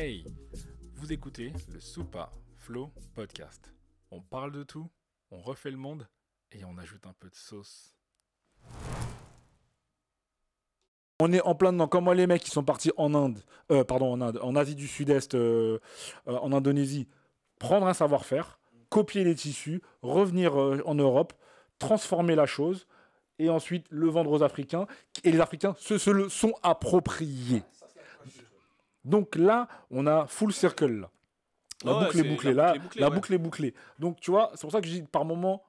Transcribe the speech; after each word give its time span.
Hey, 0.00 0.24
vous 0.94 1.12
écoutez 1.12 1.52
le 1.72 1.80
Soupa 1.80 2.30
Flow 2.54 2.92
Podcast. 3.16 3.74
On 4.12 4.20
parle 4.20 4.52
de 4.52 4.62
tout, 4.62 4.88
on 5.32 5.40
refait 5.40 5.72
le 5.72 5.76
monde 5.76 6.06
et 6.52 6.64
on 6.64 6.78
ajoute 6.78 7.04
un 7.04 7.14
peu 7.18 7.28
de 7.28 7.34
sauce. 7.34 7.96
On 11.18 11.32
est 11.32 11.40
en 11.40 11.56
plein 11.56 11.72
dedans. 11.72 11.88
Comme 11.88 12.04
moi, 12.04 12.14
les 12.14 12.28
mecs 12.28 12.44
qui 12.44 12.50
sont 12.52 12.62
partis 12.62 12.92
en 12.96 13.12
Inde, 13.12 13.40
euh, 13.72 13.82
pardon, 13.82 14.12
en 14.12 14.20
Inde, 14.20 14.38
en 14.40 14.54
Asie 14.54 14.76
du 14.76 14.86
Sud-Est, 14.86 15.34
euh, 15.34 15.80
euh, 16.28 16.36
en 16.36 16.52
Indonésie, 16.52 17.08
prendre 17.58 17.88
un 17.88 17.94
savoir-faire, 17.94 18.60
copier 18.90 19.24
les 19.24 19.34
tissus, 19.34 19.82
revenir 20.02 20.54
en 20.54 20.94
Europe, 20.94 21.32
transformer 21.80 22.36
la 22.36 22.46
chose, 22.46 22.86
et 23.40 23.50
ensuite 23.50 23.86
le 23.90 24.08
vendre 24.08 24.30
aux 24.30 24.44
Africains. 24.44 24.86
Et 25.24 25.32
les 25.32 25.40
Africains 25.40 25.74
se, 25.76 25.98
se 25.98 26.10
le 26.10 26.28
sont 26.28 26.54
appropriés. 26.62 27.64
Donc 29.08 29.34
là, 29.36 29.68
on 29.90 30.06
a 30.06 30.26
full 30.26 30.52
circle. 30.52 31.00
Là. 31.00 31.10
La 31.84 31.96
Ouais, 31.96 32.04
boucle 32.06 32.18
est 32.18 32.22
bouclée. 32.24 32.52
la 32.54 32.66
Là, 32.66 32.72
boucle 32.74 32.78
est 32.78 32.80
bouclée, 32.82 33.00
la 33.00 33.10
boucle 33.10 33.34
est 33.34 33.38
bouclée. 33.38 33.74
Donc 33.98 34.20
tu 34.20 34.30
vois, 34.30 34.50
c'est 34.54 34.62
pour 34.62 34.72
ça 34.72 34.80
que 34.80 34.86
je 34.86 34.92
dis 34.92 35.02
par 35.02 35.24
moment, 35.24 35.62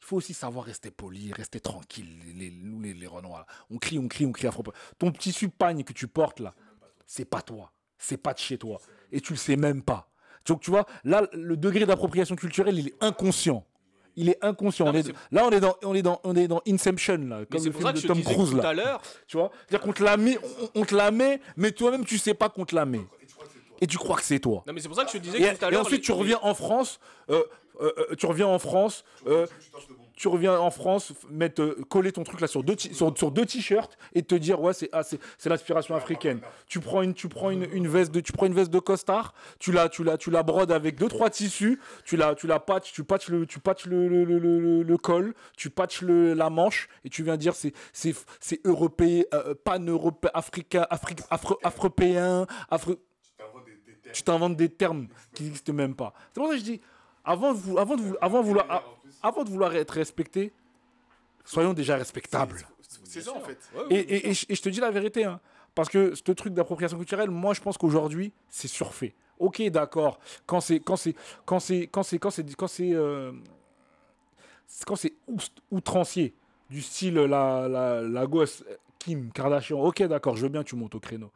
il 0.00 0.04
faut 0.06 0.16
aussi 0.16 0.34
savoir 0.34 0.64
rester 0.64 0.90
poli, 0.90 1.32
rester 1.32 1.58
tranquille. 1.60 2.08
Les, 2.36 2.50
nous, 2.50 2.80
les, 2.80 2.94
les 2.94 3.06
Renois, 3.06 3.38
là. 3.40 3.46
on 3.70 3.78
crie, 3.78 3.98
on 3.98 4.06
crie, 4.08 4.26
on 4.26 4.32
crie. 4.32 4.46
à 4.46 4.52
propos. 4.52 4.72
Ton 4.98 5.10
petit 5.10 5.32
pagne 5.48 5.82
que 5.84 5.92
tu 5.92 6.06
portes 6.06 6.40
là, 6.40 6.54
c'est 7.06 7.24
pas 7.24 7.42
toi. 7.42 7.72
C'est 7.98 8.16
pas 8.18 8.32
de 8.32 8.38
chez 8.38 8.58
toi. 8.58 8.80
Et 9.10 9.20
tu 9.20 9.32
le 9.32 9.38
sais 9.38 9.56
même 9.56 9.82
pas. 9.82 10.08
Donc 10.46 10.60
tu 10.60 10.70
vois, 10.70 10.86
là, 11.04 11.26
le 11.32 11.56
degré 11.56 11.84
d'appropriation 11.84 12.36
culturelle, 12.36 12.78
il 12.78 12.88
est 12.88 13.02
inconscient. 13.02 13.66
Il 14.20 14.28
est 14.30 14.44
inconscient. 14.44 14.84
Non, 14.86 14.92
On 14.92 14.94
est- 14.94 15.02
c'est- 15.04 15.12
là, 15.32 15.44
on 15.46 15.50
est 15.50 15.60
dans, 15.60 15.76
on 15.84 15.94
est 15.94 16.02
dans, 16.02 16.20
on 16.24 16.34
est 16.36 16.48
dans 16.48 16.60
Inception 16.68 17.18
là, 17.18 17.40
comme 17.50 17.60
c'est 17.60 17.66
le 17.66 17.72
pour 17.72 17.80
film 17.82 17.86
ça 17.86 17.92
que 17.92 17.96
de 17.96 18.00
je 18.00 18.02
te 18.02 18.08
Tom 18.08 18.18
disais 18.18 18.34
Cruise 18.34 18.50
tout 18.50 18.56
là. 18.56 18.68
à 18.68 18.74
l'heure. 18.74 19.00
Tu 19.26 19.36
vois? 19.36 19.50
C'est-à-dire 19.68 19.86
qu'on 19.86 19.92
te 19.92 20.02
la 20.02 20.16
met, 20.16 20.38
on, 20.74 20.80
on 20.80 20.84
te 20.84 20.94
la 20.94 21.10
met, 21.10 21.40
mais 21.56 21.70
toi-même 21.72 22.04
tu 22.04 22.18
sais 22.18 22.34
pas 22.34 22.48
qu'on 22.48 22.64
te 22.64 22.74
la 22.74 22.84
met. 22.84 23.00
Et 23.80 23.86
tu 23.86 23.96
crois 23.96 24.16
que 24.16 24.24
c'est 24.24 24.40
toi. 24.40 24.64
Non, 24.66 24.72
mais 24.72 24.80
c'est 24.80 24.88
pour 24.88 24.96
ça 24.96 25.04
que 25.04 25.10
je 25.12 25.18
te 25.18 25.22
disais 25.22 25.38
Et, 25.38 25.42
que 25.54 25.56
tout 25.58 25.64
à 25.64 25.68
et 25.68 25.70
l'heure. 25.70 25.82
ensuite, 25.82 26.00
les- 26.00 26.04
tu 26.04 26.10
reviens 26.12 26.38
en 26.42 26.52
France. 26.54 26.98
euh, 27.30 27.42
tu 28.16 28.26
reviens 28.26 28.46
en 28.48 28.58
France. 28.58 29.04
euh, 29.26 29.46
tu 30.16 30.26
reviens 30.26 30.58
en 30.58 30.72
France, 30.72 31.12
mettre, 31.30 31.62
euh, 31.62 31.84
coller 31.88 32.10
ton 32.10 32.24
truc 32.24 32.40
là 32.40 32.48
sur 32.48 32.64
deux, 32.64 32.74
sur, 32.76 33.16
sur 33.16 33.30
deux 33.30 33.46
t-shirts 33.46 33.96
et 34.14 34.22
te 34.24 34.34
dire 34.34 34.60
ouais 34.60 34.72
c'est 34.72 34.88
ah, 34.90 35.04
c'est 35.04 35.20
c'est 35.38 35.48
l'inspiration 35.48 35.94
africaine. 35.94 36.40
Tu 36.66 36.80
prends 36.80 37.02
une 37.02 37.14
tu 37.14 37.28
prends 37.28 37.50
une, 37.50 37.68
une 37.72 37.86
veste 37.86 38.10
de 38.10 38.18
tu 38.20 38.32
prends 38.32 38.46
une 38.46 38.54
veste 38.54 38.72
de 38.72 38.80
costard, 38.80 39.32
tu 39.60 39.70
la 39.70 39.88
tu 39.88 40.02
la 40.02 40.18
tu 40.18 40.32
la 40.32 40.42
brodes 40.42 40.72
avec 40.72 40.96
deux 40.96 41.06
trois 41.06 41.30
tissus, 41.30 41.78
tu 42.04 42.16
la 42.16 42.34
tu 42.34 42.48
la 42.48 42.58
patches, 42.58 42.92
tu 42.92 43.04
patches 43.04 43.28
le 43.28 43.46
tu 43.46 43.60
patches 43.60 43.86
le, 43.86 44.08
le, 44.08 44.24
le, 44.24 44.82
le- 44.82 44.96
col, 44.98 45.34
tu 45.56 45.70
patches 45.70 46.02
le, 46.02 46.34
la 46.34 46.50
manche 46.50 46.88
et 47.04 47.10
tu 47.10 47.22
viens 47.22 47.36
dire 47.36 47.54
c'est 47.54 47.72
c'est 47.92 48.12
c'est 48.40 48.60
européen 48.66 49.22
euh, 49.34 49.54
pan 49.54 49.78
européen 49.78 50.32
africain 50.34 50.84
afrique 50.90 51.20
afro 51.30 51.56
afropéen 51.62 52.44
afro 52.70 52.96
tu 54.12 54.22
t'inventes 54.22 54.56
des 54.56 54.68
termes 54.70 55.06
qui 55.34 55.44
n'existent 55.44 55.72
même 55.72 55.94
pas. 55.94 56.12
C'est 56.32 56.40
pour 56.40 56.48
ça 56.48 56.54
que 56.54 56.58
je 56.60 56.64
dis, 56.64 56.80
avant 57.32 57.52
de, 57.52 57.58
vou- 57.58 57.78
avant 57.78 57.96
de, 57.96 58.02
vou- 58.02 58.16
avant 58.20 58.40
de 58.42 58.46
vouloir, 58.46 58.66
a- 58.70 58.84
avant 59.22 59.44
de 59.44 59.50
vouloir 59.50 59.74
être 59.74 59.92
respecté, 59.92 60.52
soyons 61.44 61.72
déjà 61.74 61.96
respectables. 61.96 62.60
C'est 63.04 63.22
ça 63.22 63.32
en 63.34 63.40
fait. 63.40 63.58
Et, 63.90 63.94
ouais, 63.94 64.00
et- 64.00 64.28
et 64.30 64.34
je 64.34 64.46
et 64.48 64.54
je 64.54 64.62
te 64.62 64.68
dis 64.68 64.80
la 64.80 64.90
vérité, 64.90 65.24
hein, 65.24 65.40
parce 65.74 65.88
que 65.88 66.14
ce 66.14 66.32
truc 66.32 66.52
d'appropriation 66.54 66.96
culturelle, 66.98 67.30
moi 67.30 67.54
je 67.54 67.60
pense 67.60 67.76
qu'aujourd'hui, 67.78 68.32
c'est 68.48 68.68
surfait. 68.68 69.14
Ok, 69.38 69.62
d'accord, 69.70 70.18
quand 70.46 70.60
c'est 70.60 70.80
quand 70.80 70.96
c'est 70.96 71.14
quand 71.46 71.60
c'est 71.60 71.86
quand 71.86 72.02
c'est 72.02 72.18
quand 72.18 72.30
c'est 72.30 72.54
quand 72.56 72.66
c'est 72.66 72.92
euh, 72.92 73.32
quand 74.86 74.96
c'est 74.96 75.14
oust- 75.28 75.62
outrancier 75.70 76.34
du 76.70 76.82
style 76.82 77.14
la, 77.14 77.66
la, 77.68 78.02
la 78.02 78.26
gosse 78.26 78.62
euh, 78.68 78.74
Kim 78.98 79.30
Kardashian, 79.32 79.80
ok 79.80 80.02
d'accord, 80.04 80.36
je 80.36 80.42
veux 80.42 80.48
bien 80.48 80.62
que 80.64 80.68
tu 80.68 80.76
montes 80.76 80.94
au 80.94 81.00
créneau. 81.00 81.30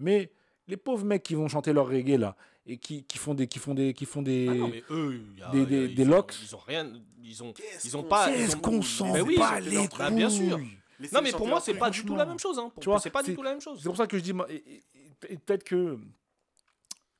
Mais 0.00 0.30
les 0.68 0.76
pauvres 0.76 1.04
mecs 1.04 1.22
qui 1.22 1.34
vont 1.34 1.48
chanter 1.48 1.72
leur 1.72 1.86
reggae 1.88 2.16
là 2.18 2.36
et 2.66 2.78
qui, 2.78 3.04
qui 3.04 3.18
font 3.18 3.34
des 3.34 3.46
qui 3.46 3.58
font 3.58 3.74
des 3.74 3.92
qui 3.94 4.06
font 4.06 4.22
des 4.22 4.48
Ah 4.48 4.54
non, 4.54 4.68
mais 4.68 4.82
eux, 4.90 5.20
il 5.34 5.38
y 5.38 5.42
a- 5.42 5.48
des- 5.50 5.58
il 5.58 5.60
y 5.60 5.62
a- 5.62 5.66
des- 5.66 5.84
ils 5.86 5.94
des 5.94 6.04
ont- 6.04 6.08
locks. 6.08 6.34
Ils 6.42 6.54
ont 6.54 6.58
rien. 6.66 6.92
Ils 7.22 7.42
ont. 7.42 7.52
Qu'est-ce 7.52 7.86
Ils 7.86 7.96
ont 7.96 8.02
pas. 8.04 8.28
Qu'est-ce 8.30 8.56
qu'on 8.56 8.80
s'en 8.82 9.12
Mais 9.12 9.20
oui, 9.20 9.36
bat 9.38 9.60
ils 9.60 9.78
ont- 9.78 9.82
les 9.82 9.88
bah, 9.98 10.10
bien 10.10 10.30
sûr. 10.30 10.56
couilles 10.56 10.78
Non, 11.12 11.20
mais 11.22 11.32
pour 11.32 11.46
moi, 11.48 11.60
c'est 11.60 11.74
pas 11.74 11.90
du 11.90 12.04
tout 12.04 12.16
la 12.16 12.24
même 12.26 12.38
chose. 12.38 12.58
Hein. 12.58 12.70
Pour 12.72 12.82
Tu 12.82 12.88
vois, 12.88 13.00
c'est 13.00 13.10
pas 13.10 13.22
du 13.22 13.34
tout 13.34 13.42
la 13.42 13.50
même 13.50 13.60
chose. 13.60 13.78
C'est 13.82 13.88
pour 13.88 13.96
ça 13.96 14.06
que 14.06 14.16
je 14.18 14.22
dis, 14.22 14.32
moi, 14.32 14.46
et- 14.50 14.56
et- 14.56 15.32
et 15.32 15.36
peut-être 15.38 15.64
que 15.64 15.98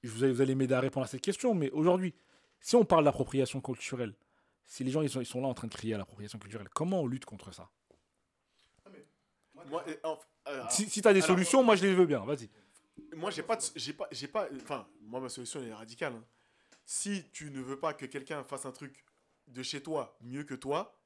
je 0.03 0.11
vous 0.11 0.25
allez, 0.25 0.33
vous 0.33 0.41
allez 0.41 0.55
m'aider 0.55 0.75
à 0.75 0.81
répondre 0.81 1.05
à 1.05 1.09
cette 1.09 1.23
question, 1.23 1.55
mais 1.55 1.71
aujourd'hui, 1.71 2.15
si 2.61 2.77
on 2.77 2.85
parle 2.85 3.05
d'appropriation 3.05 3.61
culturelle, 3.61 4.15
si 4.67 4.85
les 4.85 4.91
gens 4.91 5.03
ils 5.03 5.11
sont, 5.11 5.21
ils 5.21 5.27
sont 5.27 5.41
là 5.43 5.49
en 5.49 5.55
train 5.55 5.67
de 5.69 5.75
crier 5.75 5.95
à 5.95 5.99
l'appropriation 5.99 6.39
culturelle, 6.39 6.69
comment 6.75 7.01
on 7.03 7.07
lutte 7.07 7.25
contre 7.27 7.53
ça? 7.53 7.69
Moi, 9.71 9.83
euh, 9.89 9.95
euh, 10.49 10.63
Si, 10.71 10.89
si 10.91 11.01
tu 11.01 11.09
as 11.09 11.13
des 11.13 11.21
alors- 11.21 11.29
solutions, 11.29 11.63
moi 11.63 11.75
je 11.77 11.83
les 11.87 11.95
veux 11.95 12.05
bien, 12.07 12.21
vas-y. 12.25 12.49
Moi, 13.15 13.31
j'ai 13.31 13.43
pas, 13.43 13.59
j'ai 13.77 13.93
pas, 13.93 14.09
j'ai 14.11 14.29
pas. 14.29 14.49
Enfin, 14.57 14.89
moi, 15.01 15.21
ma 15.21 15.29
solution 15.29 15.61
elle 15.61 15.69
est 15.69 15.75
radicale. 15.75 16.15
hein. 16.15 16.25
Si 16.87 17.25
tu 17.33 17.51
ne 17.51 17.61
veux 17.61 17.79
pas 17.79 17.95
que 17.95 18.07
quelqu'un 18.07 18.45
fasse 18.45 18.67
un 18.67 18.73
truc 18.73 19.05
de 19.47 19.63
chez 19.63 19.83
toi 19.83 20.17
mieux 20.21 20.45
que 20.45 20.55
toi, 20.55 21.01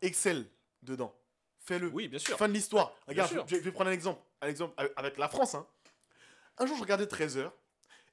excelle 0.00 0.50
dedans. 0.82 1.14
Fais-le. 1.60 1.88
Oui, 1.88 2.08
bien 2.08 2.18
sûr. 2.18 2.36
Fin 2.36 2.48
de 2.48 2.52
l'histoire. 2.52 2.94
Regarde, 3.06 3.30
sûr. 3.30 3.46
je, 3.48 3.56
je 3.56 3.60
vais 3.60 3.72
prendre 3.72 3.90
un 3.90 3.92
exemple. 3.92 4.20
Un 4.40 4.48
exemple 4.48 4.74
avec- 4.76 4.92
avec 4.96 5.18
la 5.18 5.28
France. 5.28 5.54
hein. 5.54 5.66
Un 6.58 6.66
jour, 6.66 6.76
je 6.76 6.82
regardais 6.82 7.06
13 7.06 7.36
heures 7.38 7.54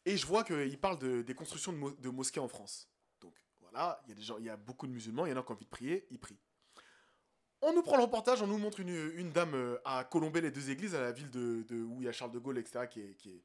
et 0.05 0.17
je 0.17 0.25
vois 0.25 0.43
qu'il 0.43 0.79
parle 0.79 0.99
de, 0.99 1.21
des 1.21 1.33
constructions 1.35 1.71
de, 1.71 1.77
mo- 1.77 1.91
de 1.91 2.09
mosquées 2.09 2.39
en 2.39 2.47
France. 2.47 2.89
Donc 3.21 3.33
voilà, 3.59 4.01
il 4.05 4.09
y 4.09 4.11
a 4.11 4.15
des 4.15 4.21
gens, 4.21 4.37
il 4.37 4.45
y 4.45 4.49
a 4.49 4.57
beaucoup 4.57 4.85
de 4.87 4.91
musulmans, 4.91 5.25
il 5.25 5.29
y 5.29 5.33
en 5.33 5.37
a 5.37 5.43
qui 5.43 5.51
ont 5.51 5.55
envie 5.55 5.65
de 5.65 5.69
prier, 5.69 6.07
ils 6.11 6.19
prient. 6.19 6.39
On 7.65 7.73
nous 7.73 7.81
prend 7.81 7.95
le 7.95 8.03
reportage, 8.03 8.41
on 8.41 8.47
nous 8.47 8.57
montre 8.57 8.81
une, 8.81 9.11
une 9.15 9.31
dame 9.31 9.53
euh, 9.55 9.77
à 9.85 10.03
colomber 10.03 10.41
les 10.41 10.51
deux 10.51 10.69
églises 10.69 10.95
à 10.95 11.01
la 11.01 11.11
ville 11.13 11.29
de, 11.29 11.63
de- 11.63 11.81
où 11.81 12.01
il 12.01 12.05
y 12.05 12.09
a 12.09 12.11
Charles 12.11 12.31
de 12.31 12.39
Gaulle, 12.39 12.57
etc., 12.57 12.85
qui 12.89 12.99
est, 12.99 13.13
qui 13.17 13.29
est 13.29 13.41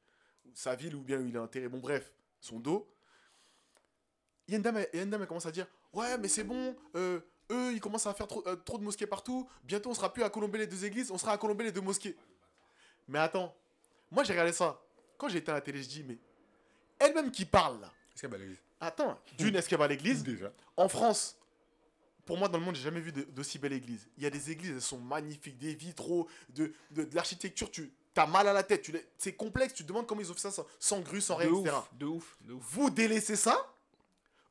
sa 0.54 0.74
ville 0.74 0.96
ou 0.96 1.02
bien 1.02 1.18
où 1.20 1.26
il 1.26 1.34
est 1.36 1.38
enterré. 1.38 1.68
Bon, 1.68 1.78
bref, 1.78 2.10
son 2.40 2.58
dos. 2.58 2.88
Il 4.48 4.52
y 4.52 4.54
a 4.54 4.56
une 4.56 4.62
dame, 4.62 4.76
a 4.78 4.96
une 4.96 5.10
dame, 5.10 5.22
elle 5.22 5.28
commence 5.28 5.46
à 5.46 5.52
dire 5.52 5.66
Ouais, 5.92 6.18
mais 6.18 6.26
c'est 6.28 6.42
bon, 6.42 6.74
euh, 6.96 7.20
eux, 7.50 7.72
ils 7.72 7.80
commencent 7.80 8.06
à 8.06 8.14
faire 8.14 8.26
trop, 8.26 8.42
euh, 8.48 8.56
trop 8.56 8.76
de 8.78 8.82
mosquées 8.82 9.06
partout. 9.06 9.48
Bientôt, 9.62 9.90
on 9.90 9.94
sera 9.94 10.12
plus 10.12 10.24
à 10.24 10.30
colomber 10.30 10.58
les 10.58 10.66
deux 10.66 10.84
églises, 10.84 11.10
on 11.12 11.18
sera 11.18 11.32
à 11.32 11.38
colomber 11.38 11.64
les 11.64 11.72
deux 11.72 11.80
mosquées. 11.80 12.16
Mais 13.06 13.20
attends, 13.20 13.54
moi 14.10 14.24
j'ai 14.24 14.32
regardé 14.32 14.52
ça. 14.52 14.80
Quand 15.16 15.28
j'ai 15.28 15.38
été 15.38 15.50
à 15.50 15.54
la 15.54 15.60
télé, 15.60 15.80
je 15.82 15.88
dis 15.88 16.02
Mais 16.02 16.18
elle-même 16.98 17.30
qui 17.30 17.44
parle 17.44 17.80
là. 17.80 17.92
Attends, 18.80 19.18
d'une, 19.38 19.54
est-ce 19.56 19.68
qu'elle 19.68 19.78
va 19.78 19.84
à 19.84 19.88
l'église? 19.88 20.22
Déjà. 20.24 20.52
En 20.76 20.88
France, 20.88 21.37
pour 22.28 22.36
moi, 22.36 22.46
dans 22.48 22.58
le 22.58 22.64
monde, 22.64 22.76
j'ai 22.76 22.82
jamais 22.82 23.00
vu 23.00 23.10
d'aussi 23.10 23.58
belle 23.58 23.72
église. 23.72 24.06
Il 24.18 24.22
y 24.22 24.26
a 24.26 24.30
des 24.30 24.50
églises, 24.50 24.70
elles 24.70 24.82
sont 24.82 24.98
magnifiques, 24.98 25.56
des 25.56 25.74
vitraux, 25.74 26.28
de, 26.50 26.72
de, 26.90 27.04
de 27.04 27.14
l'architecture, 27.16 27.70
tu 27.70 27.90
as 28.16 28.26
mal 28.26 28.46
à 28.46 28.52
la 28.52 28.62
tête. 28.62 28.86
C'est 29.16 29.32
complexe, 29.32 29.72
tu 29.72 29.82
te 29.82 29.88
demandes 29.88 30.06
comment 30.06 30.20
ils 30.20 30.30
ont 30.30 30.34
fait 30.34 30.40
ça 30.40 30.50
sans, 30.50 30.66
sans 30.78 31.00
grue, 31.00 31.22
sans 31.22 31.38
De 31.38 31.44
rien, 31.46 31.60
etc. 31.60 31.74
ouf, 31.76 31.88
de 31.98 32.04
ouf, 32.06 32.36
de 32.42 32.52
ouf. 32.52 32.64
Vous 32.70 32.90
délaissez 32.90 33.34
ça, 33.34 33.56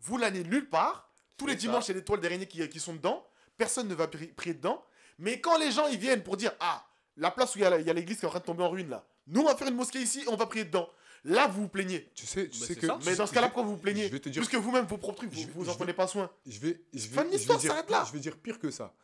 vous 0.01 0.17
l'allez 0.17 0.43
nulle 0.43 0.67
part. 0.69 1.07
Tous 1.37 1.45
les 1.45 1.53
dimanches, 1.55 1.85
il 1.85 1.89
y 1.89 1.91
a 1.91 1.99
des 1.99 2.03
toiles 2.03 2.19
d'araignée 2.19 2.47
qui, 2.47 2.67
qui 2.67 2.79
sont 2.79 2.93
dedans. 2.95 3.23
Personne 3.57 3.87
ne 3.87 3.93
va 3.93 4.07
pri- 4.07 4.33
prier 4.33 4.55
dedans. 4.55 4.83
Mais 5.19 5.39
quand 5.39 5.57
les 5.59 5.71
gens 5.71 5.85
ils 5.87 5.99
viennent 5.99 6.23
pour 6.23 6.35
dire 6.35 6.51
Ah, 6.59 6.83
la 7.15 7.29
place 7.29 7.53
où 7.55 7.59
il 7.59 7.61
y 7.61 7.65
a 7.65 7.69
la- 7.69 7.79
il 7.79 7.85
y 7.85 7.89
a 7.91 7.93
l'église 7.93 8.17
qui 8.17 8.25
est 8.25 8.27
en 8.27 8.31
train 8.31 8.39
de 8.39 8.45
tomber 8.45 8.63
en 8.63 8.69
ruine 8.69 8.89
là, 8.89 9.05
nous 9.27 9.41
on 9.41 9.45
va 9.45 9.55
faire 9.55 9.67
une 9.67 9.75
mosquée 9.75 9.99
ici, 10.01 10.23
on 10.27 10.35
va 10.35 10.47
prier 10.47 10.65
dedans. 10.65 10.89
Là, 11.29 11.47
vous 11.47 11.63
vous 11.63 11.67
plaignez. 11.67 12.09
Tu 12.15 12.25
sais, 12.25 12.47
tu 12.47 12.59
Bah, 12.59 12.65
sais 12.65 12.73
c'est 12.73 12.79
que. 12.79 12.87
ça. 12.87 12.99
Mais 13.05 13.15
dans 13.15 13.27
ce 13.27 13.33
cas-là, 13.33 13.47
pourquoi 13.47 13.63
vous 13.63 13.71
vous 13.75 13.81
plaignez 13.81 14.07
Je 14.07 14.11
vais 14.13 14.19
te 14.19 14.29
dire. 14.29 14.41
Puisque 14.41 14.55
vous-même, 14.61 14.85
vos 14.85 14.97
propres 14.97 15.17
trucs, 15.17 15.31
vous, 15.33 15.41
vais- 15.45 15.51
vous 15.53 15.67
en 15.67 15.71
vais- 15.73 15.77
prenez 15.77 15.93
pas 15.93 16.07
soin. 16.07 16.31
Je 16.45 16.57
vais, 16.59 16.81
je 16.93 17.07
vais, 17.07 17.15
Fin 17.15 17.25
de 17.25 17.31
l'histoire, 17.31 17.59
s'arrête 17.59 17.89
là. 17.89 18.05
Je 18.07 18.13
vais 18.13 18.19
dire 18.19 18.37
pire 18.37 18.57
que 18.59 18.71
ça. 18.71 18.95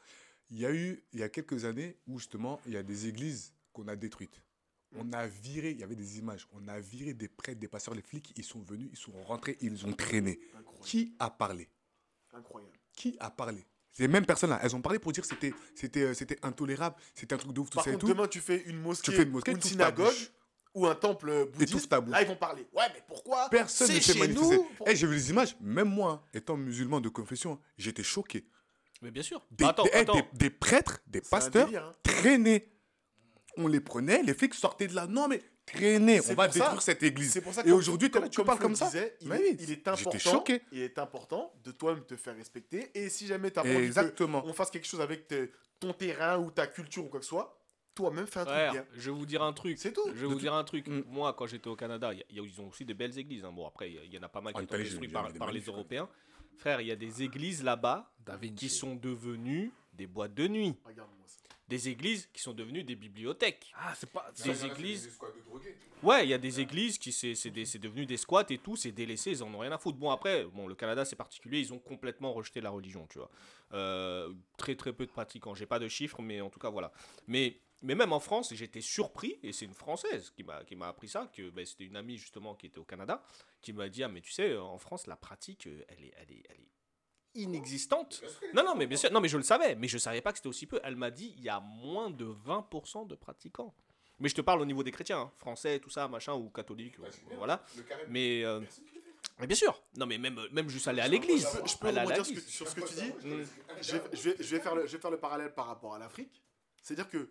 Il 0.49 0.59
y 0.59 0.65
a 0.65 0.71
eu, 0.73 1.03
il 1.11 1.19
y 1.19 1.23
a 1.23 1.29
quelques 1.29 1.65
années, 1.65 1.97
où 2.07 2.17
justement, 2.19 2.61
il 2.65 2.73
y 2.73 2.77
a 2.77 2.83
des 2.83 3.07
églises 3.07 3.53
qu'on 3.73 3.87
a 3.89 3.95
détruites. 3.95 4.41
On 4.95 5.11
a 5.11 5.25
viré, 5.27 5.71
il 5.71 5.79
y 5.79 5.83
avait 5.83 5.95
des 5.95 6.19
images, 6.19 6.47
on 6.53 6.67
a 6.67 6.79
viré 6.79 7.13
des 7.15 7.27
prêtres, 7.27 7.59
des 7.59 7.67
pasteurs, 7.67 7.95
les 7.95 8.03
flics, 8.03 8.31
ils 8.37 8.43
sont 8.43 8.61
venus, 8.61 8.89
ils 8.91 8.97
sont 8.97 9.11
rentrés, 9.23 9.57
ils 9.59 9.85
ont 9.87 9.91
traîné. 9.93 10.39
Incroyable. 10.55 10.85
Qui 10.85 11.15
a 11.19 11.29
parlé? 11.31 11.67
Incroyable. 12.31 12.77
Qui 12.95 13.17
a 13.19 13.31
parlé? 13.31 13.65
Ces 13.91 14.07
mêmes 14.07 14.25
personnes-là, 14.25 14.59
elles 14.63 14.75
ont 14.75 14.81
parlé 14.81 14.99
pour 14.99 15.11
dire 15.11 15.23
que 15.23 15.29
c'était, 15.29 15.53
c'était, 15.75 16.03
euh, 16.03 16.13
c'était 16.13 16.37
intolérable, 16.43 16.95
c'était 17.15 17.33
un 17.33 17.37
truc 17.37 17.53
de 17.53 17.59
ouf, 17.59 17.69
tout 17.69 17.75
Par 17.75 17.83
ça 17.85 17.89
et 17.89 17.93
contre, 17.93 18.05
tout. 18.07 18.13
demain, 18.13 18.27
tu 18.27 18.39
fais 18.39 18.61
une 18.67 18.79
mosquée, 18.79 19.11
fais 19.11 19.23
une 19.23 19.31
mosquée, 19.31 19.51
une 19.51 19.61
synagogue. 19.61 20.13
Ou 20.73 20.87
un 20.87 20.95
temple 20.95 21.45
bouddhiste. 21.53 21.89
ta 21.89 22.01
bouche. 22.01 22.11
Là, 22.11 22.21
ils 22.21 22.27
vont 22.27 22.35
parler. 22.35 22.65
Ouais, 22.73 22.85
mais 22.93 23.03
pourquoi 23.07 23.47
Personne 23.49 23.93
ne 23.93 23.99
s'est 23.99 24.17
manifesté. 24.17 24.57
nous. 24.57 24.67
Eh, 24.87 24.95
j'ai 24.95 25.07
vu 25.07 25.13
les 25.15 25.29
images, 25.29 25.55
même 25.61 25.89
moi, 25.89 26.23
étant 26.33 26.57
musulman 26.57 26.99
de 27.01 27.09
confession, 27.09 27.59
j'étais 27.77 28.03
choqué. 28.03 28.45
Mais 29.01 29.11
bien 29.11 29.23
sûr. 29.23 29.45
Des, 29.51 29.65
attends, 29.65 29.83
des- 29.83 29.89
eh, 29.93 29.97
attends. 29.97 30.13
des- 30.15 30.25
des 30.33 30.49
prêtres, 30.49 31.01
des 31.07 31.21
pasteurs 31.21 31.65
délire, 31.65 31.85
hein. 31.85 31.91
traînaient. 32.03 32.69
On 33.57 33.67
les 33.67 33.81
prenait, 33.81 34.23
les 34.23 34.33
flics 34.33 34.53
sortaient 34.55 34.87
de 34.87 34.95
là. 34.95 35.05
Non, 35.05 35.27
mais 35.27 35.41
traînez, 35.67 36.21
C'est 36.21 36.31
on 36.31 36.35
va 36.35 36.45
pour 36.45 36.53
ça- 36.53 36.59
détruire 36.61 36.81
cette 36.81 37.03
église. 37.03 37.31
C'est 37.33 37.41
pour 37.41 37.53
ça 37.53 37.61
Et 37.65 37.71
aujourd'hui, 37.71 38.09
tu 38.31 38.43
parles 38.43 38.57
comme 38.59 38.75
ça 38.75 38.85
disait, 38.87 39.15
il, 39.21 39.27
Mais 39.29 39.35
est, 39.35 39.39
oui, 39.41 39.57
il 39.59 39.63
est 39.63 39.67
j'étais 39.67 39.89
important. 39.89 40.17
choqué. 40.17 40.61
Il 40.71 40.79
est 40.81 40.97
important 40.97 41.53
de 41.63 41.71
toi-même 41.71 42.03
te 42.03 42.15
faire 42.15 42.35
respecter. 42.35 42.89
Et 42.95 43.09
si 43.09 43.27
jamais 43.27 43.51
tu 43.51 43.59
as 43.59 43.65
Exactement. 43.65 44.41
qu'on 44.41 44.53
fasse 44.53 44.71
quelque 44.71 44.87
chose 44.87 45.01
avec 45.01 45.27
te- 45.27 45.49
ton 45.79 45.93
terrain 45.93 46.39
ou 46.39 46.49
ta 46.49 46.65
culture 46.65 47.05
ou 47.05 47.09
quoi 47.09 47.19
que 47.19 47.25
ce 47.25 47.29
soit, 47.29 47.59
toi-même 47.95 48.27
fais 48.27 48.39
un 48.39 48.45
truc 48.45 48.55
Frère, 48.55 48.71
bien. 48.73 48.85
je 48.95 49.11
vais 49.11 49.17
vous 49.17 49.25
dire 49.25 49.41
un 49.43 49.53
truc. 49.53 49.77
C'est 49.77 49.93
tout. 49.93 50.05
Je 50.07 50.21
vais 50.21 50.27
vous 50.27 50.39
dire 50.39 50.53
un 50.53 50.63
truc. 50.63 50.87
Mm. 50.87 51.03
Moi, 51.07 51.33
quand 51.33 51.45
j'étais 51.47 51.67
au 51.67 51.75
Canada, 51.75 52.13
il 52.13 52.19
y 52.19 52.21
a- 52.21 52.25
il 52.29 52.35
y 52.37 52.39
a- 52.39 52.43
ils 52.43 52.61
ont 52.61 52.67
aussi 52.69 52.85
des 52.85 52.93
belles 52.93 53.17
églises. 53.17 53.43
hein. 53.45 53.51
Bon, 53.51 53.65
après, 53.67 53.91
il 53.91 54.13
y 54.13 54.17
en 54.17 54.23
a 54.23 54.29
pas 54.29 54.41
mal 54.41 54.53
En 54.53 54.57
qui 54.57 54.61
ont 54.61 54.65
été 54.65 54.73
Italie, 54.75 54.85
j'ai- 54.85 54.91
détruites 54.91 55.11
par, 55.13 55.33
par 55.33 55.51
les 55.51 55.61
Européens. 55.61 56.09
Frère, 56.57 56.81
il 56.81 56.87
y 56.87 56.91
a 56.91 56.95
des 56.95 57.23
églises 57.23 57.63
là-bas 57.63 58.11
qui 58.55 58.69
sont 58.69 58.95
devenues 58.95 59.71
des 59.93 60.07
boîtes 60.07 60.33
de 60.33 60.47
nuit. 60.47 60.75
Regarde-moi 60.85 61.17
ça. 61.27 61.39
des 61.69 61.89
églises 61.89 62.29
qui 62.31 62.41
sont 62.41 62.53
devenues 62.53 62.83
des 62.83 62.95
bibliothèques. 62.95 63.71
Ah, 63.75 63.93
c'est 63.95 64.09
pas. 64.11 64.31
Des 64.43 64.65
églises. 64.65 65.17
Ouais, 66.03 66.23
il 66.25 66.29
y 66.29 66.33
a 66.33 66.37
des 66.37 66.59
églises 66.59 66.97
qui 66.99 67.11
c'est 67.11 67.33
c'est 67.33 67.49
des- 67.49 67.65
c'est 67.65 67.79
devenu 67.79 68.05
des 68.05 68.17
squats 68.17 68.45
et 68.49 68.57
tout, 68.59 68.75
c'est 68.75 68.91
délaissé, 68.91 69.31
ils 69.31 69.41
en 69.43 69.51
ont 69.53 69.59
rien 69.59 69.71
à 69.71 69.77
foutre. 69.79 69.97
Bon 69.97 70.11
après, 70.11 70.43
bon 70.43 70.67
le 70.67 70.75
Canada 70.75 71.05
c'est 71.05 71.15
particulier, 71.15 71.59
ils 71.59 71.73
ont 71.73 71.79
complètement 71.79 72.33
rejeté 72.33 72.59
la 72.61 72.69
religion, 72.69 73.07
tu 73.09 73.17
vois. 73.17 73.31
Euh, 73.71 74.31
très 74.57 74.75
très 74.75 74.91
peu 74.93 75.05
de 75.05 75.11
pratiquants, 75.11 75.55
j'ai 75.55 75.65
pas 75.65 75.79
de 75.79 75.87
chiffres, 75.87 76.21
mais 76.21 76.41
en 76.41 76.49
tout 76.49 76.59
cas 76.59 76.69
voilà. 76.69 76.91
Mais 77.27 77.57
mais 77.83 77.93
même 77.95 78.11
en 78.13 78.19
France, 78.19 78.53
j'étais 78.53 78.81
surpris 78.81 79.39
et 79.43 79.51
c'est 79.53 79.65
une 79.65 79.73
française 79.75 80.31
qui 80.31 80.43
m'a 80.43 80.63
qui 80.63 80.75
m'a 80.75 80.87
appris 80.87 81.07
ça, 81.09 81.29
que 81.35 81.49
ben, 81.51 81.65
c'était 81.65 81.83
une 81.85 81.95
amie 81.95 82.17
justement 82.17 82.55
qui 82.55 82.65
était 82.65 82.79
au 82.79 82.83
Canada, 82.85 83.21
qui 83.61 83.71
m'a 83.73 83.87
dit 83.89 84.03
ah 84.03 84.07
mais 84.07 84.21
tu 84.21 84.31
sais 84.31 84.57
en 84.57 84.77
France 84.79 85.05
la 85.07 85.15
pratique 85.15 85.67
elle 85.67 86.03
est 86.03 86.13
elle 86.17 86.31
est 86.31 86.43
elle 86.49 86.59
est 86.61 86.69
inexistante. 87.35 88.21
Non 88.53 88.63
non 88.63 88.75
mais 88.75 88.87
bien 88.87 88.97
sûr, 88.97 89.11
non 89.11 89.19
mais 89.19 89.27
je 89.29 89.37
le 89.37 89.43
savais, 89.43 89.75
mais 89.75 89.87
je 89.87 89.97
savais 89.97 90.21
pas 90.21 90.31
que 90.31 90.37
c'était 90.37 90.49
aussi 90.49 90.65
peu. 90.67 90.79
Elle 90.83 90.95
m'a 90.95 91.11
dit 91.11 91.33
il 91.37 91.43
y 91.43 91.49
a 91.49 91.59
moins 91.59 92.09
de 92.09 92.25
20% 92.25 93.07
de 93.07 93.15
pratiquants. 93.15 93.73
Mais 94.19 94.29
je 94.29 94.35
te 94.35 94.41
parle 94.41 94.61
au 94.61 94.65
niveau 94.65 94.83
des 94.83 94.91
chrétiens, 94.91 95.19
hein, 95.21 95.31
français, 95.39 95.79
tout 95.79 95.89
ça, 95.89 96.07
machin, 96.07 96.33
ou 96.33 96.49
catholiques, 96.49 96.97
ou- 96.99 97.35
voilà. 97.37 97.65
Mais, 98.07 98.43
euh, 98.45 98.61
mais 99.39 99.47
bien 99.47 99.55
sûr, 99.55 99.81
non 99.97 100.05
mais 100.05 100.19
même, 100.19 100.39
même 100.51 100.69
juste 100.69 100.87
aller 100.87 101.01
à 101.01 101.07
l'église. 101.07 101.47
Je 101.51 101.57
peux, 101.61 101.67
je 101.67 101.77
peux 101.77 101.87
rebondir 101.87 102.25
sur, 102.25 102.67
ce 102.69 102.75
que 102.75 102.81
tu 102.81 102.93
dis 102.93 103.09
Mm. 103.27 103.43
je 103.81 103.91
vais, 103.97 104.01
je 104.13 104.29
vais- 104.29 104.35
je 104.39 104.55
vais 104.55 104.61
faire 104.61 104.75
le, 104.75 104.85
je 104.85 104.91
vais 104.95 105.01
faire 105.01 105.11
le 105.11 105.19
parallèle 105.19 105.53
par 105.53 105.65
rapport 105.65 105.95
à 105.95 105.99
l'Afrique. 105.99 106.41
C'est-à-dire 106.83 107.09
que 107.09 107.29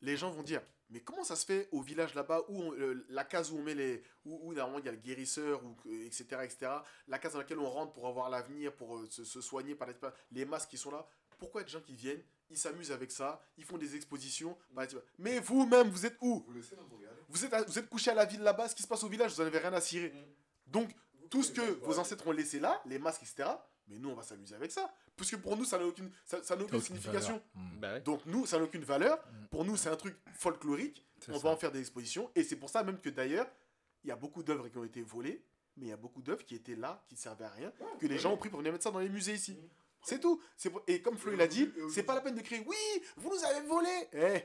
les 0.00 0.16
gens 0.16 0.30
vont 0.30 0.42
dire 0.42 0.62
Mais 0.90 1.00
comment 1.00 1.22
ça 1.24 1.36
se 1.36 1.44
fait 1.44 1.68
au 1.72 1.82
village 1.82 2.14
là-bas 2.14 2.42
où 2.48 2.62
on- 2.62 2.72
euh, 2.72 3.04
la 3.10 3.24
case 3.24 3.50
où 3.52 3.58
on 3.58 3.62
met 3.62 3.74
les. 3.74 4.02
où, 4.24 4.38
où, 4.42 4.54
normalement 4.54 4.78
il 4.78 4.86
y 4.86 4.88
a 4.88 4.92
le 4.92 4.98
guérisseur, 4.98 5.62
ou, 5.64 5.76
etc., 6.06 6.24
etc. 6.44 6.70
La 7.08 7.18
case 7.18 7.32
dans 7.32 7.38
laquelle 7.40 7.58
on 7.58 7.68
rentre 7.68 7.92
pour 7.92 8.06
avoir 8.08 8.30
l'avenir, 8.30 8.74
pour 8.74 8.96
euh, 8.96 9.06
se, 9.10 9.24
se 9.24 9.40
soigner 9.42 9.74
par 9.74 9.88
les 10.30 10.44
masques 10.46 10.70
qui 10.70 10.78
sont 10.78 10.90
là. 10.90 11.06
Pourquoi 11.38 11.62
des 11.62 11.68
gens 11.70 11.80
qui 11.82 11.92
viennent, 11.94 12.22
ils 12.50 12.56
s'amusent 12.58 12.90
avec 12.90 13.12
ça, 13.12 13.40
ils 13.58 13.64
font 13.64 13.76
des 13.78 13.94
expositions. 13.94 14.56
l'espace. 14.94 15.02
Mais 15.18 15.38
vous-même, 15.40 15.88
vous 15.90 16.06
êtes 16.06 16.16
où? 16.22 16.42
Vous 17.28 17.44
êtes, 17.44 17.52
à- 17.52 17.62
vous 17.62 17.78
êtes 17.78 17.88
couché 17.88 18.10
à 18.10 18.14
la 18.14 18.24
ville 18.24 18.40
là-bas, 18.40 18.68
ce 18.68 18.74
qui 18.74 18.82
se 18.82 18.88
passe 18.88 19.04
au 19.04 19.08
village, 19.08 19.32
vous 19.34 19.42
n'en 19.42 19.46
avez 19.48 19.58
rien 19.58 19.72
à 19.74 19.80
cirer. 19.82 20.12
Donc, 20.66 20.90
tout 21.30 21.42
ce 21.42 21.52
que 21.52 21.60
vos 21.84 21.98
ancêtres 21.98 22.26
ont 22.26 22.32
laissé 22.32 22.58
là, 22.58 22.80
les 22.86 22.98
masques, 22.98 23.22
etc., 23.22 23.48
mais 23.86 23.98
nous, 23.98 24.08
on 24.10 24.14
va 24.14 24.22
s'amuser 24.22 24.54
avec 24.54 24.72
ça. 24.72 24.90
Puisque 25.18 25.36
pour 25.36 25.54
nous, 25.56 25.64
ça 25.66 25.76
n'a 25.76 25.84
aucune, 25.84 26.10
ça, 26.24 26.42
ça 26.42 26.56
n'a 26.56 26.62
aucune 26.62 26.76
Aucune 26.78 26.86
signification. 26.96 27.42
valeur. 27.54 27.72
Mm. 27.74 27.78
Bah 27.80 27.92
ouais. 27.92 28.00
Donc, 28.00 28.24
nous, 28.24 28.46
ça 28.46 28.56
n'a 28.56 28.64
aucune 28.64 28.84
valeur. 28.84 29.18
Pour 29.50 29.64
nous, 29.66 29.76
c'est 29.76 29.90
un 29.90 29.96
truc 29.96 30.16
folklorique. 30.32 31.04
C'est 31.20 31.32
On 31.32 31.34
ça. 31.34 31.40
va 31.42 31.50
en 31.50 31.56
faire 31.56 31.72
des 31.72 31.80
expositions. 31.80 32.30
Et 32.34 32.42
c'est 32.44 32.56
pour 32.56 32.70
ça 32.70 32.82
même 32.82 32.98
que 33.00 33.10
d'ailleurs, 33.10 33.46
il 34.04 34.08
y 34.08 34.10
a 34.12 34.16
beaucoup 34.16 34.42
d'œuvres 34.42 34.68
qui 34.68 34.78
ont 34.78 34.84
été 34.84 35.02
volées, 35.02 35.42
mais 35.76 35.86
il 35.86 35.88
y 35.88 35.92
a 35.92 35.96
beaucoup 35.96 36.22
d'œuvres 36.22 36.44
qui 36.44 36.54
étaient 36.54 36.76
là, 36.76 37.04
qui 37.08 37.14
ne 37.16 37.18
servaient 37.18 37.44
à 37.44 37.50
rien, 37.50 37.72
que 37.98 38.06
les 38.06 38.18
gens 38.18 38.32
ont 38.32 38.36
pris 38.38 38.48
pour 38.48 38.60
venir 38.60 38.72
mettre 38.72 38.84
ça 38.84 38.90
dans 38.92 39.00
les 39.00 39.08
musées 39.10 39.34
ici. 39.34 39.58
C'est 40.02 40.20
tout. 40.20 40.40
C'est 40.56 40.70
pour- 40.70 40.82
Et 40.86 41.02
comme 41.02 41.18
Flo 41.18 41.32
il 41.32 41.40
a 41.40 41.48
dit, 41.48 41.70
c'est 41.92 42.04
pas 42.04 42.14
la 42.14 42.20
peine 42.20 42.36
de 42.36 42.40
crier 42.40 42.64
Oui, 42.66 42.76
vous 43.16 43.28
nous 43.30 43.44
avez 43.44 43.66
volé 43.66 43.90
Eh, 44.12 44.42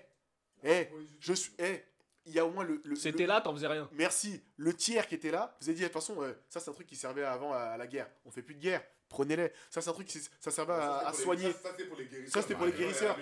eh, 0.63 0.89
je 1.19 1.33
suis. 1.33 1.53
Eh, 1.59 1.83
il 2.25 2.33
y 2.33 2.39
a 2.39 2.45
au 2.45 2.49
moins 2.51 2.63
le. 2.63 2.81
le- 2.83 2.95
C'était 2.95 3.19
le- 3.23 3.27
là, 3.27 3.39
t'en 3.41 3.53
faisais 3.53 3.67
rien. 3.67 3.87
Merci. 3.93 4.41
Le 4.57 4.73
tiers 4.73 5.07
qui 5.07 5.13
était 5.15 5.29
là, 5.31 5.55
vous 5.61 5.69
avez 5.69 5.75
dit, 5.75 5.81
de 5.81 5.87
toute 5.87 5.93
façon, 5.93 6.21
euh, 6.23 6.33
ça 6.49 6.59
c'est 6.59 6.71
un 6.71 6.73
truc 6.73 6.87
qui 6.87 6.95
servait 6.95 7.23
avant 7.23 7.53
à, 7.53 7.57
à 7.59 7.77
la 7.77 7.85
guerre. 7.85 8.09
On 8.25 8.31
fait 8.31 8.41
plus 8.41 8.55
de 8.55 8.59
guerre. 8.61 8.83
Prenez-les. 9.13 9.51
Ça 9.69 9.81
c'est 9.81 9.89
un 9.89 9.93
truc 9.93 10.07
qui 10.07 10.19
ça 10.39 10.51
servait 10.51 10.73
à, 10.73 11.07
à 11.07 11.13
soigner. 11.13 11.51
Ça, 11.53 11.69
c'est 11.77 11.85
pour 11.85 11.97
les 11.97 12.05
guérisseurs. 12.05 12.33
Ça 12.33 12.41
c'était 12.41 12.55
pour 12.55 12.65
les 12.65 12.71
guérisseurs. 12.71 13.15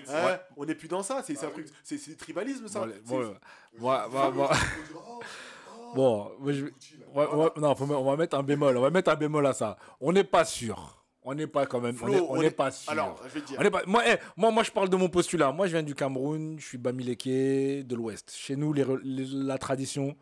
On 0.57 0.65
n'est 0.65 0.75
plus 0.75 0.87
dans 0.87 1.03
ça. 1.03 1.21
C'est 1.23 1.35
c'est 1.35 1.45
un 1.45 1.49
truc. 1.49 1.67
C'est 1.83 1.97
c'est 1.97 2.11
du 2.11 2.17
tribalisme 2.17 2.67
ça. 2.67 2.79
Bon, 3.05 3.35
moi- 3.77 4.07
moi- 4.09 4.31
moi- 4.31 4.51
Bon, 5.93 6.31
moi, 6.39 6.53
je 6.53 6.65
vais- 6.65 6.71
ouais, 7.15 7.27
ouais, 7.27 7.49
non, 7.57 7.75
faut 7.75 7.83
on 7.83 8.03
va 8.05 8.15
mettre 8.15 8.37
un 8.37 8.43
bémol. 8.43 8.77
On 8.77 8.81
va 8.81 8.89
mettre 8.89 9.11
un 9.11 9.15
bémol 9.15 9.45
à 9.45 9.53
ça. 9.53 9.77
On 9.99 10.13
n'est 10.13 10.23
pas 10.23 10.45
sûr. 10.45 11.03
On 11.23 11.35
n'est 11.35 11.47
pas 11.47 11.65
quand 11.65 11.81
même. 11.81 11.95
Flo, 11.95 12.13
on 12.29 12.39
n'est- 12.39 12.47
est- 12.47 12.51
pas 12.51 12.71
sûr. 12.71 12.91
Alors, 12.91 13.19
je 13.25 13.29
vais 13.29 13.41
te 13.41 13.47
dire. 13.47 13.57
On 13.59 13.63
est 13.63 13.69
pas- 13.69 13.83
moi, 13.85 14.01
eh, 14.07 14.15
moi, 14.37 14.51
moi, 14.51 14.63
je 14.63 14.71
parle 14.71 14.89
de 14.89 14.95
mon 14.95 15.09
postulat. 15.09 15.51
Moi, 15.51 15.67
je 15.67 15.73
viens 15.73 15.83
du 15.83 15.93
Cameroun. 15.93 16.57
Je 16.59 16.65
suis 16.65 16.77
Bamileke 16.77 17.25
de 17.85 17.95
l'Ouest. 17.95 18.31
Chez 18.33 18.55
nous, 18.55 18.71
les 18.73 18.83
re- 18.85 19.01
les- 19.03 19.25
la 19.45 19.57
tradition, 19.57 20.15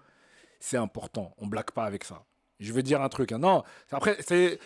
c'est 0.59 0.77
important. 0.77 1.33
On 1.37 1.45
blague 1.47 1.71
pas 1.71 1.83
avec 1.85 2.03
ça. 2.03 2.25
Je 2.59 2.73
veux 2.73 2.83
dire 2.83 3.01
un 3.01 3.09
truc. 3.09 3.31
hein. 3.31 3.37
Non, 3.39 3.63
après, 3.91 4.17
c'est, 4.19 4.59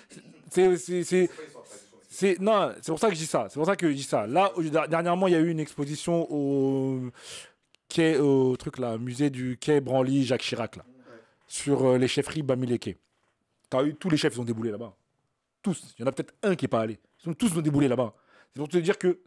c'est, 0.50 2.40
non, 2.40 2.72
c'est 2.81 2.92
pour 2.92 3.00
ça 3.00 3.10
que 3.10 3.16
je 3.16 3.19
dis 3.19 3.25
ça. 3.25 3.48
C'est 3.50 3.56
pour 3.56 3.66
ça 3.66 3.75
que 3.75 3.90
je 3.90 3.95
dis 3.95 4.04
ça. 4.04 4.28
Là, 4.28 4.51
dernièrement, 4.88 5.28
il 5.28 5.34
y 5.34 5.36
a 5.36 5.40
eu 5.40 5.50
une 5.50 5.60
exposition 5.60 6.28
au 6.31 7.10
quai, 7.90 8.18
au 8.18 8.56
truc 8.57 8.80
là, 8.80 8.98
musée 8.98 9.30
du 9.30 9.57
quai 9.57 9.80
Branly 9.81 10.24
Jacques 10.24 10.42
Chirac 10.42 10.75
là, 10.75 10.86
sur 11.48 11.86
euh, 11.86 11.98
les 11.98 12.07
chefferies 12.07 12.42
Bamileke. 12.42 12.98
T'as 13.69 13.84
eu 13.84 13.96
tous 13.96 14.10
les 14.10 14.18
chefs, 14.18 14.36
ils 14.36 14.42
ont 14.42 14.46
déboulé 14.46 14.72
là-bas. 14.72 14.94
Tous. 15.62 15.96
Il 15.98 16.01
y 16.01 16.06
en 16.06 16.07
a 16.07 16.12
peut-être 16.12 16.34
un 16.44 16.56
qui 16.56 16.66
est 16.66 16.68
pas 16.68 16.81
allé. 16.81 17.00
Ils 17.24 17.30
ont 17.30 17.34
tous 17.34 17.56
ont 17.57 17.62
déboulé 17.62 17.88
là-bas. 17.88 18.13
C'est 18.54 18.60
pour 18.60 18.69
te 18.69 18.78
dire 18.78 18.98
que 18.98 19.19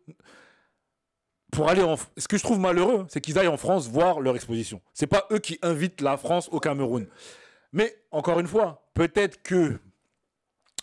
pour 1.51 1.69
aller 1.69 1.83
en, 1.83 1.97
ce 1.97 2.29
que 2.29 2.37
je 2.37 2.43
trouve 2.43 2.59
malheureux, 2.59 3.07
c'est 3.09 3.21
qu'ils 3.21 3.39
aillent 3.39 3.47
en 3.49 3.57
France 3.57 3.89
voir 3.89 4.21
leur 4.21 4.35
exposition. 4.37 4.81
C'est 4.93 5.07
pas 5.07 5.27
eux 5.33 5.39
qui 5.39 5.59
invitent 5.63 6.01
la 6.01 6.17
France 6.17 6.49
au 6.53 6.61
Cameroun. 6.61 7.07
Mais 7.77 7.95
encore 8.11 8.41
une 8.41 8.47
fois, 8.47 8.89
peut-être 8.95 9.43
que 9.43 9.79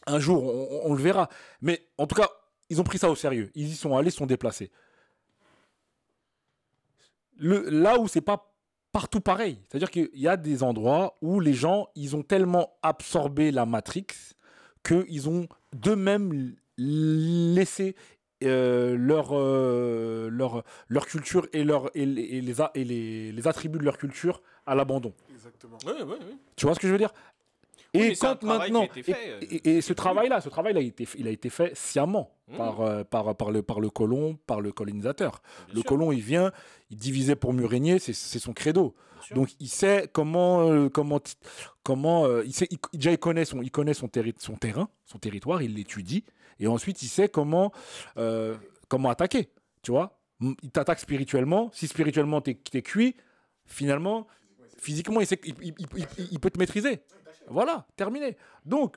un 0.05 0.19
jour 0.19 0.43
on, 0.85 0.93
le 0.93 1.01
verra. 1.01 1.27
Mais 1.59 1.81
en 1.97 2.05
tout 2.05 2.13
cas, 2.13 2.29
ils 2.69 2.79
ont 2.79 2.83
pris 2.83 2.99
ça 2.99 3.09
au 3.09 3.15
sérieux. 3.15 3.49
Ils 3.55 3.69
y 3.69 3.75
sont 3.75 3.97
allés, 3.97 4.11
sont 4.11 4.27
déplacés. 4.27 4.69
Là 7.39 7.99
où 7.99 8.07
c'est 8.07 8.21
pas 8.21 8.53
partout 8.91 9.21
pareil, 9.21 9.59
c'est-à-dire 9.67 9.89
qu'il 9.89 10.11
y 10.13 10.27
a 10.27 10.37
des 10.37 10.61
endroits 10.61 11.17
où 11.23 11.39
les 11.39 11.55
gens, 11.55 11.87
ils 11.95 12.15
ont 12.15 12.21
tellement 12.21 12.77
absorbé 12.83 13.49
la 13.51 13.65
Matrix 13.65 14.05
qu'ils 14.83 15.27
ont 15.29 15.47
d'eux-mêmes 15.73 16.55
laissé 16.77 17.95
euh, 18.43 18.95
leur, 18.95 19.29
euh, 19.31 20.29
leur, 20.29 20.63
leur 20.89 21.07
culture 21.07 21.47
et, 21.53 21.63
leur, 21.63 21.89
et, 21.95 22.05
les, 22.05 22.21
et 22.75 22.83
les- 22.83 23.31
les 23.31 23.47
attributs 23.47 23.79
de 23.79 23.83
leur 23.85 23.97
culture 23.97 24.43
à 24.65 24.75
l'abandon. 24.75 25.13
Exactement. 25.33 25.77
Oui, 25.85 25.93
oui, 25.99 26.15
oui. 26.19 26.37
Tu 26.55 26.65
vois 26.65 26.75
ce 26.75 26.79
que 26.79 26.87
je 26.87 26.91
veux 26.93 26.97
dire? 26.97 27.13
Et 27.95 28.15
quand 28.15 28.41
maintenant, 28.41 28.87
fait, 28.87 29.37
et, 29.41 29.55
et- 29.55 29.77
et 29.77 29.81
ce 29.81 29.93
travail-là, 29.93 30.41
ce 30.41 30.49
travail-là, 30.49 30.81
il, 30.81 30.93
il 31.17 31.27
a 31.27 31.31
été 31.31 31.49
fait 31.49 31.75
sciemment 31.77 32.31
Mmh. 32.49 32.57
par, 32.57 32.81
euh, 32.81 33.03
par, 33.05 33.35
par, 33.37 33.51
le, 33.51 33.61
par 33.61 33.79
le 33.79 33.89
colon, 33.89 34.37
par 34.47 34.59
le 34.59 34.73
colonisateur. 34.73 35.41
Bien 35.67 35.75
le 35.75 35.81
sûr, 35.81 35.85
colon, 35.89 36.11
il 36.11 36.19
vient, 36.19 36.51
il 36.89 36.97
divisait 36.97 37.37
pour 37.37 37.53
mieux 37.53 37.65
régner, 37.65 37.99
c'est 37.99 38.13
son 38.13 38.51
credo. 38.51 38.95
bien 39.13 39.21
sûr. 39.21 39.35
Donc 39.37 39.49
il 39.61 39.69
sait 39.69 40.09
comment, 40.11 40.69
euh, 40.69 40.89
comment, 40.89 41.21
comment, 41.83 42.25
euh, 42.25 42.43
il 42.45 42.53
sait, 42.53 42.67
il- 42.69 42.79
déjà 42.97 43.11
il 43.11 43.17
connaît 43.17 43.45
son, 43.45 43.61
il 43.61 43.71
connaît 43.71 43.93
son, 43.93 44.07
terri- 44.07 44.33
son 44.39 44.55
terrain, 44.55 44.89
son 45.05 45.19
territoire, 45.19 45.61
il 45.61 45.75
l'étudie, 45.75 46.25
et 46.59 46.67
ensuite 46.67 47.01
il 47.01 47.07
sait 47.07 47.29
comment, 47.29 47.71
euh, 48.17 48.57
comment 48.89 49.09
attaquer. 49.09 49.49
Tu 49.83 49.91
vois, 49.91 50.19
il 50.41 50.69
t'attaque 50.71 50.99
spirituellement. 50.99 51.69
Si 51.73 51.87
spirituellement 51.87 52.41
t'es 52.41 52.57
es 52.73 52.81
cuit, 52.81 53.15
finalement, 53.65 54.27
physiquement, 54.83 55.19
il, 55.21 55.27
sait 55.27 55.39
il- 55.45 55.55
il- 55.61 55.75
il- 55.97 56.27
il 56.31 56.39
peut 56.39 56.49
te 56.51 56.59
maîtriser. 56.59 57.01
Voilà, 57.47 57.85
terminé. 57.95 58.37
Donc, 58.65 58.95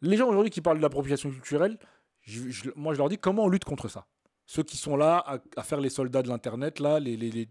les 0.00 0.16
gens 0.16 0.28
aujourd'hui 0.28 0.50
qui 0.50 0.60
parlent 0.60 0.78
de 0.78 0.82
l'appropriation 0.82 1.30
culturelle, 1.30 1.78
je- 2.22 2.48
je- 2.50 2.70
moi 2.76 2.92
je 2.94 2.98
leur 2.98 3.08
dis 3.08 3.18
comment 3.18 3.44
on 3.44 3.48
lutte 3.48 3.64
contre 3.64 3.88
ça? 3.88 4.06
Ceux 4.46 4.62
qui 4.64 4.76
sont 4.76 4.96
là 4.96 5.18
à, 5.18 5.38
à 5.56 5.62
faire 5.62 5.80
les 5.80 5.88
soldats 5.90 6.22
de 6.22 6.28
l'internet, 6.28 6.80
là, 6.80 6.98
les, 7.00 7.16
les, 7.16 7.30
les, 7.30 7.48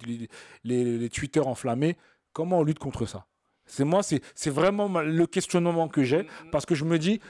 les, 0.63 1.09
tweeters 1.09 1.47
enflammés, 1.47 1.97
comment 2.33 2.59
on 2.59 2.63
lutte 2.63 2.79
contre 2.79 3.05
ça? 3.05 3.25
C'est 3.65 3.85
moi, 3.85 4.01
c'est 4.03 4.49
vraiment 4.49 4.87
le 5.01 5.25
questionnement 5.27 5.87
que 5.87 6.03
j'ai 6.03 6.27
parce 6.51 6.65
que 6.65 6.75
je 6.75 6.83
me 6.83 6.97
dis, 6.99 7.21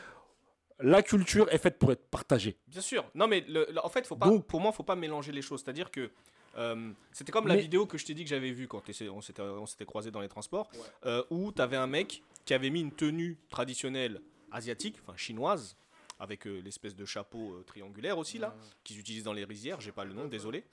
la 0.79 1.03
culture 1.03 1.47
est 1.53 1.59
faite 1.59 1.77
pour 1.77 1.91
être 1.91 2.09
partagée. 2.09 2.57
Bien 2.67 2.81
sûr. 2.81 3.05
Non, 3.13 3.27
mais 3.27 3.41
le- 3.47 3.67
le- 3.71 3.85
en 3.85 3.89
fait, 3.89 4.07
faut 4.07 4.15
pas, 4.15 4.25
Donc- 4.27 4.47
pour 4.47 4.59
moi, 4.59 4.71
faut 4.71 4.81
pas 4.83 4.95
mélanger 4.95 5.31
les 5.31 5.43
choses. 5.43 5.61
C'est-à-dire 5.63 5.91
que 5.91 6.09
euh, 6.57 6.91
c'était 7.11 7.31
comme 7.31 7.47
la 7.47 7.55
Mais- 7.55 7.61
vidéo 7.61 7.85
que 7.85 7.97
je 7.97 8.05
t'ai 8.05 8.13
dit 8.13 8.23
que 8.23 8.29
j'avais 8.29 8.51
vue 8.51 8.67
quand 8.67 8.81
on 9.11 9.21
s'était 9.21 9.41
on 9.43 9.65
s'était 9.65 9.85
croisés 9.85 10.11
dans 10.11 10.21
les 10.21 10.29
transports, 10.29 10.69
euh, 11.05 11.23
où 11.29 11.51
tu 11.51 11.61
avais 11.61 11.77
un 11.77 11.87
mec 11.87 12.23
qui 12.45 12.53
avait 12.53 12.69
mis 12.69 12.81
une 12.81 12.91
tenue 12.91 13.37
traditionnelle 13.49 14.21
asiatique, 14.51 14.97
enfin 15.03 15.15
chinoise, 15.17 15.77
avec 16.19 16.45
euh, 16.47 16.59
l'espèce 16.61 16.95
de 16.95 17.05
chapeau 17.05 17.53
euh, 17.53 17.63
triangulaire 17.63 18.17
aussi 18.17 18.37
là, 18.37 18.55
qu'ils 18.83 18.99
utilisent 18.99 19.23
dans 19.23 19.33
les 19.33 19.45
rizières. 19.45 19.79
J'ai 19.81 19.91
pas 19.91 20.05
le 20.05 20.13
nom, 20.13 20.27
désolé. 20.27 20.63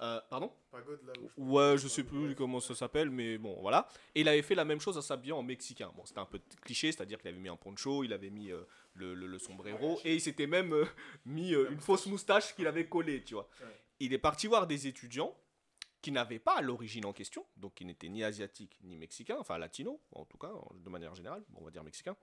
Euh, 0.00 0.20
pardon? 0.30 0.52
Pagode 0.70 1.00
là 1.06 1.12
où 1.20 1.28
je- 1.36 1.42
Ouais, 1.42 1.78
je 1.78 1.88
sais 1.88 2.04
plus 2.04 2.34
comment 2.36 2.60
ça 2.60 2.74
s'appelle, 2.74 3.10
mais 3.10 3.36
bon, 3.36 3.56
voilà. 3.60 3.88
Et 4.14 4.20
il 4.20 4.28
avait 4.28 4.42
fait 4.42 4.54
la 4.54 4.64
même 4.64 4.80
chose 4.80 4.96
en 4.96 5.00
s'habillant 5.02 5.38
en 5.38 5.42
mexicain. 5.42 5.90
Bon, 5.96 6.04
c'était 6.04 6.20
un 6.20 6.24
peu 6.26 6.38
cliché, 6.62 6.92
c'est-à-dire 6.92 7.18
qu'il 7.18 7.28
avait 7.30 7.38
mis 7.38 7.48
un 7.48 7.56
poncho, 7.56 8.04
il 8.04 8.12
avait 8.12 8.30
mis 8.30 8.52
euh, 8.52 8.60
le, 8.94 9.14
le- 9.14 9.26
le 9.26 9.38
sombrero, 9.40 9.98
et 10.04 10.14
il 10.14 10.20
s'était 10.20 10.46
même 10.46 10.72
euh, 10.72 10.84
mis 11.26 11.52
euh, 11.54 11.68
une 11.70 11.80
fausse 11.80 12.06
moustache 12.06 12.54
qu'il 12.54 12.66
avait 12.68 12.86
collée, 12.86 13.24
tu 13.24 13.34
vois. 13.34 13.48
Il 14.00 14.12
est 14.12 14.18
parti 14.18 14.46
voir 14.46 14.66
des 14.66 14.86
étudiants 14.86 15.36
qui 16.00 16.12
n'avaient 16.12 16.38
pas 16.38 16.60
l'origine 16.60 17.04
en 17.06 17.12
question, 17.12 17.44
donc 17.56 17.74
qui 17.74 17.84
n'étaient 17.84 18.08
ni 18.08 18.22
asiatiques 18.22 18.78
ni 18.82 18.96
mexicains, 18.96 19.36
enfin 19.40 19.58
latino, 19.58 20.00
en 20.12 20.24
tout 20.24 20.38
cas, 20.38 20.52
de 20.74 20.88
manière 20.90 21.14
générale, 21.14 21.42
on 21.56 21.64
va 21.64 21.70
dire 21.70 21.82
mexicain. 21.82 22.16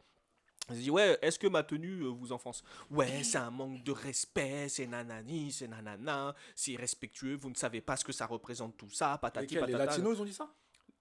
Il 0.72 0.78
dit 0.82 0.90
ouais, 0.90 1.20
est-ce 1.22 1.38
que 1.38 1.46
ma 1.48 1.62
tenue 1.62 2.02
euh, 2.02 2.08
vous 2.08 2.32
offense 2.32 2.64
Ouais, 2.90 3.24
c'est 3.24 3.38
un 3.38 3.52
manque 3.52 3.84
de 3.84 3.92
respect, 3.92 4.68
c'est 4.70 4.88
nanani, 4.88 5.52
c'est 5.52 5.68
nanana, 5.68 6.34
c'est 6.56 6.72
irrespectueux, 6.72 7.36
vous 7.36 7.50
ne 7.50 7.56
savez 7.56 7.82
pas 7.82 7.98
ce 7.98 8.06
que 8.06 8.14
ça 8.14 8.26
représente 8.26 8.76
tout 8.78 8.90
ça, 8.90 9.18
patati 9.20 9.56
patata. 9.58 9.98
ils 10.00 10.06
ont 10.22 10.26
dit 10.26 10.34
ça? 10.34 10.52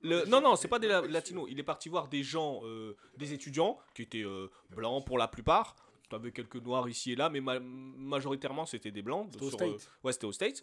Le- 0.03 0.27
non, 0.27 0.43
non, 0.43 0.55
c'est 0.57 0.69
pas 0.69 0.79
des 0.79 0.89
la- 0.89 1.01
latinos. 1.01 1.47
Il 1.49 1.59
est 1.59 1.63
parti 1.65 1.89
voir 1.89 2.09
des 2.09 2.23
gens, 2.23 2.61
euh, 2.65 2.95
des 3.17 3.33
étudiants, 3.33 3.79
qui 3.95 4.03
étaient 4.03 4.23
euh, 4.25 4.51
blancs 4.69 5.07
pour 5.07 5.17
la 5.17 5.29
plupart, 5.29 5.77
T'avais 6.11 6.33
quelques 6.33 6.57
noirs 6.57 6.89
ici 6.89 7.13
et 7.13 7.17
là, 7.17 7.31
mais 7.31 7.41
ma- 7.41 7.61
majoritairement 7.61 8.67
c'était 8.67 8.91
des 8.91 9.03
blancs. 9.03 9.29
C'était 9.33 9.45
aux 9.45 9.49
euh, 9.49 9.51
States 9.79 9.91
ouais, 10.03 10.13
c'était 10.13 10.27
aux 10.27 10.33
States. 10.33 10.63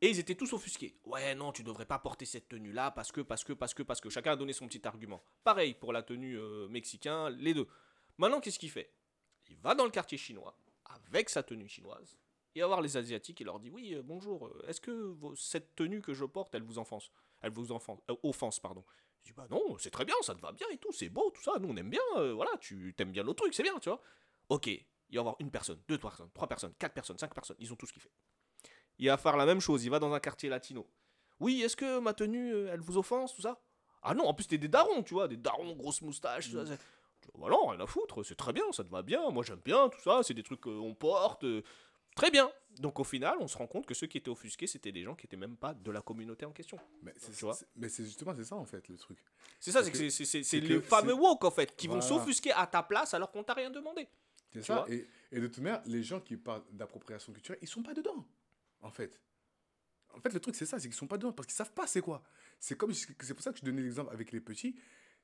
Et 0.00 0.10
ils 0.10 0.18
étaient 0.18 0.34
tous 0.34 0.52
offusqués. 0.52 0.96
Ouais, 1.06 1.34
non, 1.34 1.52
tu 1.52 1.62
devrais 1.62 1.86
pas 1.86 1.98
porter 1.98 2.24
cette 2.26 2.48
tenue-là 2.48 2.90
parce 2.90 3.10
que, 3.12 3.20
parce 3.20 3.42
que, 3.44 3.52
parce 3.54 3.72
que, 3.74 3.82
parce 3.82 4.00
que. 4.00 4.10
Chacun 4.10 4.32
a 4.32 4.36
donné 4.36 4.52
son 4.52 4.66
petit 4.68 4.86
argument. 4.86 5.22
Pareil 5.44 5.74
pour 5.74 5.92
la 5.92 6.02
tenue 6.02 6.38
euh, 6.38 6.68
mexicain, 6.68 7.30
les 7.30 7.54
deux. 7.54 7.66
Maintenant, 8.18 8.40
qu'est-ce 8.40 8.58
qu'il 8.58 8.70
fait? 8.70 8.92
Il 9.48 9.56
va 9.58 9.74
dans 9.74 9.84
le 9.84 9.90
quartier 9.90 10.18
chinois 10.18 10.56
avec 11.06 11.30
sa 11.30 11.42
tenue 11.42 11.68
chinoise 11.68 12.18
et 12.54 12.60
va 12.60 12.66
voir 12.66 12.80
les 12.82 12.96
Asiatiques 12.96 13.40
et 13.40 13.44
leur 13.44 13.60
dit 13.60 13.70
Oui, 13.70 13.94
euh, 13.94 14.02
bonjour, 14.02 14.46
euh, 14.46 14.64
est-ce 14.68 14.80
que 14.80 14.90
vos- 14.90 15.34
cette 15.36 15.74
tenue 15.74 16.02
que 16.02 16.12
je 16.12 16.24
porte, 16.26 16.54
elle 16.54 16.62
vous 16.62 16.78
offense 16.78 17.10
Elle 17.40 17.52
vous 17.52 17.72
offense, 17.72 17.98
euh, 18.10 18.16
offense 18.24 18.60
pardon. 18.60 18.84
Je 19.22 19.28
dis 19.30 19.32
Bah 19.32 19.46
non, 19.50 19.78
c'est 19.78 19.90
très 19.90 20.04
bien, 20.04 20.14
ça 20.20 20.34
te 20.34 20.40
va 20.40 20.52
bien 20.52 20.66
et 20.70 20.76
tout, 20.78 20.92
c'est 20.92 21.08
beau, 21.08 21.30
tout 21.30 21.42
ça, 21.42 21.58
nous 21.58 21.68
on 21.68 21.76
aime 21.76 21.88
bien, 21.90 22.00
euh, 22.16 22.32
voilà, 22.34 22.50
tu 22.60 22.92
t'aimes 22.96 23.12
bien 23.12 23.22
nos 23.24 23.34
trucs, 23.34 23.54
c'est 23.54 23.62
bien, 23.62 23.78
tu 23.78 23.88
vois. 23.88 24.02
Ok, 24.48 24.66
il 24.66 24.76
va 25.10 25.14
y 25.14 25.18
avoir 25.18 25.36
une 25.40 25.50
personne, 25.50 25.80
deux 25.88 25.98
personnes, 25.98 26.30
trois 26.34 26.48
personnes, 26.48 26.74
quatre 26.78 26.94
personnes, 26.94 27.18
cinq 27.18 27.34
personnes, 27.34 27.56
ils 27.58 27.72
ont 27.72 27.76
tous 27.76 27.90
kiffé. 27.92 28.10
Il 28.98 29.08
va 29.08 29.16
faire 29.16 29.36
la 29.36 29.46
même 29.46 29.60
chose, 29.60 29.84
il 29.84 29.90
va 29.90 29.98
dans 29.98 30.12
un 30.12 30.20
quartier 30.20 30.48
latino. 30.48 30.86
Oui, 31.40 31.62
est-ce 31.62 31.76
que 31.76 31.98
ma 31.98 32.14
tenue, 32.14 32.52
euh, 32.52 32.70
elle 32.72 32.80
vous 32.80 32.96
offense, 32.98 33.34
tout 33.34 33.42
ça? 33.42 33.60
Ah 34.02 34.14
non, 34.14 34.24
en 34.26 34.34
plus, 34.34 34.46
t'es 34.46 34.58
des 34.58 34.68
darons, 34.68 35.02
tu 35.02 35.14
vois, 35.14 35.28
des 35.28 35.36
darons, 35.36 35.74
grosses 35.74 36.02
moustaches, 36.02 36.50
tout 36.50 36.56
ça. 36.56 36.64
dis, 36.64 36.72
Voilà, 37.34 37.56
rien 37.68 37.80
à 37.80 37.86
foutre, 37.86 38.22
c'est 38.24 38.34
très 38.36 38.52
bien, 38.52 38.64
ça 38.72 38.84
te 38.84 38.90
va 38.90 39.02
bien, 39.02 39.30
moi 39.30 39.42
j'aime 39.44 39.60
bien, 39.64 39.88
tout 39.88 40.00
ça, 40.00 40.22
c'est 40.22 40.34
des 40.34 40.42
trucs 40.42 40.60
qu'on 40.60 40.94
porte. 40.94 41.44
euh, 41.44 41.62
très 42.16 42.30
bien. 42.30 42.50
Donc 42.78 42.98
au 43.00 43.04
final, 43.04 43.36
on 43.40 43.46
se 43.48 43.56
rend 43.56 43.66
compte 43.66 43.86
que 43.86 43.94
ceux 43.94 44.06
qui 44.06 44.18
étaient 44.18 44.28
offusqués, 44.30 44.66
c'était 44.66 44.92
des 44.92 45.02
gens 45.02 45.14
qui 45.14 45.26
étaient 45.26 45.36
même 45.36 45.56
pas 45.56 45.72
de 45.74 45.90
la 45.90 46.00
communauté 46.02 46.44
en 46.46 46.52
question. 46.52 46.78
Mais 47.76 47.88
c'est, 47.88 48.04
justement 48.04 48.34
c'est 48.36 48.44
ça 48.44 48.56
en 48.56 48.64
fait 48.64 48.86
le 48.88 48.96
truc. 48.98 49.18
C'est 49.60 49.70
ça, 49.72 49.82
c'est 49.84 49.90
que 49.92 49.98
que- 49.98 50.10
c'est- 50.10 50.10
c'est 50.10 50.24
c'est 50.24 50.42
c'est 50.42 50.60
le 50.60 50.80
que 50.80 50.86
fameux 50.86 51.12
woke 51.14 51.44
en 51.44 51.50
fait, 51.50 51.76
qui 51.76 51.86
vont 51.86 52.00
s'offusquer 52.02 52.52
à 52.52 52.66
ta 52.66 52.82
place 52.82 53.14
alors 53.14 53.30
qu'on 53.30 53.44
t'a 53.44 53.54
rien 53.54 53.70
demandé. 53.70 54.08
C'est 54.52 54.62
ça. 54.62 54.84
Et, 54.88 55.06
et 55.30 55.40
de 55.40 55.46
toute 55.46 55.62
manière, 55.62 55.82
les 55.86 56.02
gens 56.02 56.20
qui 56.20 56.36
parlent 56.36 56.64
d'appropriation 56.72 57.32
culturelle, 57.32 57.58
ils 57.62 57.68
sont 57.68 57.82
pas 57.82 57.94
dedans, 57.94 58.26
en 58.80 58.90
fait. 58.90 59.20
En 60.14 60.20
fait, 60.20 60.32
le 60.32 60.40
truc, 60.40 60.54
c'est 60.54 60.66
ça, 60.66 60.78
c'est 60.78 60.88
qu'ils 60.88 60.96
sont 60.96 61.06
pas 61.06 61.16
dedans 61.16 61.32
parce 61.32 61.46
qu'ils 61.46 61.56
savent 61.56 61.72
pas 61.72 61.86
c'est 61.86 62.02
quoi. 62.02 62.22
C'est 62.60 62.76
comme 62.76 62.92
c'est 62.92 63.34
pour 63.34 63.42
ça 63.42 63.52
que 63.52 63.58
je 63.58 63.64
donnais 63.64 63.82
l'exemple 63.82 64.12
avec 64.12 64.30
les 64.30 64.40
petits, 64.40 64.76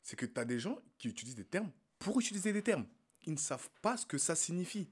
c'est 0.02 0.16
que 0.16 0.26
tu 0.26 0.40
as 0.40 0.44
des 0.44 0.58
gens 0.58 0.80
qui 0.96 1.08
utilisent 1.08 1.36
des 1.36 1.44
termes 1.44 1.70
pour 1.98 2.18
utiliser 2.18 2.52
des 2.52 2.62
termes. 2.62 2.86
Ils 3.26 3.32
ne 3.32 3.38
savent 3.38 3.68
pas 3.82 3.96
ce 3.96 4.06
que 4.06 4.16
ça 4.16 4.34
signifie. 4.34 4.88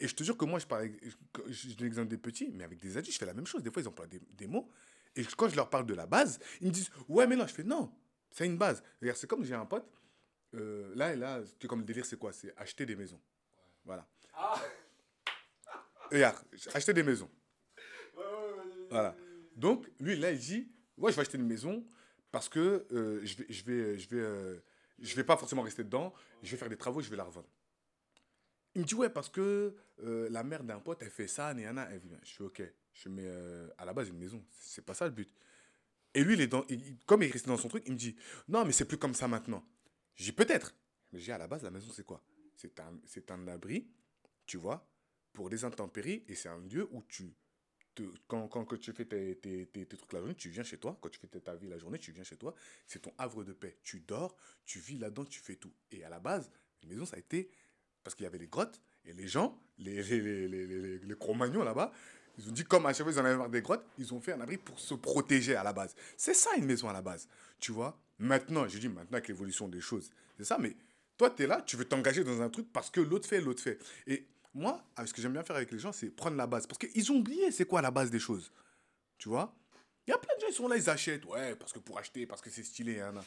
Et 0.00 0.08
je 0.08 0.14
te 0.14 0.24
jure 0.24 0.36
que 0.36 0.44
moi, 0.44 0.58
je 0.58 0.66
parle, 0.66 0.90
je, 1.02 1.52
je 1.68 1.68
donne 1.74 1.84
l'exemple 1.86 2.08
des 2.08 2.18
petits, 2.18 2.50
mais 2.52 2.64
avec 2.64 2.80
des 2.80 2.96
adultes, 2.96 3.12
je 3.12 3.18
fais 3.18 3.26
la 3.26 3.34
même 3.34 3.46
chose. 3.46 3.62
Des 3.62 3.70
fois, 3.70 3.82
ils 3.82 3.88
emploient 3.88 4.06
des, 4.06 4.20
des 4.32 4.46
mots. 4.46 4.70
Et 5.14 5.24
quand 5.36 5.48
je 5.48 5.56
leur 5.56 5.70
parle 5.70 5.86
de 5.86 5.94
la 5.94 6.06
base, 6.06 6.38
ils 6.60 6.68
me 6.68 6.72
disent 6.72 6.90
Ouais, 7.08 7.26
mais 7.26 7.36
non, 7.36 7.46
je 7.46 7.54
fais 7.54 7.62
non, 7.62 7.92
c'est 8.30 8.46
une 8.46 8.56
base. 8.56 8.82
C'est 9.14 9.28
comme 9.28 9.44
j'ai 9.44 9.54
un 9.54 9.66
pote, 9.66 9.88
euh, 10.54 10.92
là 10.96 11.12
et 11.12 11.16
là, 11.16 11.42
comme 11.68 11.80
le 11.80 11.84
délire, 11.84 12.06
c'est 12.06 12.18
quoi? 12.18 12.32
C'est 12.32 12.56
acheter 12.56 12.86
des 12.86 12.96
maisons. 12.96 13.20
Voilà. 13.84 14.06
Regarde, 16.10 16.36
acheter 16.74 16.92
des 16.92 17.02
maisons. 17.02 17.30
Voilà. 18.90 19.16
Donc, 19.56 19.90
lui, 20.00 20.16
là, 20.16 20.30
il 20.30 20.38
dit 20.38 20.70
Ouais, 20.96 21.10
je 21.10 21.16
vais 21.16 21.22
acheter 21.22 21.38
une 21.38 21.46
maison 21.46 21.84
parce 22.30 22.48
que 22.48 22.86
euh, 22.92 23.20
je 23.24 23.36
vais, 23.36 23.46
je 23.48 23.64
vais, 23.64 23.98
je 23.98 24.08
vais, 24.08 24.20
euh, 24.20 24.56
je 25.00 25.14
vais 25.16 25.24
pas 25.24 25.36
forcément 25.36 25.62
rester 25.62 25.82
dedans. 25.84 26.12
Je 26.42 26.50
vais 26.50 26.56
faire 26.56 26.68
des 26.68 26.76
travaux, 26.76 27.00
je 27.00 27.10
vais 27.10 27.16
la 27.16 27.24
revendre. 27.24 27.48
Il 28.74 28.82
me 28.82 28.86
dit 28.86 28.94
Ouais, 28.94 29.08
parce 29.10 29.28
que 29.28 29.74
euh, 30.02 30.28
la 30.30 30.42
mère 30.44 30.62
d'un 30.64 30.78
pote, 30.80 31.02
elle 31.02 31.10
fait 31.10 31.28
ça, 31.28 31.52
Néana. 31.54 31.88
Elle 31.90 31.98
vient. 32.00 32.18
Je 32.22 32.32
fais 32.34 32.44
Ok. 32.44 32.62
Je 32.92 33.08
mets 33.08 33.24
euh, 33.26 33.68
à 33.76 33.84
la 33.84 33.92
base 33.92 34.08
une 34.08 34.18
maison. 34.18 34.44
C'est 34.60 34.84
pas 34.84 34.94
ça 34.94 35.04
le 35.06 35.10
but. 35.12 35.28
Et 36.14 36.22
lui, 36.22 36.34
il 36.34 36.40
est 36.40 36.46
dans, 36.46 36.64
il- 36.68 36.98
comme 37.06 37.22
il 37.24 37.28
est 37.28 37.32
resté 37.32 37.48
dans 37.48 37.56
son 37.56 37.68
truc, 37.68 37.82
il 37.86 37.92
me 37.92 37.98
dit 37.98 38.14
Non, 38.46 38.64
mais 38.64 38.72
c'est 38.72 38.84
plus 38.84 38.98
comme 38.98 39.14
ça 39.14 39.26
maintenant. 39.26 39.64
J'ai 40.14 40.30
peut-être. 40.32 40.74
Mais 41.12 41.18
j'ai 41.18 41.32
à 41.32 41.38
la 41.38 41.48
base, 41.48 41.62
la 41.64 41.70
maison, 41.70 41.90
c'est 41.92 42.04
quoi? 42.04 42.22
C'est 42.56 42.80
un, 42.80 42.98
un 43.30 43.48
abri, 43.48 43.88
tu 44.46 44.56
vois, 44.56 44.86
pour 45.32 45.48
les 45.48 45.64
intempéries. 45.64 46.24
Et 46.28 46.34
c'est 46.34 46.48
un 46.48 46.58
lieu 46.58 46.88
où 46.92 47.02
tu. 47.08 47.34
te- 47.94 48.02
quand, 48.26 48.48
quand, 48.48 48.64
quand 48.64 48.78
tu 48.78 48.92
fais 48.92 49.04
tes, 49.04 49.36
tes, 49.36 49.66
tes, 49.66 49.86
trucs 49.86 50.12
la 50.12 50.20
journée, 50.20 50.34
tu 50.34 50.48
viens 50.50 50.62
chez 50.64 50.78
toi. 50.78 50.98
Quand 51.00 51.08
tu 51.08 51.18
fais 51.18 51.40
ta- 51.40 51.54
vie 51.56 51.68
la 51.68 51.78
journée, 51.78 51.98
tu 51.98 52.12
viens 52.12 52.24
chez 52.24 52.36
toi. 52.36 52.54
C'est 52.86 53.00
ton 53.02 53.12
havre 53.18 53.44
de 53.44 53.52
paix. 53.52 53.78
Tu 53.82 54.00
dors, 54.00 54.36
tu 54.64 54.78
vis 54.78 54.98
là-dedans, 54.98 55.24
tu 55.24 55.40
fais 55.40 55.56
tout. 55.56 55.72
Et 55.90 56.04
à 56.04 56.08
la 56.08 56.20
base, 56.20 56.50
une 56.82 56.90
maison, 56.90 57.04
ça 57.06 57.16
a 57.16 57.18
été. 57.18 57.50
Parce 58.02 58.14
qu'il 58.14 58.24
y 58.24 58.26
avait 58.26 58.38
les 58.38 58.48
grottes. 58.48 58.80
Et 59.06 59.12
les 59.12 59.28
gens, 59.28 59.58
les, 59.78 60.02
les, 60.02 60.48
les, 60.48 60.66
les- 60.66 60.98
les 60.98 61.14
Cro-Magnons 61.16 61.62
là-bas, 61.62 61.92
ils 62.38 62.48
ont 62.48 62.52
dit, 62.52 62.64
comme 62.64 62.84
à 62.86 62.92
chaque 62.92 63.04
fois 63.04 63.12
ils 63.12 63.18
en 63.20 63.24
avaient 63.24 63.36
marre 63.36 63.48
des 63.50 63.62
grottes, 63.62 63.84
ils 63.98 64.12
ont 64.12 64.20
fait 64.20 64.32
un 64.32 64.40
abri 64.40 64.56
pour 64.58 64.80
se 64.80 64.94
protéger 64.94 65.54
à 65.56 65.62
la 65.62 65.72
base. 65.72 65.94
C'est 66.16 66.34
ça 66.34 66.54
une 66.56 66.64
maison 66.64 66.88
à 66.88 66.92
la 66.92 67.02
base. 67.02 67.28
Tu 67.60 67.70
vois? 67.70 67.98
Maintenant, 68.18 68.66
je 68.66 68.78
dis 68.78 68.88
maintenant 68.88 69.18
avec 69.18 69.28
l'évolution 69.28 69.68
des 69.68 69.80
choses, 69.80 70.10
c'est 70.36 70.44
ça, 70.44 70.58
mais 70.58 70.74
toi, 71.16 71.30
tu 71.30 71.42
es 71.44 71.46
là, 71.46 71.62
tu 71.62 71.76
veux 71.76 71.84
t'engager 71.84 72.24
dans 72.24 72.40
un 72.42 72.50
truc 72.50 72.72
parce 72.72 72.90
que 72.90 73.00
l'autre 73.00 73.28
fait, 73.28 73.40
l'autre 73.40 73.62
fait. 73.62 73.78
Et 74.06 74.26
moi, 74.52 74.84
ce 75.04 75.12
que 75.12 75.20
j'aime 75.22 75.32
bien 75.32 75.42
faire 75.44 75.56
avec 75.56 75.70
les 75.72 75.78
gens, 75.78 75.92
c'est 75.92 76.10
prendre 76.10 76.36
la 76.36 76.46
base. 76.46 76.66
Parce 76.66 76.78
qu'ils 76.78 77.12
ont 77.12 77.16
oublié 77.16 77.50
c'est 77.50 77.64
quoi 77.66 77.82
la 77.82 77.90
base 77.90 78.10
des 78.10 78.18
choses. 78.18 78.52
Tu 79.18 79.28
vois? 79.28 79.54
Il 80.06 80.10
y 80.10 80.14
a 80.14 80.18
plein 80.18 80.34
de 80.36 80.40
gens, 80.40 80.46
ils 80.48 80.54
sont 80.54 80.68
là, 80.68 80.76
ils 80.76 80.90
achètent. 80.90 81.24
Ouais, 81.24 81.54
parce 81.56 81.72
que 81.72 81.78
pour 81.78 81.98
acheter, 81.98 82.26
parce 82.26 82.42
que 82.42 82.50
c'est 82.50 82.62
stylé. 82.64 83.00
hein, 83.00 83.12
nan. 83.12 83.24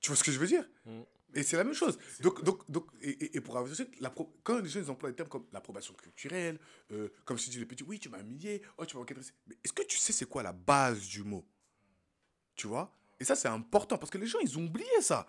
Tu 0.00 0.08
vois 0.08 0.16
ce 0.16 0.24
que 0.24 0.32
je 0.32 0.38
veux 0.38 0.46
dire? 0.46 0.64
Mm. 0.86 1.00
Et 1.34 1.42
c'est 1.42 1.56
la 1.56 1.64
même 1.64 1.74
chose. 1.74 1.98
Donc, 2.20 2.42
donc, 2.42 2.68
donc, 2.70 2.86
et, 3.02 3.36
et- 3.36 3.40
pour 3.40 3.56
avoir 3.56 3.72
l'appro- 4.00 4.32
quand 4.42 4.58
les 4.58 4.68
gens 4.68 4.80
ils 4.80 4.90
emploient 4.90 5.10
des 5.10 5.16
termes 5.16 5.28
comme 5.28 5.46
l'approbation 5.52 5.94
culturelle, 5.94 6.58
euh, 6.90 7.08
comme 7.24 7.38
si 7.38 7.44
tu 7.46 7.50
dis 7.50 7.58
les 7.58 7.66
petits, 7.66 7.84
oui, 7.84 7.98
tu 8.00 8.08
m'as 8.08 8.20
humilié, 8.20 8.62
oh, 8.78 8.84
tu 8.86 8.96
m'as 8.96 9.02
agressé. 9.02 9.32
Mais 9.46 9.56
est-ce 9.62 9.72
que 9.72 9.82
tu 9.82 9.98
sais 9.98 10.12
c'est 10.12 10.26
quoi 10.26 10.42
la 10.42 10.52
base 10.52 11.06
du 11.06 11.22
mot? 11.22 11.44
Tu 12.56 12.66
vois? 12.66 12.94
Et 13.20 13.24
ça, 13.24 13.36
c'est 13.36 13.48
important 13.48 13.98
parce 13.98 14.10
que 14.10 14.18
les 14.18 14.26
gens, 14.26 14.38
ils 14.40 14.58
ont 14.58 14.64
oublié 14.64 14.88
ça. 15.02 15.26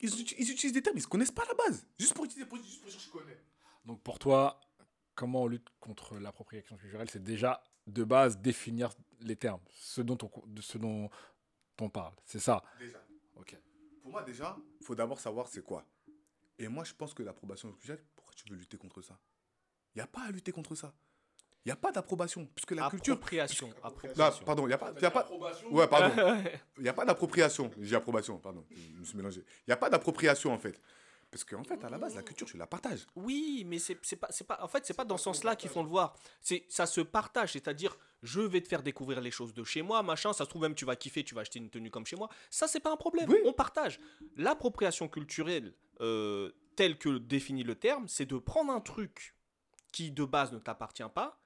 Ils, 0.00 0.10
uti- 0.10 0.34
ils 0.38 0.50
utilisent 0.50 0.72
des 0.72 0.82
termes, 0.82 0.96
ils 0.96 1.02
ne 1.02 1.06
connaissent 1.08 1.32
pas 1.32 1.44
la 1.46 1.54
base. 1.54 1.86
Juste 1.98 2.14
pour 2.14 2.24
utiliser, 2.24 2.46
pour, 2.46 2.58
juste 2.58 2.80
pour 2.80 2.90
dire 2.90 3.00
je 3.00 3.10
connais. 3.10 3.38
Donc 3.84 4.00
pour 4.02 4.18
toi, 4.18 4.60
comment 5.14 5.42
on 5.42 5.46
lutte 5.48 5.68
contre 5.80 6.18
l'appropriation 6.18 6.76
culturelle 6.76 7.08
C'est 7.10 7.22
déjà 7.22 7.62
de 7.86 8.04
base 8.04 8.38
définir 8.38 8.90
les 9.20 9.34
termes, 9.36 9.60
ce 9.72 10.00
dont 10.00 10.18
on, 10.22 10.46
de 10.46 10.60
ce 10.62 10.78
dont 10.78 11.10
on 11.80 11.88
parle. 11.90 12.14
C'est 12.24 12.38
ça? 12.38 12.62
Déjà. 12.78 13.02
Ok. 13.36 13.56
Pour 14.02 14.10
moi, 14.12 14.22
déjà, 14.22 14.56
il 14.80 14.86
faut 14.86 14.94
d'abord 14.94 15.18
savoir 15.20 15.48
c'est 15.48 15.62
quoi. 15.64 15.84
Et 16.58 16.68
moi, 16.68 16.84
je 16.84 16.92
pense 16.92 17.14
que 17.14 17.22
l'approbation 17.22 17.70
culturelle, 17.72 18.04
pourquoi 18.14 18.34
tu 18.34 18.48
veux 18.50 18.56
lutter 18.56 18.76
contre 18.76 19.00
ça? 19.02 19.18
Il 19.94 19.98
n'y 19.98 20.02
a 20.02 20.06
pas 20.06 20.22
à 20.22 20.30
lutter 20.30 20.52
contre 20.52 20.74
ça. 20.74 20.94
Il 21.64 21.68
n'y 21.68 21.72
a 21.72 21.76
pas 21.76 21.92
d'approbation. 21.92 22.48
Puisque 22.54 22.72
la 22.72 22.88
culture. 22.88 23.14
Appropriation. 23.14 23.68
Non, 23.68 23.74
appropriation. 23.82 24.44
pardon, 24.44 24.64
il 24.64 24.68
n'y 24.68 24.74
a 24.74 24.78
pas. 24.78 24.92
y 25.00 25.04
a 25.04 25.10
pas... 25.10 25.28
Ouais, 25.70 25.86
pardon. 25.86 26.42
Il 26.78 26.82
n'y 26.82 26.88
a 26.88 26.92
pas 26.92 27.04
d'appropriation. 27.04 27.70
J'ai 27.80 27.96
approbation, 27.96 28.38
pardon. 28.38 28.64
Je 28.70 29.00
me 29.00 29.04
suis 29.04 29.16
mélangé. 29.16 29.40
Il 29.40 29.68
n'y 29.68 29.74
a 29.74 29.76
pas 29.76 29.90
d'appropriation, 29.90 30.52
en 30.52 30.58
fait. 30.58 30.80
Parce 31.30 31.44
qu'en 31.44 31.62
fait, 31.62 31.82
à 31.84 31.90
la 31.90 31.98
base, 31.98 32.14
la 32.14 32.22
culture, 32.22 32.46
tu 32.46 32.56
la 32.56 32.66
partages. 32.66 33.06
Oui, 33.14 33.62
mais 33.66 33.78
c'est 33.78 33.98
c'est 34.02 34.16
pas, 34.16 34.28
c'est 34.30 34.46
pas, 34.46 34.58
en 34.62 34.68
fait, 34.68 34.86
c'est 34.86 34.94
pas 34.94 35.04
dans 35.04 35.18
ce 35.18 35.24
sens-là 35.24 35.56
qu'il 35.56 35.68
faut 35.68 35.82
le 35.82 35.88
voir. 35.88 36.16
C'est, 36.40 36.64
ça 36.70 36.86
se 36.86 37.02
partage, 37.02 37.52
c'est-à-dire, 37.52 37.98
je 38.22 38.40
vais 38.40 38.62
te 38.62 38.68
faire 38.68 38.82
découvrir 38.82 39.20
les 39.20 39.30
choses 39.30 39.52
de 39.52 39.62
chez 39.62 39.82
moi, 39.82 40.02
machin. 40.02 40.32
Ça 40.32 40.44
se 40.44 40.48
trouve 40.48 40.62
même 40.62 40.74
tu 40.74 40.86
vas 40.86 40.96
kiffer, 40.96 41.24
tu 41.24 41.34
vas 41.34 41.42
acheter 41.42 41.58
une 41.58 41.68
tenue 41.68 41.90
comme 41.90 42.06
chez 42.06 42.16
moi. 42.16 42.30
Ça, 42.48 42.66
c'est 42.66 42.80
pas 42.80 42.90
un 42.90 42.96
problème. 42.96 43.28
Oui. 43.28 43.38
On 43.44 43.52
partage. 43.52 44.00
L'appropriation 44.36 45.06
culturelle, 45.06 45.74
euh, 46.00 46.50
telle 46.76 46.96
que 46.96 47.18
définit 47.18 47.62
le 47.62 47.74
terme, 47.74 48.08
c'est 48.08 48.26
de 48.26 48.38
prendre 48.38 48.72
un 48.72 48.80
truc 48.80 49.34
qui 49.92 50.10
de 50.10 50.24
base 50.24 50.52
ne 50.52 50.58
t'appartient 50.58 51.02
pas, 51.14 51.38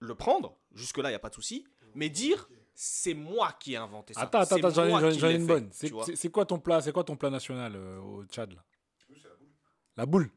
le 0.00 0.14
prendre. 0.14 0.56
Jusque 0.74 0.98
là, 0.98 1.10
il 1.10 1.12
y 1.12 1.16
a 1.16 1.18
pas 1.18 1.30
de 1.30 1.34
souci, 1.34 1.64
mais 1.94 2.08
dire. 2.08 2.48
C'est 2.80 3.12
moi 3.14 3.50
qui 3.58 3.72
ai 3.72 3.76
inventé 3.76 4.14
ça. 4.14 4.20
Attends, 4.20 4.38
attends, 4.38 4.70
j'en 4.70 4.84
ai- 4.84 4.88
moi 4.90 5.00
j'en 5.00 5.08
ai 5.08 5.12
qui 5.14 5.18
j'en 5.18 5.26
ai 5.26 5.32
l'ai 5.32 5.38
une 5.40 5.46
fait, 5.48 5.52
bonne. 5.52 5.68
C'est 6.14 6.28
quoi 6.30 6.44
ton 6.46 6.60
plat 6.60 6.80
C'est 6.80 6.92
quoi 6.92 7.02
ton 7.02 7.16
plat 7.16 7.28
national 7.28 7.72
euh, 7.74 7.98
au 7.98 8.24
Tchad 8.26 8.52
là? 8.52 8.62
La 9.96 10.06
boule. 10.06 10.30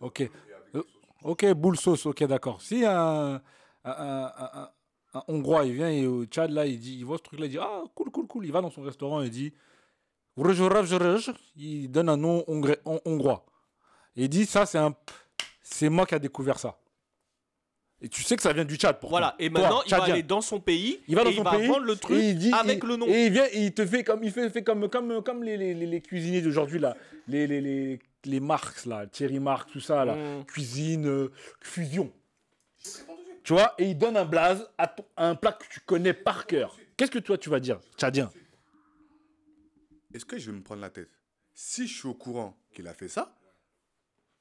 Ok. 0.00 0.28
Euh, 0.74 0.82
ok, 1.22 1.46
boule 1.52 1.76
sauce. 1.76 2.04
Ok, 2.06 2.24
d'accord. 2.24 2.60
Si 2.60 2.84
un, 2.84 3.34
un, 3.34 3.40
un- 3.84 4.32
un- 4.36 4.70
un 5.14 5.22
Hongrois 5.28 5.66
il 5.66 5.74
vient 5.74 5.88
et 5.88 6.04
au 6.04 6.24
Tchad 6.24 6.50
là, 6.50 6.66
il 6.66 6.80
dit, 6.80 6.96
il 6.98 7.04
voit 7.04 7.18
ce 7.18 7.22
truc 7.22 7.38
là, 7.38 7.46
il 7.46 7.50
dit 7.50 7.58
ah 7.60 7.84
cool 7.94 8.10
cool 8.10 8.26
cool. 8.26 8.44
Il 8.46 8.50
va 8.50 8.60
dans 8.60 8.70
son 8.70 8.82
restaurant 8.82 9.22
et 9.22 9.26
il 9.26 9.30
dit 9.30 9.54
il 11.56 11.88
donne 11.92 12.08
un 12.08 12.16
nom 12.16 12.44
hongrois. 12.48 13.46
Et 14.16 14.24
il 14.24 14.28
dit 14.28 14.46
ça 14.46 14.66
c'est 14.66 14.78
un, 14.78 14.96
c'est 15.62 15.88
moi 15.88 16.06
qui 16.06 16.16
a 16.16 16.18
découvert 16.18 16.58
ça. 16.58 16.76
Et 18.00 18.08
tu 18.08 18.22
sais 18.22 18.36
que 18.36 18.42
ça 18.42 18.52
vient 18.52 18.64
du 18.64 18.76
Tchad. 18.76 19.00
pourtant. 19.00 19.10
Voilà, 19.16 19.34
et 19.40 19.50
Toi, 19.50 19.60
maintenant, 19.60 19.82
il 19.84 19.90
va 19.90 20.02
aller 20.04 20.22
dans 20.22 20.40
son 20.40 20.60
pays, 20.60 21.00
Il 21.08 21.16
va 21.16 21.24
dans 21.24 21.30
et 21.30 21.34
son 21.34 21.40
il 21.40 21.44
va 21.44 21.50
pays 21.58 21.66
vendre 21.66 21.84
le 21.84 21.96
truc 21.96 22.16
et 22.16 22.30
il 22.30 22.38
dit- 22.38 22.52
avec 22.52 22.80
il- 22.84 22.88
le 22.88 22.96
nom. 22.96 23.06
Et 23.08 23.26
il 23.26 23.32
vient 23.32 23.46
et 23.50 23.64
il 23.64 23.74
te 23.74 23.84
fait 23.84 24.04
comme 24.04 24.22
il 24.22 24.30
fait, 24.30 24.48
fait 24.50 24.62
comme 24.62 24.88
comme 24.88 25.20
comme 25.22 25.42
les, 25.42 25.56
les, 25.56 25.74
les- 25.74 25.86
les 25.86 26.00
cuisiniers 26.00 26.40
d'aujourd'hui 26.40 26.78
là, 26.78 26.96
les 27.26 27.46
les 27.48 27.60
les 27.60 27.98
les 28.24 28.40
Marx 28.40 28.86
là, 28.86 29.06
Thierry 29.08 29.40
Marx 29.40 29.72
tout 29.72 29.80
ça 29.80 30.04
là, 30.04 30.14
Mm. 30.14 30.44
cuisine 30.44 31.06
euh, 31.08 31.32
fusion. 31.60 32.12
Tu 33.42 33.52
vois 33.52 33.74
et 33.78 33.90
il 33.90 33.98
donne 33.98 34.16
un 34.16 34.24
blaze 34.24 34.68
à, 34.78 34.86
ton- 34.86 35.04
à 35.16 35.28
un 35.28 35.34
plat 35.34 35.52
que 35.52 35.64
tu 35.68 35.80
connais 35.80 36.12
par 36.12 36.46
cœur. 36.46 36.78
Qu'est-ce 36.96 37.10
que 37.10 37.18
toi 37.18 37.36
tu 37.36 37.48
vas 37.50 37.58
dire, 37.60 37.80
Tchadien? 37.96 38.30
Est-ce 40.14 40.24
que 40.24 40.38
je 40.38 40.50
vais 40.50 40.56
me 40.56 40.62
prendre 40.62 40.80
la 40.82 40.90
tête? 40.90 41.10
Si 41.54 41.86
je 41.88 41.94
suis 41.98 42.08
au 42.08 42.14
courant 42.14 42.56
qu'il 42.72 42.86
a 42.86 42.94
fait 42.94 43.08
ça, 43.08 43.34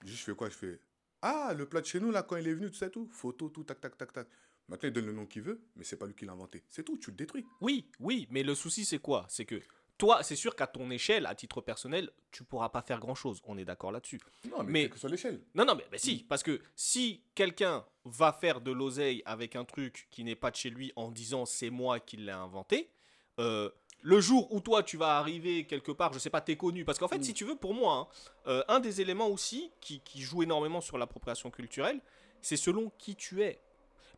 je 0.06 0.12
fais 0.14 0.34
quoi? 0.34 0.50
Je 0.50 0.56
fais 0.56 0.80
Ah, 1.22 1.54
le 1.58 1.68
plat 1.68 1.82
de 1.82 1.86
chez 1.86 2.00
nous, 2.00 2.12
là, 2.12 2.24
quand 2.24 2.38
il 2.38 2.48
est 2.48 2.54
venu, 2.54 2.68
tout 2.70 2.78
ça, 2.78 2.90
tout. 2.90 3.10
Photo, 3.12 3.50
tout, 3.50 3.64
tac, 3.64 3.82
tac, 3.82 3.98
tac, 3.98 4.14
tac. 4.14 4.28
Maintenant, 4.68 4.90
il 4.90 4.94
donne 4.94 5.06
le 5.06 5.14
nom 5.14 5.26
qu'il 5.26 5.42
veut, 5.44 5.62
mais 5.76 5.84
c'est 5.84 5.96
pas 5.98 6.06
lui 6.06 6.14
qui 6.14 6.26
l'a 6.26 6.34
inventé. 6.34 6.64
C'est 6.70 6.84
tout, 6.84 6.98
tu 6.98 7.10
le 7.12 7.16
détruis. 7.16 7.46
Oui, 7.62 7.90
oui, 8.00 8.28
mais 8.30 8.44
le 8.44 8.54
souci 8.54 8.84
c'est 8.86 9.00
quoi? 9.00 9.26
C'est 9.30 9.46
que 9.46 9.62
toi, 9.98 10.22
c'est 10.24 10.36
sûr 10.36 10.56
qu'à 10.56 10.68
ton 10.68 10.92
échelle, 10.92 11.26
à 11.26 11.34
titre 11.34 11.62
personnel, 11.62 12.12
tu 12.32 12.44
pourras 12.44 12.70
pas 12.70 12.82
faire 12.82 13.00
grand 13.00 13.16
chose. 13.16 13.42
On 13.46 13.58
est 13.58 13.66
d'accord 13.66 13.92
là-dessus. 13.92 14.20
Non, 14.52 14.64
mais, 14.64 14.72
Mais- 14.72 14.82
quelle 14.84 14.90
que 14.92 15.00
soit 15.00 15.10
l'échelle. 15.10 15.42
Non, 15.56 15.66
non, 15.66 15.74
mais, 15.76 15.86
mais 15.92 15.98
si, 15.98 16.24
parce 16.28 16.44
que 16.44 16.62
si 16.76 17.24
quelqu'un 17.34 17.84
va 18.06 18.32
faire 18.34 18.62
de 18.62 18.72
l'oseille 18.72 19.24
avec 19.26 19.56
un 19.56 19.64
truc 19.66 20.08
qui 20.12 20.24
n'est 20.24 20.36
pas 20.36 20.52
de 20.52 20.56
chez 20.58 20.70
lui 20.70 20.92
en 20.98 21.10
disant 21.12 21.46
c'est 21.46 21.70
moi 21.72 22.00
qui 22.00 22.18
l'ai 22.18 22.32
inventé, 22.32 22.92
euh, 23.40 23.72
le 24.02 24.22
jour 24.22 24.54
où 24.54 24.60
toi 24.62 24.84
tu 24.84 24.96
vas 24.98 25.18
arriver 25.18 25.66
quelque 25.66 25.92
part, 25.92 26.14
je 26.14 26.20
sais 26.20 26.30
pas, 26.30 26.42
t'es 26.42 26.56
connu. 26.56 26.86
Parce 26.86 26.98
qu'en 27.00 27.08
fait, 27.08 27.24
si 27.24 27.34
tu 27.34 27.44
veux, 27.46 27.56
pour 27.56 27.74
moi, 27.74 27.94
hein, 27.96 28.08
euh, 28.48 28.64
un 28.68 28.80
des 28.80 29.02
éléments 29.02 29.28
aussi 29.28 29.72
qui, 29.82 30.00
qui 30.02 30.22
joue 30.22 30.44
énormément 30.44 30.82
sur 30.82 30.98
l'appropriation 30.98 31.50
culturelle, 31.52 32.00
c'est 32.42 32.58
selon 32.58 32.92
qui 32.98 33.16
tu 33.16 33.42
es. 33.44 33.60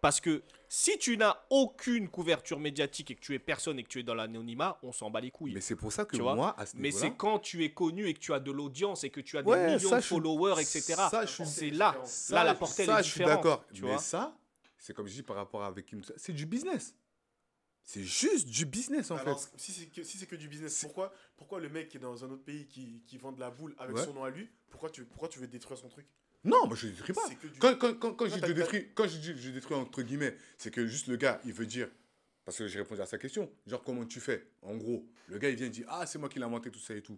Parce 0.02 0.22
que 0.22 0.44
si 0.70 0.98
tu 0.98 1.18
n'as 1.18 1.36
aucune 1.50 2.08
couverture 2.08 2.58
médiatique 2.60 3.12
et 3.12 3.16
que 3.16 3.20
tu 3.20 3.34
es 3.34 3.40
personne 3.40 3.80
et 3.80 3.84
que 3.84 3.90
tu 3.90 4.00
es 4.00 4.04
dans 4.04 4.14
l'anonymat, 4.16 4.78
on 4.82 4.94
s'en 4.94 5.10
bat 5.10 5.20
les 5.20 5.30
couilles. 5.32 5.54
Mais 5.54 5.60
c'est 5.60 5.76
pour 5.76 5.92
ça 5.92 6.06
que 6.06 6.16
Tu 6.16 6.22
vois 6.22 6.36
moi, 6.36 6.56
à 6.58 6.66
ce 6.66 6.78
Mais 6.78 6.92
c'est 6.92 7.12
quand 7.12 7.40
tu 7.40 7.66
es 7.66 7.74
connu 7.74 8.08
et 8.08 8.14
que 8.14 8.20
tu 8.20 8.34
as 8.34 8.40
de 8.40 8.52
l'audience 8.52 9.04
et 9.04 9.10
que 9.10 9.20
tu 9.20 9.38
as 9.38 9.44
des 9.44 9.50
Ouais, 9.50 9.76
millions 9.76 9.90
ça, 9.90 9.98
de 9.98 10.02
followers, 10.02 10.54
etc. 10.62 10.94
ça, 11.12 11.26
je 11.26 11.44
C'est 11.44 11.70
là. 11.72 11.98
Ça, 12.06 12.36
là, 12.36 12.44
la 12.46 12.54
portée 12.56 12.84
elle 12.84 12.88
ça, 12.90 13.00
est 13.00 13.04
je 13.04 13.10
suis 13.10 13.20
différente. 13.20 13.44
d'accord. 13.44 13.66
Tu 13.74 13.82
Mais 13.82 13.90
vois 13.90 13.98
ça, 13.98 14.38
c'est 14.78 14.94
comme 14.94 15.08
je 15.08 15.16
dis 15.16 15.24
par 15.24 15.36
rapport 15.36 15.64
avec 15.66 15.86
Kim, 15.88 16.02
c'est 16.16 16.32
du 16.34 16.46
business. 16.46 16.96
C'est 17.92 18.04
juste 18.04 18.48
du 18.48 18.68
business 18.68 19.10
en 19.10 19.18
Alors, 19.18 19.42
fait. 19.42 19.50
si 19.58 19.72
c'est 19.72 19.88
que, 19.88 20.04
si 20.04 20.20
c'est 20.20 20.28
que 20.28 20.36
du 20.36 20.48
business, 20.48 20.80
pourquoi, 20.82 21.12
pourquoi 21.38 21.60
le 21.60 21.70
mec 21.70 21.90
qui 21.90 21.98
est 21.98 22.00
dans 22.00 22.24
un 22.24 22.30
autre 22.30 22.44
pays 22.44 22.68
qui, 22.68 23.02
qui 23.08 23.18
vend 23.18 23.32
de 23.32 23.40
la 23.40 23.50
boule 23.50 23.74
avec 23.80 23.96
Ouais. 23.98 24.06
son 24.06 24.14
nom 24.14 24.24
à 24.24 24.30
lui, 24.30 24.48
pourquoi 24.70 24.92
tu, 24.92 25.04
pourquoi 25.06 25.28
tu 25.28 25.40
veux 25.40 25.48
détruire 25.48 25.80
son 25.80 25.90
truc? 25.90 26.06
Non, 26.44 26.68
moi 26.68 26.76
je 26.76 26.86
ne 26.86 26.92
détruis 26.92 27.16
pas. 27.16 27.28
Du- 27.30 27.58
Quand, 27.58 27.76
quand, 27.80 27.96
quand, 27.96 28.14
quand 28.14 28.26
Non, 28.28 28.36
je 28.36 28.54
détruis, 28.54 28.90
quand 28.94 29.08
je 29.08 29.18
dis 29.18 29.34
je 29.36 29.50
détruis 29.50 29.76
entre 29.76 30.04
guillemets, 30.04 30.38
c'est 30.60 30.70
que 30.70 30.86
juste 30.86 31.08
le 31.08 31.16
gars, 31.16 31.42
il 31.46 31.52
veut 31.52 31.66
dire, 31.66 31.90
parce 32.46 32.60
que 32.60 32.68
j'ai 32.68 32.78
répondu 32.78 33.02
à 33.02 33.08
sa 33.08 33.18
question, 33.18 33.52
genre 33.66 33.84
comment 33.84 34.06
tu 34.06 34.20
fais? 34.20 34.46
En 34.62 34.78
gros, 34.78 35.04
le 35.28 35.40
gars 35.40 35.50
il 35.50 35.56
vient 35.56 35.66
et 35.66 35.72
dit 35.72 35.84
ah 35.88 36.06
c'est 36.06 36.20
moi 36.20 36.30
qui 36.30 36.38
l'ai 36.38 36.46
inventé 36.46 36.70
tout 36.70 36.78
ça 36.78 36.94
et 36.94 37.02
tout. 37.02 37.18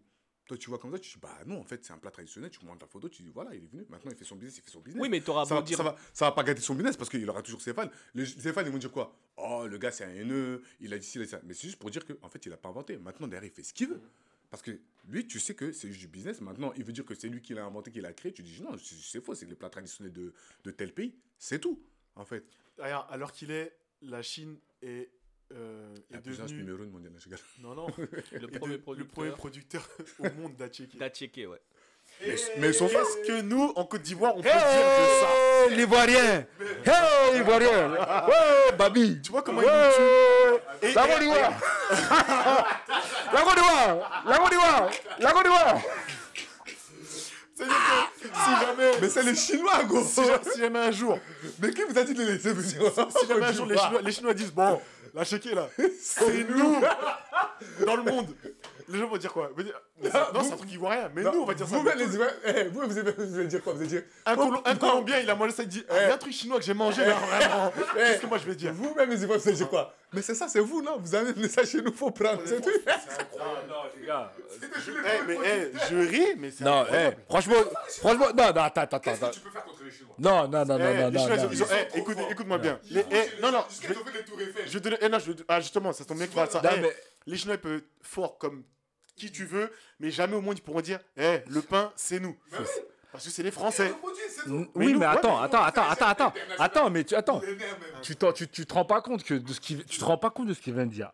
Toi 0.52 0.58
tu 0.58 0.68
vois 0.70 0.80
comme 0.80 0.92
ça, 0.92 1.00
tu 1.00 1.14
dis 1.14 1.18
bah 1.22 1.38
non 1.46 1.62
en 1.62 1.64
fait 1.64 1.86
c'est 1.86 1.94
un 1.94 1.98
plat 1.98 2.12
traditionnel, 2.12 2.52
tu 2.52 2.60
montres 2.66 2.82
la 2.82 2.88
photo, 2.88 3.08
tu 3.08 3.24
dis 3.24 3.32
voilà 3.34 3.56
il 3.56 3.64
est 3.64 3.68
venu, 3.72 3.86
maintenant 3.88 4.12
il 4.12 4.18
fait 4.18 4.26
son 4.26 4.36
business, 4.36 4.58
il 4.58 4.62
fait 4.64 4.72
son 4.72 4.82
business. 4.82 5.02
Oui, 5.02 5.08
mais 5.08 5.22
t'auras 5.22 5.46
ça 5.46 5.56
va, 5.56 5.62
dire. 5.62 5.78
ça, 5.78 5.84
va, 5.84 5.96
ça 6.14 6.26
va 6.26 6.34
pas 6.34 6.44
gâter 6.44 6.60
son 6.60 6.76
business 6.76 6.98
parce 6.98 7.10
qu'il 7.10 7.30
aura 7.30 7.42
toujours 7.42 7.62
ses 7.62 7.74
fans. 7.74 7.90
Les, 8.14 8.26
ses 8.26 8.52
fans, 8.52 8.60
ils 8.66 8.70
vont 8.70 8.78
dire 8.78 8.92
quoi? 8.92 9.16
Oh, 9.38 9.66
le 9.66 9.78
gars, 9.78 9.92
c'est 9.94 10.04
un 10.04 10.10
haineux, 10.14 10.62
il 10.82 10.94
a 10.94 10.98
dit 11.00 11.06
ci, 11.08 11.20
il 11.20 11.22
a 11.22 11.24
dit 11.24 11.32
ça. 11.32 11.40
Mais 11.46 11.54
c'est 11.54 11.68
juste 11.68 11.80
pour 11.80 11.90
dire 11.90 12.06
qu'en 12.06 12.28
fait, 12.28 12.46
il 12.46 12.52
a 12.52 12.58
pas 12.58 12.68
inventé. 12.68 12.98
Maintenant, 12.98 13.30
derrière, 13.30 13.50
il 13.50 13.56
fait 13.56 13.64
ce 13.64 13.74
qu'il 13.74 13.88
veut. 13.88 14.02
Parce 14.50 14.62
que 14.62 14.78
lui, 15.08 15.26
tu 15.26 15.40
sais 15.40 15.56
que 15.56 15.72
c'est 15.72 15.88
juste 15.88 16.02
du 16.02 16.08
business. 16.10 16.42
Maintenant, 16.42 16.74
il 16.76 16.84
veut 16.84 16.92
dire 16.92 17.06
que 17.06 17.16
c'est 17.16 17.30
lui 17.30 17.42
qui 17.42 17.54
l'a 17.54 17.64
inventé, 17.64 17.90
qui 17.90 18.02
l'a 18.02 18.12
créé. 18.12 18.34
Tu 18.34 18.44
dis 18.44 18.62
non, 18.62 18.78
c'est- 18.78 19.22
faux, 19.22 19.34
c'est 19.36 19.46
les 19.46 19.56
plats 19.56 19.70
traditionnels 19.70 20.12
de, 20.12 20.34
de 20.66 20.72
tel 20.72 20.94
pays. 20.94 21.16
C'est 21.38 21.60
tout, 21.60 21.82
en 22.18 22.26
fait. 22.26 22.44
Alors 22.78 23.32
qu'il 23.32 23.52
est, 23.52 23.74
la 24.02 24.22
Chine 24.22 24.58
est, 24.82 25.10
euh, 25.56 25.96
est 26.12 26.14
La 26.16 26.20
puissance 26.22 26.48
devenue. 26.52 26.64
numéro 26.64 26.84
1 26.84 26.88
mondiale. 26.92 27.14
je 27.18 27.24
rigole. 27.26 27.40
Non, 27.60 27.76
non. 27.76 27.88
Le 28.32 28.44
est 28.44 28.60
premier 28.60 28.78
de- 28.78 28.84
le 28.98 29.06
premier 29.06 29.32
producteur. 29.32 29.88
au 30.20 30.24
monde 30.42 30.56
d'Atcheki. 30.58 30.98
T'as 30.98 31.10
checké, 31.10 31.46
ouais. 31.48 31.62
Mais, 32.58 32.74
fans. 32.74 32.88
Qu'est-ce 32.88 33.28
que 33.28 33.42
nous, 33.42 33.72
en 33.76 33.86
Côte 33.86 34.02
d'Ivoire, 34.02 34.34
on 34.36 34.42
peut 34.42 34.50
dire 34.50 34.54
de 34.56 34.60
ça 34.60 35.66
Hey, 35.70 35.76
l'Ivoirien 35.78 36.46
Hey, 36.86 37.34
l'Ivoirien 37.36 37.92
Ouais, 37.94 38.76
Babi 38.78 39.22
Tu 39.22 39.32
vois 39.32 39.42
comment 39.44 39.62
il 39.62 39.68
nous 39.68 40.90
tue 40.90 40.94
La 40.96 41.08
Côte 41.08 41.20
d'Ivoire 41.20 41.54
La 43.34 43.42
Côte 43.42 43.56
d'Ivoire 43.56 44.24
La 44.28 44.38
Côte 44.38 44.50
d'Ivoire 44.52 44.90
La 45.20 45.32
Côte 45.32 45.44
d'Ivoire 45.44 45.82
C'est-à-dire 47.62 48.12
que 48.22 48.28
si 48.28 48.66
jamais. 48.66 48.92
Mais 49.02 49.10
c'est 49.10 49.24
les 49.24 49.36
Chinois, 49.36 49.84
gros. 49.84 50.04
Si, 50.04 50.24
ja- 50.26 50.40
si 50.54 50.60
jamais 50.60 50.80
un 50.80 50.92
jour, 50.92 51.20
Mais 51.60 51.72
qui 51.72 51.82
vous 51.84 51.98
a 51.98 52.04
dit 52.04 52.14
de 52.14 52.24
les 52.24 52.34
laisser 52.34 52.54
venir? 52.54 52.92
Si 53.20 53.28
jamais 53.28 53.46
un 53.46 53.52
jour 53.54 53.66
les 53.66 53.78
Chinois, 53.84 54.02
les 54.02 54.12
Chinois 54.12 54.34
disent 54.34 54.52
bon, 54.54 54.82
la 55.14 55.24
chéquée 55.24 55.54
là, 55.56 55.68
c'est 56.02 56.44
nous 56.50 56.82
dans 57.86 57.96
le 57.96 58.04
monde. 58.04 58.36
Les 58.92 59.00
gens 59.00 59.08
vont 59.08 59.18
dire 59.18 59.32
quoi? 59.34 59.50
Vont 59.56 59.64
dire, 59.64 59.80
Non, 60.34 60.44
c'est 60.44 60.54
un 60.54 60.58
truc 60.58 60.72
ivoirien, 60.72 61.10
mais 61.16 61.24
nous 61.24 61.30
on 61.42 61.46
va 61.46 61.54
dire 61.54 61.68
ça. 61.68 61.78
Vous, 61.78 61.88
les 61.98 62.14
Ivoiriens, 62.16 62.34
eh, 62.46 62.64
vous, 62.66 62.82
vous, 62.82 62.98
allez- 63.00 63.12
vous 63.12 63.36
allez 63.40 63.48
dire 63.48 63.64
quoi? 63.64 63.74
Vous 63.74 63.80
allez 63.80 63.88
dire. 63.90 64.04
Un, 64.26 64.36
Colo- 64.36 64.62
un 64.66 64.76
Colombien, 64.76 65.20
il 65.20 65.30
a 65.30 65.36
mangé 65.36 65.52
ça, 65.52 65.64
il 65.64 65.70
dit, 65.70 65.84
il 65.90 65.96
y 65.96 66.00
a 66.00 66.14
un 66.14 66.18
truc 66.18 66.34
chinois 66.34 66.58
que 66.60 66.66
j'ai 66.66 66.74
mangé 66.74 67.06
là, 67.06 67.14
vraiment. 67.16 67.72
Qu'est-ce 67.96 68.22
que 68.22 68.26
moi 68.28 68.38
je 68.38 68.46
vais 68.46 68.56
dire? 68.56 68.74
Vous-même, 68.74 69.10
les 69.10 69.24
Ivoiriens, 69.24 69.42
vous 69.42 69.48
allez 69.50 69.58
dire 69.58 69.70
quoi? 69.70 69.94
Mais 70.14 70.22
c'est 70.22 70.36
ça, 70.36 70.48
c'est 70.50 70.60
vous, 70.60 70.82
non? 70.82 70.98
Vous 71.00 71.16
avez 71.16 71.30
amené 71.30 71.48
ça 71.48 71.64
chez 71.64 71.82
nous, 71.82 71.94
faut 71.94 72.12
prendre. 72.12 72.42
C'est 72.46 72.60
tout. 72.60 72.70
Non, 73.38 73.76
les 74.00 74.06
gars. 74.08 74.32
Eh, 75.04 75.24
mais 75.28 75.38
eh, 75.44 75.72
je 75.90 75.96
ris, 75.98 76.36
mais 76.38 76.52
c'est. 76.52 76.64
Non, 76.64 76.86
eh, 76.92 77.12
franchement, 77.30 77.56
franchement, 78.00 78.28
non, 78.36 78.46
non, 78.54 78.62
attends, 78.62 78.82
attends, 78.82 78.98
attends. 78.98 79.12
peux 79.44 79.50
faire 79.50 79.64
contre 79.64 79.84
les 79.84 79.92
Chinois? 79.92 80.16
Non, 80.20 80.48
non, 80.48 80.66
non, 80.66 80.78
non, 80.78 80.86
Eh, 80.86 80.98
non, 81.02 81.12
non, 81.12 81.36
non. 81.36 81.50
eh, 81.96 82.00
écoute-moi 82.32 82.58
bien. 82.58 82.80
Eh, 82.92 83.42
non, 83.42 83.52
non, 83.52 83.64
je 83.82 83.88
vais, 83.88 84.80
donner. 84.80 84.98
eh, 85.02 85.10
non, 85.10 85.18
ah, 85.48 85.60
justement, 85.62 85.94
ça 85.94 86.04
tombe 86.06 86.18
bien 86.18 86.26
que 86.28 86.32
tu 86.32 86.36
parles 86.36 86.50
ça. 86.52 86.62
Non, 86.62 86.70
Eh, 86.76 86.90
Les 87.26 87.38
Chinois, 87.38 87.56
ils 87.56 87.62
peuvent 87.62 87.78
être 87.78 87.88
forts 88.02 88.38
comme 88.38 88.64
qui 89.16 89.32
tu 89.32 89.46
veux, 89.46 89.72
mais 90.00 90.12
jamais 90.12 90.36
au 90.36 90.42
monde 90.42 90.58
ils 90.58 90.62
pourront 90.62 90.82
dire, 90.82 91.00
eh, 91.18 91.40
le 91.48 91.62
pain, 91.62 91.92
c'est 91.96 92.20
nous. 92.20 92.36
Parce 93.12 93.26
que 93.26 93.30
c'est 93.30 93.44
les 93.44 93.52
Français. 93.52 93.94
Oui, 94.48 94.68
Mais 94.76 94.88
nous, 94.94 95.04
attends, 95.04 95.40
attends, 95.42 95.64
attends, 95.64 95.84
attends, 95.90 96.08
attends, 96.08 96.34
attends, 96.58 96.90
mais 96.90 97.04
tu, 97.04 97.14
attends, 97.14 97.42
tu, 98.02 98.16
t'en- 98.16 98.32
tu, 98.32 98.48
tu 98.48 98.66
te 98.66 98.74
rends 98.74 98.86
pas 98.86 99.02
compte 99.02 99.24
que 99.24 99.34
de 99.34 99.52
ce 99.52 99.60
qui, 99.60 99.84
tu 99.84 100.00
te 100.00 100.06
rends 100.06 100.18
pas 100.18 100.30
compte 100.30 100.48
de 100.48 100.54
ce 100.54 100.62
qu'il 100.62 100.74
vient 100.74 100.86
de 100.86 100.92
dire. 100.92 101.12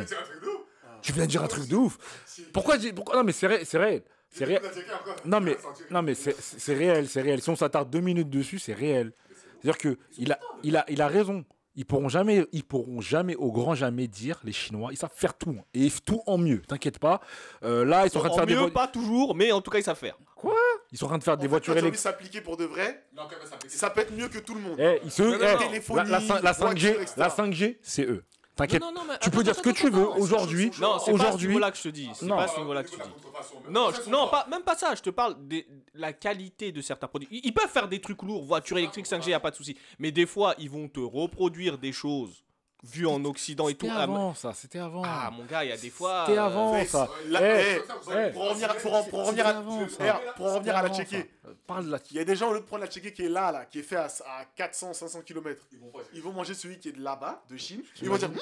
Un 0.00 0.22
truc 0.22 0.40
de 0.42 0.48
ouf? 0.48 0.60
Tu 1.02 1.12
viens 1.12 1.22
de 1.24 1.30
dire 1.30 1.42
un 1.44 1.46
truc 1.46 1.68
de 1.68 1.76
ouf. 1.76 1.98
Pourquoi, 2.52 2.78
dis- 2.78 2.92
pourquoi 2.92 3.14
non 3.16 3.22
mais 3.22 3.32
c'est 3.32 3.46
réel, 3.46 3.64
c'est 3.64 3.78
réel, 3.78 4.02
c'est 4.28 4.44
réel. 4.44 4.60
Non 5.24 5.40
mais, 5.40 5.56
non 5.90 6.02
mais 6.02 6.14
c'est 6.14 6.34
c'est 6.40 6.74
réel, 6.74 7.08
c'est 7.08 7.22
réel. 7.22 7.40
Si 7.40 7.48
on 7.48 7.54
s'attarde 7.56 7.88
deux 7.88 8.00
minutes 8.00 8.28
dessus, 8.30 8.58
c'est 8.58 8.74
réel. 8.74 9.12
C'est-à-dire 9.62 9.78
que 9.78 9.98
il 10.18 10.32
a, 10.32 10.40
il 10.64 10.76
a, 10.76 10.84
il 10.88 11.00
a 11.00 11.06
raison. 11.06 11.44
Ils 11.76 11.84
pourront 11.84 12.08
jamais, 12.08 12.46
ils 12.52 12.64
pourront 12.64 13.00
jamais, 13.00 13.34
au 13.36 13.52
grand 13.52 13.74
jamais 13.74 14.08
dire 14.08 14.40
les 14.44 14.52
Chinois. 14.52 14.88
Ils 14.92 14.96
savent 14.96 15.10
faire 15.14 15.34
tout 15.34 15.54
hein. 15.58 15.64
et 15.74 15.88
tout 16.04 16.22
en 16.26 16.38
mieux. 16.38 16.62
T'inquiète 16.66 16.98
pas. 16.98 17.20
Euh, 17.62 17.84
là, 17.84 18.06
ils 18.06 18.10
sont 18.10 18.18
en 18.18 18.22
train 18.22 18.28
de 18.30 18.32
En 18.32 18.36
faire 18.38 18.46
des, 18.46 18.54
mieux, 18.54 18.60
vo- 18.60 18.70
pas 18.70 18.88
toujours, 18.88 19.34
mais 19.36 19.52
en 19.52 19.60
tout 19.60 19.70
cas, 19.70 19.78
ils 19.78 19.84
savent 19.84 19.98
faire. 19.98 20.16
ils 20.90 20.96
sont 20.98 21.04
en 21.04 21.08
train 21.08 21.18
de 21.18 21.24
faire 21.24 21.36
des 21.36 21.42
En 21.42 21.44
fait, 21.44 21.48
voitures 21.50 21.72
électriques. 21.76 22.00
s'appliquer 22.00 22.40
pour 22.40 22.56
de 22.56 22.64
vrai, 22.64 23.04
ça 23.68 23.90
peut 23.90 24.00
être 24.00 24.12
mieux 24.12 24.28
que 24.28 24.38
tout 24.38 24.54
le 24.54 24.60
monde. 24.60 24.76
Eh, 24.80 25.00
ils 25.04 25.10
se, 25.10 25.22
Non, 25.22 25.30
non, 25.32 25.36
eh, 25.38 25.80
non. 25.90 25.94
La, 25.96 26.04
la, 26.04 26.20
cin- 26.20 26.42
la 26.42 26.52
5G, 26.52 26.58
voiture, 26.60 27.00
etc. 27.02 27.12
la 27.18 27.28
5G, 27.28 27.78
c'est 27.82 28.04
eux. 28.06 28.24
T'inquiète. 28.56 28.80
Non, 28.80 28.90
non, 28.90 29.02
non, 29.02 29.06
mais 29.10 29.18
Tu 29.20 29.28
peux 29.30 29.42
dire 29.44 29.54
ce 29.54 29.60
que 29.60 29.68
tu 29.70 29.90
veux 29.90 30.08
aujourd'hui. 30.08 30.70
Non, 30.80 30.98
c'est 30.98 31.12
pas 31.16 31.28
à 31.28 31.32
ce 31.32 31.46
niveau-là 31.46 31.70
que 31.70 31.76
je 31.76 31.82
te 31.82 31.88
dis. 31.88 32.08
C'est 32.14 32.24
Non. 32.24 32.36
pas 32.36 32.44
à 32.44 32.48
ce 32.48 32.58
niveau-là 32.58 32.82
que 32.82 32.88
je 32.90 32.94
te 32.96 33.02
dis. 33.02 33.10
Non, 33.70 33.90
je- 33.92 34.08
non, 34.10 34.28
pas, 34.28 34.46
même 34.50 34.62
pas 34.62 34.74
ça. 34.74 34.94
Je 34.94 35.02
te 35.02 35.10
parle 35.10 35.36
de 35.46 35.62
la 35.94 36.14
qualité 36.14 36.72
de 36.72 36.80
certains 36.80 37.06
produits. 37.06 37.28
Ils, 37.30 37.42
ils 37.44 37.52
peuvent 37.52 37.68
faire 37.70 37.86
des 37.86 38.00
trucs 38.00 38.22
lourds, 38.22 38.44
voiture 38.44 38.78
électrique 38.78 39.06
5G, 39.06 39.28
y 39.30 39.34
a 39.34 39.40
pas 39.40 39.50
de 39.50 39.56
souci. 39.56 39.76
Mais 39.98 40.10
des 40.10 40.24
fois, 40.24 40.54
ils 40.58 40.70
vont 40.70 40.88
te 40.88 41.00
reproduire 41.00 41.76
des 41.76 41.92
choses 41.92 42.42
vues 42.92 43.06
en 43.06 43.24
Occident 43.24 43.68
et 43.68 43.74
tout. 43.74 43.86
c'était 43.86 43.98
Ah, 43.98 44.02
avant 44.02 44.34
ça, 44.34 44.52
c'était 44.54 44.78
avant. 44.78 45.02
Ah, 45.04 45.30
mon 45.32 45.44
gars, 45.44 45.64
il 45.64 45.70
y 45.70 45.72
a 45.72 45.76
des 45.76 45.90
fois. 45.90 46.24
C'était 46.26 46.38
euh, 46.38 46.44
avant 46.44 46.84
ça. 46.84 47.08
Eh, 47.26 47.78
eh, 47.78 48.30
pour 48.32 48.48
revenir, 48.48 48.68
à, 48.70 48.72
avant, 48.72 49.88
ça. 49.88 50.14
pour 50.36 50.46
revenir 50.54 50.76
à 50.76 50.82
la 50.82 50.88
Tchéquie. 50.90 51.16
avant, 51.16 51.24
ça. 51.44 51.50
Parle 51.66 51.86
de 51.86 51.90
la 51.90 51.98
Il 52.10 52.16
y 52.16 52.20
a 52.20 52.24
des 52.24 52.36
gens, 52.36 52.50
au 52.50 52.54
lieu 52.54 52.60
de 52.60 52.64
prendre 52.64 52.82
la 52.82 52.88
Tchéquie 52.90 53.12
qui 53.12 53.24
est 53.24 53.28
là, 53.28 53.52
là, 53.52 53.64
qui 53.64 53.78
est 53.80 53.82
fait 53.82 53.96
à, 53.96 54.04
à 54.06 54.44
400, 54.56 54.92
500 54.94 55.22
km, 55.22 55.62
ils 56.12 56.22
vont 56.22 56.32
manger 56.32 56.54
celui 56.54 56.78
qui 56.78 56.88
est 56.90 56.92
de 56.92 57.02
là-bas, 57.02 57.42
de 57.50 57.56
Chine. 57.56 57.82
Ils 58.02 58.08
vont 58.08 58.16
dire, 58.16 58.28
Hum, 58.28 58.36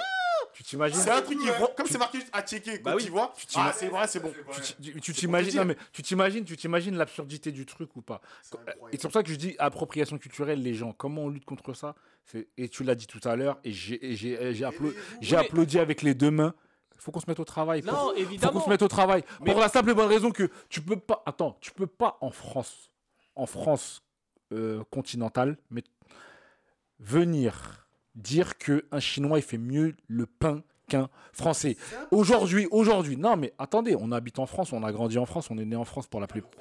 Tu 0.52 0.62
t'imagines 0.62 0.98
c'est 1.00 1.10
un 1.10 1.22
truc 1.22 1.38
qui 1.38 1.48
comme 1.76 1.86
c'est 1.86 1.98
marqué 1.98 2.18
juste 2.18 2.30
à 2.32 2.42
Tchéquie, 2.42 2.78
Bah 2.78 2.96
d'Ivoire, 2.96 3.32
Tu 3.36 3.46
ah, 3.46 3.48
t'ima- 3.50 3.72
c'est 3.72 3.88
vrai, 3.88 4.06
c'est 4.06 4.20
bon. 4.20 4.32
Tu- 5.02 5.12
t'imagines 5.12 5.50
dire. 5.50 5.60
non 5.62 5.68
mais 5.68 5.76
tu 5.92 6.02
t'imagines 6.02 6.44
tu 6.44 6.56
t'imagines 6.56 6.96
l'absurdité 6.96 7.50
du 7.52 7.66
truc 7.66 7.94
ou 7.96 8.02
pas 8.02 8.20
et 8.92 8.96
c'est 8.96 9.02
pour 9.02 9.12
ça 9.12 9.22
que 9.22 9.30
je 9.30 9.34
dis 9.36 9.56
appropriation 9.58 10.18
culturelle 10.18 10.62
les 10.62 10.74
gens 10.74 10.92
comment 10.92 11.22
on 11.22 11.28
lutte 11.28 11.44
contre 11.44 11.74
ça 11.74 11.94
et 12.56 12.68
tu 12.68 12.84
l'as 12.84 12.94
dit 12.94 13.06
tout 13.06 13.20
à 13.24 13.36
l'heure 13.36 13.58
et 13.64 13.72
j'ai 13.72 14.04
et 14.12 14.16
j'ai 14.16 14.32
et 14.42 14.54
j'ai 14.54 14.64
applau- 14.64 14.92
j'ai 15.20 15.36
Oui, 15.36 15.42
mais- 15.42 15.46
applaudi 15.48 15.78
avec 15.78 16.02
les 16.02 16.14
deux 16.14 16.30
mains. 16.30 16.54
Il 16.96 17.00
faut 17.00 17.10
qu'on 17.12 17.20
se 17.20 17.26
mette 17.28 17.40
au 17.40 17.44
travail 17.44 17.82
Non, 17.82 17.92
faut 17.92 18.08
qu'on 18.10 18.14
évidemment. 18.14 18.64
se 18.64 18.68
mette 18.70 18.82
au 18.82 18.88
travail. 18.88 19.24
Mais- 19.40 19.50
pour 19.52 19.60
la 19.60 19.68
simple 19.68 19.90
et 19.90 19.94
bonne 19.94 20.08
raison 20.08 20.30
que 20.30 20.48
tu 20.68 20.80
peux 20.80 20.96
pas 20.98 21.22
attends 21.26 21.56
tu 21.60 21.70
peux 21.72 21.86
pas 21.86 22.16
en 22.20 22.30
France 22.30 22.90
en 23.36 23.46
France 23.46 24.02
euh, 24.52 24.82
continentale 24.90 25.58
mais 25.70 25.82
venir 27.00 27.86
dire 28.14 28.56
que 28.58 28.84
un 28.92 29.00
chinois 29.00 29.38
il 29.38 29.42
fait 29.42 29.58
mieux 29.58 29.94
le 30.08 30.26
pain 30.26 30.62
qu'un 30.88 31.08
français. 31.32 31.76
Aujourd'hui 32.10 32.68
aujourd'hui. 32.70 33.16
Non 33.16 33.36
mais 33.36 33.52
attendez 33.58 33.96
on 33.98 34.12
habite 34.12 34.38
en 34.38 34.46
France 34.46 34.72
on 34.72 34.82
a 34.82 34.92
grandi 34.92 35.18
en 35.18 35.26
France 35.26 35.50
on 35.50 35.58
est 35.58 35.64
né 35.64 35.76
en 35.76 35.84
France 35.84 36.06
pour 36.06 36.20
la 36.20 36.26
plupart 36.26 36.52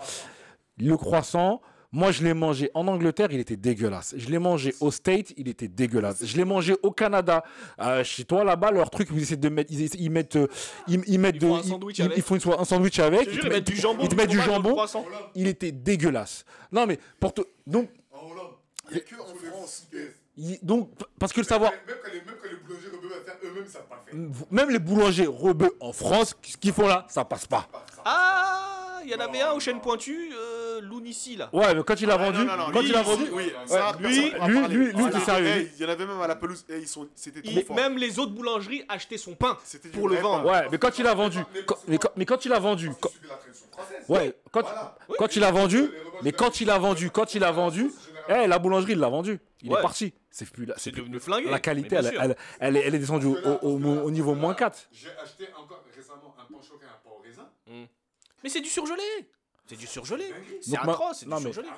le 0.78 0.98
croissant 0.98 1.62
moi 1.94 2.12
je 2.12 2.24
l'ai 2.24 2.34
mangé 2.34 2.70
en 2.74 2.88
Angleterre 2.88 3.30
il 3.32 3.40
était 3.40 3.56
dégueulasse 3.56 4.14
je 4.18 4.28
l'ai 4.30 4.40
mangé 4.40 4.74
au 4.82 4.92
State 4.92 5.32
il 5.38 5.48
était 5.48 5.68
dégueulasse 5.70 6.26
je 6.26 6.36
l'ai 6.36 6.44
mangé 6.44 6.76
au 6.84 6.92
Canada 6.92 7.44
Euh, 7.80 8.04
chez 8.04 8.26
toi 8.26 8.44
là-bas 8.44 8.72
leur 8.72 8.90
truc 8.90 9.08
ils 9.14 9.22
essaient 9.22 9.38
de 9.38 9.50
mettre 9.50 9.72
ils, 9.72 9.96
ils 9.96 10.10
mettent 10.10 10.36
euh, 10.36 10.48
ils, 10.88 11.02
ils 11.08 11.20
mettent 11.20 11.36
Ils 11.36 11.42
de 11.42 11.48
font 11.48 11.56
un 11.56 11.62
ils- 11.62 11.70
sandwich 11.70 11.98
ils- 12.00 12.02
avec. 12.06 12.18
ils 12.18 12.24
font 12.24 12.36
une- 12.36 12.60
un 12.60 12.66
sandwich 12.66 13.00
avec 13.00 13.28
ils 13.28 13.34
jure, 13.34 13.44
te 13.44 13.48
mettent 13.50 13.68
du 13.68 13.76
jambon. 13.76 14.04
ils 14.04 14.10
te 14.10 14.16
mettent 14.16 14.30
du 14.30 14.42
jambon 14.42 14.76
il 15.36 15.48
était 15.48 15.72
dégueulasse 15.72 16.44
non 16.72 16.86
mais 16.88 16.98
pour 17.20 17.34
te 17.34 17.42
donc 17.68 17.90
En 18.12 18.30
Hollande. 18.30 18.52
Il 18.92 18.98
y 18.98 19.00
a 19.00 19.04
que 19.04 19.16
en 19.16 19.34
France. 19.52 19.88
donc 20.64 20.90
parce 21.20 21.32
que 21.32 21.42
le 21.42 21.46
savoir 21.46 21.72
Même 21.72 21.96
quand 22.04 22.12
les, 22.12 22.20
même 22.20 22.36
quand 22.42 22.50
les 22.50 22.58
boulangers 22.66 22.90
rebeux 22.96 23.10
faire 23.26 23.38
eux-mêmes, 23.46 23.68
ça 23.68 23.80
pas 23.80 24.04
même 24.52 24.70
les 24.72 24.80
boulangers 24.80 25.28
rebeux 25.28 25.72
en 25.80 25.94
France 25.94 26.36
ce 26.42 26.58
qu'ils 26.58 26.74
font 26.74 26.88
là 26.88 27.06
ça 27.08 27.24
passe 27.24 27.46
pas 27.46 27.68
Ah, 28.04 29.00
il 29.06 29.12
y 29.12 29.16
en 29.16 29.20
avait 29.20 29.42
un 29.42 29.52
aux 29.54 29.60
chaînes 29.60 29.80
pointues. 29.82 30.32
euh, 30.34 30.63
Lounici 30.82 31.36
là. 31.36 31.50
Ouais, 31.54 31.74
mais 31.76 31.84
quand 31.84 32.00
il 32.02 32.10
a 32.10 32.16
Ah, 32.16 32.18
vendu, 32.18 32.40
non, 32.40 32.46
non, 32.46 32.58
non, 32.58 32.72
quand 32.74 32.82
lui, 32.82 32.90
il 32.90 32.96
a 32.96 33.02
vendu, 33.02 33.24
oui, 33.32 33.44
ouais, 33.44 33.54
ça, 33.66 33.96
lui, 34.00 34.30
va 34.32 34.48
lui, 34.48 34.60
lui, 34.68 34.86
lui, 34.88 34.92
Voilà. 34.94 35.20
t'es 35.20 35.26
sérieux. 35.26 35.48
Eh, 35.58 35.72
Il 35.78 35.82
y 35.82 35.86
en 35.86 35.90
avait 35.90 36.06
même 36.06 36.22
à 36.22 36.28
la 36.28 36.36
pelouse. 36.36 36.66
et 36.70 36.80
ils 36.80 36.88
sont, 36.88 37.08
c'était 37.16 37.42
trop 37.42 37.52
Il- 37.52 37.64
fort. 37.66 37.76
même 37.76 37.98
les 37.98 38.20
autres 38.20 38.32
boulangeries 38.34 38.84
achetaient 38.90 39.18
son 39.18 39.36
pain 39.36 39.58
pour 39.94 40.10
le 40.10 40.16
vendre. 40.18 40.50
Ouais, 40.50 40.68
mais 40.72 40.78
quand 40.78 40.98
il 41.00 41.08
a 41.08 41.14
vendu, 41.14 41.40
mais, 41.88 41.98
quand, 41.98 42.12
mais 42.16 42.26
quand 42.26 42.46
il 42.46 42.54
a 42.54 42.60
vendu, 42.60 42.90
ouais, 44.10 44.36
quand, 44.52 44.64
quand 45.18 45.36
il 45.36 45.44
a 45.44 45.52
vendu, 45.52 45.90
mais 46.24 46.32
quand 46.32 46.62
il 46.62 46.70
a 46.70 46.78
vendu, 46.78 47.10
quand 47.12 47.36
il 47.36 47.44
a 47.44 47.52
vendu, 47.52 47.92
eh, 48.30 48.48
la 48.48 48.60
boulangerie, 48.60 48.94
il 48.94 49.00
l'a 49.00 49.10
vendu. 49.10 49.40
Il 49.62 49.72
Ouais. 49.72 49.80
est 49.80 49.82
parti. 49.82 50.14
C'est 50.30 50.50
plus 50.50 50.66
là. 50.66 50.74
C'est 50.78 50.86
C'est 50.86 50.92
plus- 50.92 51.02
devenu 51.04 51.20
flingué. 51.20 51.50
la 51.50 51.60
qualité, 51.60 51.96
elle, 51.96 52.12
elle, 52.20 52.36
elle, 52.60 52.78
est, 52.78 52.82
elle 52.88 52.96
est 52.96 53.00
descendue 53.00 53.28
au, 53.28 53.38
au, 53.38 53.70
au- 53.78 54.02
au 54.04 54.12
niveau 54.12 54.34
moins 54.36 54.54
4. 54.56 54.88
J'ai 54.92 55.08
acheté 55.22 55.48
encore 55.58 55.84
récemment 55.96 56.36
un 56.38 56.44
pain 56.52 56.60
choqué, 56.62 56.86
un 56.86 57.00
pain 57.04 57.16
au 57.18 57.22
raisin. 57.22 57.48
Mais 58.44 58.50
c'est 58.50 58.60
du 58.62 58.70
surgelé. 58.70 59.02
C'est 59.66 59.76
du 59.78 59.88
surgelé. 59.88 60.26
C'est 60.62 60.72
Donc, 60.76 60.86
ma- 60.86 60.92
atroce, 60.92 61.18
c'est 61.20 61.26
non, 61.28 61.38
du 61.38 61.46
mais- 61.46 61.54
surgelé. 61.54 61.74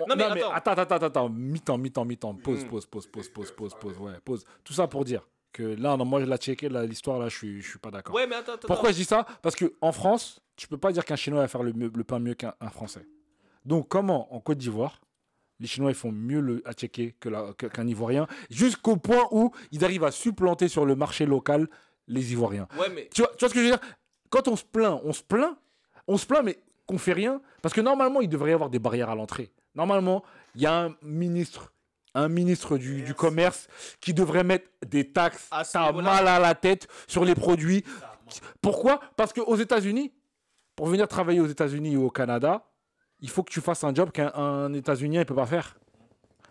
Non, 0.00 0.06
Non, 0.08 0.16
mais 0.16 0.28
mais 0.34 0.42
attends. 0.42 0.52
attends, 0.72 0.82
attends, 0.94 1.06
attends, 1.06 1.28
mi-temps, 1.28 1.78
mi-temps, 1.78 2.04
mi-temps, 2.04 2.34
pause, 2.34 2.64
Mm. 2.64 2.68
pause, 2.68 2.86
pause, 2.86 3.06
pause, 3.06 3.28
pause, 3.28 3.28
pause, 3.30 3.52
pause, 3.52 3.74
pause, 3.80 3.98
ouais, 3.98 4.12
pause. 4.24 4.44
Tout 4.64 4.72
ça 4.72 4.88
pour 4.88 5.04
dire 5.04 5.26
que 5.52 5.62
là, 5.62 5.96
non, 5.96 6.04
moi, 6.04 6.20
je 6.20 6.26
l'ai 6.26 6.36
checké, 6.36 6.68
l'histoire, 6.68 7.18
là, 7.20 7.28
je 7.28 7.36
suis, 7.36 7.62
je 7.62 7.68
suis 7.70 7.78
pas 7.78 7.90
d'accord. 7.90 8.14
Ouais, 8.14 8.26
mais 8.26 8.34
attends, 8.36 8.54
attends. 8.54 8.66
Pourquoi 8.68 8.90
je 8.90 8.96
dis 8.96 9.04
ça? 9.04 9.24
Parce 9.42 9.54
que 9.54 9.72
en 9.80 9.92
France, 9.92 10.40
tu 10.56 10.66
peux 10.66 10.78
pas 10.78 10.90
dire 10.92 11.04
qu'un 11.04 11.16
Chinois 11.16 11.40
va 11.40 11.48
faire 11.48 11.62
le, 11.62 11.72
mieux- 11.72 11.92
le 11.94 12.04
pain 12.04 12.18
mieux 12.18 12.34
qu'un 12.34 12.54
un 12.60 12.70
Français. 12.70 13.06
Donc, 13.64 13.88
comment 13.88 14.34
en 14.34 14.40
Côte 14.40 14.58
d'Ivoire, 14.58 15.00
les 15.60 15.66
Chinois 15.68 15.90
ils 15.90 15.94
font 15.96 16.12
mieux 16.12 16.40
le, 16.40 16.62
à 16.64 16.72
checker 16.72 17.14
que 17.20 17.28
la- 17.28 17.52
que- 17.54 17.66
qu'un 17.66 17.86
Ivoirien, 17.86 18.26
jusqu'au 18.50 18.96
point 18.96 19.26
où 19.30 19.52
ils 19.72 19.84
arrivent 19.84 20.04
à 20.04 20.10
supplanter 20.10 20.68
sur 20.68 20.84
le 20.86 20.96
marché 20.96 21.24
local 21.26 21.68
les 22.08 22.32
Ivoiriens. 22.32 22.66
Ouais, 22.78 22.88
mais 22.88 23.08
Tu 23.14 23.22
vois, 23.22 23.30
tu 23.30 23.38
vois 23.40 23.48
ce 23.48 23.54
que 23.54 23.60
je 23.60 23.64
veux 23.66 23.70
dire? 23.70 23.80
Quand 24.30 24.48
on 24.48 24.56
se 24.56 24.64
plaint, 24.64 25.00
on 25.04 25.12
se 25.12 25.22
plaint, 25.22 25.56
on 26.06 26.16
se 26.16 26.26
plaint, 26.26 26.44
mais 26.44 26.58
qu'on 26.88 26.98
fait 26.98 27.12
rien, 27.12 27.40
parce 27.62 27.74
que 27.74 27.80
normalement, 27.80 28.20
il 28.20 28.28
devrait 28.28 28.50
y 28.50 28.54
avoir 28.54 28.70
des 28.70 28.78
barrières 28.78 29.10
à 29.10 29.14
l'entrée. 29.14 29.52
Normalement, 29.74 30.24
il 30.54 30.62
y 30.62 30.66
a 30.66 30.86
un 30.86 30.96
ministre, 31.02 31.72
un 32.14 32.28
ministre 32.28 32.78
du, 32.78 33.02
du 33.02 33.14
commerce 33.14 33.68
qui 34.00 34.14
devrait 34.14 34.42
mettre 34.42 34.68
des 34.86 35.12
taxes. 35.12 35.46
À 35.50 35.62
T'as 35.64 35.92
mal 35.92 36.26
à 36.26 36.38
la 36.40 36.54
tête 36.54 36.88
sur 37.06 37.24
les 37.24 37.34
produits. 37.34 37.84
Pourquoi? 38.62 39.00
Parce 39.16 39.32
qu'aux 39.32 39.56
États-Unis, 39.56 40.12
pour 40.74 40.86
venir 40.86 41.06
travailler 41.06 41.40
aux 41.40 41.46
États-Unis 41.46 41.96
ou 41.96 42.06
au 42.06 42.10
Canada, 42.10 42.64
il 43.20 43.28
faut 43.28 43.42
que 43.42 43.52
tu 43.52 43.60
fasses 43.60 43.84
un 43.84 43.94
job 43.94 44.10
qu'un 44.10 44.32
un 44.34 44.72
États-Unien 44.72 45.20
ne 45.20 45.24
peut 45.24 45.34
pas 45.34 45.46
faire. 45.46 45.76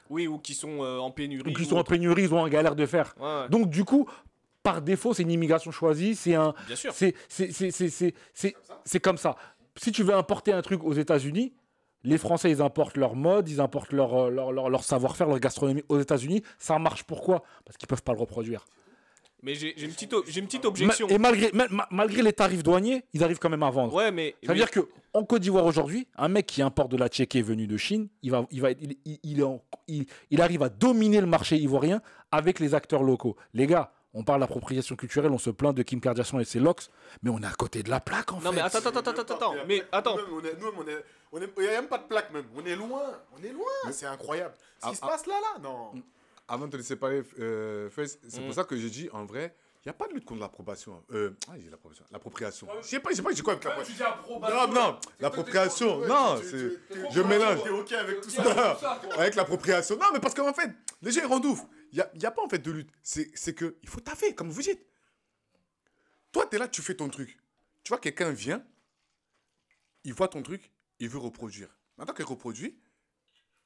oui, 0.09 0.27
ou 0.27 0.37
qui 0.37 0.53
sont 0.53 0.83
euh, 0.83 0.99
en 0.99 1.11
pénurie. 1.11 1.51
Ou 1.51 1.59
ou 1.59 1.63
sont 1.65 1.77
en 1.77 1.83
pénurie, 1.83 2.23
ils 2.23 2.33
ont 2.33 2.39
en 2.41 2.47
galère 2.47 2.75
de 2.75 2.85
faire. 2.85 3.15
Ouais, 3.19 3.25
ouais, 3.25 3.49
Donc, 3.49 3.69
du 3.69 3.83
coup, 3.83 4.07
par 4.63 4.81
défaut, 4.81 5.13
c'est 5.13 5.23
une 5.23 5.31
immigration 5.31 5.71
choisie, 5.71 6.15
c'est 6.15 6.35
un, 6.35 6.53
bien 6.67 6.75
sûr. 6.75 6.93
c'est 6.93 8.99
comme 9.01 9.17
ça. 9.17 9.35
Si 9.77 9.91
tu 9.91 10.03
veux 10.03 10.13
importer 10.15 10.51
un 10.53 10.61
truc 10.61 10.83
aux 10.83 10.93
États-Unis, 10.93 11.53
les 12.03 12.17
Français, 12.17 12.51
ils 12.51 12.61
importent 12.61 12.97
leur 12.97 13.15
mode, 13.15 13.49
ils 13.49 13.59
importent 13.61 13.91
leur, 13.93 14.13
euh, 14.13 14.29
leur, 14.29 14.51
leur, 14.51 14.69
leur 14.69 14.83
savoir-faire, 14.83 15.27
leur 15.27 15.39
gastronomie 15.39 15.83
aux 15.89 15.99
États-Unis. 15.99 16.41
Ça 16.59 16.77
marche 16.79 17.03
pourquoi? 17.03 17.43
Parce 17.65 17.77
qu'ils 17.77 17.87
peuvent 17.87 18.03
pas 18.03 18.13
le 18.13 18.19
reproduire. 18.19 18.65
Mais 19.43 19.53
j'ai 19.53 19.79
une 19.83 19.91
petite 19.91 20.13
une 20.35 20.45
petite 20.47 20.63
Ma- 20.63 20.69
objection. 20.69 21.07
Et 21.09 21.17
malgré, 21.19 21.51
ma- 21.53 21.67
ma- 21.67 21.87
malgré 21.91 22.23
les 22.23 22.33
tarifs 22.33 22.63
douaniers, 22.63 23.03
ils 23.13 23.23
arrivent 23.23 23.37
quand 23.39 23.49
même 23.49 23.61
à 23.63 23.69
vendre. 23.69 23.93
Ouais, 23.93 24.11
mais 24.11 24.35
Ça 24.43 24.47
veut 24.51 24.53
mais- 24.53 24.59
dire 24.65 24.71
que 24.71 24.87
en 25.13 25.23
Côte 25.23 25.41
d'Ivoire 25.43 25.65
aujourd'hui, 25.65 26.07
un 26.17 26.27
mec 26.27 26.47
qui 26.47 26.61
importe 26.61 26.91
de 26.91 26.97
la 26.97 27.07
Tchéquie 27.07 27.41
venue 27.43 27.67
de 27.67 27.77
Chine, 27.77 28.07
il, 28.23 28.31
va, 28.31 28.45
il, 28.51 28.61
va, 28.61 28.71
il- 28.71 30.05
il 30.31 30.41
arrive 30.41 30.63
à 30.63 30.69
dominer 30.69 31.21
le 31.21 31.27
marché 31.27 31.55
ivoirien 31.57 32.01
avec 32.31 32.59
les 32.59 32.73
acteurs 32.73 33.03
locaux. 33.03 33.35
Les 33.53 33.67
gars, 33.67 33.91
on 34.17 34.23
parle 34.23 34.39
d'appropriation 34.41 34.95
culturelle, 34.95 35.31
on 35.31 35.37
se 35.37 35.49
plaint 35.51 35.75
de 35.75 35.83
Kim 35.83 36.01
Kardashian 36.01 36.39
et 36.39 36.45
ses 36.45 36.59
locks, 36.59 36.87
mais 37.21 37.29
on 37.29 37.39
est 37.39 37.45
à 37.45 37.51
côté 37.51 37.83
de 37.83 37.89
la 37.89 37.99
plaque 37.99 38.31
en 38.33 38.39
Non, 38.41 38.49
fait. 38.49 38.55
mais 38.57 38.61
attends, 38.61 38.79
attends, 38.79 38.99
attends, 38.99 39.11
attends, 39.21 39.35
attends. 39.35 39.53
Mais 39.67 39.83
attends. 39.91 40.17
Nous-mêmes, 40.17 40.73
on 40.77 40.87
est- 40.87 41.03
on 41.31 41.41
est- 41.41 41.49
Il 41.57 41.63
n'y 41.63 41.67
a 41.69 41.81
même 41.81 41.87
pas 41.87 41.99
de 41.99 42.03
plaque 42.07 42.31
même. 42.33 42.45
On 42.55 42.65
est 42.65 42.75
loin. 42.75 43.03
On 43.37 43.43
est 43.43 43.51
loin. 43.53 43.91
C'est 43.91 44.05
incroyable. 44.07 44.55
Ce 44.79 44.87
qui 44.87 44.91
Ah, 44.93 44.95
se 44.95 44.99
ah. 45.03 45.07
passe 45.07 45.25
là, 45.27 45.35
là, 45.39 45.59
non. 45.61 45.91
Avant 46.47 46.65
de 46.65 46.71
te 46.71 46.77
laisser 46.77 46.95
parler, 46.95 47.21
euh, 47.39 47.89
Fez, 47.89 48.07
c'est 48.07 48.39
Mm. 48.41 48.45
pour 48.45 48.53
ça 48.55 48.63
que 48.63 48.75
j'ai 48.77 48.89
dit, 48.89 49.09
en 49.13 49.25
vrai, 49.25 49.53
il 49.85 49.87
n'y 49.87 49.91
a 49.91 49.93
pas 49.93 50.07
de 50.07 50.13
lutte 50.13 50.25
contre 50.25 50.41
l'approbation. 50.41 51.03
Euh, 51.11 51.37
ah, 51.47 51.53
j'ai 51.57 51.69
l'approbation. 51.69 52.03
L'appropriation. 52.11 52.67
Je 52.81 52.87
sais 52.87 52.99
pas, 52.99 53.11
je 53.11 53.15
sais 53.15 53.21
pas, 53.21 53.31
j'ai 53.31 53.41
quoi 53.41 53.53
avec 53.53 53.63
l'appropriation. 53.63 54.05
Non, 54.41 54.67
non, 54.67 54.99
l'appropriation. 55.19 56.07
Non, 56.07 56.41
c'est. 56.43 56.79
Je 57.11 57.21
mélange. 57.21 57.63
T'es 57.63 57.69
OK 57.69 57.91
avec 57.93 58.21
tout 58.21 58.29
ça 58.29 59.01
avec 59.17 59.35
l'appropriation. 59.35 59.97
Non, 59.97 60.07
mais 60.13 60.19
parce 60.19 60.33
qu'en 60.33 60.53
fait, 60.53 60.71
les 61.01 61.11
gens 61.11 61.21
ils 61.21 61.27
rendent 61.27 61.45
ouf. 61.45 61.61
Il 61.93 62.05
n'y 62.15 62.25
a, 62.25 62.31
pas 62.31 62.43
en 62.43 62.49
fait 62.49 62.59
de 62.59 62.71
lutte. 62.71 62.89
C'est 63.01 63.31
c'est 63.33 63.53
que 63.53 63.77
il 63.81 63.89
faut 63.89 64.01
taffer, 64.01 64.35
comme 64.35 64.49
vous 64.49 64.61
dites. 64.61 64.85
Toi, 66.31 66.45
tu 66.49 66.55
es 66.57 66.59
là, 66.59 66.67
tu 66.67 66.81
fais 66.81 66.95
ton 66.95 67.07
truc. 67.07 67.37
Tu 67.83 67.89
vois, 67.89 67.99
quelqu'un 67.99 68.31
vient, 68.31 68.63
il 70.03 70.13
voit 70.13 70.27
ton 70.27 70.43
truc, 70.43 70.71
il 70.99 71.07
veut 71.07 71.19
reproduire. 71.19 71.69
Maintenant 71.97 72.13
qu'il 72.13 72.25
reproduit, 72.25 72.77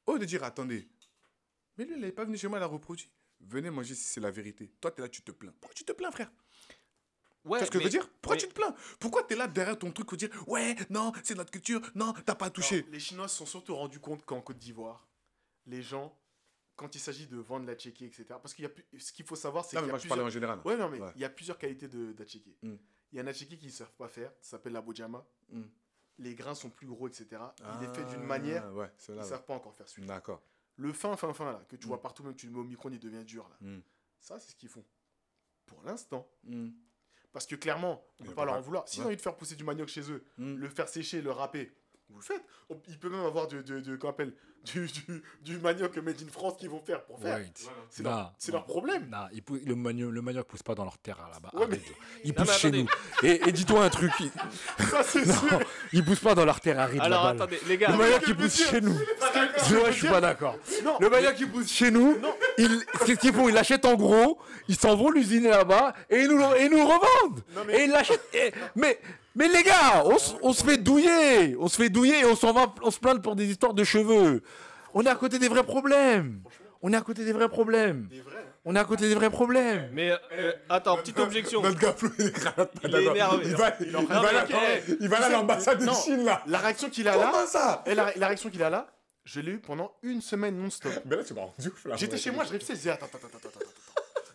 au 0.06 0.14
lieu 0.14 0.20
de 0.20 0.26
dire 0.26 0.44
attendez, 0.44 0.88
mais 1.78 1.86
lui, 1.86 1.96
il 1.96 2.02
n'est 2.02 2.12
pas 2.12 2.26
venu 2.26 2.38
chez 2.38 2.48
moi, 2.48 2.60
il 2.60 2.64
a 2.64 2.68
reproduit. 2.68 3.10
Venez 3.42 3.70
manger 3.70 3.96
si 3.96 4.04
c'est 4.04 4.20
la 4.22 4.32
vérité. 4.32 4.72
Toi, 4.80 4.92
tu 4.92 5.02
es 5.02 5.04
là, 5.04 5.10
tu 5.10 5.22
te 5.22 5.32
plains. 5.32 5.54
Pourquoi 5.60 5.74
tu 5.76 5.84
te 5.84 5.92
plains, 5.92 6.12
frère? 6.12 6.32
Ouais, 7.44 7.58
Tu 7.58 7.64
vois 7.64 7.66
ce 7.66 7.72
que 7.72 7.80
je 7.80 7.84
veux 7.86 7.90
dire? 7.90 8.08
Pourquoi 8.22 8.36
mais- 8.36 8.42
tu 8.42 8.48
te 8.48 8.54
plains? 8.54 8.76
Pourquoi 9.00 9.24
tu 9.24 9.34
es 9.34 9.36
là 9.38 9.48
derrière 9.48 9.78
ton 9.78 9.92
truc 9.92 10.08
pour 10.08 10.18
dire 10.18 10.30
ouais, 10.48 10.76
non, 10.92 11.12
c'est 11.24 11.34
notre 11.36 11.50
culture, 11.52 11.82
non, 11.96 12.14
t'as 12.26 12.36
pas 12.36 12.50
touché? 12.52 12.86
Les 12.92 13.00
Chinois 13.00 13.28
se 13.28 13.38
sont 13.38 13.46
surtout 13.48 13.76
rendus 13.76 14.00
compte 14.00 14.24
qu'en 14.26 14.42
Côte 14.42 14.58
d'Ivoire, 14.60 15.08
les 15.66 15.82
gens, 15.82 16.16
quand 16.76 16.94
il 16.94 17.00
s'agit 17.00 17.26
de 17.26 17.38
vendre 17.38 17.66
la 17.66 17.74
tchéké, 17.76 18.06
etc. 18.06 18.26
Parce 18.30 18.54
qu'il 18.54 18.64
y 18.64 18.66
a 18.68 18.70
plus- 18.70 18.86
ce 19.00 19.12
qu'il 19.12 19.26
faut 19.26 19.36
savoir, 19.36 19.66
c'est 19.66 19.76
Non, 19.76 19.82
mais 19.82 19.90
moi, 19.90 19.98
je 19.98 20.02
plusieurs... 20.04 20.18
parlais 20.18 20.28
en 20.30 20.32
général. 20.34 20.62
Ouais, 20.66 20.78
non, 20.78 20.88
mais 20.90 21.00
Ouais. 21.02 21.12
il 21.16 21.22
y 21.22 21.26
a 21.26 21.30
plusieurs 21.30 21.58
qualités 21.58 21.88
de 21.88 22.12
d'atchéké. 22.14 22.56
Mm. 22.62 22.76
Il 23.12 23.16
y 23.18 23.20
a 23.20 23.24
un 23.24 23.28
atchéké 23.28 23.58
qu'ils 23.58 23.68
ne 23.70 23.74
savent 23.74 23.94
pas 23.94 24.08
faire, 24.08 24.32
ça 24.40 24.52
s'appelle 24.52 24.74
la 24.74 24.82
bojama. 24.82 25.26
Mm. 25.50 25.64
Les 26.20 26.36
grains 26.36 26.54
sont 26.56 26.70
plus 26.70 26.86
gros, 26.88 27.08
etc. 27.08 27.26
il 27.80 27.84
est 27.90 27.94
fait 27.96 28.04
d'une 28.06 28.22
Ah, 28.22 28.26
manière, 28.26 28.72
Ouais, 28.76 28.92
ils 29.10 29.16
ne 29.16 29.24
savent 29.24 29.46
pas 29.46 29.56
encore 29.56 29.74
faire 29.76 29.88
celui-là. 29.88 30.14
D'accord. 30.14 30.44
Le 30.78 30.94
fin, 30.94 31.16
fin, 31.16 31.34
fin, 31.34 31.52
là, 31.52 31.64
que 31.70 31.76
tu 31.76 31.86
Mm. 31.86 31.90
vois 31.90 32.02
partout, 32.02 32.24
même 32.24 32.36
tu 32.36 32.48
le 32.48 32.52
mets 32.54 32.60
au 32.60 32.64
micro, 32.64 32.90
il 32.90 33.00
devient 33.00 33.24
dur, 33.24 33.48
là. 33.50 33.58
Mm. 33.62 33.82
Ça, 34.20 34.40
c'est 34.40 34.52
ce 34.52 34.56
qu'ils 34.56 34.70
font. 34.70 34.86
Pour 35.66 35.82
l'instant. 35.84 36.30
Mm. 36.44 36.70
Parce 37.32 37.46
que 37.46 37.56
clairement, 37.56 38.04
on 38.20 38.24
Il 38.24 38.30
peut 38.30 38.36
pas 38.36 38.46
leur 38.46 38.56
en 38.56 38.62
vouloir. 38.62 38.88
S'ils 38.88 39.02
ont 39.04 39.06
envie 39.06 39.16
de 39.16 39.22
faire 39.22 39.38
pousser 39.38 39.56
du 39.56 39.64
manioc 39.64 39.88
chez 39.88 40.12
eux, 40.12 40.26
le 40.38 40.68
faire 40.70 40.90
sécher, 40.90 41.22
le 41.22 41.32
râper, 41.32 41.72
vous 42.12 42.20
le 42.20 42.24
faites. 42.24 42.44
On- 42.70 42.80
il 42.88 42.98
peut 43.00 43.10
même 43.10 43.26
avoir 43.26 43.48
de, 43.48 43.62
de, 43.62 44.08
appelle, 44.08 44.34
du, 44.66 44.86
du, 44.86 45.24
du 45.44 45.58
manioc 45.58 45.98
made 45.98 46.22
in 46.22 46.32
France 46.32 46.54
qu'ils 46.58 46.70
vont 46.70 46.80
faire 46.82 47.04
pour 47.06 47.20
faire. 47.20 47.38
Wait. 47.38 47.52
C'est 47.90 48.04
leur, 48.04 48.32
c'est 48.38 48.52
leur 48.52 48.66
problème. 48.66 49.10
Pou- 49.46 49.60
le, 49.66 49.76
manioc, 49.76 50.12
le 50.14 50.22
manioc 50.22 50.48
pousse 50.48 50.62
pas 50.64 50.76
dans 50.76 50.84
leur 50.84 50.98
terre 51.00 51.18
là-bas. 51.32 51.50
Ouais, 51.54 51.66
mais- 51.70 51.78
Arrête. 51.78 51.96
Il 52.24 52.30
Non, 52.30 52.36
pousse 52.36 52.48
mais 52.48 52.54
chez 52.58 52.68
attendez. 52.68 52.84
nous. 52.84 53.28
Et, 53.28 53.50
et 53.50 53.52
dis-toi 53.52 53.84
un 53.86 53.90
truc. 53.90 54.12
Il, 54.20 54.30
Ça, 54.86 55.04
c'est 55.04 55.26
non, 55.26 55.34
sûr. 55.34 55.60
il 55.94 56.06
pousse 56.06 56.20
pas 56.20 56.36
dans 56.36 56.46
leur 56.46 56.60
terre 56.60 56.80
aride 56.80 57.02
Alors 57.02 57.26
là-bas. 57.26 57.38
là. 57.40 57.44
attendez, 57.44 57.60
les 57.68 57.78
gars. 57.78 57.92
Le 57.92 57.98
manioc 57.98 58.22
il 58.28 58.34
veux 58.36 58.44
pousse 58.44 58.70
chez 58.70 58.82
nous. 58.82 58.96
que 58.98 59.92
je 59.92 59.98
suis 59.98 60.08
pas 60.08 60.22
d'accord. 60.22 60.56
Non, 60.84 60.98
Le 61.00 61.10
manioc 61.10 61.36
il 61.40 61.50
pousse 61.52 61.72
chez 61.72 61.90
nous. 61.92 62.18
Il, 62.60 62.84
c'est 63.06 63.16
ce 63.16 63.20
qu'ils 63.20 63.34
font. 63.34 63.50
Ils 63.50 63.56
l'achètent 63.56 63.86
en 63.86 63.96
gros. 63.96 64.40
Ils 64.68 64.76
s'en 64.78 64.96
vont 64.96 65.10
l'usiner 65.10 65.50
là-bas 65.50 65.94
et 66.10 66.22
ils 66.22 66.28
nous, 66.30 66.38
le- 66.38 66.58
et 66.60 66.66
ils 66.66 66.72
nous 66.72 66.78
le 66.78 66.84
revendent. 66.84 67.42
Non, 67.56 67.62
mais- 67.66 67.80
Et 67.80 67.84
ils 67.86 67.90
l'achètent. 67.92 68.28
et- 68.34 68.52
Mais, 68.76 69.00
mais 69.36 69.48
les 69.48 69.64
gars, 69.64 70.04
on, 70.42 70.54
se 70.54 70.64
fait 70.64 70.78
douiller. 70.78 71.56
On 71.60 71.68
se 71.68 71.76
fait 71.78 71.90
douiller 71.90 72.20
et 72.20 72.26
on 72.26 72.36
s'en 72.36 72.54
va. 72.54 72.74
On 72.82 72.92
se 72.92 73.00
plaint 73.00 73.22
pour 73.22 73.36
des 73.36 73.50
histoires 73.50 73.74
de 73.74 73.84
cheveux. 73.84 74.42
On 74.94 75.04
est 75.06 75.10
à 75.10 75.16
côté 75.16 75.40
des 75.40 75.48
vrais 75.48 75.64
problèmes. 75.64 76.42
On 76.82 76.92
est 76.94 76.98
à 76.98 77.02
côté 77.02 77.24
des 77.24 77.32
vrais 77.34 77.48
problèmes. 77.50 78.08
c'est 78.12 78.20
vrai. 78.22 78.38
hein. 78.40 78.48
On 78.66 78.76
est 78.76 78.80
à 78.80 78.84
côté 78.84 79.08
des 79.08 79.16
vrais 79.16 79.30
problèmes. 79.30 79.90
Mais 79.94 80.12
euh, 80.34 80.52
attends, 80.70 80.98
petite 80.98 81.18
objection. 81.20 81.62
Notre 81.62 81.80
gars, 81.80 81.94
Flo, 81.94 82.10
il 82.20 82.26
est 82.28 82.34
Il 82.84 82.96
énervé. 82.96 83.46
Il 83.46 83.56
va, 83.56 83.74
il 83.80 83.92
là- 83.92 84.04
craquer. 84.46 84.84
il 85.00 85.10
va 85.10 85.20
là 85.20 85.26
à 85.28 85.30
l'ambassade 85.30 85.80
de. 85.84 85.90
Chine, 85.92 86.26
là. 86.26 86.44
La 86.48 86.58
réaction 86.60 86.90
qu'il 86.90 87.08
a 87.08 87.16
là, 87.16 87.30
Comment 87.32 87.48
ça 87.48 87.84
et 87.86 87.96
la, 87.96 88.12
la 88.16 88.28
réaction 88.28 88.50
qu'il 88.50 88.62
a 88.64 88.70
là, 88.70 88.88
je 89.24 89.40
l'ai 89.40 89.52
eu 89.54 89.60
pendant 89.60 89.92
une 90.04 90.22
semaine 90.22 90.58
non-stop. 90.58 90.92
Mais 91.06 91.16
là, 91.16 91.24
tu 91.24 91.34
m'as 91.34 91.42
rendu 91.42 91.68
ouf, 91.70 91.86
là. 91.86 91.96
J'étais 91.96 92.18
chez 92.18 92.32
moi, 92.32 92.44
je 92.44 92.50
réfléchissais, 92.52 92.74
je 92.74 92.78
disais, 92.80 92.90
attends, 92.92 93.06
attends, 93.08 93.28
attends, 93.28 93.38
attends, 93.50 93.60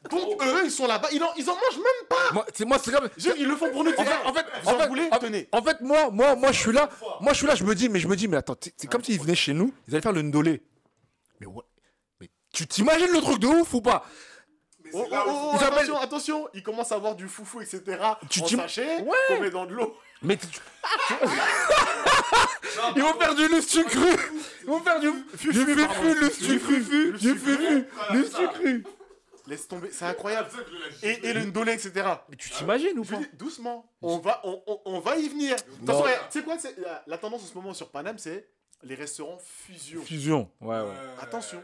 attends. 0.07 0.31
Donc 0.31 0.42
eux, 0.45 0.62
ils 0.64 0.71
sont 0.71 0.87
là-bas, 0.87 1.09
ils 1.12 1.23
en, 1.23 1.33
ils 1.37 1.49
en 1.51 1.55
mangent 1.55 1.77
même 1.77 2.09
pas. 2.09 2.33
Moi, 2.33 2.47
c'est 2.55 2.64
moi, 2.64 2.79
c'est 2.83 2.92
comme. 2.92 3.09
Je- 3.16 3.31
Ils 3.38 3.47
le 3.47 3.57
font 3.57 3.71
pour 3.71 3.85
nous. 3.85 3.92
En 3.97 4.05
fait, 4.05 4.16
en 4.25 4.33
fait, 4.33 4.47
vous 4.62 4.69
en 4.71 4.75
en 4.75 4.79
fait, 4.79 4.88
voulez 4.88 5.09
en- 5.11 5.19
Tenez. 5.19 5.49
En 5.53 5.62
fait, 5.62 5.81
moi, 5.81 6.11
moi, 6.11 6.35
moi, 6.37 6.53
je 6.53 6.61
suis 6.61 6.73
là. 6.73 6.88
Moi, 7.21 7.33
je 7.33 7.38
suis 7.38 7.47
là. 7.47 7.55
Je 7.55 7.64
me 7.64 7.75
dis, 7.75 7.88
mais 7.88 7.99
je 8.01 8.09
me 8.09 8.16
dis, 8.16 8.29
mais 8.29 8.37
attends, 8.38 8.57
c'est 8.61 8.75
c'est 8.77 8.87
comme 8.90 9.03
s'ils 9.05 9.21
venaient 9.21 9.35
chez 9.35 9.53
nous. 9.53 9.73
Ils 9.88 9.95
allaient 9.95 10.03
faire 10.03 10.12
le 10.12 10.23
ndolé. 10.23 10.62
Mais 11.40 11.47
ouais. 11.47 11.62
Mais 12.21 12.31
tu 12.53 12.66
t'imagines 12.66 13.12
le 13.12 13.21
truc 13.21 13.38
de 13.38 13.47
ouf 13.47 13.75
ou 13.75 13.81
pas? 13.83 14.05
Oh, 14.92 15.05
oh, 15.11 15.14
oh, 15.27 15.51
Ils 15.55 15.64
appellent- 15.64 15.79
attention, 15.79 15.99
attention, 16.01 16.49
ils 16.55 16.62
commencent 16.62 16.92
à 16.92 16.95
avoir 16.95 17.16
du 17.16 17.27
foufou, 17.27 17.61
etc. 17.61 17.83
Tu 18.31 18.40
en 18.40 18.47
sachet, 18.47 19.01
Ouais. 19.03 19.16
qu'on 19.29 19.40
met 19.40 19.51
dans 19.51 19.66
de 19.66 19.75
l'eau. 19.75 19.97
Mais 20.23 20.37
tu- 20.37 20.47
ils 22.97 23.03
vont 23.03 23.12
faire 23.14 23.35
du 23.35 23.49
lustre 23.49 23.83
cru. 23.83 24.16
Ils 24.62 24.66
vont 24.69 24.81
faire 24.81 25.01
du 25.01 25.11
du 25.11 25.16
fufu, 25.37 25.75
lustre 25.75 25.95
cru, 25.95 26.14
du 27.19 27.38
fufu, 27.38 27.85
lustre 28.12 28.53
cru. 28.53 28.85
Laisse 29.47 29.69
tomber, 29.69 29.91
c'est 29.93 30.05
incroyable. 30.05 30.49
Et, 31.03 31.29
et 31.29 31.33
le 31.33 31.45
ndolé, 31.45 31.73
etc. 31.73 31.93
Mais 32.29 32.37
tu 32.37 32.51
t'imagines 32.51 32.99
ou 32.99 33.05
pas 33.05 33.17
dis, 33.17 33.27
doucement, 33.35 33.89
on 34.03 34.19
va, 34.19 34.41
on, 34.45 34.61
on- 34.67 34.81
on 34.87 34.99
va 35.01 35.17
y 35.17 35.29
venir. 35.29 35.55
Tu 35.57 35.93
sais 36.31 36.43
quoi, 36.43 36.59
c'est- 36.59 36.77
la, 36.79 37.03
la 37.07 37.19
tendance 37.19 37.43
en 37.43 37.47
ce 37.47 37.55
moment 37.55 37.73
sur 37.75 37.91
Paname, 37.91 38.19
c'est 38.19 38.49
les 38.83 38.95
restaurants 38.97 39.39
fusion. 39.39 40.03
Fusion. 40.03 40.51
Ouais, 40.61 40.81
ouais. 40.81 40.95
Attention, 41.21 41.63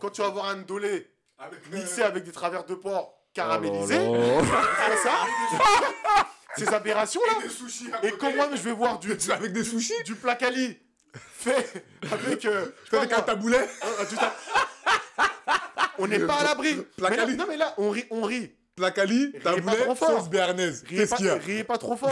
quand 0.00 0.10
tu 0.10 0.20
vas 0.20 0.28
voir 0.28 0.46
un 0.48 0.56
ndolé 0.56 1.10
mixé 1.72 2.02
avec 2.02 2.24
des 2.24 2.32
travers 2.32 2.64
de 2.64 2.74
porc 2.74 3.14
caramélisés, 3.32 3.98
Oh. 4.08 4.16
c'est 4.88 4.96
ça, 5.08 5.14
ces 6.56 6.68
aberrations 6.74 7.20
là. 7.26 7.98
Et 8.02 8.12
quand 8.12 8.34
moi 8.34 8.48
je 8.54 8.60
vais 8.62 8.72
voir 8.72 8.98
du, 8.98 9.12
Avec 9.32 9.52
des 9.52 9.64
sushis 9.64 10.02
du 10.04 10.14
placali 10.16 10.78
fait 11.14 11.82
avec. 12.12 12.44
euh, 12.44 12.66
Avec 12.92 13.12
un 13.12 13.22
taboulet. 13.22 13.66
On 15.98 16.06
n'est 16.06 16.18
pas 16.20 16.34
à 16.40 16.44
l'abri. 16.44 16.70
Mais 16.74 16.76
là- 16.76 16.84
Placali. 16.96 17.36
Non, 17.36 17.44
mais 17.48 17.56
là, 17.56 17.74
on 17.78 17.90
rit. 17.90 18.04
On 18.10 18.22
rit. 18.22 18.52
Placali, 18.76 19.32
taboulet, 19.42 19.94
sauce 19.96 20.28
béarnaise. 20.28 20.84
Riez 20.86 21.06
pas, 21.06 21.16
riez 21.16 21.64
pas 21.64 21.78
trop 21.78 21.96
fort. 21.96 22.10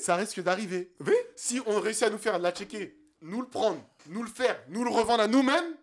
Ça 0.00 0.16
risque 0.16 0.40
d'arriver. 0.42 0.92
Oui. 1.00 1.14
Si 1.34 1.60
on 1.66 1.80
réussit 1.80 2.02
à 2.04 2.10
nous 2.10 2.18
faire 2.18 2.36
de 2.38 2.42
la 2.42 2.52
checker, 2.52 2.94
nous 3.22 3.40
le 3.40 3.48
prendre, 3.48 3.80
nous 4.08 4.22
le 4.22 4.28
faire, 4.28 4.60
nous 4.68 4.84
le 4.84 4.90
revendre 4.90 5.22
à 5.22 5.26
nous-mêmes, 5.28 5.74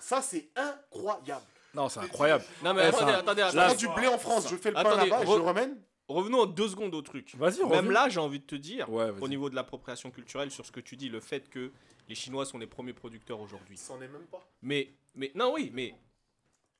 ça 0.00 0.20
c'est 0.20 0.48
incroyable. 0.56 1.44
Non, 1.74 1.88
c'est 1.88 2.00
incroyable. 2.00 2.42
Non, 2.64 2.74
mais 2.74 2.82
Eh, 2.84 2.86
attendez, 2.86 3.12
ça- 3.12 3.18
attendez, 3.18 3.42
Je 3.42 3.46
attendez. 3.58 3.66
prends 3.86 3.92
du 3.94 4.00
blé 4.00 4.08
en 4.08 4.18
France, 4.18 4.48
je 4.50 4.56
fais 4.56 4.70
le 4.70 4.74
pain 4.74 4.80
Attendez, 4.80 5.10
là-bas 5.10 5.22
et 5.22 5.26
je 5.26 5.32
le 5.32 5.42
ramène. 5.42 5.76
Revenons 6.08 6.40
en 6.40 6.46
deux 6.46 6.68
secondes 6.68 6.94
au 6.94 7.02
truc. 7.02 7.34
Vas-y, 7.36 7.58
Même 7.60 7.68
reviens. 7.72 7.92
là, 7.92 8.08
j'ai 8.08 8.20
envie 8.20 8.38
de 8.40 8.44
te 8.46 8.54
dire, 8.54 8.90
Ouais, 8.90 9.10
au 9.20 9.28
niveau 9.28 9.50
de 9.50 9.54
l'appropriation 9.54 10.10
culturelle, 10.10 10.50
sur 10.50 10.64
ce 10.64 10.72
que 10.72 10.80
tu 10.80 10.96
dis, 10.96 11.08
le 11.08 11.20
fait 11.20 11.48
que 11.50 11.70
les 12.08 12.14
Chinois 12.14 12.46
sont 12.46 12.58
les 12.58 12.66
premiers 12.66 12.92
producteurs 12.94 13.40
aujourd'hui. 13.40 13.76
Ça 13.76 13.92
en 13.92 13.96
est 14.00 14.08
même 14.08 14.26
pas. 14.30 14.44
Mais, 14.62 14.88
mais, 15.14 15.30
non, 15.34 15.52
oui, 15.54 15.70
mais 15.74 15.94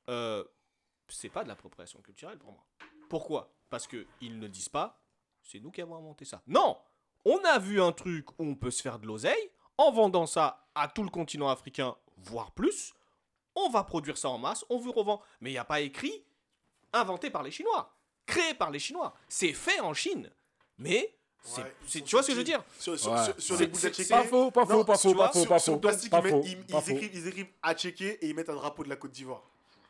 euh, 0.09 0.45
c'est 1.09 1.29
pas 1.29 1.42
de 1.45 1.49
l'appropriation 1.49 2.01
culturelle 2.01 2.38
pour 2.38 2.53
moi. 2.53 2.64
Pourquoi? 3.09 3.53
Parce 3.71 3.87
que 3.87 4.07
ils 4.21 4.38
ne 4.38 4.49
disent 4.49 4.69
pas, 4.69 5.01
c'est 5.42 5.61
nous 5.61 5.71
qui 5.71 5.81
avons 5.81 5.97
inventé 5.97 6.25
ça. 6.25 6.42
Non, 6.47 6.79
on 7.25 7.38
a 7.45 7.59
vu 7.59 7.81
un 7.81 7.92
truc 7.92 8.31
où 8.33 8.45
on 8.45 8.55
peut 8.55 8.71
se 8.71 8.83
faire 8.83 8.99
de 8.99 9.07
l'oseille 9.07 9.51
en 9.79 9.92
vendant 9.92 10.27
ça 10.27 10.66
à 10.75 10.88
tout 10.88 11.03
le 11.03 11.11
continent 11.11 11.49
africain, 11.49 11.97
voire 12.16 12.51
plus. 12.53 12.95
On 13.55 13.69
va 13.71 13.85
produire 13.85 14.19
ça 14.19 14.29
en 14.29 14.38
masse, 14.38 14.64
on 14.71 14.79
vous 14.79 14.92
revend. 14.92 15.21
Mais 15.40 15.51
il 15.51 15.55
n'y 15.55 15.59
a 15.59 15.64
pas 15.64 15.81
écrit 15.81 16.25
inventé 16.92 17.31
par 17.31 17.42
les 17.42 17.51
Chinois, 17.51 17.95
créé 18.27 18.55
par 18.55 18.71
les 18.71 18.79
Chinois. 18.79 19.14
C'est 19.29 19.53
fait 19.53 19.81
en 19.81 19.95
Chine. 19.95 20.31
Mais, 20.79 21.16
c'est, 21.42 21.62
Ouais, 21.62 21.75
tu 22.05 22.11
vois 22.11 22.23
ce 22.23 22.29
que 22.29 22.33
je 22.35 22.38
veux 22.38 22.45
dire? 22.45 22.62
Sur, 22.79 22.99
sur, 22.99 23.12
Ouais. 23.12 23.25
sur, 23.25 23.40
sur 23.40 23.57
C'est- 23.57 23.62
les 23.64 23.66
boules 23.71 23.87
à 23.87 23.90
checker. 23.90 24.09
Pas 24.11 24.25
faux, 24.25 24.51
pas 24.51 24.64
Non, 24.64 24.66
faux, 24.69 24.85
pas 24.85 24.99
faux, 24.99 25.14
pas 25.14 25.29
faux, 25.33 25.38
sur- 25.40 25.49
pas 25.49 25.59
faux. 25.59 25.73
le 25.75 25.81
plastique, 25.81 26.11
Pas 26.11 26.19
ils, 26.19 26.25
mettent- 26.25 26.88
écrivent, 26.88 27.11
ils 27.14 27.29
écrivent 27.29 27.53
à 27.62 27.75
checker 27.75 28.19
et 28.25 28.29
ils 28.29 28.35
mettent 28.35 28.51
un 28.51 28.55
drapeau 28.57 28.85
de 28.85 28.88
la 28.90 28.97
Côte 28.97 29.12
d'Ivoire. 29.12 29.42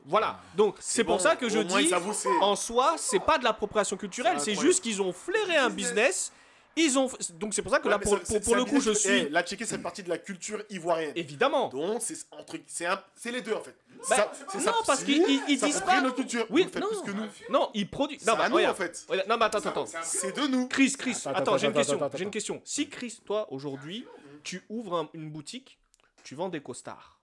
Voilà. 0.07 0.39
Donc, 0.57 0.77
c'est 0.81 1.05
pour 1.05 1.17
bon, 1.17 1.23
ça 1.23 1.37
que 1.37 1.49
je 1.49 1.59
moins, 1.59 1.83
dis, 1.83 1.93
en 2.41 2.55
soi, 2.57 2.95
c'est 2.97 3.19
pas 3.21 3.39
de 3.39 3.45
l'appropriation 3.45 3.97
culturelle, 3.97 4.41
C'est 4.41 4.55
juste 4.55 4.83
qu'ils 4.83 5.03
ont 5.03 5.13
flairé 5.13 5.57
un 5.57 5.71
business. 5.71 6.33
Ils 6.79 6.99
ont. 6.99 7.11
Donc, 7.41 7.55
c'est 7.55 7.63
pour 7.63 7.73
ça 7.73 7.81
que 7.81 7.89
là, 7.89 7.97
Ouais, 7.97 8.03
pour, 8.41 8.55
le 8.55 8.65
coup, 8.67 8.81
je 8.83 8.91
suis. 8.91 9.09
Eh, 9.11 9.29
la 9.31 9.43
checker, 9.43 9.65
c'est 9.65 9.79
partie 9.79 10.03
de 10.03 10.11
la 10.11 10.19
culture 10.19 10.63
ivoirienne. 10.69 11.13
Évidemment. 11.17 11.69
Donc, 11.71 12.03
c'est 12.03 12.19
un 12.39 12.43
truc. 12.43 12.65
C'est 12.67 12.85
un- 12.85 13.03
c'est 13.15 13.33
les 13.33 13.41
deux 13.41 13.55
en 13.55 13.63
fait. 13.63 13.75
Bah, 14.11 14.17
Ça- 14.17 14.33
non, 14.55 14.61
ça- 14.61 14.75
parce 14.87 15.03
qu'ils 15.03 15.23
ils- 15.49 15.59
disent 15.59 15.81
pas. 15.81 16.03
notre 16.03 16.17
culture. 16.17 16.47
Oui, 16.51 16.65
non. 16.67 16.71
plus 16.89 17.01
que 17.01 17.11
nous. 17.13 17.27
Non, 17.49 17.71
ils 17.73 17.89
produisent. 17.89 18.27
Non, 18.27 18.35
à 18.35 18.37
bah, 18.37 18.49
nous 18.51 18.59
en 18.63 18.75
fait. 18.75 19.07
Non, 19.27 19.39
mais 19.39 19.45
attends, 19.47 19.57
attends, 19.59 19.71
attends. 19.71 19.87
C'est 20.03 20.37
de 20.37 20.47
nous. 20.49 20.69
Chris, 20.69 20.95
Chris, 20.99 21.17
Attends, 21.25 21.31
attends, 21.41 21.57
j'ai 21.57 21.69
une 21.69 21.73
question. 21.73 22.11
J'ai 22.15 22.25
une 22.25 22.31
question. 22.31 22.61
Si 22.63 22.91
Chris, 22.91 23.21
toi, 23.25 23.51
aujourd'hui, 23.51 24.07
tu 24.45 24.63
ouvres 24.69 24.97
un- 24.99 25.09
une 25.15 25.31
boutique, 25.31 25.79
tu 26.25 26.35
vends 26.35 26.51
des 26.51 26.61
costards. 26.61 27.19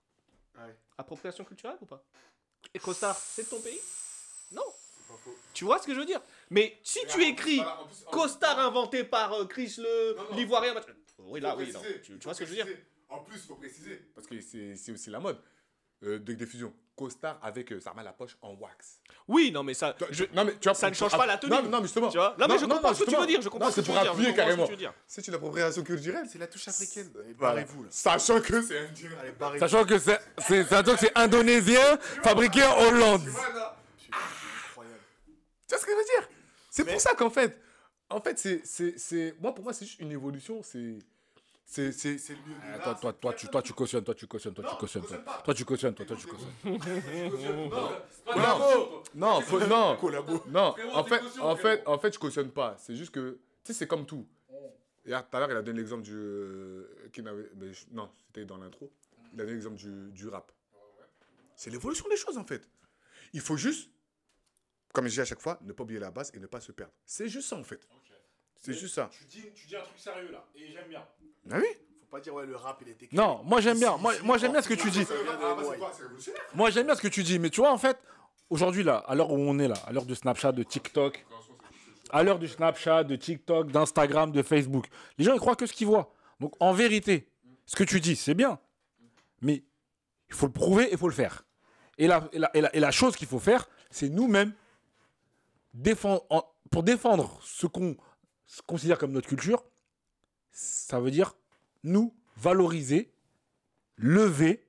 Appropriation 0.98 1.44
culturelle 1.44 1.76
ou 1.80 1.86
pas? 1.86 2.02
Et 2.72 2.78
costard, 2.78 3.16
c'est 3.16 3.44
de 3.44 3.48
ton 3.48 3.60
pays 3.60 3.80
Non. 4.52 4.62
Tu 5.52 5.64
vois 5.64 5.78
ce 5.78 5.86
que 5.86 5.94
je 5.94 6.00
veux 6.00 6.06
dire? 6.06 6.20
Mais 6.50 6.78
si 6.82 7.00
tu 7.06 7.22
écris 7.22 7.60
costard 8.10 8.58
inventé 8.58 9.04
par 9.04 9.32
euh, 9.32 9.44
Chris 9.46 9.76
le 9.78 10.16
l'ivoirien, 10.34 10.74
oui 11.18 11.40
là, 11.40 11.56
oui, 11.56 11.72
non. 11.72 11.80
Tu, 12.02 12.16
vois 12.18 12.34
ce 12.34 12.40
que 12.40 12.46
je 12.46 12.50
veux 12.50 12.56
dire? 12.56 12.66
En 13.08 13.20
plus, 13.20 13.36
il 13.36 13.46
faut 13.46 13.54
préciser, 13.54 13.96
parce 14.14 14.26
que 14.26 14.40
c'est 14.40 14.76
c'est 14.76 14.92
aussi 14.92 15.10
la 15.10 15.20
mode 15.20 15.38
euh, 16.02 16.18
de 16.18 16.32
diffusion. 16.34 16.72
Costard 16.96 17.38
avec 17.42 17.72
euh, 17.72 17.80
ça 17.80 17.90
remet 17.90 18.04
la 18.04 18.12
poche 18.12 18.36
en 18.42 18.52
wax. 18.54 19.00
Oui, 19.26 19.50
non, 19.52 19.62
mais 19.62 19.74
ça, 19.74 19.96
je, 20.10 20.24
non, 20.32 20.44
mais 20.44 20.52
tu 20.52 20.68
vois, 20.68 20.74
ça 20.74 20.88
ne 20.90 20.94
change 20.94 21.16
pas 21.16 21.26
la 21.26 21.38
tenue. 21.38 21.50
Non, 21.52 21.62
non, 21.62 21.78
mais 21.78 21.82
justement. 21.82 22.08
tu 22.08 22.18
vois? 22.18 22.36
Non, 22.38 22.46
mais 22.48 22.58
je 22.58 22.66
comprends 22.66 22.94
ce 22.94 23.04
que 23.04 23.10
tu 23.10 23.16
veux 23.16 23.26
dire. 23.26 23.42
Je 23.42 23.48
comprends 23.48 23.66
Non, 23.66 23.72
ce 23.72 23.76
que 23.80 23.82
c'est 23.82 23.86
tu 23.86 23.92
pour 23.92 23.96
veux 23.98 24.02
dire. 24.02 24.12
appuyer 24.12 24.28
je 24.30 24.34
comprends 24.34 24.44
ce 24.44 24.50
que 24.50 24.50
carrément. 24.50 24.64
tu 24.66 24.70
veux 24.72 24.76
dire. 24.76 24.94
C'est 25.06 25.26
une 25.28 25.34
appropriation 25.34 25.82
culturelle. 25.82 26.26
C'est 26.30 26.38
la 26.38 26.46
touche 26.46 26.68
africaine. 26.68 27.10
Barrez-vous 27.38 27.82
là. 27.84 27.88
Sachant 27.90 28.40
que 28.40 28.62
c'est 28.62 28.88
barrez-vous. 29.38 29.60
Sachant 29.60 29.84
que 29.84 29.98
c'est 29.98 31.12
indonésien, 31.16 31.98
fabriqué 32.22 32.62
en 32.64 32.78
Hollande. 32.82 33.22
Incroyable. 33.22 35.00
Tu 35.66 35.74
vois 35.74 35.78
ce 35.78 35.84
que 35.86 35.90
je 35.92 35.96
veux 35.96 36.04
dire? 36.04 36.28
C'est 36.70 36.84
pour 36.84 37.00
ça 37.00 37.14
qu'en 37.14 37.30
fait, 37.30 37.60
en 38.10 38.20
fait, 38.20 38.38
c'est, 38.38 38.60
c'est, 38.64 38.98
c'est, 38.98 39.34
moi 39.40 39.54
pour 39.54 39.64
moi 39.64 39.72
c'est 39.72 39.86
juste 39.86 40.00
une 40.00 40.12
évolution. 40.12 40.60
C'est, 40.62 40.98
c'est, 41.66 41.92
c'est, 41.92 42.18
c'est 42.18 42.34
le 42.34 42.40
mieux. 42.40 42.56
Ah, 42.62 42.78
Toi, 42.78 42.94
toi, 42.94 43.12
toi, 43.12 43.32
tu, 43.34 43.48
toi, 43.48 43.62
tu 43.62 43.72
cautionnes, 43.72 44.04
toi, 44.04 44.14
tu 44.14 44.26
cautionnes, 44.26 44.54
toi, 44.54 44.64
tu 44.68 44.76
cautionnes. 44.76 45.04
Toi, 45.06 45.18
Toi, 45.44 45.54
tu 45.54 45.64
cautionnes, 45.64 45.94
toi, 45.94 46.04
toi, 46.06 46.16
tu 46.16 46.26
cautionnes. 46.26 46.52
Non, 49.14 49.40
faut, 49.42 49.60
non, 49.66 49.96
Collabo. 49.96 50.42
non. 50.48 50.74
En 50.92 51.04
fait, 51.04 51.22
en 51.40 51.56
fait, 51.56 51.82
en 51.86 51.98
fait, 51.98 52.14
je 52.14 52.18
cautionne 52.18 52.50
pas. 52.50 52.76
C'est 52.78 52.96
juste 52.96 53.12
que, 53.12 53.38
tu 53.64 53.72
sais, 53.72 53.78
c'est 53.78 53.86
comme 53.86 54.06
tout. 54.06 54.26
Hier, 55.06 55.28
tout 55.28 55.36
à 55.36 55.40
l'heure, 55.40 55.50
il 55.50 55.56
a 55.56 55.62
donné 55.62 55.78
l'exemple 55.80 56.02
du, 56.02 56.14
euh, 56.14 57.08
qui 57.12 57.22
n'avait, 57.22 57.50
mais 57.56 57.72
je- 57.74 57.84
non, 57.90 58.10
c'était 58.26 58.44
dans 58.46 58.56
l'intro. 58.56 58.90
Il 59.34 59.40
a 59.40 59.44
donné 59.44 59.52
l'exemple 59.54 59.76
du, 59.76 60.10
du 60.12 60.28
rap. 60.28 60.50
C'est 61.56 61.70
l'évolution 61.70 62.08
des 62.08 62.16
choses 62.16 62.38
en 62.38 62.44
fait. 62.44 62.66
Il 63.34 63.40
faut 63.40 63.56
juste, 63.56 63.90
comme 64.94 65.06
je 65.06 65.12
dis 65.12 65.20
à 65.20 65.24
chaque 65.26 65.40
fois, 65.42 65.58
ne 65.62 65.72
pas 65.72 65.82
oublier 65.82 66.00
la 66.00 66.10
base 66.10 66.30
et 66.34 66.38
ne 66.40 66.46
pas 66.46 66.60
se 66.60 66.72
perdre. 66.72 66.92
C'est 67.04 67.28
juste 67.28 67.48
ça 67.50 67.56
en 67.56 67.62
fait. 67.64 67.86
C'est 68.56 68.72
juste 68.72 68.94
ça. 68.94 69.10
Tu 69.12 69.24
dis, 69.26 69.52
tu 69.54 69.66
dis 69.66 69.76
un 69.76 69.82
truc 69.82 69.98
sérieux 69.98 70.30
là, 70.32 70.46
et 70.56 70.72
j'aime 70.72 70.88
bien. 70.88 71.06
Ah 71.50 71.56
oui. 71.58 71.66
Faut 72.00 72.06
pas 72.10 72.20
dire, 72.20 72.34
ouais, 72.34 72.46
le 72.46 72.56
rap, 72.56 72.80
il 72.82 72.90
était. 72.90 73.08
Non, 73.12 73.42
moi 73.44 73.60
j'aime 73.60 73.78
bien. 73.78 73.96
Moi, 73.96 74.12
moi 74.22 74.38
j'aime 74.38 74.52
bien 74.52 74.62
ce 74.62 74.68
que 74.68 74.74
tu 74.74 74.90
dis. 74.90 75.06
Moi 76.54 76.70
j'aime 76.70 76.86
bien 76.86 76.94
ce 76.94 77.02
que 77.02 77.08
tu 77.08 77.22
dis. 77.22 77.38
Mais 77.38 77.50
tu 77.50 77.60
vois, 77.60 77.72
en 77.72 77.78
fait, 77.78 77.98
aujourd'hui 78.50 78.82
là, 78.82 78.98
à 79.06 79.14
l'heure 79.14 79.30
où 79.30 79.36
on 79.36 79.58
est 79.58 79.68
là, 79.68 79.76
à 79.86 79.92
l'heure 79.92 80.06
de 80.06 80.14
Snapchat, 80.14 80.52
de 80.52 80.62
TikTok, 80.62 81.24
à 82.10 82.22
l'heure 82.22 82.38
du 82.38 82.48
Snapchat, 82.48 83.04
de 83.04 83.16
TikTok, 83.16 83.70
d'Instagram, 83.70 84.30
de 84.30 84.42
Facebook, 84.42 84.86
les 85.18 85.24
gens 85.24 85.34
ils 85.34 85.40
croient 85.40 85.56
que 85.56 85.66
ce 85.66 85.72
qu'ils 85.72 85.86
voient. 85.86 86.12
Donc 86.40 86.54
en 86.60 86.72
vérité, 86.72 87.28
ce 87.66 87.76
que 87.76 87.84
tu 87.84 88.00
dis, 88.00 88.16
c'est 88.16 88.34
bien. 88.34 88.58
Mais 89.40 89.64
il 90.28 90.34
faut 90.34 90.46
le 90.46 90.52
prouver 90.52 90.84
et 90.84 90.92
il 90.92 90.98
faut 90.98 91.08
le 91.08 91.14
faire. 91.14 91.44
Et 91.98 92.06
la, 92.06 92.28
et 92.32 92.38
la, 92.38 92.50
et 92.54 92.60
la, 92.60 92.74
et 92.76 92.80
la 92.80 92.90
chose 92.90 93.16
qu'il 93.16 93.28
faut 93.28 93.38
faire, 93.38 93.68
c'est 93.90 94.08
nous-mêmes 94.08 94.52
défendre, 95.72 96.24
pour 96.70 96.82
défendre 96.82 97.38
ce 97.42 97.66
qu'on 97.66 97.96
considère 98.66 98.98
comme 98.98 99.12
notre 99.12 99.28
culture, 99.28 99.64
ça 100.54 101.00
veut 101.00 101.10
dire 101.10 101.34
nous 101.82 102.14
valoriser, 102.36 103.12
lever, 103.96 104.64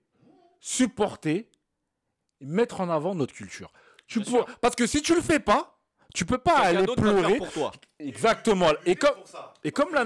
supporter, 0.59 1.49
et 2.41 2.45
mettre 2.45 2.81
en 2.81 2.89
avant 2.89 3.15
notre 3.15 3.33
culture. 3.33 3.71
Tu 4.07 4.19
peux- 4.21 4.43
parce 4.61 4.75
que 4.75 4.85
si 4.87 5.01
tu 5.01 5.15
le 5.15 5.21
fais 5.21 5.39
pas, 5.39 5.79
tu 6.13 6.25
peux 6.25 6.37
pas 6.37 6.57
aller 6.59 6.85
pleurer. 6.95 7.37
pour 7.37 7.51
toi. 7.51 7.71
Exactement. 7.99 8.71
Et 8.85 8.95
comme, 8.95 9.15
et 9.63 9.71
comme 9.71 9.93
la, 9.93 10.05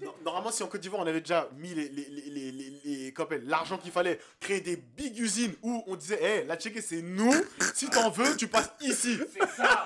No- 0.00 0.14
Normalement, 0.24 0.50
si 0.50 0.62
en 0.62 0.66
Côte 0.68 0.80
d'Ivoire, 0.80 1.02
on 1.02 1.06
avait 1.06 1.20
déjà 1.20 1.48
mis 1.56 1.74
les, 1.74 1.88
les, 1.88 2.08
les, 2.30 2.52
les, 2.84 3.14
l'argent 3.46 3.78
qu'il 3.78 3.90
fallait, 3.90 4.20
créer 4.40 4.60
des 4.60 4.76
big 4.76 5.18
usines 5.18 5.54
où 5.62 5.82
on 5.86 5.96
disait, 5.96 6.18
hé, 6.22 6.44
la 6.44 6.56
Tchéquie, 6.56 6.82
c'est 6.82 7.02
nous, 7.02 7.32
si 7.74 7.88
t'en 7.88 8.10
veux, 8.10 8.36
tu 8.36 8.46
passes 8.48 8.70
ici. 8.80 9.18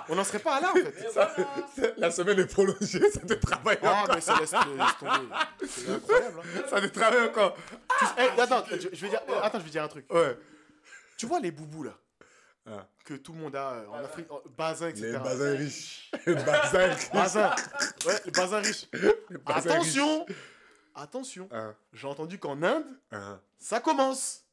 On 0.09 0.14
n'en 0.16 0.25
serait 0.25 0.38
pas 0.40 0.61
là, 0.61 0.70
en 0.70 0.75
fait. 0.75 1.94
La 1.96 2.11
semaine 2.11 2.38
est 2.40 2.46
prolongée, 2.46 3.11
ça 3.11 3.20
te 3.20 3.35
travaille 3.35 3.79
Ah, 3.83 4.03
encore. 4.03 4.14
mais 4.16 4.20
ça 4.20 4.37
laisse, 4.38 4.53
laisse 4.53 4.98
tomber. 4.98 5.29
C'est 5.68 5.90
incroyable. 5.90 6.40
hein. 6.57 6.62
Ça 6.68 6.81
te 6.81 6.87
travaille 6.87 7.29
encore. 7.29 7.57
Tu 7.98 8.05
eh, 8.18 8.40
attends, 8.40 8.64
je, 8.70 8.88
je 8.92 9.01
vais 9.03 9.09
dire, 9.09 9.20
attends, 9.42 9.59
je 9.61 9.64
vais 9.64 9.70
dire 9.70 9.83
un 9.85 9.88
truc. 9.88 10.12
Ouais. 10.12 10.37
Tu 11.16 11.27
vois 11.27 11.40
les 11.40 11.51
boubous, 11.53 11.85
là, 11.85 11.96
Ah. 12.64 12.87
que 13.05 13.14
tout 13.14 13.33
le 13.33 13.38
monde 13.40 13.57
a 13.57 13.72
euh, 13.72 13.87
en 13.88 13.94
Afrique, 13.94 14.31
en- 14.31 14.40
Bazin, 14.57 14.88
etc. 14.88 15.07
Les 15.12 15.18
bazins 15.18 15.57
riches. 15.57 16.11
Les 16.27 16.35
bazins 16.35 16.87
riches. 16.94 17.11
Bazin. 17.12 17.55
Ouais, 18.07 18.20
les 18.25 18.31
bazins 18.31 18.61
riches. 18.61 18.87
bazins 19.44 19.70
Attention 19.70 20.27
Attention, 20.94 21.48
Ah, 21.51 21.75
j'ai 21.92 22.07
entendu 22.07 22.38
qu'en 22.38 22.62
Inde, 22.62 22.85
ah. 23.11 23.40
ça 23.59 23.81
commence. 23.81 24.44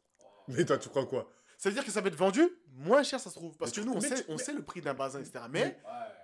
Mais 0.48 0.64
toi, 0.66 0.78
tu 0.78 0.88
crois 0.90 1.06
quoi? 1.06 1.30
Ça 1.58 1.68
veut 1.70 1.76
dire 1.76 1.84
que 1.84 1.92
ça 1.92 2.00
va 2.02 2.08
être 2.08 2.16
vendu 2.16 2.48
moins 2.78 3.04
cher, 3.04 3.20
ça 3.20 3.30
se 3.30 3.36
trouve. 3.36 3.56
Parce 3.58 3.76
Mais 3.76 3.84
que 3.84 3.88
nous, 3.88 3.94
on, 3.94 4.00
sait, 4.02 4.16
tu- 4.16 4.24
on 4.30 4.38
mais- 4.38 4.44
sait 4.44 4.54
le 4.54 4.62
prix 4.64 4.80
d'un 4.82 4.94
bazin, 4.94 5.20
etc. 5.20 5.44
Mais, 5.50 5.78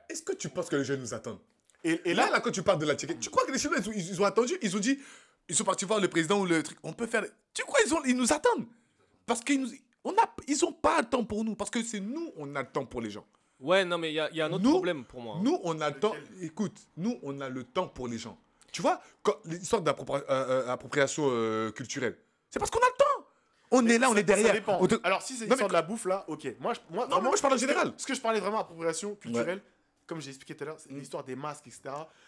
Est-ce 0.09 0.23
que 0.23 0.31
tu 0.33 0.47
penses 0.49 0.69
que 0.69 0.77
les 0.77 0.85
jeunes 0.85 1.01
nous 1.01 1.13
attendent? 1.13 1.39
Et, 1.83 2.01
là, 2.13 2.25
là, 2.25 2.29
là, 2.31 2.39
quand 2.39 2.49
tu 2.51 2.63
parles 2.63 2.79
de 2.79 2.85
la 2.85 2.95
Tchéquie, 2.95 3.17
tu 3.19 3.29
crois 3.29 3.45
que 3.45 3.51
les 3.51 3.59
Chinois, 3.59 3.77
ils 3.79 3.89
ont, 3.89 3.93
ils 3.93 4.21
ont 4.21 4.25
attendu? 4.25 4.53
Ils 4.61 4.75
ont 4.75 4.79
dit, 4.79 4.97
ils 5.49 5.55
sont 5.55 5.65
partis 5.65 5.85
voir 5.85 5.99
le 5.99 6.07
président 6.07 6.39
ou 6.39 6.45
le 6.45 6.63
truc. 6.63 6.77
On 6.81 6.93
peut 6.93 7.05
faire. 7.07 7.25
Tu 7.53 7.61
crois 7.63 7.79
ils, 7.85 7.93
ont, 7.93 8.03
ils 8.05 8.15
nous 8.15 8.31
attendent? 8.33 8.65
Parce 9.27 9.41
qu'ils 9.41 9.61
nous, 9.61 9.69
on 10.05 10.11
a, 10.11 10.33
ils 10.47 10.63
ont 10.63 10.71
pas 10.71 11.01
le 11.01 11.07
temps 11.09 11.25
pour 11.25 11.43
nous. 11.43 11.55
Parce 11.55 11.69
que 11.69 11.83
c'est 11.83 11.99
nous, 11.99 12.31
on 12.37 12.55
a 12.55 12.61
le 12.61 12.67
temps 12.69 12.85
pour 12.85 13.01
les 13.01 13.09
gens. 13.09 13.25
Ouais, 13.59 13.83
non, 13.85 13.97
mais 13.97 14.11
il 14.11 14.15
y, 14.15 14.19
a- 14.19 14.29
il 14.31 14.37
y 14.37 14.41
a 14.41 14.45
un 14.45 14.51
autre 14.53 14.63
Nous- 14.63 14.71
problème 14.71 15.03
pour 15.05 15.21
moi. 15.21 15.35
hein. 15.37 15.41
Nous, 15.43 15.59
on 15.63 15.79
a 15.81 15.89
le 15.89 15.99
temps. 15.99 16.13
Écoute, 16.41 16.77
nous, 16.97 17.17
on 17.23 17.39
a 17.41 17.49
le 17.49 17.63
temps 17.63 17.87
pour 17.87 18.07
les 18.07 18.17
gens. 18.17 18.37
Tu 18.71 18.81
vois, 18.81 18.99
l'histoire 19.45 19.81
d'appropriation 19.81 21.23
euh, 21.29 21.71
culturelle, 21.71 22.17
c'est 22.49 22.59
parce 22.59 22.69
qu'on 22.71 22.79
a 22.79 22.87
le 22.87 22.97
temps. 22.97 23.27
On 23.71 23.85
est 23.87 23.97
là, 23.97 24.09
on 24.09 24.15
est 24.15 24.23
derrière. 24.23 24.47
Ça 24.47 24.53
dépend. 24.53 24.77
On 24.79 24.87
te- 24.87 24.95
Alors, 25.03 25.21
si 25.21 25.33
c'est 25.35 25.45
l'histoire 25.45 25.61
mais- 25.63 25.67
de 25.69 25.73
la 25.73 25.81
bouffe, 25.81 26.05
là, 26.05 26.23
ok. 26.27 26.55
Moi, 26.59 26.73
je, 26.73 26.79
moi, 26.93 27.07
Non, 27.07 27.17
mais 27.17 27.23
moi, 27.29 27.35
je 27.35 27.41
parle 27.41 27.53
en 27.55 27.57
général. 27.57 27.93
Ce 27.97 28.05
que 28.05 28.13
je 28.13 28.21
parlais 28.21 28.39
vraiment 28.39 28.59
appropriation 28.59 29.15
culturelle, 29.15 29.61
comme 30.07 30.21
j'ai 30.21 30.29
expliqué 30.29 30.55
tout 30.55 30.63
à 30.63 30.67
l'heure, 30.67 30.79
c'est 30.79 30.91
Mm. 30.91 30.99
l'histoire 30.99 31.23
des 31.23 31.35
masques, 31.35 31.67
etc. 31.67 31.81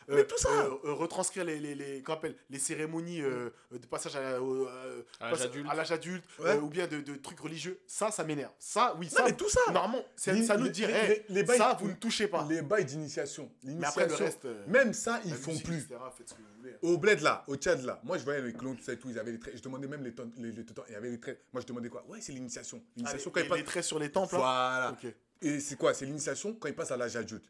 Mais 0.07 0.25
tout 0.25 0.37
ça. 0.37 0.49
euh, 0.49 0.69
euh, 0.85 0.93
retranscrire 0.93 1.43
les, 1.45 1.59
les, 1.59 1.75
les, 1.75 2.01
qu'on 2.03 2.13
appelle, 2.13 2.35
les 2.49 2.59
cérémonies 2.59 3.21
euh, 3.21 3.49
de 3.71 3.85
passage 3.85 4.15
à, 4.15 4.19
euh, 4.19 5.03
l'âge 5.19 5.31
passe- 5.31 5.41
adulte. 5.41 5.67
à 5.69 5.75
l'âge 5.75 5.91
adulte, 5.91 6.23
Ouais. 6.39 6.49
euh, 6.51 6.59
ou 6.61 6.69
bien 6.69 6.87
de, 6.87 7.01
de 7.01 7.15
trucs 7.15 7.39
religieux. 7.39 7.79
Ça, 7.87 8.11
ça 8.11 8.23
m'énerve. 8.23 8.51
Ça, 8.59 8.95
oui, 8.99 9.07
Non, 9.11 9.17
ça. 9.17 9.23
mais 9.25 9.33
tout 9.35 9.49
ça. 9.49 9.59
Normalement, 9.71 10.03
c'est 10.15 10.33
Les- 10.33 10.43
ça 10.45 10.57
nous 10.57 10.65
les- 10.65 10.69
dit, 10.71 10.85
les- 10.85 11.07
les- 11.07 11.25
les 11.29 11.43
bails- 11.43 11.57
ça, 11.57 11.77
vous 11.79 11.87
ne 11.89 11.93
touchez 11.93 12.27
pas. 12.27 12.45
Les 12.49 12.61
bails 12.61 12.85
d'initiation. 12.85 13.51
Mais 13.63 13.85
après, 13.85 14.01
le 14.01 14.07
L'initiation, 14.07 14.25
reste. 14.25 14.45
euh, 14.45 14.63
même 14.67 14.93
ça, 14.93 15.21
ils 15.25 15.33
font 15.35 15.51
musique, 15.51 15.65
plus. 15.65 15.77
etc., 15.83 15.95
faites 16.17 16.29
ce 16.29 16.33
que 16.33 16.39
vous 16.41 16.47
voulez. 16.59 16.75
Au 16.81 16.97
bled 16.97 17.21
là, 17.21 17.43
au 17.47 17.55
Tchad 17.55 17.83
là, 17.83 17.99
moi 18.03 18.17
je 18.17 18.23
voyais 18.23 18.41
les 18.41 18.53
clones, 18.53 18.75
tout 18.75 18.83
ça 18.83 18.93
et 18.93 18.97
tout, 18.97 19.09
ils 19.09 19.17
avaient 19.19 19.31
les 19.31 19.39
traits. 19.39 19.55
Je 19.57 19.61
demandais 19.61 19.87
même 19.87 20.03
les 20.03 20.13
tons, 20.13 20.31
les, 20.37 20.51
les 20.51 20.65
tons, 20.65 20.83
il 20.87 20.93
y 20.93 20.95
avait 20.95 21.09
les 21.09 21.19
traits. 21.19 21.41
Moi 21.53 21.61
je 21.61 21.67
demandais 21.67 21.89
quoi? 21.89 22.03
Ouais, 22.07 22.19
c'est 22.21 22.31
l'initiation. 22.33 22.81
Ah, 22.83 22.91
L'initiation 22.97 23.29
les, 23.29 23.33
quand 23.33 23.39
ils 23.39 23.43
les 23.57 23.63
passent. 23.63 23.71
traits 23.71 23.83
sur 23.85 23.99
les 23.99 24.11
temples. 24.11 24.35
hein. 24.35 24.39
Voilà. 24.39 24.91
Ok. 25.01 25.13
Et 25.41 25.59
c'est 25.59 25.75
quoi? 25.75 25.93
C'est 25.93 26.05
l'initiation 26.05 26.53
quand 26.55 26.67
ils 26.67 26.75
passent 26.75 26.91
à 26.91 26.97
l'âge 26.97 27.15
adulte. 27.15 27.45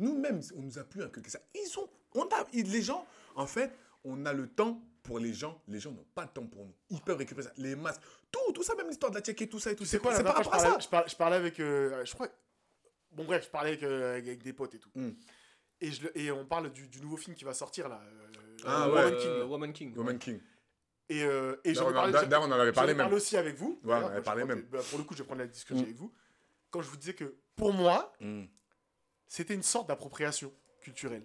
Nous-mêmes, 0.00 0.40
on 0.56 0.60
nous 0.62 0.78
a 0.78 0.84
plus 0.84 1.02
inculqué 1.02 1.30
ça. 1.30 1.38
Ils 1.54 1.78
ont, 1.78 1.88
on 2.14 2.24
a, 2.24 2.46
les 2.52 2.82
gens, 2.82 3.06
en 3.36 3.46
fait, 3.46 3.72
on 4.04 4.26
a 4.26 4.32
le 4.32 4.48
temps 4.48 4.82
pour 5.02 5.18
les 5.18 5.32
gens. 5.32 5.62
Les 5.68 5.78
gens 5.78 5.92
n'ont 5.92 6.06
pas 6.14 6.22
le 6.24 6.28
temps 6.30 6.46
pour 6.46 6.64
nous. 6.64 6.74
Ils 6.90 7.00
peuvent 7.00 7.16
récupérer 7.18 7.46
ça. 7.46 7.52
Les 7.56 7.76
masques, 7.76 8.02
tout, 8.32 8.52
tout 8.52 8.62
ça, 8.62 8.74
même 8.74 8.88
l'histoire 8.88 9.10
de 9.12 9.16
la 9.16 9.22
tchéquée, 9.22 9.48
tout 9.48 9.58
ça 9.60 9.70
et 9.72 9.76
tout. 9.76 9.84
Sais 9.84 9.98
quoi, 9.98 10.10
la 10.10 10.16
c'est 10.18 10.22
dernière 10.24 10.42
fois, 10.42 10.52
je 10.52 10.58
ça. 10.58 10.66
parlais, 10.66 10.80
je 10.82 10.88
parlais, 10.88 11.08
je 11.08 11.16
parlais 11.16 11.36
avec. 11.36 11.60
euh, 11.60 12.04
je 12.04 12.12
crois. 12.14 12.28
Bon, 13.12 13.24
bref, 13.24 13.44
je 13.44 13.50
parlais 13.50 13.70
avec, 13.70 13.82
euh, 13.82 14.12
avec- 14.14 14.26
avec 14.26 14.42
des 14.42 14.52
potes 14.52 14.74
et 14.74 14.78
tout. 14.78 14.90
Mm. 14.94 15.10
Et, 15.82 15.90
je, 15.92 16.06
et 16.14 16.30
on 16.30 16.44
parle 16.44 16.70
du, 16.72 16.86
du 16.88 17.00
nouveau 17.00 17.16
film 17.16 17.34
qui 17.36 17.44
va 17.44 17.54
sortir 17.54 17.88
là. 17.88 18.00
euh, 18.04 18.56
Ah, 18.64 18.88
ouais. 18.88 18.94
Woman 19.04 19.16
King. 19.18 19.28
Euh, 19.30 19.38
là. 19.38 19.46
Woman 19.46 19.72
King. 19.72 19.96
Woman 19.96 20.18
King. 20.18 20.40
Et, 21.08 21.24
euh, 21.24 21.56
et 21.64 21.74
j'en 21.74 21.86
D'ailleurs, 21.90 21.90
ai 21.90 21.90
on, 21.90 22.12
parlé, 22.12 22.18
en- 22.18 22.22
d'ailleurs, 22.28 22.42
on 22.42 22.52
en 22.52 22.60
avait 22.60 22.72
parlé 22.72 22.94
même. 22.94 23.12
aussi 23.12 23.36
avec 23.36 23.56
vous. 23.56 23.80
Ouais, 23.82 23.94
on 23.94 23.94
D'ailleurs, 23.94 24.10
avait 24.12 24.22
parlé 24.22 24.44
même. 24.44 24.62
que, 24.62 24.70
bah, 24.70 24.78
pour 24.90 24.98
le 24.98 25.04
coup, 25.04 25.14
je 25.14 25.18
vais 25.22 25.26
prendre 25.26 25.40
la 25.40 25.46
discussion 25.48 25.82
Mm. 25.82 25.86
avec 25.86 25.96
vous. 25.96 26.12
Quand 26.70 26.82
je 26.82 26.88
vous 26.88 26.96
disais 26.96 27.14
que 27.14 27.34
pour 27.56 27.72
moi, 27.72 28.12
Mm. 28.20 28.44
C'était 29.30 29.54
une 29.54 29.62
sorte 29.62 29.86
d'appropriation 29.88 30.52
culturelle. 30.80 31.22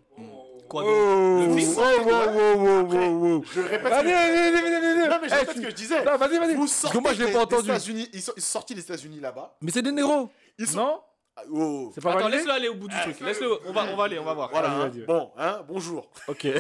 Quoi 0.70 0.84
donc 0.84 0.92
Oh, 0.94 1.46
Le 1.48 1.58
film 1.58 1.74
oh, 1.76 1.82
oh, 1.82 2.10
oh, 2.36 2.88
oh, 2.92 3.42
oh. 3.42 3.44
Je 3.52 3.62
répète 3.62 3.94
ce 3.94 4.02
que, 4.02 4.08
je 4.08 5.34
répète 5.34 5.50
tu- 5.50 5.56
ce 5.56 5.62
que 5.66 5.70
je 5.72 5.76
disais. 5.76 6.06
Non, 6.06 6.18
vas-y, 6.18 6.38
vas-y. 6.38 6.56
Vous 6.56 6.68
sortez 6.68 7.00
moi, 7.00 7.14
je 7.14 7.20
l'ai 7.20 7.26
des- 7.28 7.32
pas 7.34 7.46
des 7.46 7.56
entendu. 7.56 7.70
États-Unis, 7.70 8.10
ils 8.14 8.22
sont 8.22 8.34
ils 8.38 8.42
sont 8.44 8.52
sortis 8.52 8.76
des 8.76 8.82
États-Unis 8.82 9.20
là-bas. 9.20 9.58
Mais 9.62 9.72
c'est 9.72 9.82
des 9.82 9.92
négros. 9.92 10.30
Ils 10.60 10.68
sont. 10.68 10.78
Non 10.78 11.02
Ah, 11.36 11.42
oh. 11.52 11.92
C'est 11.96 12.02
pas 12.02 12.14
Attends, 12.14 12.28
laisse-le 12.28 12.52
aller 12.52 12.68
au 12.70 12.76
bout 12.76 12.88
du 12.88 12.96
truc. 13.02 13.20
Laisse-le. 13.22 13.58
On 13.68 13.74
va, 13.74 13.86
on 13.92 13.96
va 13.96 14.04
aller, 14.06 14.20
on 14.20 14.24
va 14.24 14.34
voir. 14.36 14.50
Voilà. 14.52 14.70
Vas-y, 14.70 15.02
hein. 15.02 15.06
Bon, 15.08 15.32
hein, 15.38 15.64
bonjour. 15.68 16.10
Ok. 16.28 16.48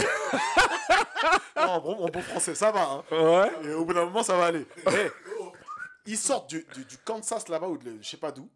Non, 1.57 1.79
bon, 1.79 1.95
en 2.05 2.09
bon 2.09 2.21
français, 2.21 2.53
ça 2.53 2.71
va. 2.71 2.81
Hein. 2.83 3.03
Ouais. 3.11 3.51
Et 3.69 3.73
au 3.73 3.85
bout 3.85 3.93
d'un 3.93 4.05
moment, 4.05 4.21
ça 4.23 4.35
va 4.37 4.45
aller. 4.47 4.65
Eh, 4.87 5.09
ils 6.05 6.17
sortent 6.17 6.49
du, 6.49 6.65
du- 6.75 6.85
du 6.85 6.97
Kansas 6.99 7.47
là-bas 7.47 7.67
ou 7.67 7.77
de 7.77 7.97
je 8.01 8.07
sais 8.07 8.17
pas 8.17 8.31
d'où. 8.31 8.47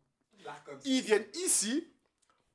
Ils 0.86 1.02
viennent 1.02 1.25
ici 1.45 1.88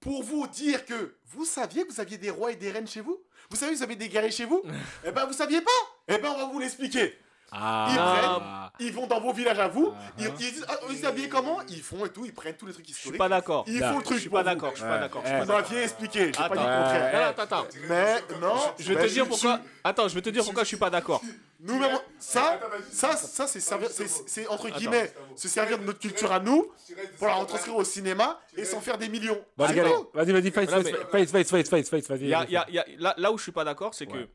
pour 0.05 0.23
vous 0.23 0.47
dire 0.47 0.85
que 0.85 1.14
vous 1.33 1.47
saviez 1.47 1.85
que 1.85 1.93
vous 1.93 2.01
aviez 2.01 2.19
des 2.19 2.31
rois 2.31 2.53
et 2.53 2.57
des 2.57 2.71
reines 2.71 2.87
chez 2.87 3.01
vous? 3.01 3.19
Vous 3.51 3.57
savez 3.57 3.73
que 3.73 3.79
vous 3.79 3.83
avez 3.83 3.97
des 3.97 4.09
guerriers 4.09 4.31
chez 4.31 4.45
vous? 4.45 4.62
Eh 5.07 5.11
ben, 5.11 5.25
vous 5.25 5.33
saviez 5.33 5.62
pas? 5.62 5.71
Eh 6.09 6.19
ben, 6.19 6.29
on 6.35 6.38
va 6.38 6.45
vous 6.53 6.59
l'expliquer. 6.61 7.19
Ah. 7.57 8.71
Ils 8.81 8.93
vont 8.93 9.07
dans 9.07 9.21
vos 9.21 9.33
villages 9.33 9.59
à 9.61 9.69
vous. 9.69 9.93
Ils, 10.19 10.25
ils 10.27 10.33
disent, 10.35 10.67
ah, 10.69 10.77
vous 10.88 10.95
saviez 10.97 11.29
comment? 11.29 11.61
Ils 11.69 11.81
font 11.83 12.05
et 12.05 12.11
tout. 12.11 12.25
Ils 12.27 12.35
prennent 12.35 12.57
tous 12.57 12.67
les 12.67 12.73
trucs 12.73 12.87
Je 12.87 12.93
suis 12.93 12.99
historiques. 13.01 13.19
pas 13.19 13.29
d'accord. 13.29 13.64
Ils 13.69 13.81
font 13.81 13.99
le 13.99 14.03
truc. 14.03 14.17
Je 14.17 14.23
suis 14.23 14.31
pas 14.31 14.43
d'accord. 14.43 14.71
Je 14.73 14.79
suis 14.79 14.85
pas 14.85 14.99
d'accord. 14.99 15.23
Vous 15.23 15.47
m'aviez 15.47 15.83
expliqué. 15.85 16.27
J'ai 16.27 16.33
pas 16.33 16.49
dit 16.49 16.55
le 16.55 16.59
contraire. 16.59 17.29
Attends, 17.29 17.43
attends. 17.43 17.67
Mais 17.88 18.14
non. 18.40 18.57
Je 18.79 18.93
vais 18.93 19.07
te 19.07 19.12
dire 19.12 19.27
pourquoi. 19.27 19.61
Attends, 19.85 20.09
je 20.09 20.14
vais 20.14 20.23
te 20.23 20.31
dire 20.31 20.45
pourquoi 20.45 20.64
je 20.64 20.69
suis 20.69 20.77
pas 20.77 20.90
d'accord. 20.90 21.23
Nous 21.66 21.79
même 21.79 21.98
ça, 22.18 22.61
ça, 22.90 23.16
ça 23.16 23.46
c'est 23.46 24.46
entre 24.48 24.68
guillemets 24.68 25.11
se 25.35 25.48
servir 25.48 25.79
de 25.79 25.85
notre 25.85 25.98
culture 25.98 26.31
à 26.31 26.38
nous 26.38 26.70
pour 27.18 27.27
la 27.27 27.35
retranscrire 27.37 27.74
au 27.77 27.85
cinéma 27.85 28.38
et 28.57 28.64
s'en 28.66 28.81
faire 28.83 28.98
des 28.98 29.09
millions. 29.09 29.42
Vas-y. 29.57 29.81
Vas-y, 30.12 30.33
vas-y, 30.33 30.50
face, 30.50 30.68
Non, 30.70 30.77
face, 30.83 30.85
mais- 30.85 30.92
face, 30.92 31.31
face, 31.31 31.50
face, 31.50 31.68
face, 31.70 31.88
face, 31.88 32.09
vas-y. 32.09 32.29
Là, 32.29 33.14
là 33.16 33.33
où 33.33 33.38
je 33.38 33.42
suis 33.44 33.53
pas 33.53 33.64
d'accord, 33.64 33.94
c'est 33.94 34.07
que 34.07 34.29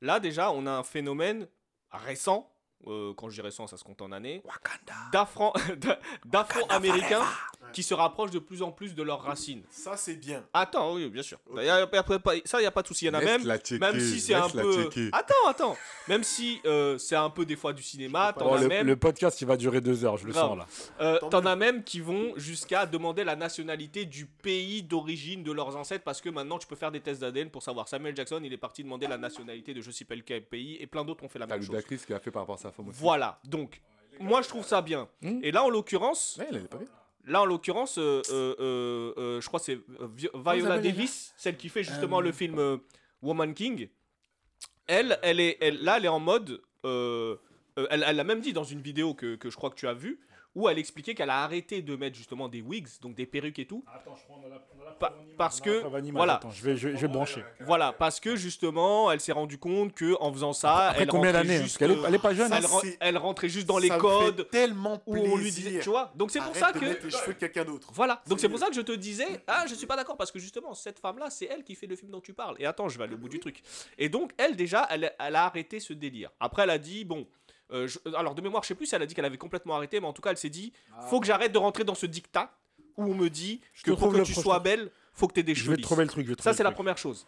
là 0.00 0.20
déjà 0.20 0.50
on 0.50 0.66
a 0.66 0.70
un 0.70 0.82
phénomène 0.82 1.46
récent. 1.92 2.49
Euh, 2.86 3.12
quand 3.14 3.28
je 3.28 3.34
dis 3.34 3.40
récent, 3.40 3.66
ça 3.66 3.76
se 3.76 3.84
compte 3.84 4.00
en 4.02 4.12
années. 4.12 4.42
D'Afro- 5.12 5.52
D'Afro-américains 6.24 7.22
qui 7.72 7.82
se 7.82 7.94
rapprochent 7.94 8.30
de 8.30 8.38
plus 8.38 8.62
en 8.62 8.72
plus 8.72 8.94
de 8.94 9.02
leurs 9.02 9.22
racines. 9.22 9.62
Ça 9.70 9.96
c'est 9.96 10.16
bien. 10.16 10.44
Attends, 10.52 10.94
oui, 10.94 11.08
bien 11.08 11.22
sûr. 11.22 11.38
Y 11.54 11.60
a- 11.60 11.64
y 11.64 11.70
a 11.70 11.90
ça, 12.44 12.58
il 12.58 12.62
n'y 12.62 12.66
a 12.66 12.70
pas 12.70 12.82
de 12.82 12.86
souci. 12.88 13.04
Il 13.04 13.08
y 13.08 13.10
en 13.10 13.14
a 13.14 13.20
même. 13.20 13.42
Checker, 13.42 13.78
Même 13.78 14.00
si 14.00 14.20
c'est 14.20 14.34
un 14.34 14.48
peu. 14.48 14.84
checker. 14.84 15.08
Attends, 15.12 15.46
attends. 15.48 15.76
Même 16.08 16.24
si 16.24 16.60
euh, 16.64 16.98
c'est 16.98 17.14
un 17.16 17.30
peu 17.30 17.44
des 17.44 17.56
fois 17.56 17.72
du 17.72 17.82
cinéma, 17.82 18.32
t'en 18.32 18.46
Bon, 18.46 18.54
as 18.54 18.62
le, 18.62 18.68
même. 18.68 18.86
le 18.86 18.96
podcast, 18.96 19.40
il 19.40 19.46
va 19.46 19.56
durer 19.56 19.80
deux 19.80 20.04
heures, 20.04 20.16
je 20.16 20.26
le 20.26 20.32
Grave. 20.32 20.48
sens 20.48 20.58
là. 20.58 20.66
Euh, 21.00 21.18
T'en 21.30 21.44
as 21.46 21.56
même 21.56 21.84
qui 21.84 22.00
vont 22.00 22.32
jusqu'à 22.36 22.86
demander 22.86 23.22
la 23.24 23.36
nationalité 23.36 24.04
du 24.04 24.26
pays 24.26 24.82
d'origine 24.82 25.42
de 25.44 25.52
leurs 25.52 25.76
ancêtres 25.76 26.04
parce 26.04 26.20
que 26.20 26.28
maintenant 26.28 26.58
tu 26.58 26.66
peux 26.66 26.76
faire 26.76 26.90
des 26.90 27.00
tests 27.00 27.20
d'ADN 27.20 27.50
pour 27.50 27.62
savoir. 27.62 27.86
Samuel 27.88 28.16
Jackson, 28.16 28.40
il 28.42 28.52
est 28.52 28.56
parti 28.56 28.82
demander 28.82 29.06
la 29.06 29.18
nationalité 29.18 29.74
de 29.74 29.80
je 29.80 29.90
sais 29.90 30.04
pas 30.04 30.14
quel 30.24 30.44
pays 30.44 30.76
et 30.80 30.86
plein 30.86 31.04
d'autres 31.04 31.22
ont 31.24 31.28
fait 31.28 31.38
la 31.38 31.46
même 31.46 31.60
chose. 31.60 31.68
Ludacris 31.70 31.98
qui 32.06 32.12
a 32.12 32.18
fait 32.18 32.30
par 32.30 32.42
rapport 32.42 32.56
à 32.56 32.58
sa 32.58 32.69
femme 32.70 32.88
aussi. 32.88 32.98
Voilà, 33.00 33.38
donc 33.44 33.80
moi 34.18 34.42
je 34.42 34.48
trouve 34.48 34.64
ça 34.66 34.82
bien. 34.82 35.08
Hmm. 35.22 35.40
Et 35.42 35.50
là 35.52 35.64
en 35.64 35.70
l'occurrence, 35.70 36.38
Ouais, 36.38 36.60
pas 36.60 36.78
là 37.26 37.42
en 37.42 37.44
l'occurrence, 37.44 37.98
euh, 37.98 38.22
euh, 38.30 38.54
euh, 38.60 39.14
euh, 39.18 39.40
je 39.40 39.46
crois 39.46 39.60
que 39.60 39.66
c'est 39.66 39.80
Vi- 40.16 40.30
Viola 40.34 40.78
Davis, 40.78 41.34
celle 41.36 41.56
qui 41.56 41.68
fait 41.68 41.82
justement 41.84 42.20
le 42.20 42.32
film 42.32 42.58
euh, 42.58 42.78
Woman 43.22 43.52
King. 43.54 43.88
Elle, 44.86 45.18
elle 45.22 45.38
est, 45.40 45.56
elle, 45.60 45.82
là 45.82 45.98
elle 45.98 46.04
est 46.06 46.08
en 46.08 46.18
mode, 46.20 46.60
euh, 46.84 47.36
euh, 47.78 47.86
elle 47.90 48.04
elle 48.06 48.16
l'a 48.16 48.24
même 48.24 48.40
dit 48.40 48.52
dans 48.52 48.64
une 48.64 48.80
vidéo 48.80 49.14
que, 49.14 49.36
que 49.36 49.48
je 49.50 49.56
crois 49.56 49.70
que 49.70 49.76
tu 49.76 49.86
as 49.86 49.94
vue, 49.94 50.18
où 50.54 50.68
elle 50.68 50.78
expliquait 50.78 51.14
qu'elle 51.14 51.30
a 51.30 51.42
arrêté 51.44 51.80
de 51.80 51.94
mettre 51.94 52.16
justement 52.16 52.48
des 52.48 52.60
wigs, 52.60 52.88
donc 53.00 53.14
des 53.14 53.26
perruques 53.26 53.58
et 53.60 53.66
tout, 53.66 53.84
Attends, 53.94 54.16
je 54.16 54.46
a 54.46 54.48
la, 54.48 54.90
Pa- 54.98 55.14
parce 55.38 55.60
que, 55.60 55.84
voilà. 56.10 56.34
Attends, 56.34 56.50
je 56.50 56.62
vais, 56.64 56.76
je, 56.76 56.88
vais- 56.88 56.96
je 56.96 57.00
vais 57.02 57.08
brancher. 57.08 57.44
voilà, 57.60 57.92
parce 57.92 58.18
que 58.20 58.34
justement, 58.36 59.10
elle 59.12 59.20
s'est 59.20 59.32
rendue 59.32 59.58
compte 59.58 59.94
que 59.94 60.16
en 60.20 60.32
faisant 60.32 60.52
ça, 60.52 60.88
Après 60.88 61.02
elle 61.02 61.08
combien 61.08 61.32
d'années 61.32 61.56
hein, 61.56 61.62
juste, 61.62 61.80
est, 61.80 61.84
elle 62.06 62.14
est 62.14 62.18
pas 62.18 62.34
jeune. 62.34 62.48
ça, 62.48 62.58
elle, 62.58 62.66
ren- 62.66 62.80
c'est- 62.82 62.98
elle 63.00 63.16
rentrait 63.16 63.48
juste 63.48 63.66
dans 63.68 63.78
les 63.78 63.88
Ça 63.88 63.98
codes 63.98 64.36
fait 64.38 64.44
tellement 64.50 65.00
où 65.06 65.12
plaisir. 65.12 65.32
on 65.32 65.36
lui 65.36 65.50
disait, 65.52 65.80
tu 65.80 65.88
vois. 65.88 66.12
Donc 66.16 66.30
c'est 66.32 66.40
pour 66.40 66.54
ça 66.56 66.72
que 66.72 66.80
les 66.84 67.10
cheveux 67.10 67.34
de 67.34 67.38
quelqu'un 67.38 67.64
d'autre. 67.64 67.90
Voilà, 67.94 68.20
donc 68.26 68.38
C'est 68.40 68.46
c'est 68.46 68.48
pour 68.48 68.58
ça 68.58 68.66
que 68.68 68.74
je 68.74 68.80
te 68.80 68.92
disais, 68.92 69.42
ah, 69.46 69.64
je 69.68 69.74
suis 69.74 69.86
pas 69.86 69.96
d'accord 69.96 70.16
parce 70.16 70.32
que 70.32 70.38
justement, 70.40 70.74
cette 70.74 70.98
femme-là, 70.98 71.30
c'est 71.30 71.46
elle 71.46 71.62
qui 71.62 71.76
fait 71.76 71.86
le 71.86 71.94
film 71.96 72.10
dont 72.10 72.20
tu 72.20 72.34
parles. 72.34 72.56
Et 72.58 72.66
attends, 72.66 72.88
je 72.88 72.98
vais 72.98 73.04
aller 73.04 73.14
au 73.14 73.18
bout 73.18 73.28
du 73.28 73.38
truc. 73.38 73.62
Et 73.98 74.08
donc, 74.08 74.32
elle, 74.36 74.56
déjà, 74.56 74.86
elle, 74.90 75.14
elle 75.18 75.36
a 75.36 75.44
arrêté 75.44 75.78
ce 75.80 75.92
délire. 75.92 76.30
Après, 76.40 76.64
elle 76.64 76.70
a 76.70 76.78
dit, 76.78 77.04
bon, 77.04 77.26
euh, 77.72 77.86
je- 77.88 77.98
alors 78.14 78.34
de 78.34 78.42
mémoire, 78.42 78.62
je 78.62 78.68
sais 78.68 78.74
plus 78.74 78.86
si 78.86 78.94
elle 78.94 79.02
a 79.02 79.06
dit 79.06 79.14
qu'elle 79.14 79.24
avait 79.24 79.38
complètement 79.38 79.76
arrêté, 79.76 80.00
mais 80.00 80.06
en 80.06 80.12
tout 80.12 80.22
cas, 80.22 80.30
elle 80.30 80.36
s'est 80.36 80.48
dit, 80.50 80.72
faut 81.08 81.20
que 81.20 81.26
j'arrête 81.26 81.52
de 81.52 81.58
rentrer 81.58 81.84
dans 81.84 81.94
ce 81.94 82.06
dictat 82.06 82.52
où 82.96 83.04
on 83.04 83.14
me 83.14 83.28
dit 83.30 83.60
Je 83.72 83.82
que 83.84 83.90
pour 83.92 84.08
que 84.12 84.16
tu 84.18 84.32
prochain. 84.32 84.40
sois 84.42 84.58
belle, 84.58 84.90
faut 85.12 85.26
que 85.28 85.34
tu 85.34 85.40
aies 85.40 85.42
des 85.44 85.54
Je 85.54 85.60
cheveux 85.60 85.70
vais 85.70 85.76
te 85.76 85.80
lisses. 85.80 85.86
trouver 85.86 86.04
le 86.04 86.10
truc. 86.10 86.24
je 86.26 86.30
vais 86.30 86.36
te 86.36 86.42
Ça, 86.42 86.50
trouver 86.50 86.56
c'est 86.56 86.62
le 86.62 86.64
la 86.64 86.70
truc. 86.70 86.76
première 86.76 86.98
chose. 86.98 87.26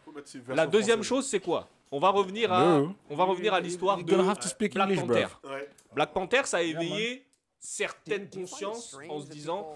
La 0.48 0.66
deuxième 0.66 1.02
chose, 1.02 1.26
c'est 1.26 1.40
quoi? 1.40 1.68
On 1.90 1.98
va 1.98 2.08
revenir 2.10 2.52
à, 2.52 2.78
No. 2.78 2.94
on 3.10 3.16
va 3.16 3.24
revenir 3.24 3.52
à 3.54 3.60
l'histoire 3.60 3.98
de 3.98 4.02
Black 4.04 4.20
English, 4.20 5.00
Panther. 5.00 5.26
Ouais. 5.44 5.68
Black 5.94 6.12
Panther, 6.12 6.40
ça 6.44 6.58
a 6.58 6.62
éveillé 6.62 7.24
certaines 7.58 8.28
consciences 8.28 8.96
en 9.08 9.20
se 9.20 9.26
disant. 9.28 9.74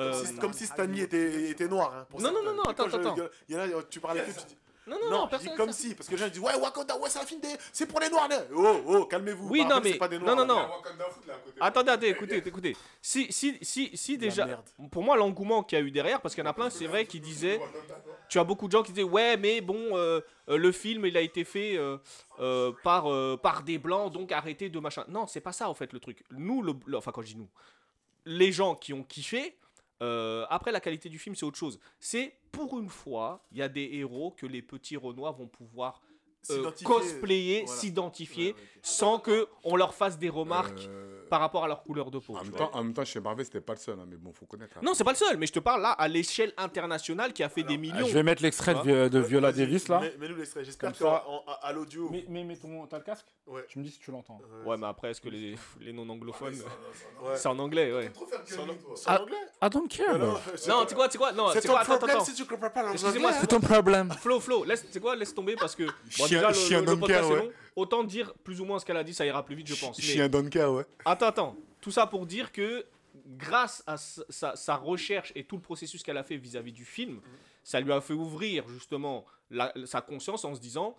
euh, 0.00 0.14
Comme 0.40 0.52
si- 0.52 0.66
Stanley 0.66 1.00
était, 1.02 1.50
était 1.50 1.66
noir. 1.66 1.92
hein, 1.92 2.06
pour 2.08 2.20
Non, 2.22 2.30
non, 2.32 2.42
non, 2.44 2.54
non, 2.54 2.62
attends, 2.64 2.88
je- 2.88 2.96
attends. 2.96 3.16
Tu 3.90 3.98
parlais 4.00 4.24
tu 4.24 4.30
dis. 4.46 4.56
Non, 4.88 4.96
non, 5.02 5.10
Non, 5.10 5.10
non, 5.10 5.28
je 5.30 5.36
dis 5.36 5.44
personne. 5.44 5.56
comme 5.56 5.72
si, 5.72 5.94
parce 5.94 6.08
que 6.08 6.14
les 6.14 6.18
gens 6.20 6.28
disent 6.28 6.40
Ouais, 6.40 6.54
Wakanda, 6.56 6.96
ouais, 6.98 7.08
c'est 7.10 7.18
un 7.20 7.26
film 7.26 7.40
des. 7.40 7.48
C'est 7.72 7.86
pour 7.86 8.00
les 8.00 8.08
noirs, 8.08 8.28
là. 8.28 8.40
Oh, 8.54 8.80
oh, 8.86 9.04
calmez-vous. 9.06 9.48
Oui, 9.48 9.64
non, 9.64 9.80
mais- 9.82 9.94
pas 9.94 10.08
des 10.08 10.18
non, 10.18 10.34
noirs, 10.34 10.36
non, 10.36 10.46
non. 10.46 10.68
Attendez, 11.60 11.90
attendez, 11.90 12.08
écoutez, 12.08 12.36
écoutez. 12.44 12.76
Si, 13.02 13.30
si, 13.32 13.58
si, 13.62 13.90
si 13.96 14.18
déjà, 14.18 14.62
pour 14.90 15.02
moi, 15.02 15.16
l'engouement 15.16 15.62
qu'il 15.62 15.78
y 15.78 15.82
a 15.82 15.84
eu 15.84 15.90
derrière, 15.90 16.20
parce 16.20 16.34
qu'il 16.34 16.42
y 16.42 16.46
en 16.46 16.50
a 16.50 16.54
plein, 16.54 16.70
c'est 16.70 16.86
vrai, 16.86 17.06
qui 17.06 17.20
disaient, 17.20 17.60
tu 18.28 18.38
as 18.38 18.44
beaucoup 18.44 18.66
de 18.66 18.72
gens 18.72 18.82
qui 18.82 18.92
disaient, 18.92 19.02
ouais, 19.04 19.36
mais 19.36 19.60
bon, 19.60 19.96
euh, 19.96 20.20
euh, 20.48 20.56
le 20.56 20.72
film, 20.72 21.06
il 21.06 21.16
a 21.16 21.20
été 21.20 21.44
fait 21.44 21.76
euh, 22.40 22.72
par, 22.82 23.06
par 23.40 23.62
des 23.62 23.78
blancs, 23.78 24.12
donc 24.12 24.32
arrêtez 24.32 24.68
de 24.68 24.78
machin. 24.78 25.04
Non, 25.08 25.26
c'est 25.26 25.40
pas 25.40 25.52
ça, 25.52 25.68
en 25.68 25.74
fait, 25.74 25.92
le 25.92 26.00
truc. 26.00 26.22
Nous, 26.30 26.62
le- 26.62 26.74
enfin, 26.96 27.10
quand 27.12 27.22
je 27.22 27.28
dis 27.28 27.36
nous, 27.36 27.48
les 28.24 28.52
gens 28.52 28.74
qui 28.74 28.92
ont 28.92 29.02
kiffé, 29.02 29.56
euh, 30.02 30.46
après 30.48 30.72
la 30.72 30.80
qualité 30.80 31.08
du 31.08 31.18
film, 31.18 31.34
c'est 31.34 31.44
autre 31.44 31.58
chose. 31.58 31.80
C'est 31.98 32.34
pour 32.52 32.78
une 32.78 32.88
fois, 32.88 33.46
il 33.52 33.58
y 33.58 33.62
a 33.62 33.68
des 33.68 33.90
héros 33.92 34.30
que 34.30 34.46
les 34.46 34.62
petits 34.62 34.96
Renois 34.96 35.32
vont 35.32 35.48
pouvoir 35.48 36.02
euh, 36.50 36.54
S'identifier. 36.56 36.86
cosplayer, 36.86 37.62
Voilà. 37.64 37.80
s'identifier, 37.80 38.46
Ouais, 38.48 38.52
ouais, 38.54 38.60
ok. 38.76 38.80
sans 38.82 39.18
que 39.18 39.48
on 39.64 39.76
leur 39.76 39.94
fasse 39.94 40.18
des 40.18 40.28
remarques 40.28 40.86
Euh, 40.88 41.14
par 41.28 41.40
rapport 41.40 41.62
à 41.62 41.68
leur 41.68 41.82
couleur 41.82 42.10
de 42.10 42.18
peau. 42.18 42.34
En 42.36 42.42
même, 42.42 42.52
temps, 42.52 42.70
en 42.72 42.82
même 42.82 42.94
temps, 42.94 43.04
chez 43.04 43.20
Marvel, 43.20 43.44
c'était 43.44 43.60
pas 43.60 43.74
le 43.74 43.78
seul, 43.78 43.98
hein, 44.00 44.06
mais 44.08 44.16
bon, 44.16 44.32
faut 44.32 44.46
connaître. 44.46 44.78
hein. 44.78 44.80
Non, 44.82 44.94
c'est 44.94 45.04
pas 45.04 45.10
le 45.10 45.16
seul, 45.16 45.36
mais 45.36 45.46
je 45.46 45.52
te 45.52 45.58
parle 45.58 45.82
là 45.82 45.90
à 45.90 46.08
l'échelle 46.08 46.54
internationale 46.56 47.34
qui 47.34 47.42
a 47.42 47.50
fait 47.50 47.64
des 47.64 47.76
millions. 47.76 48.06
Je 48.06 48.14
vais 48.14 48.22
mettre 48.22 48.42
l'extrait 48.42 48.74
de, 48.74 48.80
Vi- 48.80 49.10
de 49.10 49.18
Viola 49.18 49.52
Davis 49.52 49.88
là. 49.88 50.00
mets- 50.00 50.14
Mets-nous 50.18 50.36
l'extrait. 50.36 50.64
J'espère 50.64 50.90
qu'à 50.96 51.72
l'audio. 51.74 52.08
Mais, 52.10 52.24
mais, 52.28 52.44
mais 52.44 52.56
ton, 52.56 52.86
t'as 52.86 52.96
le 52.98 53.04
casque 53.04 53.26
Ouais. 53.46 53.64
Tu 53.68 53.78
me 53.78 53.84
dis 53.84 53.90
si 53.90 53.98
tu 53.98 54.10
l'entends. 54.10 54.40
Ouais, 54.64 54.76
mais 54.78 54.86
après, 54.86 55.10
est-ce 55.10 55.20
que 55.20 55.28
les, 55.28 55.54
les 55.80 55.92
non-anglophones. 55.92 56.54
Ouais. 56.54 57.36
C'est 57.36 57.48
en 57.48 57.58
anglais, 57.58 57.92
ouais. 57.92 58.10
C'est 58.46 58.58
en- 58.58 58.66
Ah, 59.06 59.20
anglais 59.22 59.36
I 59.62 59.68
don't 59.70 59.88
care, 59.88 60.18
Non, 60.18 60.34
tu 60.84 60.88
sais 60.88 60.94
quoi, 60.94 61.08
tu 61.08 61.18
quoi 61.18 61.32
Non, 61.32 61.50
C'est 61.52 61.60
ton 61.60 61.74
problème 61.76 62.20
si 62.24 62.32
tu 62.34 62.44
comprends 62.46 62.70
pas 62.70 62.82
l'anglais. 62.82 62.94
Excusez-moi, 63.00 63.32
C'est 63.34 63.46
ton 63.48 63.60
problème. 63.60 64.10
Flo, 64.20 64.40
Flo, 64.40 64.64
Laisse 64.64 65.34
tomber 65.34 65.56
parce 65.56 65.74
que. 65.76 65.82
Déjà, 66.36 66.50
le, 66.50 66.56
le- 66.74 66.80
le 66.80 66.86
don't 66.86 67.00
podcast 67.00 67.20
care, 67.20 67.30
est 67.30 67.40
ouais. 67.40 67.46
long. 67.46 67.52
Autant 67.76 68.04
dire 68.04 68.34
plus 68.44 68.60
ou 68.60 68.64
moins 68.64 68.78
ce 68.78 68.84
qu'elle 68.84 68.96
a 68.96 69.04
dit, 69.04 69.14
ça 69.14 69.24
ira 69.24 69.44
plus 69.44 69.54
vite, 69.54 69.68
je 69.68 69.74
pense. 69.78 69.98
Mais- 69.98 70.04
Chien 70.04 70.28
Donker, 70.28 70.64
ouais. 70.66 70.84
Attends, 71.04 71.26
attends. 71.26 71.56
Tout 71.80 71.90
ça 71.92 72.06
pour 72.06 72.26
dire 72.26 72.50
que 72.52 72.84
grâce 73.26 73.82
à 73.86 73.96
sa, 73.96 74.22
sa- 74.28 74.56
sa 74.56 74.74
recherche 74.76 75.32
et 75.36 75.44
tout 75.44 75.56
le 75.56 75.62
processus 75.62 76.02
qu'elle 76.02 76.16
a 76.16 76.24
fait 76.24 76.36
vis-à-vis 76.36 76.72
du 76.72 76.84
film, 76.84 77.20
ça 77.62 77.80
lui 77.80 77.92
a 77.92 78.00
fait 78.00 78.14
ouvrir 78.14 78.66
justement 78.68 79.24
sa 79.84 80.00
conscience 80.00 80.44
en 80.44 80.54
se 80.54 80.60
disant 80.60 80.96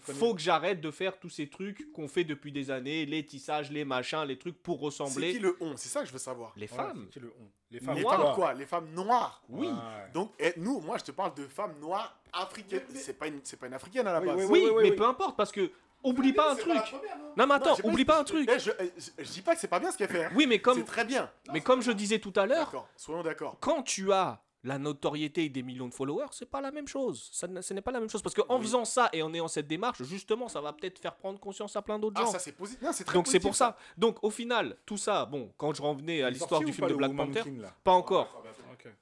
faut 0.00 0.34
que 0.34 0.40
j'arrête 0.40 0.80
de 0.80 0.90
faire 0.90 1.18
tous 1.18 1.28
ces 1.28 1.48
trucs 1.48 1.92
qu'on 1.92 2.08
fait 2.08 2.24
depuis 2.24 2.52
des 2.52 2.70
années, 2.70 3.04
les 3.04 3.24
tissages, 3.24 3.70
les 3.70 3.84
machins, 3.84 4.24
les 4.24 4.38
trucs 4.38 4.62
pour 4.62 4.80
ressembler. 4.80 5.32
C'est 5.32 5.38
qui 5.38 5.42
le 5.42 5.56
on? 5.60 5.76
C'est 5.76 5.88
ça 5.88 6.00
que 6.00 6.06
je 6.06 6.12
veux 6.12 6.18
savoir. 6.18 6.52
Les 6.56 6.66
femmes. 6.66 7.08
le 7.20 7.32
Les 7.70 7.80
femmes, 7.80 8.00
noires. 8.00 8.34
quoi? 8.34 8.54
Les 8.54 8.66
femmes 8.66 8.88
noires. 8.94 9.42
Oui. 9.48 9.68
Donc, 10.14 10.32
et 10.38 10.54
nous, 10.56 10.80
moi, 10.80 10.98
je 10.98 11.04
te 11.04 11.12
parle 11.12 11.34
de 11.34 11.46
femmes 11.46 11.78
noires 11.80 12.18
africaines. 12.32 12.82
C'est 12.94 13.18
pas 13.18 13.26
une, 13.26 13.40
c'est 13.44 13.58
pas 13.58 13.66
une 13.66 13.74
africaine 13.74 14.06
à 14.06 14.12
la 14.14 14.20
base. 14.20 14.46
Oui, 14.48 14.66
mais 14.82 14.92
peu 14.92 15.04
importe 15.04 15.36
parce 15.36 15.52
que 15.52 15.70
Oublie 16.02 16.32
pas 16.32 16.52
un 16.52 16.54
truc. 16.54 16.94
non, 17.36 17.46
mais 17.46 17.54
attends, 17.54 17.76
oublie 17.82 18.04
pas 18.04 18.20
un 18.20 18.24
truc. 18.24 18.48
Je, 18.58 18.70
je, 19.18 19.32
dis 19.32 19.42
pas 19.42 19.54
que 19.54 19.60
c'est 19.60 19.66
pas 19.66 19.80
bien 19.80 19.90
ce 19.90 19.98
qu'elle 19.98 20.08
fait. 20.08 20.26
Hein. 20.26 20.30
Oui, 20.36 20.46
mais 20.46 20.60
comme. 20.60 20.78
C'est 20.78 20.84
très 20.84 21.04
bien. 21.04 21.28
Mais 21.52 21.60
comme 21.60 21.82
je 21.82 21.90
disais 21.90 22.18
tout 22.18 22.32
à 22.36 22.46
l'heure. 22.46 22.88
Soyons 22.96 23.22
d'accord. 23.22 23.56
Quand 23.60 23.82
tu 23.82 24.12
as 24.12 24.40
la 24.66 24.78
notoriété 24.78 25.44
et 25.44 25.48
des 25.48 25.62
millions 25.62 25.86
de 25.88 25.94
followers, 25.94 26.26
c'est 26.32 26.50
pas 26.50 26.60
la 26.60 26.72
même 26.72 26.88
chose. 26.88 27.30
Ça, 27.32 27.46
ce 27.62 27.72
n'est 27.72 27.80
pas 27.80 27.92
la 27.92 28.00
même 28.00 28.10
chose. 28.10 28.20
Parce 28.20 28.34
qu'en 28.34 28.60
faisant 28.60 28.84
ça 28.84 29.08
et 29.12 29.22
en 29.22 29.32
ayant 29.32 29.46
cette 29.46 29.68
démarche, 29.68 30.02
justement, 30.02 30.48
ça 30.48 30.60
va 30.60 30.72
peut-être 30.72 30.98
faire 30.98 31.14
prendre 31.14 31.38
conscience 31.38 31.76
à 31.76 31.82
plein 31.82 31.98
d'autres 32.00 32.16
ah, 32.20 32.24
gens. 32.24 32.30
Ah, 32.30 32.32
ça 32.32 32.38
c'est 32.40 32.52
positif. 32.52 32.84
Donc 33.12 33.28
c'est 33.28 33.38
pour 33.38 33.54
ça. 33.54 33.76
Donc 33.96 34.22
au 34.24 34.30
final, 34.30 34.76
tout 34.84 34.96
ça, 34.96 35.24
bon, 35.24 35.52
quand 35.56 35.72
je 35.72 35.80
revenais 35.80 36.22
à 36.22 36.30
l'histoire 36.30 36.60
du 36.60 36.72
film 36.72 36.88
de 36.88 36.94
Black 36.94 37.14
Panther, 37.14 37.42
pas 37.84 37.92
encore. 37.92 38.42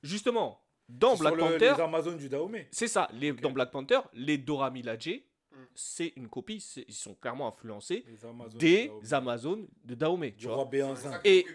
Justement, 0.02 0.60
dans 0.88 1.16
Black 1.16 1.36
Panther. 1.38 1.74
Du 2.18 2.28
Dahomey. 2.28 2.68
C'est 2.70 2.88
ça. 2.88 3.08
Les, 3.12 3.32
Dans 3.32 3.50
Black 3.50 3.70
Panther, 3.70 4.00
les 4.12 4.36
Dora 4.38 4.70
Milaje, 4.70 5.08
mm. 5.52 5.56
c'est 5.74 6.12
une 6.16 6.28
copie, 6.28 6.62
ils 6.86 6.94
sont 6.94 7.14
clairement 7.14 7.48
influencés 7.48 8.04
des 8.58 8.90
Amazones 9.12 9.66
de 9.82 9.94
Dahomey. 9.94 10.32
Du 10.32 10.46
roi 10.48 10.68
Et 11.24 11.46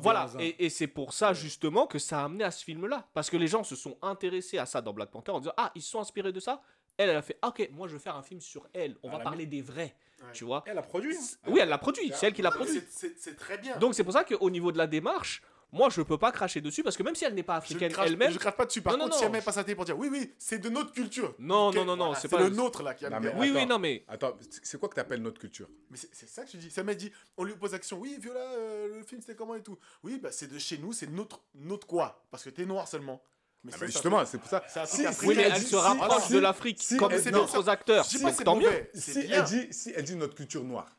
voilà, 0.00 0.28
et, 0.38 0.68
c'est 0.70 0.86
pour 0.86 1.12
ça 1.12 1.32
justement 1.32 1.86
que 1.86 1.98
ça 1.98 2.20
a 2.20 2.24
amené 2.24 2.44
à 2.44 2.50
ce 2.50 2.64
film-là. 2.64 3.08
Parce 3.14 3.30
que 3.30 3.36
les 3.36 3.46
gens 3.46 3.64
se 3.64 3.76
sont 3.76 3.96
intéressés 4.02 4.58
à 4.58 4.66
ça 4.66 4.80
dans 4.80 4.92
Black 4.92 5.10
Panther 5.10 5.32
en 5.32 5.40
disant 5.40 5.54
Ah, 5.56 5.72
ils 5.74 5.82
sont 5.82 6.00
inspirés 6.00 6.32
de 6.32 6.40
ça. 6.40 6.62
Elle, 6.96 7.10
elle 7.10 7.16
a 7.16 7.22
fait 7.22 7.38
ah, 7.42 7.48
Ok, 7.48 7.68
moi 7.72 7.88
je 7.88 7.94
veux 7.94 7.98
faire 7.98 8.16
un 8.16 8.22
film 8.22 8.40
sur 8.40 8.66
elle. 8.72 8.96
On 9.02 9.10
va 9.10 9.18
parler 9.18 9.46
des 9.46 9.62
vrais. 9.62 9.94
Tu 10.32 10.44
vois 10.44 10.64
Elle 10.66 10.78
a 10.78 10.82
produit. 10.82 11.14
Hein. 11.14 11.48
Oui, 11.48 11.60
elle 11.62 11.68
l'a 11.68 11.78
produit. 11.78 12.10
C'est 12.14 12.26
elle 12.26 12.32
qui 12.32 12.42
l'a 12.42 12.50
produit. 12.50 12.82
C'est 12.88 13.36
très 13.36 13.58
bien. 13.58 13.76
Donc 13.78 13.94
c'est 13.94 14.04
pour 14.04 14.12
ça 14.12 14.24
qu'au 14.24 14.50
niveau 14.50 14.72
de 14.72 14.78
la 14.78 14.86
démarche, 14.86 15.42
moi 15.72 15.88
je 15.90 16.02
peux 16.02 16.18
pas 16.18 16.32
cracher 16.32 16.60
dessus 16.60 16.82
parce 16.82 16.96
que 16.96 17.02
même 17.02 17.14
si 17.14 17.24
elle 17.24 17.34
n'est 17.34 17.42
pas 17.42 17.56
africaine 17.56 17.92
elle-même. 18.04 18.32
Je 18.32 18.38
crache 18.38 18.56
pas 18.56 18.66
dessus. 18.66 18.82
Par 18.82 18.96
contre, 18.96 19.16
si 19.16 19.24
elle 19.24 19.32
met 19.32 19.42
pas 19.42 19.52
sa 19.52 19.64
télé 19.64 19.74
pour 19.74 19.84
dire 19.84 19.98
oui, 19.98 20.08
oui, 20.10 20.32
c'est 20.38 20.58
de 20.58 20.68
notre 20.68 20.92
culture. 20.92 21.34
Non, 21.38 21.72
non, 21.72 21.84
non, 21.84 21.96
non, 21.96 22.14
c'est 22.14 22.28
pas 22.28 22.40
le 22.40 22.50
nôtre 22.50 22.82
là 22.82 22.94
qui 22.94 23.06
a 23.06 23.20
Oui, 23.36 23.52
oui, 23.54 23.66
non, 23.66 23.78
mais. 23.78 24.04
Attends, 24.08 24.36
c'est 24.62 24.78
quoi 24.78 24.88
que 24.88 24.94
t'appelles 24.94 25.22
notre 25.22 25.40
culture? 25.40 25.68
Mais 25.90 25.96
c'est 25.96 26.28
ça 26.28 26.44
que 26.44 26.50
je 26.52 26.58
dis. 26.58 26.70
Ça 26.70 26.82
m'a 26.82 26.94
dit, 26.94 27.10
on 27.36 27.44
lui 27.44 27.54
pose 27.54 27.74
action. 27.74 27.98
Oui, 27.98 28.16
Viola, 28.20 28.40
euh, 28.40 28.98
le 28.98 29.02
film 29.02 29.20
c'était 29.20 29.34
comment 29.34 29.54
et 29.54 29.62
tout. 29.62 29.78
Oui, 30.02 30.18
bah 30.18 30.30
c'est 30.32 30.46
de 30.46 30.58
chez 30.58 30.78
nous, 30.78 30.92
c'est 30.92 31.06
notre, 31.06 31.40
notre 31.54 31.86
quoi 31.86 32.26
Parce 32.30 32.44
que 32.44 32.50
t'es 32.50 32.66
noir 32.66 32.88
seulement. 32.88 33.22
Mais 33.64 33.72
ah 33.74 33.78
bah 33.80 33.86
justement, 33.86 34.24
c'est 34.24 34.38
pour 34.38 34.48
ça. 34.48 34.62
Si, 34.86 35.04
oui, 35.24 35.34
mais 35.36 35.42
elle 35.42 35.60
se 35.60 35.74
rapproche 35.74 36.28
de 36.28 36.38
l'Afrique 36.38 36.82
comme 36.98 37.12
d'autres 37.12 37.68
acteurs. 37.68 38.04
C'est 38.04 38.44
tant 38.44 38.56
mieux. 38.56 38.70
Si 38.94 39.18
elle, 39.18 39.44
dit, 39.44 39.66
si 39.70 39.92
elle 39.94 40.04
dit 40.04 40.16
notre 40.16 40.34
culture 40.34 40.64
noire, 40.64 40.96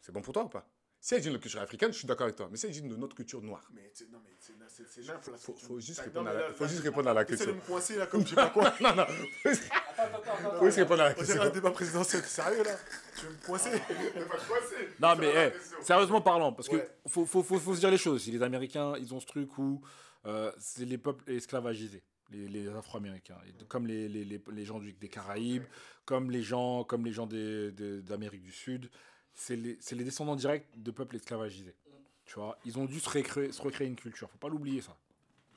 c'est 0.00 0.12
bon 0.12 0.22
pour 0.22 0.32
toi 0.32 0.44
ou 0.44 0.48
pas? 0.48 0.66
Si 1.04 1.14
elle 1.14 1.20
dit 1.20 1.26
de 1.26 1.32
notre 1.32 1.42
culture 1.42 1.60
africaine, 1.60 1.92
je 1.92 1.98
suis 1.98 2.06
d'accord 2.06 2.24
avec 2.24 2.36
toi. 2.36 2.48
Mais 2.50 2.56
si 2.56 2.64
elle 2.64 2.72
dit 2.72 2.80
de 2.80 2.96
notre 2.96 3.14
culture 3.14 3.42
noire. 3.42 3.68
Mais 3.74 3.92
non, 4.10 4.20
mais 4.24 4.32
c'est 4.38 5.06
là. 5.06 5.20
Faut, 5.36 5.52
faut, 5.52 5.78
juste 5.78 6.00
répondre, 6.00 6.30
à 6.30 6.32
la, 6.32 6.50
faut 6.54 6.66
juste 6.66 6.82
répondre 6.82 7.10
à 7.10 7.12
la 7.12 7.26
question. 7.26 7.50
de 7.50 7.56
me 7.56 7.60
coincer 7.60 7.96
là, 7.96 8.06
comme 8.06 8.22
je 8.22 8.28
sais 8.28 8.34
pas 8.34 8.48
quoi. 8.54 8.72
non, 8.80 8.94
non. 8.94 9.02
Attends, 9.02 9.52
attends, 10.00 10.58
Faut 10.58 10.64
juste 10.64 10.78
répondre 10.78 11.02
à 11.02 11.08
la 11.10 11.14
question. 11.14 11.34
On 11.34 11.38
dirait 11.40 11.48
un 11.50 11.52
débat 11.52 11.70
présidentiel. 11.72 12.22
Sérieux 12.22 12.64
là? 12.64 12.74
Tu 13.18 13.26
veux 13.26 13.32
me 13.32 13.46
coincer? 13.46 13.70
Non, 14.98 15.14
mais 15.16 15.52
sérieusement 15.82 16.22
parlant, 16.22 16.54
parce 16.54 16.70
que 16.70 16.82
faut, 17.06 17.26
faut, 17.26 17.42
faut, 17.42 17.58
faut 17.58 17.74
se 17.74 17.80
dire 17.80 17.90
les 17.90 17.98
choses. 17.98 18.22
Si 18.22 18.30
les 18.30 18.42
Américains, 18.42 18.94
ils 18.98 19.12
ont 19.12 19.20
ce 19.20 19.26
truc 19.26 19.58
où 19.58 19.82
euh, 20.24 20.50
c'est 20.58 20.86
les 20.86 20.96
peuples 20.96 21.30
esclavagisés. 21.30 22.02
Les, 22.30 22.48
les 22.48 22.68
Afro-Américains, 22.68 23.36
comme 23.68 23.86
les, 23.86 24.08
les, 24.08 24.24
les, 24.24 24.64
gens 24.64 24.78
du, 24.78 24.94
des 24.94 25.08
Caraïbes, 25.10 25.64
comme 26.06 26.30
les 26.30 26.42
gens, 26.42 26.82
comme 26.82 27.04
les 27.04 27.12
gens 27.12 27.26
d'Amérique 27.26 28.42
du 28.42 28.52
Sud 28.52 28.88
c'est 29.34 29.56
les, 29.56 29.78
les, 29.92 30.04
descendants 30.04 30.36
directs 30.36 30.66
de 30.76 30.90
peuples 30.90 31.16
esclavagisés. 31.16 31.74
Tu 32.24 32.34
vois, 32.36 32.58
ils 32.64 32.78
ont 32.78 32.86
dû 32.86 33.00
se 33.00 33.08
recréer, 33.08 33.52
se 33.52 33.60
recréer 33.60 33.86
une 33.86 33.96
culture. 33.96 34.30
Faut 34.30 34.38
pas 34.38 34.48
l'oublier 34.48 34.80
ça. 34.80 34.96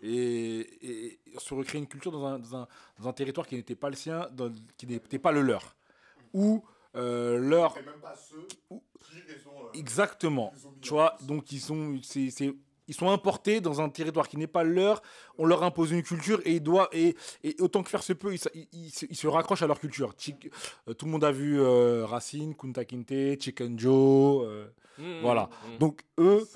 Et, 0.02 0.60
et, 0.82 1.20
se 1.38 1.54
recréer 1.54 1.80
une 1.80 1.88
culture 1.88 2.12
dans 2.12 2.26
un, 2.26 2.40
dans 2.40 2.56
un, 2.56 2.68
dans 3.00 3.08
un 3.08 3.14
territoire 3.14 3.48
qui 3.48 3.56
n'était 3.56 3.76
pas 3.76 3.90
le 3.90 3.96
sien, 3.96 4.30
qui 4.78 4.88
n'était 4.88 5.20
pas 5.20 5.32
le 5.32 5.42
leur. 5.42 5.76
Ou 6.34 6.64
euh, 6.96 7.38
leur. 7.38 7.76
Même 7.76 8.00
pas 8.02 8.16
ceux 8.16 8.46
qui 8.48 8.58
euh, 8.72 8.78
Exactement. 9.74 10.54
tu 10.82 10.90
vois, 10.90 11.18
donc 11.22 11.52
ils 11.52 11.60
sont, 11.60 12.00
c'est, 12.04 12.54
ils 12.88 12.96
sont 12.96 13.10
importés 13.10 13.62
dans 13.62 13.82
un 13.82 13.90
territoire 13.90 14.28
qui 14.28 14.38
n'est 14.38 14.48
pas 14.48 14.64
leur, 14.64 15.02
on 15.38 15.46
leur 15.46 15.64
impose 15.64 15.92
une 15.92 16.04
culture 16.04 16.42
et, 16.46 16.60
doit, 16.60 16.90
et, 16.94 17.16
et 17.44 17.56
autant 17.60 17.84
que 17.84 17.90
faire 17.90 18.04
se 18.04 18.14
peut, 18.14 18.34
ils, 18.34 18.90
ils, 19.10 19.16
se 19.16 19.28
raccrochent 19.28 19.62
à 19.62 19.68
leur 19.68 19.80
culture. 19.80 20.14
Euh, 20.88 20.94
tout 20.94 21.06
le 21.06 21.12
monde 21.12 21.24
a 21.24 21.32
vu 21.32 21.60
euh, 21.60 22.06
Racine, 22.06 22.56
Kunta 22.56 22.86
Kinte, 22.86 23.42
Chicken 23.42 23.78
Joe, 23.78 24.46
euh, 24.46 24.68
mmh, 24.98 25.04
mmh, 25.04 25.22
voilà. 25.22 25.44
Mmh. 25.44 25.78
Donc 25.80 26.02
eux, 26.20 26.48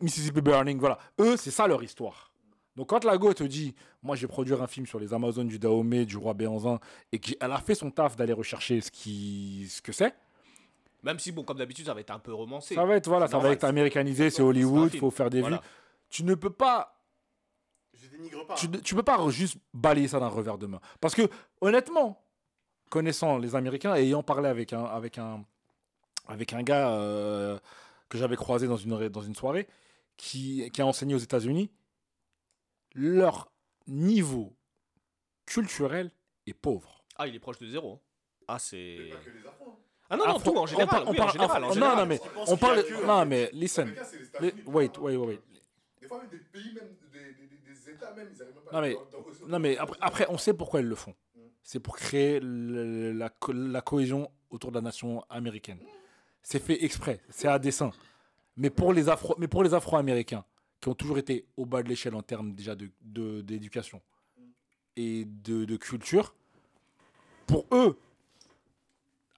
Mississippi 0.00 0.40
Burning, 0.40 0.78
voilà. 0.78 0.98
Eux, 1.20 1.36
c'est 1.36 1.50
ça 1.50 1.66
leur 1.66 1.82
histoire. 1.82 2.30
Donc 2.76 2.88
quand 2.88 3.04
la 3.04 3.18
go 3.18 3.34
te 3.34 3.44
dit, 3.44 3.74
moi 4.02 4.16
je 4.16 4.22
vais 4.22 4.28
produire 4.28 4.62
un 4.62 4.66
film 4.66 4.86
sur 4.86 4.98
les 4.98 5.12
Amazones 5.12 5.48
du 5.48 5.58
Dahomey, 5.58 6.06
du 6.06 6.16
roi 6.16 6.34
Béanzin, 6.34 6.78
et 7.12 7.18
qu'elle 7.18 7.52
a 7.52 7.58
fait 7.58 7.74
son 7.74 7.90
taf 7.90 8.16
d'aller 8.16 8.32
rechercher 8.32 8.80
ce, 8.80 8.90
qui, 8.90 9.66
ce 9.68 9.82
que 9.82 9.92
c'est, 9.92 10.14
même 11.02 11.18
si, 11.18 11.32
bon, 11.32 11.42
comme 11.44 11.58
d'habitude, 11.58 11.86
ça 11.86 11.94
va 11.94 12.00
être 12.00 12.10
un 12.10 12.18
peu 12.18 12.32
romancé. 12.32 12.74
Ça 12.74 12.84
va 12.84 12.96
être, 12.96 13.08
voilà, 13.08 13.28
ça 13.28 13.38
va 13.38 13.50
être 13.50 13.64
américanisé, 13.64 14.30
c'est 14.30 14.42
Hollywood, 14.42 14.90
il 14.92 15.00
faut 15.00 15.10
faire 15.10 15.30
des 15.30 15.42
vues. 15.42 15.54
Tu 16.08 16.24
ne 16.24 16.34
peux 16.34 16.50
pas. 16.50 16.96
Je 17.92 18.08
dénigre 18.08 18.46
pas. 18.46 18.54
Tu, 18.54 18.68
tu 18.68 18.94
peux 18.94 19.02
pas 19.02 19.28
juste 19.30 19.58
balayer 19.74 20.08
ça 20.08 20.18
d'un 20.18 20.28
revers 20.28 20.58
de 20.58 20.66
main. 20.66 20.80
Parce 21.00 21.14
que, 21.14 21.28
honnêtement, 21.60 22.24
connaissant 22.90 23.38
les 23.38 23.54
Américains 23.54 23.94
et 23.94 24.02
ayant 24.02 24.22
parlé 24.22 24.48
avec 24.48 24.72
un, 24.72 24.84
avec 24.84 25.18
un, 25.18 25.44
avec 26.26 26.52
un 26.52 26.62
gars 26.62 26.90
euh, 26.90 27.58
que 28.08 28.18
j'avais 28.18 28.36
croisé 28.36 28.66
dans 28.66 28.76
une, 28.76 29.08
dans 29.08 29.22
une 29.22 29.34
soirée 29.34 29.68
qui, 30.16 30.68
qui 30.72 30.82
a 30.82 30.86
enseigné 30.86 31.14
aux 31.14 31.18
États-Unis, 31.18 31.70
leur 32.94 33.50
niveau 33.86 34.56
culturel 35.46 36.10
est 36.46 36.54
pauvre. 36.54 37.04
Ah, 37.16 37.26
il 37.26 37.34
est 37.34 37.40
proche 37.40 37.58
de 37.58 37.66
zéro. 37.66 37.94
Hein. 37.94 38.00
Ah, 38.48 38.58
c'est. 38.58 39.10
Pas 39.12 39.16
que 39.18 39.30
les 39.30 39.46
Afro. 39.46 39.78
Ah 40.10 40.16
non, 40.16 40.26
non, 40.26 40.40
tout 40.40 40.56
en 40.56 40.66
général. 40.66 41.04
On, 41.06 41.14
parle, 41.14 41.28
en 41.28 41.32
général, 41.32 41.62
Non, 41.78 41.96
non, 41.96 42.06
mais 42.06 42.20
on 42.48 42.56
parle. 42.56 42.84
Non, 43.06 43.24
mais 43.24 43.48
listen. 43.52 43.94
Wait, 44.66 44.98
wait, 44.98 45.16
wait. 45.16 45.40
Des 46.00 46.08
fois, 46.08 46.18
même 46.18 46.30
des 46.30 46.38
pays, 46.38 46.74
même 46.74 46.88
des, 47.12 47.90
États, 47.90 48.12
même, 48.14 48.28
ils 48.34 48.42
arrivent 48.42 48.54
même 48.54 48.64
pas 48.64 48.72
non, 48.72 48.80
mais, 48.80 48.96
non, 49.46 49.58
mais 49.60 49.78
après, 49.78 49.98
après, 50.00 50.26
on 50.28 50.38
sait 50.38 50.52
pourquoi 50.52 50.80
ils 50.80 50.86
le 50.86 50.96
font. 50.96 51.14
Mm. 51.36 51.40
C'est 51.62 51.78
pour 51.78 51.96
créer 51.96 52.40
la, 52.42 53.30
la 53.48 53.80
cohésion 53.80 54.28
autour 54.50 54.72
de 54.72 54.76
la 54.76 54.82
nation 54.82 55.24
américaine. 55.30 55.78
C'est 56.42 56.60
fait 56.60 56.84
exprès, 56.84 57.20
c'est 57.28 57.48
à 57.48 57.58
dessein. 57.58 57.92
Mais 58.56 58.70
pour 58.70 58.92
les 58.92 59.08
Afro, 59.08 59.36
mais 59.38 59.46
pour 59.46 59.62
les 59.62 59.74
Afro-Américains 59.74 60.44
qui 60.80 60.88
ont 60.88 60.94
toujours 60.94 61.18
été 61.18 61.46
au 61.56 61.66
bas 61.66 61.82
de 61.82 61.88
l'échelle 61.88 62.14
en 62.14 62.22
termes 62.22 62.52
déjà 62.52 62.74
de 62.74 63.40
d'éducation 63.42 64.00
et 64.96 65.24
de, 65.24 65.64
de 65.64 65.76
culture, 65.76 66.34
pour 67.46 67.66
eux, 67.72 67.96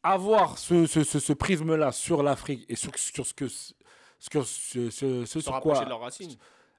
avoir 0.03 0.59
ce, 0.59 0.87
ce, 0.87 1.03
ce, 1.05 1.33
prisme-là 1.33 1.93
sur 1.93 2.23
l'Afrique 2.23 2.67
et 2.69 2.77
sur, 2.77 2.97
sur, 2.97 3.27
ce 3.27 3.35
que 3.35 3.49
ce, 3.49 3.73
ce, 4.19 4.91
ce, 4.91 5.25
ce 5.25 5.41
sur 5.41 5.61
quoi 5.61 5.85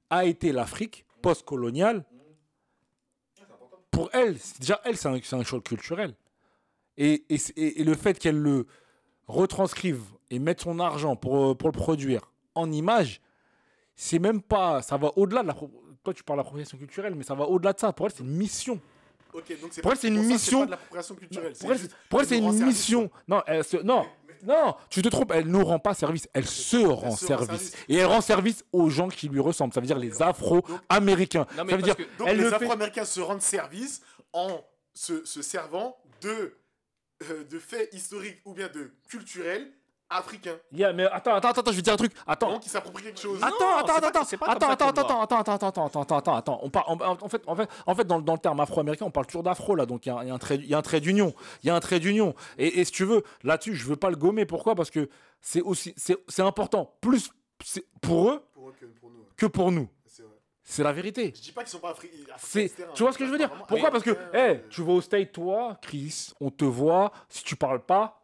a 0.10 0.26
été 0.26 0.52
l'Afrique 0.52 1.06
post-coloniale, 1.22 2.06
pour 3.92 4.10
elle, 4.14 4.38
déjà, 4.60 4.82
elle, 4.84 4.98
c'est 4.98 5.08
un, 5.08 5.40
un, 5.40 5.44
choc 5.44 5.64
culturel. 5.64 6.16
Et, 6.98 7.26
et, 7.30 7.82
et 7.82 7.84
le 7.84 7.96
fait 7.96 8.20
qu'elle 8.20 8.38
le 8.38 8.68
retranscrive 9.28 10.02
et 10.30 10.40
mette 10.40 10.62
son 10.62 10.80
argent 10.80 11.16
pour, 11.16 11.58
pour 11.58 11.70
le 11.70 11.74
produire 11.74 12.32
en 12.56 12.72
image, 12.72 13.22
c'est 13.96 14.20
même 14.20 14.42
pas. 14.42 14.82
Ça 14.82 14.98
va 14.98 15.12
au-delà 15.16 15.44
de 15.44 15.48
la. 15.48 15.56
Toi, 16.04 16.14
tu 16.14 16.24
parles 16.24 16.40
d'appropriation 16.40 16.78
culturelle, 16.78 17.16
mais 17.16 17.24
ça 17.24 17.36
va 17.36 17.46
au-delà 17.46 17.74
de 17.74 17.80
ça. 17.80 17.94
Pour 17.94 18.08
elle, 18.08 18.12
c'est 18.12 18.24
une 18.24 18.36
mission. 18.36 18.80
Ok, 19.34 19.62
donc 19.62 19.72
c'est 19.74 19.82
pour 19.82 19.92
elle, 19.92 19.98
c'est 19.98 20.08
une 20.08 20.24
mission. 20.24 20.68
culturelle. 21.18 21.54
Pour 22.10 22.22
elle, 22.22 22.28
c'est 22.28 22.38
une 22.38 22.66
mission. 22.66 23.10
Non, 23.28 23.42
elle 23.48 23.64
non, 23.84 24.06
non, 24.44 24.76
tu 24.90 25.02
te 25.02 25.08
trompes. 25.08 25.32
Elle 25.34 25.50
ne 25.50 25.64
rend 25.64 25.80
pas 25.80 25.94
service. 25.94 26.28
Elle 26.34 26.46
se 26.46 26.78
rend 26.78 27.16
service. 27.16 27.74
Et 27.88 27.96
elle 27.96 28.06
rend 28.08 28.22
service 28.22 28.66
aux 28.72 28.90
gens 28.90 29.08
qui 29.08 29.30
lui 29.30 29.40
ressemblent. 29.40 29.74
Ça 29.74 29.80
veut 29.80 29.88
dire 29.88 29.98
les 29.98 30.22
Afro-Américains. 30.22 31.48
Ça 31.56 31.64
veut 31.64 31.82
dire. 31.82 31.96
Donc 32.18 32.30
les 32.30 32.54
Afro-Américains 32.54 33.06
se 33.06 33.22
rendent 33.22 33.42
service 33.42 34.02
en 34.34 34.62
se, 34.94 35.26
se 35.26 35.42
servant 35.42 35.98
de, 36.22 36.58
euh, 37.30 37.44
de 37.46 37.60
faits 37.60 37.90
historiques 37.94 38.40
ou 38.46 38.54
bien 38.54 38.68
de 38.68 38.94
culturels 39.08 39.72
africain. 40.14 40.56
Yeah, 40.72 40.94
mais 40.94 41.06
attends, 41.06 41.36
attends, 41.36 41.50
attends, 41.50 41.72
je 41.72 41.76
vais 41.78 41.82
dire 41.82 41.94
un 41.94 41.98
truc. 41.98 42.14
Attends. 42.26 42.60
qui 42.60 42.70
s'approprie 42.70 43.04
quelque 43.04 43.20
chose. 43.20 43.40
Attends, 43.42 43.78
attends, 43.78 43.96
attends, 43.96 44.08
attends, 44.08 44.22
attends, 44.22 44.70
attends, 44.70 44.90
attends, 44.90 44.90
attends, 44.90 45.54
attends, 45.54 45.86
attends, 45.86 46.02
attends, 46.02 46.18
attends, 46.18 46.36
attends. 46.36 46.60
On 46.64 46.70
parle, 46.70 46.86
en 46.88 47.30
fait, 47.30 47.42
en 47.48 47.56
fait, 47.56 47.70
en 47.86 47.96
fait, 47.96 48.06
dans, 48.06 48.22
dans 48.22 48.34
le 48.34 48.40
terme 48.40 48.60
afro-américain, 48.60 49.06
on 49.06 49.12
parle 49.12 49.28
toujours 49.28 49.44
d'afro 49.44 49.76
là, 49.76 49.86
donc 49.86 50.06
il 50.06 50.10
y, 50.10 50.28
y, 50.28 50.30
a 50.30 50.34
un 50.34 50.38
trait, 50.38 50.56
il 50.56 50.68
y 50.68 50.74
a 50.74 50.78
un 50.78 50.82
trait 50.82 51.00
d'union, 51.00 51.34
il 51.64 51.68
y 51.68 51.70
a 51.70 51.76
un 51.76 51.80
trait 51.80 52.00
d'union. 52.00 52.36
Et, 52.58 52.80
et, 52.80 52.86
si 52.86 52.92
tu 52.92 53.06
veux, 53.06 53.24
là-dessus, 53.44 53.76
je 53.76 53.86
veux 53.86 53.96
pas 53.96 54.10
le 54.10 54.16
gommer. 54.16 54.46
Pourquoi? 54.46 54.76
Parce 54.76 54.92
que 54.92 55.10
c'est 55.42 55.62
aussi, 55.62 55.94
c'est 55.98 56.42
important, 56.42 56.96
plus 57.02 57.32
pour 58.02 58.30
eux, 58.30 58.44
pour 58.54 58.70
eux 58.70 58.74
que 58.80 58.86
pour 58.86 59.10
nous. 59.10 59.26
Que 59.36 59.46
pour 59.46 59.72
nous. 59.72 59.90
C'est 60.66 60.84
la 60.84 60.94
vérité. 60.94 61.34
Je 61.36 61.42
dis 61.42 61.52
pas 61.52 61.62
qu'ils 61.62 61.72
sont 61.72 61.80
pas 61.80 61.92
africains. 61.92 62.88
Tu 62.96 63.04
vois 63.04 63.12
ce 63.12 63.18
que 63.18 63.26
je 63.26 63.32
veux 63.32 63.38
dire? 63.38 63.52
Pourquoi? 63.68 63.92
Parce 63.92 64.04
que, 64.04 64.12
hé, 64.34 64.62
tu 64.70 64.82
vas 64.82 64.94
au 64.94 65.02
State, 65.02 65.34
toi, 65.34 65.78
Chris, 65.82 66.32
on 66.40 66.50
te 66.50 66.64
voit. 66.64 67.12
Si 67.28 67.44
tu 67.44 67.58
parles 67.58 67.84
pas, 67.84 68.23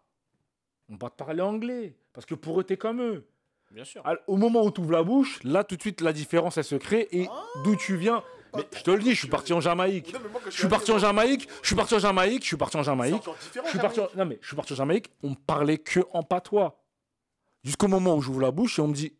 on 0.89 0.95
va 0.95 1.09
te 1.09 1.15
parler 1.15 1.41
anglais. 1.41 1.95
Parce 2.13 2.25
que 2.25 2.35
pour 2.35 2.59
eux, 2.59 2.63
t'es 2.63 2.77
comme 2.77 3.01
eux. 3.01 3.25
Bien 3.71 3.83
sûr. 3.83 4.03
Au 4.27 4.37
moment 4.37 4.63
où 4.63 4.71
tu 4.71 4.81
ouvres 4.81 4.91
la 4.91 5.03
bouche, 5.03 5.39
là, 5.43 5.63
tout 5.63 5.75
de 5.75 5.81
suite, 5.81 6.01
la 6.01 6.13
différence, 6.13 6.57
elle 6.57 6.63
se 6.63 6.75
crée. 6.75 7.07
Et 7.11 7.27
ah. 7.29 7.43
d'où 7.63 7.75
tu 7.75 7.95
viens. 7.95 8.23
Mais 8.55 8.67
je 8.75 8.81
te 8.81 8.89
le 8.89 8.99
dis, 8.99 9.11
je 9.11 9.19
suis 9.19 9.27
parti 9.27 9.53
en 9.53 9.61
Jamaïque. 9.61 10.15
Je 10.45 10.51
suis 10.51 10.67
parti 10.67 10.91
en 10.91 10.97
Jamaïque. 10.97 11.47
Je 11.61 11.67
suis 11.67 11.75
parti 11.75 11.93
en 11.93 11.99
Jamaïque. 11.99 12.41
Je 12.41 12.47
suis 12.47 12.57
parti 12.57 12.77
en 12.77 12.83
Jamaïque. 12.83 13.23
Je 13.63 13.69
suis 13.69 13.79
parti. 13.79 13.99
Non 14.15 14.25
mais 14.25 14.39
je 14.41 14.47
suis 14.47 14.55
parti 14.55 14.73
en 14.73 14.75
Jamaïque. 14.77 15.11
On 15.21 15.35
parlait 15.35 15.77
que 15.77 15.99
en 16.13 16.23
patois. 16.23 16.81
Jusqu'au 17.63 17.87
moment 17.87 18.15
où 18.15 18.21
j'ouvre 18.21 18.41
la 18.41 18.51
bouche 18.51 18.79
et 18.79 18.81
on 18.81 18.87
me 18.87 18.93
dit, 18.93 19.13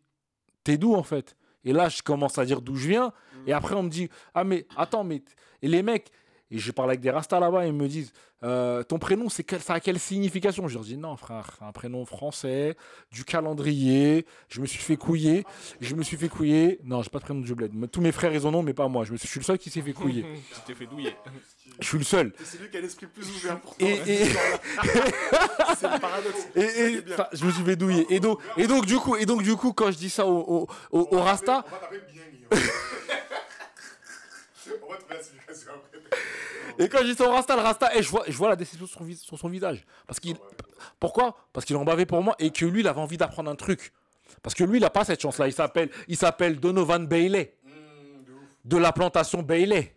t'es 0.64 0.78
d'où 0.78 0.94
en 0.94 1.02
fait? 1.02 1.36
Et 1.62 1.72
là, 1.72 1.88
je 1.88 2.02
commence 2.02 2.38
à 2.38 2.44
dire 2.44 2.62
d'où 2.62 2.74
je 2.74 2.88
viens. 2.88 3.12
Et 3.46 3.52
après, 3.52 3.74
on 3.74 3.82
me 3.82 3.90
dit, 3.90 4.08
ah 4.34 4.44
mais 4.44 4.66
attends, 4.76 5.04
mais 5.04 5.22
et 5.62 5.68
les 5.68 5.82
mecs, 5.82 6.10
et 6.50 6.58
je 6.58 6.72
parle 6.72 6.90
avec 6.90 7.00
des 7.00 7.10
rastas 7.10 7.38
là-bas, 7.38 7.66
ils 7.66 7.72
me 7.72 7.86
disent 7.86 8.12
euh, 8.42 8.82
Ton 8.82 8.98
prénom, 8.98 9.28
c'est 9.28 9.48
ça 9.60 9.74
a 9.74 9.80
quelle 9.80 10.00
signification? 10.00 10.66
Je 10.66 10.74
leur 10.74 10.82
dis 10.82 10.96
Non, 10.96 11.16
frère, 11.16 11.54
c'est 11.58 11.64
un 11.64 11.70
prénom 11.70 12.04
français, 12.04 12.76
du 13.12 13.24
calendrier. 13.24 14.26
Je 14.48 14.60
me 14.60 14.66
suis 14.66 14.82
fait 14.82 14.96
couiller. 14.96 15.44
Je 15.80 15.94
me 15.94 16.02
suis 16.02 16.16
fait 16.16 16.28
couiller. 16.28 16.80
Non, 16.84 17.02
j'ai 17.02 17.10
pas 17.10 17.20
de 17.20 17.24
prénom 17.24 17.40
de 17.40 17.46
Jubled. 17.46 17.90
Tous 17.92 18.00
mes 18.00 18.10
frères, 18.10 18.34
ils 18.34 18.46
en 18.46 18.54
ont, 18.54 18.62
mais 18.62 18.74
pas 18.74 18.88
moi. 18.88 19.04
Je, 19.04 19.12
me 19.12 19.16
suis, 19.16 19.26
je 19.26 19.30
suis 19.30 19.40
le 19.40 19.44
seul 19.44 19.58
qui 19.58 19.70
s'est 19.70 19.82
fait 19.82 19.92
couiller. 19.92 20.22
tu 20.54 20.60
t'es 20.66 20.74
fait 20.74 20.86
douiller. 20.86 21.14
Je 21.78 21.86
suis 21.86 21.98
le 21.98 22.04
seul. 22.04 22.32
C'est 22.42 22.60
lui 22.60 22.68
qui 22.68 22.76
a 22.76 22.80
l'esprit 22.80 23.06
plus 23.06 23.30
ouvert 23.30 23.60
pour 23.60 23.76
toi. 23.76 23.88
Et, 23.88 23.96
c'est 24.04 25.88
le 25.88 26.00
paradoxe. 26.00 26.48
Et, 26.56 27.00
je 27.32 27.44
me 27.44 27.50
suis 27.52 27.64
fait 27.64 27.76
douiller. 27.76 28.06
Et 28.10 28.18
donc, 28.18 28.40
et 28.56 28.66
donc, 28.66 28.86
du 28.86 28.96
coup, 28.96 29.14
et 29.16 29.24
donc, 29.24 29.42
du 29.42 29.54
coup, 29.54 29.72
quand 29.72 29.92
je 29.92 29.96
dis 29.96 30.10
ça 30.10 30.26
au, 30.26 30.38
au, 30.38 30.66
au, 30.90 31.08
au 31.12 31.20
Rasta. 31.20 31.64
On 31.64 31.70
va 31.70 31.90
bien, 31.90 32.00
On 32.50 32.56
va 34.90 34.96
trouver 34.96 35.10
la 35.16 35.22
signification 35.22 35.70
après. 35.74 35.89
Et 36.80 36.88
quand 36.88 37.04
j'ai 37.04 37.14
son 37.14 37.30
Rasta, 37.30 37.54
le 37.56 37.62
Rasta, 37.62 37.94
et 37.94 38.02
je, 38.02 38.08
vois, 38.08 38.24
je 38.26 38.36
vois 38.36 38.48
la 38.48 38.56
déception 38.56 38.86
sur 38.86 39.00
son, 39.00 39.06
sur 39.14 39.38
son 39.38 39.48
visage. 39.48 39.84
Parce 40.06 40.18
qu'il, 40.18 40.34
pourquoi? 40.98 41.36
Parce 41.52 41.66
qu'il 41.66 41.76
en 41.76 41.84
bavait 41.84 42.06
pour 42.06 42.22
moi 42.22 42.34
et 42.38 42.50
que 42.50 42.64
lui, 42.64 42.80
il 42.80 42.88
avait 42.88 43.00
envie 43.00 43.18
d'apprendre 43.18 43.50
un 43.50 43.54
truc. 43.54 43.92
Parce 44.42 44.54
que 44.54 44.64
lui, 44.64 44.78
il 44.78 44.80
n'a 44.80 44.88
pas 44.88 45.04
cette 45.04 45.20
chance-là. 45.20 45.46
Il 45.46 45.52
s'appelle, 45.52 45.90
il 46.08 46.16
s'appelle 46.16 46.58
Donovan 46.58 47.06
Bailey. 47.06 47.54
De 48.64 48.78
la 48.78 48.92
plantation 48.92 49.42
Bailey. 49.42 49.94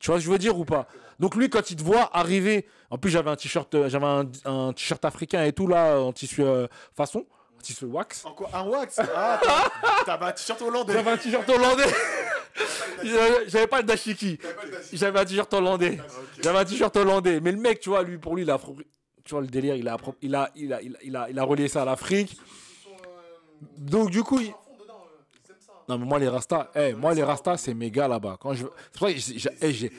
Tu 0.00 0.06
vois 0.10 0.16
ce 0.16 0.20
que 0.20 0.26
je 0.26 0.30
veux 0.30 0.38
dire 0.38 0.56
ou 0.56 0.64
pas? 0.64 0.86
Donc 1.18 1.34
lui, 1.34 1.50
quand 1.50 1.70
il 1.70 1.76
te 1.76 1.82
voit 1.82 2.10
arriver, 2.16 2.66
en 2.90 2.98
plus 2.98 3.10
j'avais 3.10 3.30
un 3.30 3.36
t-shirt, 3.36 3.74
euh, 3.74 3.88
j'avais 3.88 4.06
un, 4.44 4.72
t-shirt 4.72 5.04
africain 5.04 5.44
et 5.44 5.52
tout 5.52 5.66
là, 5.66 5.98
en 5.98 6.12
tissu 6.12 6.42
euh, 6.42 6.66
façon, 6.94 7.24
un 7.58 7.62
tissu 7.62 7.86
wax. 7.86 8.24
En 8.24 8.32
quoi 8.32 8.50
Un 8.52 8.64
wax? 8.64 9.00
Ah, 9.14 9.40
t'avais 10.04 10.26
un 10.26 10.32
t-shirt 10.32 10.60
hollandais. 10.60 10.92
J'avais 10.92 11.10
un 11.10 11.16
t-shirt 11.16 11.48
hollandais. 11.48 11.84
J'avais 13.46 13.66
pas 13.66 13.80
le 13.80 13.86
dashiki. 13.86 14.38
J'avais 14.92 15.18
un 15.18 15.24
t-shirt 15.24 15.52
hollandais. 15.52 15.98
J'avais 16.42 16.58
un 16.58 16.64
t-shirt 16.64 16.96
hollandais. 16.96 17.40
Mais 17.40 17.52
le 17.52 17.58
mec, 17.58 17.80
tu 17.80 17.90
vois, 17.90 18.02
lui, 18.02 18.18
pour 18.18 18.36
lui, 18.36 18.42
il 18.42 18.50
a, 18.50 18.58
tu 19.24 19.30
vois, 19.30 19.40
le 19.40 19.46
délire, 19.46 19.76
il 19.76 19.88
a, 19.88 19.96
il 20.22 20.34
a, 20.34 20.50
il 20.54 20.72
a, 20.72 20.82
il 20.82 21.16
a, 21.16 21.30
il 21.30 21.38
a, 21.38 21.44
relié 21.44 21.68
ça 21.68 21.82
à 21.82 21.84
l'Afrique. 21.84 22.36
Donc, 23.76 24.10
du 24.10 24.22
coup, 24.22 24.40
non, 25.88 25.98
mais 25.98 26.04
moi, 26.04 26.18
les 26.18 26.28
Rastas, 26.28 26.70
hey, 26.74 26.94
moi, 26.94 27.14
les 27.14 27.22
Rastas, 27.22 27.58
c'est 27.58 27.74
méga 27.74 28.08
là-bas. 28.08 28.38
Quand 28.40 28.54
je... 28.54 28.66
C'est 28.92 28.98
pour 28.98 29.08
ça 29.08 29.50
que 29.60 29.72
j'ai, 29.72 29.92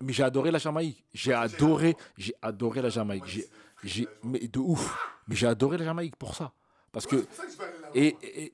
mais 0.00 0.12
j'ai 0.12 0.22
adoré 0.22 0.50
la 0.50 0.58
Jamaïque. 0.58 1.04
J'ai 1.14 1.32
adoré, 1.32 1.96
j'ai 2.16 2.34
adoré 2.42 2.82
la 2.82 2.88
Jamaïque. 2.88 3.26
J'ai, 3.26 3.46
j'ai, 3.84 4.08
mais 4.24 4.40
de 4.40 4.58
ouf. 4.58 4.96
Mais 5.28 5.36
j'ai 5.36 5.46
adoré 5.46 5.78
la 5.78 5.84
Jamaïque 5.84 6.16
pour 6.16 6.34
ça. 6.34 6.52
Parce 6.92 7.06
que. 7.06 7.24
Et, 7.94 8.16
et, 8.22 8.52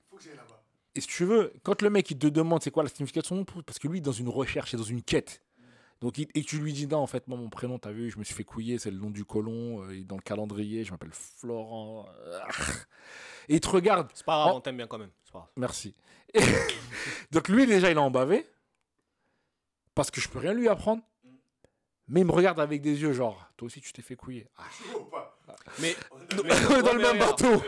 et 0.96 1.00
si 1.00 1.06
tu 1.06 1.24
veux, 1.24 1.52
quand 1.62 1.82
le 1.82 1.90
mec 1.90 2.10
il 2.10 2.18
te 2.18 2.26
demande 2.26 2.62
c'est 2.62 2.70
quoi 2.70 2.82
la 2.82 2.88
signification 2.88 3.36
de 3.36 3.44
son 3.48 3.56
nom, 3.56 3.62
parce 3.62 3.78
que 3.78 3.88
lui, 3.88 4.00
dans 4.00 4.12
une 4.12 4.28
recherche, 4.28 4.74
et 4.74 4.76
dans 4.76 4.82
une 4.82 5.02
quête. 5.02 5.42
Donc, 6.00 6.18
et 6.18 6.42
tu 6.42 6.58
lui 6.58 6.72
dis 6.72 6.86
non, 6.86 6.98
en 6.98 7.06
fait, 7.06 7.26
moi, 7.26 7.38
mon 7.38 7.48
prénom, 7.48 7.78
t'as 7.78 7.90
vu, 7.90 8.10
je 8.10 8.18
me 8.18 8.24
suis 8.24 8.34
fait 8.34 8.44
couiller, 8.44 8.78
c'est 8.78 8.90
le 8.90 8.98
nom 8.98 9.10
du 9.10 9.24
colon, 9.24 9.82
euh, 9.84 10.04
dans 10.04 10.16
le 10.16 10.22
calendrier, 10.22 10.84
je 10.84 10.90
m'appelle 10.90 11.12
Florent. 11.12 12.06
et 13.48 13.54
il 13.54 13.60
te 13.60 13.68
regarde. 13.68 14.08
C'est 14.12 14.26
pas 14.26 14.42
grave, 14.42 14.56
on 14.56 14.60
t'aime 14.60 14.76
bien 14.76 14.86
quand 14.86 14.98
même. 14.98 15.10
Merci. 15.56 15.94
Donc, 17.30 17.48
lui, 17.48 17.66
déjà, 17.66 17.90
il 17.90 17.96
a 17.96 18.02
embavé. 18.02 18.46
Parce 19.94 20.10
que 20.10 20.20
je 20.20 20.28
peux 20.28 20.38
rien 20.38 20.52
lui 20.52 20.68
apprendre. 20.68 21.02
Mais 22.08 22.20
il 22.20 22.26
me 22.26 22.32
regarde 22.32 22.60
avec 22.60 22.82
des 22.82 23.02
yeux 23.02 23.12
genre, 23.12 23.48
toi 23.56 23.66
aussi 23.66 23.80
tu 23.80 23.92
t'es 23.92 24.02
fait 24.02 24.14
couiller. 24.14 24.46
Ah. 24.56 24.64
Mais, 25.80 25.96
dans 26.36 26.42
le 26.92 26.98
même 26.98 27.18
bateau. 27.18 27.62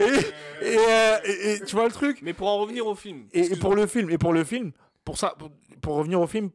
Euh, 0.00 1.18
et, 1.24 1.60
tu 1.64 1.76
vois 1.76 1.86
le 1.86 1.92
truc. 1.92 2.20
Mais 2.22 2.32
pour 2.32 2.48
en 2.48 2.58
revenir 2.58 2.86
au 2.86 2.94
film. 2.94 3.26
Et, 3.32 3.56
pour 3.56 3.74
le 3.74 3.86
film, 3.86 4.10
et 4.10 4.18
pour 4.18 4.32
le 4.32 4.44
film, 4.44 4.72
pour 5.04 5.18
ça, 5.18 5.34
pour, 5.80 5.94
revenir 5.94 6.20
au 6.20 6.26
film, 6.26 6.50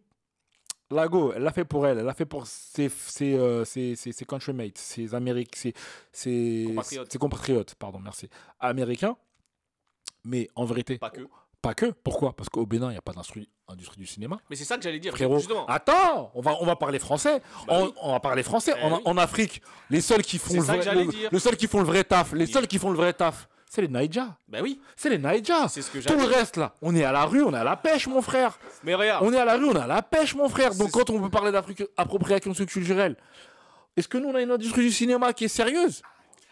Lago, 0.91 1.33
elle 1.35 1.43
l'a 1.43 1.51
fait 1.51 1.65
pour 1.65 1.87
elle, 1.87 1.99
elle 1.99 2.05
l'a 2.05 2.13
fait 2.13 2.25
pour 2.25 2.45
ses, 2.45 2.89
ses, 2.89 3.33
euh, 3.33 3.65
ses, 3.65 3.95
ses, 3.95 4.11
ses 4.11 4.25
countrymates, 4.25 4.77
ses 4.77 5.15
Amériques, 5.15 5.55
ses, 5.55 5.73
ses, 6.11 6.65
compatriotes. 6.67 7.11
ses 7.11 7.17
compatriotes, 7.17 7.75
pardon, 7.75 7.99
merci, 7.99 8.29
américains. 8.59 9.17
Mais 10.23 10.47
en 10.55 10.65
vérité, 10.65 10.97
pas 10.97 11.11
que. 11.11 11.21
Pas 11.65 11.73
que. 11.73 11.87
Pourquoi? 12.03 12.35
Parce 12.35 12.47
qu'au 12.47 12.65
Bénin, 12.65 12.89
il 12.89 12.91
n'y 12.91 12.97
a 12.97 13.01
pas 13.01 13.13
d'industrie 13.13 13.47
du 13.97 14.05
cinéma. 14.05 14.37
Mais 14.49 14.55
c'est 14.55 14.65
ça 14.65 14.77
que 14.77 14.83
j'allais 14.83 14.99
dire. 14.99 15.13
Frérot, 15.13 15.39
attends, 15.67 16.31
on 16.35 16.41
va, 16.41 16.55
on 16.61 16.65
va 16.65 16.75
parler 16.75 16.99
français. 16.99 17.41
Bah 17.67 17.81
on, 18.01 18.11
va 18.11 18.19
parler 18.19 18.43
français. 18.43 18.73
Eh 18.77 19.09
en, 19.09 19.17
Afrique, 19.17 19.63
les 19.89 20.01
seuls 20.01 20.21
qui 20.21 20.37
font 20.37 20.53
le 20.53 20.61
vrai, 20.61 20.77
le, 20.77 21.55
qui 21.55 21.67
font 21.67 21.79
le 21.79 21.85
vrai 21.85 22.03
taf, 22.03 22.33
les 22.33 22.45
seuls 22.45 22.67
qui 22.67 22.77
font 22.77 22.91
le 22.91 22.97
vrai 22.97 23.13
taf, 23.13 23.47
c'est 23.67 23.81
les 23.81 23.87
Naïdja. 23.87 24.37
Ben 24.47 24.61
oui. 24.61 24.79
C'est 24.95 25.09
les 25.09 25.17
Naïdja. 25.17 25.67
C'est 25.67 25.81
ce 25.81 25.89
que 25.89 25.97
Tout 25.97 26.15
le 26.15 26.25
reste 26.25 26.57
là, 26.57 26.75
on 26.83 26.95
est 26.95 27.03
à 27.03 27.11
la 27.11 27.25
rue, 27.25 27.41
on 27.41 27.51
est 27.51 27.57
à 27.57 27.63
la 27.63 27.75
pêche, 27.75 28.05
mon 28.07 28.21
frère. 28.21 28.59
Mais 28.83 28.93
regarde. 28.93 29.25
On 29.25 29.33
est 29.33 29.39
à 29.39 29.45
la 29.45 29.57
rue, 29.57 29.65
on 29.65 29.73
est 29.73 29.79
à 29.79 29.87
la 29.87 30.03
pêche, 30.03 30.35
mon 30.35 30.49
frère. 30.49 30.75
Donc 30.75 30.91
quand 30.91 31.09
on 31.09 31.19
veut 31.19 31.29
parler 31.29 31.51
d'appropriation 31.51 32.53
culturelle, 32.53 33.15
est-ce 33.97 34.07
que 34.07 34.19
nous 34.19 34.29
on 34.29 34.35
a 34.35 34.41
une 34.41 34.51
industrie 34.51 34.83
du 34.83 34.91
cinéma 34.91 35.33
qui 35.33 35.45
est 35.45 35.49
sérieuse? 35.49 36.03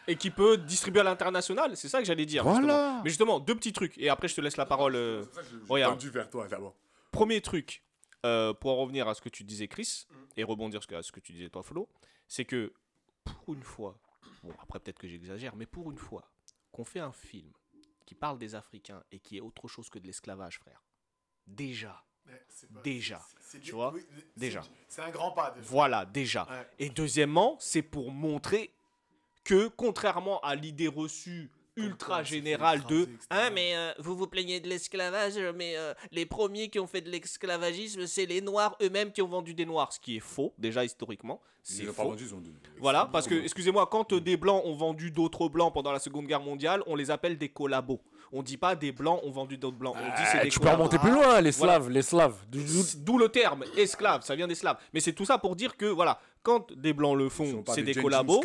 Et 0.08 0.16
qui 0.16 0.30
peut 0.30 0.58
distribuer 0.58 1.02
à 1.02 1.04
l'international. 1.04 1.76
C'est 1.78 1.90
ça 1.90 2.00
que 2.00 2.06
j'allais 2.06 2.26
dire. 2.26 2.44
Voilà. 2.44 3.02
Mais 3.04 3.10
justement, 3.10 3.40
deux 3.40 3.56
petits 3.56 3.74
trucs. 3.74 3.98
Et 3.98 4.10
après, 4.10 4.28
je 4.28 4.36
te 4.36 4.42
laisse 4.42 4.58
la 4.58 4.66
parole. 4.66 4.96
Euh... 4.96 5.24
Regarde. 5.70 6.02
vers 6.04 6.30
toi 6.30 6.48
d'abord. 6.48 6.76
Premier 7.12 7.42
truc, 7.42 7.84
euh, 8.26 8.54
pour 8.54 8.72
en 8.72 8.78
revenir 8.78 9.08
à 9.08 9.14
ce 9.14 9.22
que 9.22 9.30
tu 9.30 9.44
disais, 9.44 9.68
Chris, 9.68 10.06
mm. 10.10 10.16
et 10.38 10.44
rebondir 10.44 10.82
sur 10.82 11.04
ce 11.04 11.12
que 11.12 11.20
tu 11.20 11.34
disais, 11.34 11.50
toi, 11.50 11.62
Flo, 11.62 11.90
c'est 12.28 12.46
que 12.46 12.74
pour 13.24 13.54
une 13.54 13.64
fois, 13.64 14.00
bon, 14.44 14.54
après 14.62 14.80
peut-être 14.80 15.00
que 15.00 15.08
j'exagère, 15.08 15.56
mais 15.56 15.66
pour 15.66 15.92
une 15.92 15.98
fois, 15.98 16.32
qu'on 16.72 16.86
fait 16.86 17.00
un 17.00 17.12
film 17.12 17.52
qui 18.06 18.16
parle 18.16 18.40
des 18.40 18.56
Africains 18.56 19.04
et 19.12 19.20
qui 19.20 19.38
est 19.38 19.42
autre 19.42 19.68
chose 19.68 19.90
que 19.90 20.00
de 20.00 20.08
l'esclavage, 20.08 20.60
frère. 20.60 20.84
Déjà. 21.46 22.04
déjà. 22.84 23.22
tu 23.62 23.72
vois 23.72 23.94
Déjà. 24.36 24.62
C'est 24.88 25.02
un 25.02 25.12
grand 25.12 25.32
pas. 25.32 25.56
Voilà, 25.62 26.06
déjà. 26.06 26.48
Et 26.80 26.90
deuxièmement, 26.90 27.58
c'est 27.60 27.82
pour 27.82 28.12
montrer 28.12 28.74
que, 29.44 29.68
contrairement 29.68 30.40
à 30.42 30.56
l'idée 30.56 30.88
reçue 30.88 31.52
ultra 31.76 32.24
générale 32.24 32.84
de 32.88 33.08
hein 33.32 33.50
mais 33.52 33.76
euh, 33.76 33.92
vous 34.00 34.16
vous 34.16 34.28
plaignez 34.28 34.60
de 34.60 34.68
l'esclavage 34.70 35.40
mais 35.56 35.76
euh, 35.76 35.94
les 36.12 36.26
premiers 36.26 36.70
qui 36.70 36.80
ont 36.80 36.88
fait 36.88 37.02
de 37.02 37.10
l'esclavagisme 37.10 38.06
c'est 38.06 38.26
les 38.26 38.42
noirs 38.42 38.78
eux-mêmes 38.82 39.12
qui 39.12 39.22
ont 39.22 39.28
vendu 39.28 39.54
des 39.54 39.66
noirs 39.66 39.92
ce 39.92 40.00
qui 40.00 40.18
est 40.18 40.22
faux 40.22 40.54
déjà 40.58 40.86
historiquement. 40.86 41.42
C'est 41.66 41.86
faux. 41.86 42.14
voilà 42.78 43.10
parce 43.12 43.26
que 43.26 43.36
excusez-moi 43.36 43.88
quand 43.88 44.12
euh, 44.14 44.20
des 44.20 44.38
blancs 44.38 44.62
ont 44.66 44.76
vendu 44.76 45.12
d'autres 45.12 45.48
blancs 45.48 45.74
pendant 45.74 45.92
la 45.92 46.00
Seconde 46.00 46.28
Guerre 46.28 46.42
mondiale 46.42 46.84
on 46.86 46.96
les 46.96 47.10
appelle 47.10 47.38
des 47.38 47.50
collabos 47.50 48.02
on 48.32 48.44
dit 48.44 48.58
pas 48.58 48.76
des 48.76 48.92
blancs 48.92 49.20
ont 49.24 49.32
vendu 49.32 49.58
d'autres 49.58 49.78
blancs. 49.78 49.96
On 49.98 50.06
dit 50.06 50.28
c'est 50.32 50.42
des 50.42 50.50
Tu 50.50 50.60
peux 50.60 50.70
remonter 50.70 50.98
plus 50.98 51.12
loin, 51.12 51.42
les 51.42 51.52
Slaves, 51.52 51.90
les 51.90 52.02
Slaves. 52.02 52.36
D'où 52.50 53.18
le 53.18 53.30
terme 53.30 53.64
esclave, 53.78 54.24
ça 54.24 54.36
vient 54.36 54.48
des 54.48 54.56
Slaves. 54.56 54.78
Mais 54.94 55.00
c'est 55.00 55.14
tout 55.14 55.26
ça 55.26 55.38
pour 55.38 55.56
dire 55.56 55.78
que 55.78 55.86
voilà, 55.86 56.20
quand 56.44 56.74
des 56.74 56.94
blancs 56.94 57.18
le 57.18 57.30
font, 57.30 57.64
c'est 57.68 57.84
des, 57.84 57.96
collabos. 57.96 58.42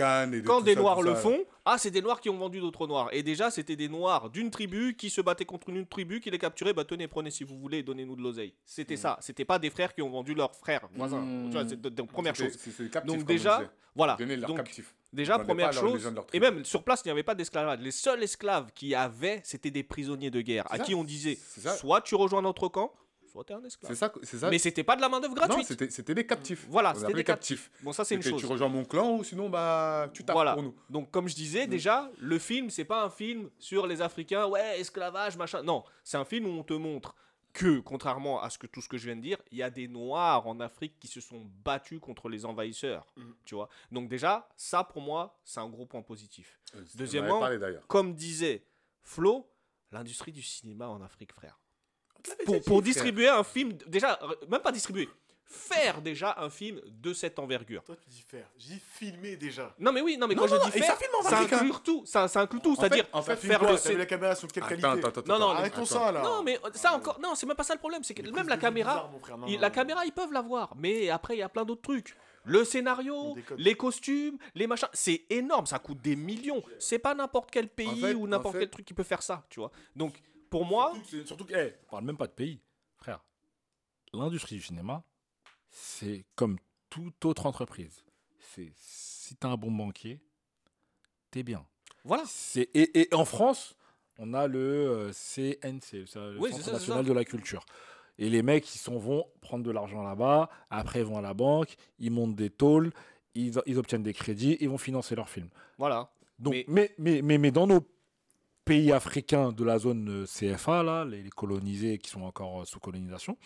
quand 0.46 0.60
des 0.60 0.76
noirs 0.76 1.02
le 1.02 1.14
font, 1.14 1.44
ah 1.64 1.76
c'est 1.78 1.90
des 1.90 2.00
noirs 2.00 2.20
qui 2.20 2.30
ont 2.30 2.38
vendu 2.38 2.60
d'autres 2.60 2.86
noirs. 2.86 3.08
Et 3.12 3.22
déjà 3.22 3.50
c'était 3.50 3.76
des 3.76 3.88
noirs 3.88 4.30
d'une 4.30 4.50
tribu 4.50 4.94
qui 4.96 5.10
se 5.10 5.20
battaient 5.20 5.44
contre 5.44 5.68
une 5.68 5.78
autre 5.78 5.88
tribu 5.88 6.20
qui 6.20 6.30
les 6.30 6.38
capturait. 6.38 6.72
Bah 6.72 6.84
tenez, 6.84 7.08
prenez 7.08 7.30
si 7.30 7.44
vous 7.44 7.58
voulez, 7.58 7.82
donnez-nous 7.82 8.16
de 8.16 8.22
l'oseille. 8.22 8.54
C'était 8.64 8.94
mm. 8.94 8.98
ça. 8.98 9.18
C'était 9.20 9.44
pas 9.44 9.58
des 9.58 9.70
frères 9.70 9.94
qui 9.94 10.02
ont 10.02 10.10
vendu 10.10 10.34
leurs 10.34 10.54
frères 10.54 10.88
voisins. 10.94 11.20
Mm. 11.20 11.50
Tu 11.50 11.58
vois, 11.58 11.68
c'est 11.68 12.06
première 12.06 12.34
chose. 12.34 12.56
Donc 13.04 13.24
déjà, 13.24 13.62
voilà. 13.94 14.16
Donc, 14.46 14.82
Déjà, 15.12 15.38
première 15.38 15.72
chose, 15.72 16.12
et 16.32 16.40
même 16.40 16.64
sur 16.64 16.82
place, 16.82 17.02
il 17.04 17.08
n'y 17.08 17.12
avait 17.12 17.22
pas 17.22 17.34
d'esclavage. 17.34 17.80
Les 17.80 17.90
seuls 17.90 18.22
esclaves 18.22 18.70
qui 18.74 18.94
avaient, 18.94 19.40
c'était 19.44 19.70
des 19.70 19.82
prisonniers 19.82 20.30
de 20.30 20.40
guerre, 20.40 20.64
à 20.70 20.78
qui 20.78 20.94
on 20.94 21.04
disait 21.04 21.38
soit 21.78 22.00
tu 22.02 22.14
rejoins 22.14 22.42
notre 22.42 22.68
camp, 22.68 22.92
soit 23.28 23.44
tu 23.44 23.52
es 23.52 23.56
un 23.56 23.64
esclave. 23.64 23.92
C'est 23.92 23.98
ça, 23.98 24.12
ça. 24.38 24.50
Mais 24.50 24.58
c'était 24.58 24.84
pas 24.84 24.96
de 24.96 25.00
la 25.00 25.08
main-d'œuvre 25.08 25.34
gratuite. 25.34 25.70
Non, 25.70 25.86
c'était 25.90 26.14
des 26.14 26.26
captifs. 26.26 26.66
Voilà, 26.68 26.94
c'était 26.94 27.12
des 27.12 27.24
captifs. 27.24 27.70
Bon, 27.82 27.92
ça, 27.92 28.04
c'est 28.04 28.14
une 28.14 28.22
chose. 28.22 28.40
Tu 28.40 28.46
rejoins 28.46 28.68
mon 28.68 28.84
clan 28.84 29.16
ou 29.16 29.24
sinon, 29.24 29.48
bah, 29.48 30.10
tu 30.12 30.24
tapes 30.24 30.34
voilà. 30.34 30.54
pour 30.54 30.62
nous. 30.62 30.74
Donc, 30.90 31.10
comme 31.10 31.28
je 31.28 31.34
disais, 31.34 31.66
mm. 31.66 31.70
déjà, 31.70 32.10
le 32.18 32.38
film, 32.38 32.70
c'est 32.70 32.84
pas 32.84 33.04
un 33.04 33.10
film 33.10 33.48
sur 33.58 33.86
les 33.86 34.02
Africains, 34.02 34.46
ouais, 34.46 34.80
esclavage, 34.80 35.36
machin. 35.36 35.62
Non, 35.62 35.84
c'est 36.04 36.16
un 36.16 36.24
film 36.24 36.46
où 36.46 36.50
on 36.50 36.64
te 36.64 36.74
montre 36.74 37.14
que, 37.58 37.80
contrairement 37.80 38.40
à 38.40 38.50
ce 38.50 38.58
que 38.58 38.68
tout 38.68 38.80
ce 38.80 38.88
que 38.88 38.96
je 38.98 39.06
viens 39.06 39.16
de 39.16 39.20
dire, 39.20 39.38
il 39.50 39.58
y 39.58 39.64
a 39.64 39.70
des 39.70 39.88
Noirs 39.88 40.46
en 40.46 40.60
Afrique 40.60 40.94
qui 41.00 41.08
se 41.08 41.20
sont 41.20 41.44
battus 41.64 41.98
contre 41.98 42.28
les 42.28 42.44
envahisseurs. 42.44 43.06
Mhm. 43.16 43.34
Tu 43.44 43.56
vois 43.56 43.68
Donc 43.90 44.08
déjà, 44.08 44.48
ça 44.56 44.84
pour 44.84 45.02
moi, 45.02 45.40
c'est 45.44 45.58
un 45.58 45.68
gros 45.68 45.84
point 45.84 46.02
positif. 46.02 46.60
Euh, 46.76 46.84
Deuxièmement, 46.94 47.42
comme 47.88 48.14
disait 48.14 48.64
Flo, 49.02 49.50
l'industrie 49.90 50.30
du 50.30 50.42
cinéma 50.42 50.88
en 50.88 51.02
Afrique, 51.02 51.32
frère. 51.32 51.58
pour, 52.46 52.62
pour 52.62 52.80
distribuer 52.80 53.28
un 53.28 53.42
film, 53.42 53.72
déjà, 53.86 54.20
euh, 54.22 54.36
même 54.48 54.62
pas 54.62 54.72
distribuer, 54.72 55.08
faire 55.50 56.02
déjà 56.02 56.34
un 56.38 56.50
film 56.50 56.80
de 56.86 57.12
cette 57.14 57.38
envergure. 57.38 57.82
Toi, 57.84 57.96
tu 57.96 58.08
dis 58.10 58.20
faire. 58.22 58.46
J'ai 58.58 58.78
filmer 58.78 59.36
déjà. 59.36 59.74
Non, 59.78 59.92
mais 59.92 60.00
oui, 60.02 60.16
non, 60.18 60.26
mais 60.28 60.34
quand 60.34 60.46
je 60.46 60.56
dis 60.56 60.78
ça 60.78 60.84
faire, 60.84 60.98
filme 60.98 61.14
en 61.18 61.22
ça 61.22 61.38
hein. 61.40 61.42
inclut 61.50 61.72
tout. 61.82 62.04
Ça, 62.06 62.28
ça 62.28 62.42
inclut 62.42 62.60
tout. 62.60 62.76
C'est-à-dire 62.76 63.06
en 63.12 63.22
fait, 63.22 63.36
faire 63.36 63.58
Quoi, 63.58 63.72
le 63.72 63.76
t'as 63.78 63.88
vu 63.88 63.94
scén- 63.94 63.98
la 63.98 64.06
caméra 64.06 64.34
sur 64.34 64.48
quelle 64.48 64.64
qualité 64.64 64.86
Attends, 64.86 65.08
attends, 65.08 65.20
attends. 65.20 65.32
Non, 65.32 65.38
non, 65.38 65.48
Arrêtons 65.50 65.76
attends. 65.82 65.86
ça 65.86 66.12
là. 66.12 66.22
Non, 66.22 66.42
mais 66.42 66.58
ça 66.74 66.92
encore, 66.94 67.18
non, 67.20 67.34
c'est 67.34 67.46
même 67.46 67.56
pas 67.56 67.64
ça 67.64 67.74
le 67.74 67.80
problème. 67.80 68.04
C'est 68.04 68.14
que 68.14 68.22
Les 68.22 68.30
même 68.30 68.48
la 68.48 68.56
caméra. 68.58 69.10
Non, 69.28 69.46
la 69.58 69.68
non. 69.68 69.74
caméra, 69.74 70.04
ils 70.04 70.12
peuvent 70.12 70.32
l'avoir. 70.32 70.74
Mais 70.76 71.08
après, 71.08 71.36
il 71.36 71.38
y 71.38 71.42
a 71.42 71.48
plein 71.48 71.64
d'autres 71.64 71.82
trucs. 71.82 72.14
Le 72.44 72.64
scénario, 72.64 73.36
les 73.58 73.74
costumes, 73.74 74.38
les 74.54 74.66
machins, 74.66 74.88
c'est 74.92 75.24
énorme. 75.28 75.66
Ça 75.66 75.78
coûte 75.78 76.00
des 76.00 76.16
millions. 76.16 76.62
C'est 76.78 76.98
pas 76.98 77.14
n'importe 77.14 77.50
quel 77.50 77.68
pays 77.68 77.88
En 77.88 78.06
fait- 78.06 78.14
ou 78.14 78.26
n'importe 78.26 78.46
en 78.46 78.52
fait- 78.52 78.58
quel 78.60 78.70
truc 78.70 78.86
qui 78.86 78.94
peut 78.94 79.02
faire 79.02 79.22
ça, 79.22 79.44
tu 79.50 79.60
vois. 79.60 79.70
Donc, 79.96 80.22
pour 80.48 80.64
moi, 80.64 80.92
Surtout 80.94 81.02
que 81.04 81.10
c'est- 81.10 81.26
Surtout 81.26 81.44
que, 81.44 81.54
eh, 81.54 81.74
on 81.86 81.90
parle 81.90 82.04
même 82.04 82.16
pas 82.16 82.26
de 82.26 82.32
pays, 82.32 82.60
frère. 82.96 83.20
L'industrie 84.14 84.56
du 84.56 84.62
cinéma, 84.62 85.02
c'est 85.80 86.24
comme 86.34 86.58
toute 86.90 87.24
autre 87.24 87.46
entreprise. 87.46 88.02
C'est 88.40 88.70
si 88.74 89.36
t'as 89.36 89.48
un 89.48 89.56
bon 89.56 89.70
banquier, 89.70 90.20
t'es 91.30 91.42
bien. 91.42 91.64
voilà. 92.04 92.24
C'est 92.26 92.68
et, 92.74 93.00
et 93.00 93.14
en 93.14 93.24
France, 93.24 93.76
on 94.18 94.34
a 94.34 94.46
le 94.46 94.58
euh, 94.58 95.12
CNC, 95.12 96.06
c'est 96.06 96.16
le 96.16 96.38
Oui, 96.38 96.50
Centre 96.50 96.64
ça, 96.64 96.72
national 96.72 97.04
de 97.04 97.12
la 97.12 97.24
culture. 97.24 97.64
Et 98.18 98.28
les 98.28 98.42
mecs, 98.42 98.74
ils 98.74 98.78
sont, 98.78 98.98
vont 98.98 99.26
prendre 99.40 99.62
de 99.64 99.70
l'argent 99.70 100.02
là-bas, 100.02 100.48
après 100.70 101.00
ils 101.00 101.04
vont 101.04 101.18
à 101.18 101.22
la 101.22 101.34
banque, 101.34 101.76
ils 102.00 102.10
montent 102.10 102.34
des 102.34 102.50
tôles, 102.50 102.92
ils, 103.34 103.52
ils 103.66 103.78
obtiennent 103.78 104.02
des 104.02 104.14
crédits, 104.14 104.56
ils 104.60 104.68
vont 104.68 104.78
financer 104.78 105.14
leurs 105.14 105.28
films. 105.30 105.50
Voilà. 105.78 106.10
Donc, 106.38 106.54
Mais- 106.54 106.64
mais, 106.66 106.94
mais, 106.98 107.22
mais, 107.22 107.38
mais 107.38 107.50
dans 107.52 107.66
nos 107.68 107.80
pays 108.64 108.90
africains 108.92 109.52
de 109.52 109.62
la 109.64 109.78
zone 109.78 110.08
euh, 110.24 110.26
CFA, 110.26 110.82
là, 110.82 111.04
les, 111.04 111.22
les 111.22 111.30
colonisés 111.30 111.98
qui 111.98 112.10
sont 112.10 112.22
encore 112.22 112.62
euh, 112.62 112.64
sous 112.64 112.80
colonisation, 112.80 113.36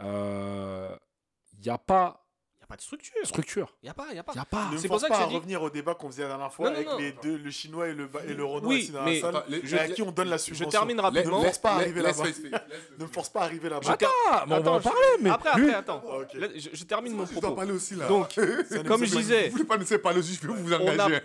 il 0.00 1.60
n'y 1.60 1.70
a 1.70 1.78
pas 1.78 2.27
pas 2.68 2.76
de 2.76 2.82
structure. 2.82 3.14
structure. 3.24 3.74
Il 3.82 3.86
n'y 3.86 3.90
a 3.90 3.94
pas, 3.94 4.06
il 4.10 4.12
n'y 4.12 4.18
a 4.18 4.22
pas. 4.22 4.32
Il 4.32 4.36
n'y 4.36 4.42
a 4.42 4.44
pas. 4.44 4.68
Ne 4.70 4.76
C'est 4.76 4.88
pour 4.88 5.00
force 5.00 5.02
ça 5.02 5.08
que 5.08 5.18
pas 5.20 5.24
à 5.24 5.28
dit- 5.28 5.34
revenir 5.36 5.62
au 5.62 5.70
débat 5.70 5.94
qu'on 5.94 6.08
faisait 6.10 6.22
la 6.22 6.28
dernière 6.28 6.52
fois 6.52 6.66
Non, 6.70 6.72
non, 6.72 6.76
avec 6.76 6.88
non. 6.90 6.98
les 6.98 7.12
deux, 7.12 7.36
le 7.38 7.50
chinois 7.50 7.88
et 7.88 7.94
le, 7.94 8.06
ba- 8.06 8.20
et 8.28 8.34
le 8.34 8.44
renois 8.44 8.68
Oui, 8.68 8.88
dans 8.90 9.02
mais- 9.04 9.14
la 9.14 9.20
salle, 9.20 9.36
Attends, 9.36 9.46
les- 9.48 9.58
et 9.58 9.66
je- 9.66 9.76
à 9.76 9.88
qui 9.88 10.02
on 10.02 10.10
donne 10.12 10.28
la 10.28 10.36
Je 10.36 10.42
subvention. 10.42 10.68
termine 10.70 11.00
rapidement. 11.00 11.38
Ne 11.38 11.40
me 11.40 11.44
force 11.46 11.58
pas 11.58 11.70
à 11.70 11.74
arriver 11.76 12.02
là-bas. 12.02 12.24
Ne 12.98 13.04
me 13.04 13.08
force 13.10 13.28
pas 13.30 13.40
à 13.40 13.44
arriver 13.44 13.68
là-bas. 13.70 13.80
Je 13.86 13.88
mais 13.90 13.96
on 14.44 14.48
va 14.48 14.56
Attends, 14.56 14.74
en 14.74 14.78
je- 14.78 14.84
parler, 14.84 14.98
mais 15.20 15.30
Après, 15.30 15.58
lui- 15.60 15.66
après, 15.70 15.78
attends. 15.78 16.02
Je, 16.34 16.68
je 16.74 16.84
termine 16.84 17.14
mon 17.14 17.24
Je 17.26 17.32
dois 17.32 17.40
propos. 17.40 17.56
parler 17.56 17.72
aussi 17.72 17.94
là. 17.94 18.06
Donc, 18.06 18.34
comme 18.86 19.04
je 19.04 19.16
disais, 19.16 19.46
Vous 19.46 19.52
voulez 19.52 19.64
pas 19.64 19.74
me 19.76 19.80
laisser 19.80 19.98
parler 19.98 20.22
juste, 20.22 20.42
je 20.42 20.48
vais 20.48 20.54
vous 20.54 20.72
engager. 20.74 21.20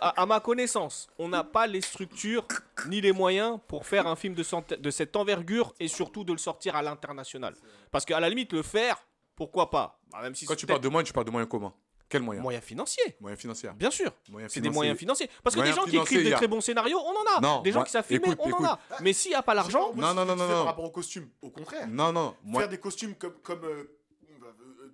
à, 0.00 0.26
ma 0.26 0.40
connaissance, 0.40 1.08
on 1.18 1.28
n'a 1.28 1.44
pas 1.44 1.66
les 1.66 1.80
structures 1.80 2.46
ni 2.86 3.00
les 3.00 3.12
moyens 3.12 3.58
pour 3.68 3.84
faire 3.86 4.06
un 4.06 4.16
film 4.16 4.34
de 4.34 4.90
cette 4.90 5.16
envergure 5.16 5.74
et 5.80 5.88
surtout 5.88 6.24
de 6.24 6.32
le 6.32 6.38
sortir 6.38 6.76
à 6.76 6.82
l'international. 6.82 7.54
Parce 7.90 8.04
qu'à 8.04 8.20
la 8.20 8.28
limite, 8.28 8.52
le 8.52 8.62
faire, 8.62 8.96
pourquoi 9.36 9.70
pas 9.70 10.00
Bah, 10.10 10.22
Même 10.22 10.34
si 10.34 10.46
Quand 10.46 10.54
tu 10.56 10.66
parles 10.66 10.80
de 10.80 10.88
moyens, 10.88 11.06
tu 11.08 11.12
parles 11.12 11.26
de 11.26 11.30
moyens 11.30 11.48
comment 11.50 11.74
Quels 12.08 12.22
moyens 12.22 12.42
moyens 12.42 12.64
financiers, 12.64 13.16
Moyens 13.20 13.40
financiers. 13.40 13.70
bien 13.74 13.90
sûr. 13.90 14.12
Moyens 14.30 14.52
C'est 14.52 14.60
des 14.60 14.68
moyens 14.70 14.98
financiers. 14.98 15.28
Parce 15.42 15.54
que 15.54 15.60
Moyens 15.60 15.76
des 15.76 15.82
gens 15.82 15.86
qui 15.88 15.96
écrivent 15.96 16.24
des 16.28 16.32
très 16.34 16.48
bons 16.48 16.60
scénarios, 16.60 16.98
on 16.98 17.10
en 17.10 17.36
a. 17.38 17.40
Non, 17.40 17.62
des 17.62 17.72
gens 17.72 17.78
moi- 17.80 17.84
qui 17.86 17.92
savent 17.92 18.04
filmer, 18.06 18.32
écoute, 18.32 18.38
on 18.40 18.52
en 18.62 18.64
a. 18.64 18.78
Mais 19.00 19.12
s'il 19.12 19.30
n'y 19.30 19.34
a 19.36 19.42
pas 19.42 19.54
l'argent, 19.54 19.92
Non, 19.94 20.12
non, 20.14 20.24
non, 20.26 20.36
non. 20.36 20.46
Par 20.48 20.64
rapport 20.66 20.84
aux 20.84 20.90
costumes, 20.90 21.28
au 21.40 21.50
contraire. 21.50 21.88
Non, 21.88 22.12
non. 22.12 22.36
Moi, 22.44 22.60
Faire 22.62 22.68
des 22.70 22.78
costumes 22.78 23.14
comme, 23.14 23.34
comme 23.42 23.64
euh, 23.64 23.98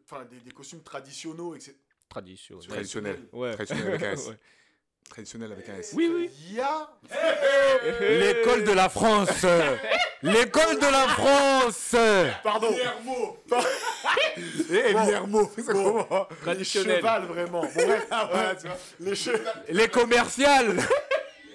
enfin, 0.05 0.25
des, 0.27 0.39
des 0.41 0.51
costumes 0.53 0.83
traditionnels, 0.83 1.57
etc. 1.57 1.75
tradition. 2.09 2.59
traditionnel. 2.61 3.29
Ouais. 3.33 3.53
Traditionnel 3.55 3.87
avec 3.95 4.03
un 4.05 4.13
S. 4.13 4.29
Ouais. 4.29 4.39
Traditionnel 5.09 5.53
avec 5.53 5.69
un 5.69 5.77
S. 5.79 5.93
Oui, 5.95 6.11
oui. 6.15 6.31
Il 6.51 6.57
y 6.57 6.61
a 6.61 6.89
L'école 8.19 8.65
de 8.65 8.73
la 8.73 8.89
France 8.89 9.45
L'école 10.23 10.77
de 10.79 10.87
la 10.87 11.09
France 11.09 11.95
Pardon. 12.43 12.69
Eh. 14.71 14.95
Guillermo, 14.95 15.51
comment 15.67 16.27
Les 16.31 16.37
Traditionnel. 16.43 16.97
chevals, 16.99 17.25
vraiment. 17.27 17.61
Bon, 17.63 17.69
bref. 17.75 18.07
Ouais, 18.11 18.57
tu 18.61 18.67
vois, 18.69 18.77
les 19.01 19.15
che- 19.15 19.41
Les 19.71 19.89
commerciales 19.89 20.77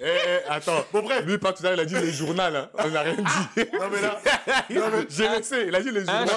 Eh, 0.06 0.18
eh, 0.46 0.50
attends. 0.50 0.84
Bon, 0.92 1.02
bref. 1.02 1.24
Lui, 1.24 1.38
pas 1.38 1.52
tout 1.52 1.64
à 1.66 1.70
l'heure, 1.70 1.78
il 1.78 1.80
a 1.80 1.84
dit 1.86 1.94
les 1.94 2.12
journaux, 2.12 2.42
hein. 2.42 2.68
On 2.78 2.88
n'a 2.88 3.00
rien 3.02 3.14
dit. 3.14 3.22
Non, 3.22 3.88
mais 3.90 4.00
là, 4.02 4.20
non, 4.70 4.82
mais- 4.92 5.06
J'ai 5.08 5.28
laissé, 5.28 5.64
il 5.68 5.74
a 5.74 5.80
dit 5.80 5.90
les 5.90 6.08
Un 6.08 6.26
journaux. 6.26 6.32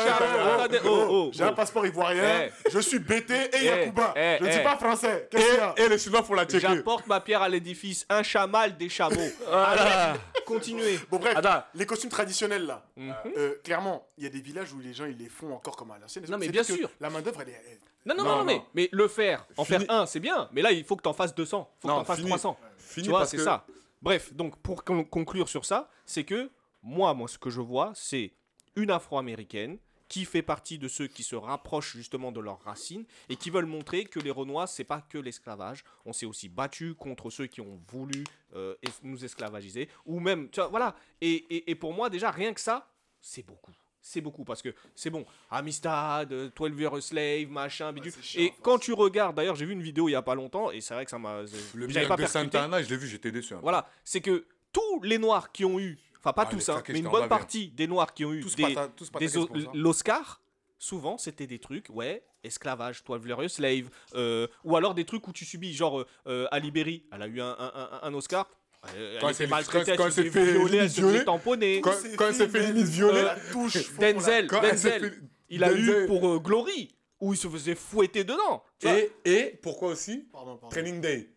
oh, 0.86 1.06
oh, 1.10 1.32
j'ai 1.34 1.44
oh. 1.44 1.48
un 1.48 1.54
passeport 1.54 1.86
ivoirien, 1.86 2.48
je 2.72 2.80
suis 2.80 3.00
BT 3.00 3.32
et 3.34 3.50
Eh, 3.54 3.66
Yakuba. 3.66 4.14
eh, 4.16 4.38
je 4.40 4.46
ne 4.46 4.52
suis 4.52 4.60
eh. 4.62 4.64
pas 4.64 4.78
français. 4.78 5.28
Qu'est-ce 5.30 5.46
qu'il 5.46 5.56
y 5.56 5.60
a 5.60 5.74
Et, 5.78 5.82
et 5.84 5.90
les 5.90 5.98
Chinois 5.98 6.24
font 6.24 6.34
la 6.34 6.46
checker. 6.46 6.60
J'apporte 6.76 7.08
ma 7.08 7.20
pierre 7.20 7.42
à 7.42 7.50
l'édifice. 7.50 8.06
Un 8.10 8.24
chamal, 8.24 8.78
des 8.78 8.90
chameaux. 8.90 9.18
Allez, 9.52 10.18
continuez. 10.46 11.00
Bon, 11.12 11.18
bref, 11.18 11.36
Attends. 11.36 11.64
les 11.76 11.86
costumes 11.86 12.10
traditionnels, 12.10 12.66
là, 12.66 12.84
Mhm. 12.96 13.14
euh, 13.38 13.54
clairement, 13.64 14.08
il 14.18 14.24
y 14.24 14.28
a 14.28 14.30
des 14.30 14.42
villages 14.42 14.72
où 14.74 14.80
les 14.80 14.94
gens, 14.94 15.06
ils 15.06 15.18
les 15.18 15.30
font 15.30 15.54
encore 15.54 15.76
comme 15.76 15.92
à 15.92 15.98
l'ancienne. 16.00 16.26
Non, 16.30 16.38
mais 16.38 16.48
bien 16.48 16.62
que 16.64 16.74
sûr. 16.74 16.90
La 17.02 17.10
main-d'œuvre, 17.10 17.42
elle 17.42 17.50
est. 17.50 17.80
Non, 18.06 18.16
non, 18.16 18.24
Non, 18.24 18.38
non, 18.38 18.44
mais, 18.46 18.62
mais 18.74 18.88
le 18.94 19.10
faire, 19.10 19.46
en 19.58 19.66
Fini. 19.66 19.80
faire 19.86 19.92
un, 19.94 20.06
c'est 20.06 20.22
bien. 20.22 20.48
Mais 20.54 20.62
là, 20.62 20.72
il 20.72 20.86
faut 20.86 20.96
que 20.96 21.02
tu 21.02 21.10
en 21.10 21.14
fasses 21.14 21.36
200. 21.36 21.70
faut 21.82 21.88
que 21.90 21.92
Non, 21.92 21.98
tu 22.00 22.02
en 22.02 22.06
fasses 22.06 22.18
fini. 22.20 22.30
300. 22.30 22.58
Fini 22.88 23.06
tu 23.06 23.10
vois, 23.10 23.20
parce 23.20 23.32
c'est 23.32 23.38
que- 23.38 23.44
ça. 23.44 23.66
Bref, 24.02 24.34
donc 24.34 24.58
pour 24.60 24.84
con- 24.84 25.04
conclure 25.04 25.50
sur 25.50 25.66
ça, 25.66 25.90
c'est 26.06 26.24
que 26.24 26.50
moi, 26.84 27.14
moi, 27.14 27.28
ce 27.28 27.38
que 27.38 27.50
je 27.50 27.62
vois, 27.62 27.92
c'est 27.96 28.32
une 28.76 28.92
afro-américaine 28.92 29.78
qui 30.08 30.24
fait 30.24 30.42
partie 30.44 30.78
de 30.80 30.88
ceux 30.88 31.08
qui 31.08 31.22
se 31.24 31.36
rapprochent 31.36 31.98
justement 31.98 32.32
de 32.32 32.40
leurs 32.40 32.62
racines 32.62 33.04
et 33.28 33.36
qui 33.36 33.50
veulent 33.50 33.66
montrer 33.66 34.06
que 34.06 34.20
les 34.22 34.32
Renois, 34.32 34.66
c'est 34.68 34.86
pas 34.86 35.02
que 35.02 35.18
l'esclavage. 35.18 35.84
On 36.06 36.14
s'est 36.14 36.26
aussi 36.26 36.48
battu 36.48 36.94
contre 36.96 37.30
ceux 37.30 37.48
qui 37.48 37.60
ont 37.60 37.82
voulu 37.90 38.24
euh, 38.56 38.76
es- 38.84 38.90
nous 39.04 39.26
esclavagiser. 39.26 39.90
Ou 40.06 40.20
même, 40.22 40.50
tu 40.50 40.62
vois, 40.62 40.70
voilà. 40.70 40.96
Et, 41.20 41.34
et- 41.54 41.72
et 41.72 41.76
pour 41.76 41.94
moi, 41.94 42.10
déjà, 42.10 42.32
rien 42.32 42.54
que 42.54 42.62
ça, 42.62 42.88
c'est 43.20 43.44
beaucoup. 43.46 43.74
C'est 44.10 44.22
beaucoup 44.22 44.46
parce 44.46 44.62
que 44.62 44.74
c'est 44.96 45.10
bon. 45.10 45.26
Amistad, 45.52 46.32
euh, 46.32 46.50
12 46.56 46.80
Year 46.80 46.94
a 46.94 47.02
Slave, 47.02 47.50
machin, 47.50 47.92
bidule. 47.92 48.14
chiant, 48.22 48.42
et 48.42 48.54
quand 48.62 48.78
tu 48.80 48.94
regardes, 48.94 49.36
d'ailleurs, 49.36 49.56
j'ai 49.56 49.66
vu 49.66 49.74
une 49.74 49.82
vidéo 49.82 50.08
il 50.08 50.14
y 50.14 50.16
a 50.16 50.22
pas 50.22 50.34
longtemps 50.36 50.72
et 50.72 50.80
c'est 50.80 50.94
vrai 50.94 51.04
que 51.04 51.12
ça 51.12 51.20
m'a. 51.20 51.42
Le 51.42 51.48
j'avais 51.48 51.88
miracle 51.88 52.08
pas 52.08 52.16
de. 52.16 52.26
Santana, 52.28 52.82
je 52.82 52.90
l'ai 52.90 52.96
vu, 52.98 53.08
j'étais 53.08 53.32
déçu. 53.34 53.54
hein. 53.54 53.60
Voilà, 53.62 53.90
c'est 54.06 54.22
que 54.22 54.46
tous 54.72 55.02
les 55.04 55.18
noirs 55.18 55.52
qui 55.52 55.66
ont 55.66 55.78
eu, 55.78 55.98
enfin 56.20 56.32
pas 56.32 56.44
Ah, 56.48 56.52
tous, 56.52 56.70
hein, 56.70 56.82
mais 56.88 57.00
une 57.00 57.10
bonne 57.10 57.28
partie 57.28 57.68
des 57.70 57.88
noirs 57.88 58.14
qui 58.14 58.24
ont 58.24 58.32
eu 58.32 58.40
Tous 58.40 58.56
des, 58.56 58.64
des 59.20 59.28
l'Oscar, 59.74 60.42
souvent 60.80 61.18
c'était 61.18 61.48
des 61.48 61.60
trucs, 61.60 61.88
ouais, 61.90 62.24
esclavage, 62.46 63.04
12 63.04 63.26
Year 63.28 63.40
a 63.42 63.50
Slave, 63.50 63.90
euh, 64.16 64.48
ou 64.64 64.78
alors 64.78 64.94
des 64.94 65.04
trucs 65.04 65.28
où 65.28 65.34
tu 65.34 65.44
subis, 65.44 65.74
genre 65.74 66.06
euh, 66.28 66.48
Ali 66.52 66.72
Berry, 66.72 67.04
elle 67.12 67.22
a 67.24 67.28
eu 67.28 67.42
un, 67.42 67.56
un- 67.60 67.72
un- 67.76 68.00
un 68.04 68.14
Oscar. 68.14 68.50
Elle, 68.96 69.20
Quand 69.20 69.34
c'est- 69.34 69.48
quand- 69.48 70.12
c'est 70.12 70.30
fait 70.30 70.40
elle 70.42 70.58
limite 70.58 70.90
se 70.90 70.96
fait 70.96 71.02
violer, 71.02 71.26
tamponner. 71.26 71.82
Quand- 71.82 71.92
quand 72.18 72.28
elle 72.28 72.36
s'est 72.36 72.48
fait 72.48 72.68
limite 72.68 72.86
violer, 72.88 73.22
la 73.24 73.36
touche. 73.52 73.78
faut 73.84 73.98
qu'on 73.98 74.02
la- 74.02 74.10
Euh, 74.10 74.14
Denzel, 74.14 74.48
Denzel, 74.48 75.22
il 75.50 75.64
a 75.64 75.72
eu 75.74 76.06
pour 76.08 76.28
euh, 76.28 76.40
Glory, 76.40 76.96
où 77.20 77.34
il 77.34 77.38
se 77.38 77.48
faisait 77.48 77.76
fouetter 77.76 78.24
dedans. 78.24 78.64
Et, 78.84 79.12
et 79.26 79.60
pourquoi 79.62 79.90
aussi 79.90 80.28
Pardon, 80.32 80.56
pardon. 80.58 80.70
Training 80.70 81.02
Day. 81.02 81.30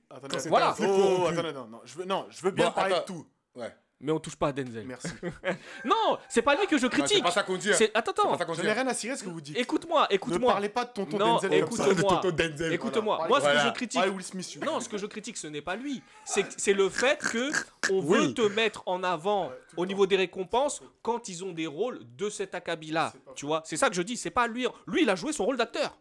Voilà. 0.49 0.75
Oh, 0.79 0.83
corrompu. 0.85 1.33
attendez, 1.39 1.53
non, 1.53 1.67
non, 1.67 1.81
je 1.85 1.95
veux, 1.97 2.05
non, 2.05 2.27
je 2.31 2.43
veux 2.43 2.51
bien 2.51 2.67
Bon, 2.67 2.73
parler 2.73 2.95
de 2.97 3.01
tout. 3.07 3.27
Ouais. 3.55 3.73
Mais 4.03 4.13
on 4.13 4.19
touche 4.19 4.37
pas 4.37 4.49
à 4.49 4.53
Denzel. 4.53 4.85
Merci. 4.87 5.09
Non, 5.85 6.19
c'est 6.29 6.41
pas 6.43 6.55
lui 6.57 6.67
que 6.67 6.77
je 6.79 6.83
C'est 6.87 6.89
critique. 6.89 7.23
pas 7.23 7.31
ça 7.31 7.43
qu'on 7.43 7.57
dit. 7.57 7.71
C'est- 7.75 7.91
Attends, 7.95 8.13
C'est 8.17 8.21
attends. 8.23 8.31
pas 8.33 8.39
ça 8.39 8.45
qu'on 8.47 8.55
J'en 8.55 8.63
dit. 8.63 8.69
ai 8.69 8.73
rien 8.73 8.87
à 8.87 8.95
cirer 8.95 9.15
ce 9.17 9.25
que 9.25 9.29
vous 9.29 9.41
dites. 9.43 9.59
Écoute-moi, 9.59 10.07
Ne 10.11 10.15
écoute-moi. 10.17 10.53
parlez 10.53 10.69
pas 10.71 10.85
de 10.87 10.91
tonton 10.91 11.19
Non, 11.19 11.35
Denzel. 11.37 11.51
De. 11.51 12.73
Écoute-moi, 12.73 13.17
Voilà. 13.17 13.29
moi 13.29 13.41
ce 13.41 13.45
que 13.47 13.51
Voilà. 13.53 13.67
je 13.69 13.75
critique, 13.75 14.01
Will 14.07 14.23
Smith. 14.25 14.59
non, 14.65 14.81
ce 14.81 14.89
que 14.89 14.97
je 14.99 15.07
critique, 15.07 15.37
ce 15.37 15.47
n'est 15.49 15.61
pas 15.63 15.77
lui. 15.77 16.03
C'est 16.25 16.47
c'est 16.59 16.73
le 16.73 16.89
fait 16.89 17.19
que 17.19 17.51
on 17.93 18.01
veut 18.01 18.33
te 18.35 18.43
mettre 18.43 18.83
en 18.87 19.03
avant 19.03 19.49
Ouais, 19.49 19.55
au 19.77 19.87
niveau 19.87 20.07
des 20.07 20.17
récompenses 20.17 20.83
quand 21.03 21.29
ils 21.29 21.45
ont 21.45 21.53
des 21.53 21.67
rôles 21.67 22.01
de 22.17 22.31
cet 22.31 22.55
acabit-là. 22.55 23.13
Tu 23.35 23.45
vois, 23.47 23.63
c'est 23.65 23.77
ça 23.77 23.89
que 23.91 23.95
je 23.95 24.03
dis. 24.03 24.17
C'est 24.17 24.31
pas 24.31 24.47
lui. 24.47 24.67
Lui, 24.87 25.03
il 25.03 25.11
a 25.11 25.15
joué 25.17 25.33
son 25.33 25.45
rôle 25.45 25.57
d'acteur. 25.57 25.97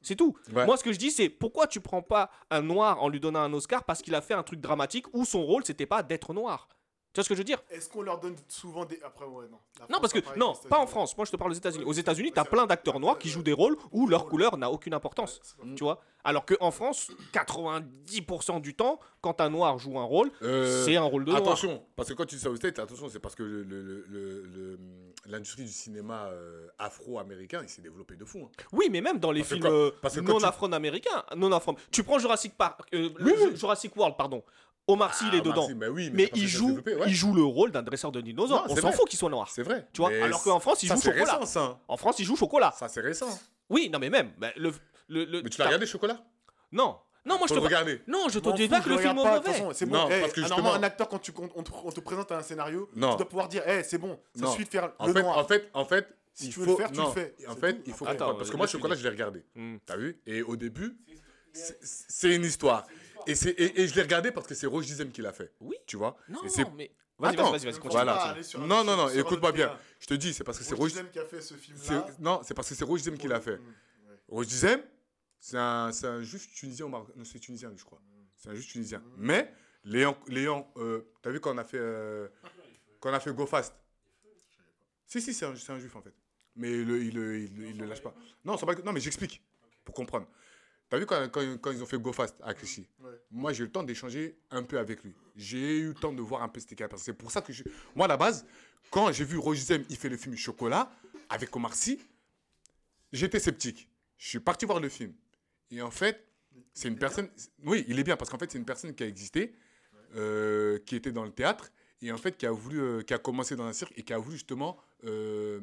C'est 0.00 0.16
tout. 0.16 0.36
Ouais. 0.52 0.64
Moi, 0.66 0.76
ce 0.76 0.82
que 0.82 0.92
je 0.92 0.98
dis, 0.98 1.10
c'est 1.12 1.28
pourquoi 1.28 1.66
tu 1.68 1.80
prends 1.80 2.02
pas 2.02 2.30
un 2.50 2.60
noir 2.62 3.00
en 3.02 3.08
lui 3.08 3.20
donnant 3.20 3.40
un 3.40 3.52
Oscar 3.52 3.84
parce 3.84 4.02
qu'il 4.02 4.14
a 4.16 4.20
fait 4.20 4.34
un 4.34 4.42
truc 4.42 4.60
dramatique 4.60 5.06
où 5.12 5.24
son 5.24 5.42
rôle 5.44 5.64
c'était 5.64 5.86
pas 5.86 6.02
d'être 6.02 6.32
noir. 6.34 6.66
Tu 7.12 7.18
vois 7.18 7.24
ce 7.24 7.28
que 7.28 7.34
je 7.34 7.40
veux 7.40 7.44
dire 7.44 7.58
Est-ce 7.70 7.90
qu'on 7.90 8.00
leur 8.02 8.18
donne 8.20 8.36
souvent 8.48 8.86
des. 8.86 8.98
Après, 9.04 9.26
ouais, 9.26 9.44
non. 9.50 9.58
Non, 9.90 9.98
parce 10.00 10.12
que 10.14 10.20
non, 10.38 10.54
pas 10.70 10.78
en. 10.78 10.86
France. 10.86 11.14
Moi, 11.16 11.26
je 11.26 11.30
te 11.30 11.36
parle 11.36 11.50
aux 11.50 11.54
États-Unis. 11.54 11.84
Aux 11.84 11.92
États-Unis, 11.92 12.32
t'as 12.34 12.44
plein 12.44 12.66
d'acteurs 12.66 12.98
noirs 13.00 13.18
qui 13.18 13.28
jouent 13.28 13.42
des 13.42 13.52
rôles 13.52 13.76
où 13.90 14.06
leur 14.08 14.26
couleur 14.26 14.56
n'a 14.56 14.70
aucune 14.70 14.94
importance. 14.94 15.40
Ouais, 15.62 15.74
Tu 15.74 15.84
vois 15.84 16.00
Alors 16.24 16.46
qu'en 16.46 16.70
France, 16.70 17.10
90% 17.32 18.60
du 18.60 18.74
temps, 18.74 18.98
quand 19.20 19.40
un 19.40 19.50
noir 19.50 19.78
joue 19.78 19.98
un 19.98 20.04
rôle, 20.04 20.30
Euh, 20.42 20.84
c'est 20.84 20.96
un 20.96 21.02
rôle 21.02 21.24
de 21.24 21.30
noir. 21.30 21.42
Attention, 21.42 21.82
parce 21.96 22.08
que 22.08 22.14
quand 22.14 22.24
tu 22.26 22.36
dis 22.36 22.40
ça 22.42 22.50
aux 22.50 22.56
States, 22.56 22.78
attention, 22.78 23.08
c'est 23.08 23.18
parce 23.20 23.34
que 23.34 23.42
le- 23.42 23.62
le- 23.62 23.82
le- 23.82 24.04
le- 24.08 24.42
le- 24.46 24.78
l'industrie 25.26 25.64
du 25.64 25.72
cinéma 25.72 26.26
euh, 26.26 26.68
afro-américain, 26.78 27.60
il 27.62 27.68
s'est 27.68 27.82
développé 27.82 28.16
de 28.16 28.24
fou. 28.24 28.40
hein. 28.46 28.64
Oui, 28.72 28.88
mais 28.90 29.00
même 29.00 29.18
dans 29.18 29.32
les 29.32 29.42
films 29.42 29.62
quand- 29.62 29.70
euh, 29.70 29.90
non 30.22 30.38
tu- 30.38 30.44
afro-américains, 30.44 31.24
non 31.36 31.52
afro. 31.52 31.74
Tu 31.90 32.02
prends 32.04 32.18
Jurassic 32.18 32.56
Park, 32.56 32.80
euh, 32.94 33.10
Jurassic 33.54 33.94
World, 33.96 34.16
pardon. 34.16 34.42
Omar 34.88 35.14
Sy, 35.14 35.24
il 35.28 35.34
est 35.34 35.38
Ah, 35.38 35.40
dedans. 35.42 35.54
merci, 35.62 35.74
mais 35.74 35.86
oui, 35.88 36.10
mais 36.12 36.26
parce 36.26 36.40
il 36.42 36.48
joue, 36.48 36.66
développé, 36.68 36.94
ouais. 36.96 37.04
il 37.06 37.14
joue 37.14 37.32
le 37.34 37.44
rôle 37.44 37.70
d'un 37.70 37.82
dresseur 37.82 38.10
de 38.10 38.20
dinosaures. 38.20 38.66
Non, 38.66 38.74
On 38.74 38.76
s'en 38.76 38.92
fout 38.92 39.08
qu'il 39.08 39.18
soit 39.18 39.30
noir. 39.30 39.48
C'est 39.50 39.62
vrai. 39.62 39.86
Tu 39.92 40.00
vois, 40.00 40.10
Mais 40.10 40.22
alors 40.22 40.42
qu'en 40.42 40.58
France, 40.60 40.82
il 40.82 40.88
joue 40.88 40.96
c'est 40.96 41.12
chocolat. 41.12 41.34
récent, 41.34 41.46
ça. 41.46 41.60
hein. 41.62 41.78
En 41.88 41.96
France, 41.96 42.18
il 42.18 42.24
joue 42.24 42.36
chocolat. 42.36 42.72
Ça, 42.76 42.88
c'est 42.88 43.00
récent. 43.00 43.38
Oui, 43.70 43.88
non, 43.92 43.98
mais 44.00 44.10
même. 44.10 44.32
bah, 44.38 44.48
le, 44.56 44.72
le, 45.08 45.24
le- 45.24 45.42
Mais 45.42 45.50
tu 45.50 45.58
l'as 45.60 45.66
regardé, 45.66 45.86
Chocolat? 45.86 46.20
Non, 46.72 46.96
Non, 47.24 47.38
moi 47.38 47.46
je 47.48 47.54
te 47.54 47.58
regarder. 47.60 48.02
Non, 48.08 48.28
je 48.28 48.40
te 48.40 48.50
dis 48.56 48.66
pas 48.68 48.80
que 48.80 48.88
le 48.88 48.98
film 48.98 49.10
est 49.12 49.14
mauvais. 49.14 49.72
C'est 49.72 49.86
Non, 49.86 50.04
bon. 50.04 50.08
eh, 50.10 50.20
parce 50.20 50.32
que 50.32 50.40
justement- 50.40 50.56
normalement, 50.62 50.78
un 50.80 50.82
acteur, 50.82 51.08
quand 51.08 51.20
tu, 51.20 51.32
on, 51.38 51.48
on 51.54 51.62
te, 51.62 51.70
on 51.84 51.92
te 51.92 52.00
présente 52.00 52.32
un 52.32 52.42
scénario, 52.42 52.90
Non. 52.96 53.12
tu 53.12 53.18
dois 53.18 53.28
pouvoir 53.28 53.48
dire, 53.48 53.62
eh, 53.66 53.84
c'est 53.84 53.98
bon, 53.98 54.18
ça 54.34 54.42
Non. 54.46 54.50
suffit 54.50 54.64
de 54.64 54.68
faire 54.70 54.92
En 54.98 55.06
le 55.06 55.12
fait, 55.12 55.22
noir. 55.22 55.38
en 55.38 55.44
fait, 55.44 55.70
en 55.74 55.84
fait, 55.84 56.08
Si 56.34 56.46
il 56.46 56.52
tu 56.52 56.58
veux 56.58 56.64
faut, 56.64 56.70
le 56.72 56.76
faire, 56.78 56.90
tu 56.90 56.96
le 56.98 57.02
non. 57.04 57.12
fais. 57.12 57.34
En 57.46 57.54
fait, 57.54 57.74
tout. 57.74 57.82
il 57.86 57.92
faut 57.92 58.08
Attends. 58.08 58.34
Parce 58.34 58.50
que 58.50 58.56
moi, 58.56 58.66
Chocolat, 58.66 58.96
je 58.96 59.02
l'ai 59.04 59.08
regardé. 59.10 59.44
Hmm. 59.54 59.76
T'as 59.86 59.96
vu? 59.96 60.20
Et 60.26 60.42
au 60.42 60.56
début, 60.56 60.96
c'est 61.52 62.34
une 62.34 62.44
histoire. 62.44 62.86
Et, 63.26 63.34
c'est- 63.34 63.50
et, 63.50 63.80
et 63.82 63.88
je 63.88 63.94
l'ai 63.94 64.02
regardé 64.02 64.32
parce 64.32 64.46
que 64.46 64.54
c'est 64.54 64.66
Roche 64.66 64.86
Dizem 64.86 65.10
qui 65.10 65.22
l'a 65.22 65.32
fait. 65.32 65.52
Oui. 65.60 65.76
Tu 65.86 65.96
vois? 65.96 66.16
Non, 66.28 66.42
Et 66.44 66.48
c'est- 66.48 66.64
mais. 66.74 66.90
Vas-y, 67.18 67.34
Attends. 67.34 67.50
vas-y, 67.52 67.60
vas-y, 67.60 67.64
vas-y, 67.72 67.80
continue. 67.80 67.92
Voilà. 68.02 68.42
sur 68.42 68.58
Non, 68.60 68.82
non, 68.82 68.96
non, 68.96 69.08
sur 69.08 69.20
écoute-moi 69.20 69.52
bien. 69.52 69.66
terrain. 69.68 69.78
Je 70.00 70.06
te 70.06 70.14
dis, 70.14 70.34
c'est 70.34 70.42
parce 70.44 70.58
que 70.58 70.64
c'est 70.64 70.74
Roche 70.74 70.90
Dizem 70.92 71.08
qui 71.10 71.18
a 71.20 71.24
fait 71.24 71.40
ce 71.40 71.54
c'est- 71.54 71.60
film-là. 71.60 72.06
Non, 72.18 72.40
c'est 72.42 72.54
parce 72.54 72.68
que 72.68 72.74
c'est 72.74 72.84
Roche 72.84 73.00
Dizem 73.02 73.16
qui 73.18 73.28
l'a 73.28 73.40
fait. 73.40 73.58
Mm, 73.58 73.60
ouais. 74.08 74.16
Roche 74.28 74.46
Dizem, 74.48 74.82
c'est 75.38 75.58
un, 75.58 75.92
c'est 75.92 76.06
un 76.06 76.22
juif 76.22 76.52
tunisien 76.54 76.86
au 76.86 76.88
Maroc. 76.88 77.08
Non, 77.14 77.24
c'est 77.24 77.38
tunisien, 77.38 77.72
je 77.76 77.84
crois. 77.84 78.00
C'est 78.36 78.48
un 78.48 78.54
juif 78.54 78.66
tunisien. 78.66 79.02
Mais, 79.16 79.52
Léon, 79.84 80.16
Léon 80.26 80.66
euh, 80.78 81.12
t'as 81.22 81.30
vu 81.30 81.38
quand 81.38 81.54
on 81.54 81.58
a 81.58 81.64
fait, 81.64 81.78
euh, 81.78 82.28
quand 82.98 83.10
on 83.10 83.14
a 83.14 83.20
fait 83.20 83.32
Go 83.32 83.46
Fast? 83.46 83.72
Si, 85.06 85.20
si, 85.20 85.34
c'est 85.34 85.44
un, 85.46 85.54
c'est 85.54 85.72
un 85.72 85.78
juif 85.78 85.94
en 85.94 86.00
fait. 86.02 86.14
Mais 86.56 86.70
il 86.70 86.86
le, 86.86 87.02
il, 87.04 87.14
le- 87.14 87.38
il 87.40 87.56
le- 87.56 87.66
il 87.68 87.78
le 87.78 87.86
lâche 87.86 88.02
pas. 88.02 88.14
Non, 88.44 88.56
non 88.84 88.92
mais 88.92 89.00
j'explique 89.00 89.42
pour 89.84 89.94
comprendre. 89.94 90.26
T'as 90.92 90.98
vu 90.98 91.06
quand, 91.06 91.26
quand, 91.30 91.40
quand 91.58 91.70
ils 91.70 91.82
ont 91.82 91.86
fait 91.86 91.96
Go 91.98 92.12
Fast 92.12 92.36
à 92.42 92.52
Clichy 92.52 92.86
Ouais. 93.00 93.12
Moi, 93.30 93.54
j'ai 93.54 93.62
eu 93.62 93.66
le 93.68 93.72
temps 93.72 93.82
d'échanger 93.82 94.36
un 94.50 94.62
peu 94.62 94.78
avec 94.78 95.02
lui. 95.02 95.14
J'ai 95.34 95.78
eu 95.78 95.88
le 95.88 95.94
temps 95.94 96.12
de 96.12 96.20
voir 96.20 96.42
un 96.42 96.50
peu 96.50 96.60
ce 96.60 96.66
qu'il 96.66 96.76
Parce 96.76 97.02
C'est 97.02 97.14
pour 97.14 97.30
ça 97.30 97.40
que 97.40 97.50
je... 97.50 97.62
moi, 97.96 98.04
à 98.04 98.08
la 98.08 98.18
base, 98.18 98.44
quand 98.90 99.10
j'ai 99.10 99.24
vu 99.24 99.38
Roger 99.38 99.62
Zem, 99.62 99.84
il 99.88 99.96
fait 99.96 100.10
le 100.10 100.18
film 100.18 100.36
Chocolat 100.36 100.92
avec 101.30 101.56
Omar 101.56 101.72
Sy, 101.72 101.98
j'étais 103.10 103.40
sceptique. 103.40 103.88
Je 104.18 104.28
suis 104.28 104.38
parti 104.38 104.66
voir 104.66 104.80
le 104.80 104.90
film. 104.90 105.14
Et 105.70 105.80
en 105.80 105.90
fait, 105.90 106.26
c'est 106.74 106.88
une 106.88 106.98
personne. 106.98 107.30
Oui, 107.64 107.86
il 107.88 107.98
est 107.98 108.04
bien 108.04 108.18
parce 108.18 108.28
qu'en 108.28 108.36
fait, 108.36 108.52
c'est 108.52 108.58
une 108.58 108.66
personne 108.66 108.94
qui 108.94 109.02
a 109.02 109.06
existé, 109.06 109.54
euh, 110.16 110.78
qui 110.80 110.94
était 110.94 111.10
dans 111.10 111.24
le 111.24 111.32
théâtre 111.32 111.72
et 112.02 112.12
en 112.12 112.18
fait 112.18 112.36
qui 112.36 112.44
a 112.44 112.50
voulu, 112.50 112.78
euh, 112.78 113.00
qui 113.00 113.14
a 113.14 113.18
commencé 113.18 113.56
dans 113.56 113.64
un 113.64 113.72
cirque 113.72 113.94
et 113.96 114.02
qui 114.02 114.12
a 114.12 114.18
voulu 114.18 114.36
justement, 114.36 114.76
euh, 115.04 115.58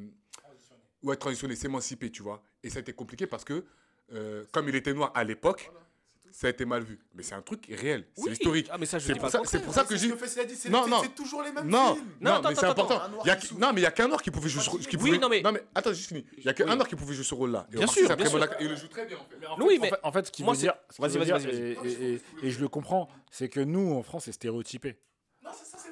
ouais, 1.03 1.17
transitionner, 1.17 1.55
s'émanciper, 1.55 2.09
tu 2.09 2.23
vois. 2.23 2.41
Et 2.63 2.71
ça 2.71 2.77
a 2.77 2.81
été 2.81 2.93
compliqué 2.93 3.27
parce 3.27 3.45
que 3.45 3.63
euh, 4.13 4.43
comme 4.51 4.67
il 4.69 4.75
était 4.75 4.93
noir 4.93 5.11
à 5.15 5.23
l'époque, 5.23 5.71
ça 6.31 6.47
a 6.47 6.49
été 6.51 6.63
mal 6.63 6.83
vu. 6.83 6.99
Mais 7.15 7.23
c'est 7.23 7.33
un 7.35 7.41
truc 7.41 7.65
réel, 7.69 8.05
c'est 8.15 8.23
Oui. 8.23 8.31
historique. 8.31 8.67
Ah, 8.71 8.77
mais 8.77 8.85
ça, 8.85 8.99
je 8.99 9.07
C'est 9.07 9.13
pour 9.13 9.23
pas 9.23 9.29
ça, 9.31 9.41
c'est 9.45 9.59
pour 9.63 9.73
ça 9.73 9.83
que 9.83 9.97
C'est 9.97 10.09
j'ai. 10.09 10.15
c'est 10.55 10.69
Non, 10.69 10.83
c'est- 10.83 10.89
non. 10.89 10.99
c'est 11.01 11.15
toujours 11.15 11.41
les 11.41 11.51
mêmes 11.51 11.67
Non, 11.67 11.95
films. 11.95 12.07
non, 12.21 12.31
attends, 12.33 12.49
mais 12.49 12.55
c'est 12.55 12.65
attends, 12.65 12.83
important. 12.83 13.23
y 13.25 13.29
a 13.31 13.35
qui 13.35 13.55
non, 13.55 13.73
mais 13.73 13.81
il 13.81 13.83
y 13.83 13.87
a 13.87 13.91
qu'un 13.91 14.07
noir 14.07 14.21
qui 14.21 14.29
pouvait 14.31 14.47
jouer 14.47 14.61
ce 14.61 14.69
qui 14.87 14.95
Oui, 14.97 15.17
pouvait- 15.17 15.17
non, 15.17 15.51
mais- 15.51 15.63
attends, 15.73 15.91
juste 15.91 16.09
fini. 16.09 16.25
Il 16.37 16.43
y 16.45 16.49
a 16.49 16.53
qu'un 16.53 16.75
noir 16.75 16.87
qui 16.87 16.95
pouvait 16.95 17.15
jouer 17.15 17.23
ce 17.25 17.33
rôle-là. 17.33 17.67
Et 17.73 17.77
Bien 17.77 17.87
sûr, 17.87 18.07
c'est. 18.07 18.61
Il 18.61 18.69
le 18.69 18.75
joue 18.75 18.87
très 18.87 19.05
bien 19.05 19.17
Oui, 19.59 19.79
mais- 19.81 19.91
en 20.03 20.11
fait, 20.11 20.27
ce 20.27 20.31
qu'il 20.31 20.45
veut 20.45 20.53
c'est- 20.53 20.61
dire, 20.61 20.75
vas-y, 20.99 21.17
vas-y, 21.17 21.29
vas-y, 21.31 22.21
et, 22.43 22.51
je 22.51 22.59
le 22.61 22.67
comprends, 22.67 23.09
c'est 23.31 23.49
que 23.49 23.59
nous, 23.59 23.93
en 23.93 24.03
France, 24.03 24.25
c'est 24.25 24.31
stéréotypé. 24.31 24.97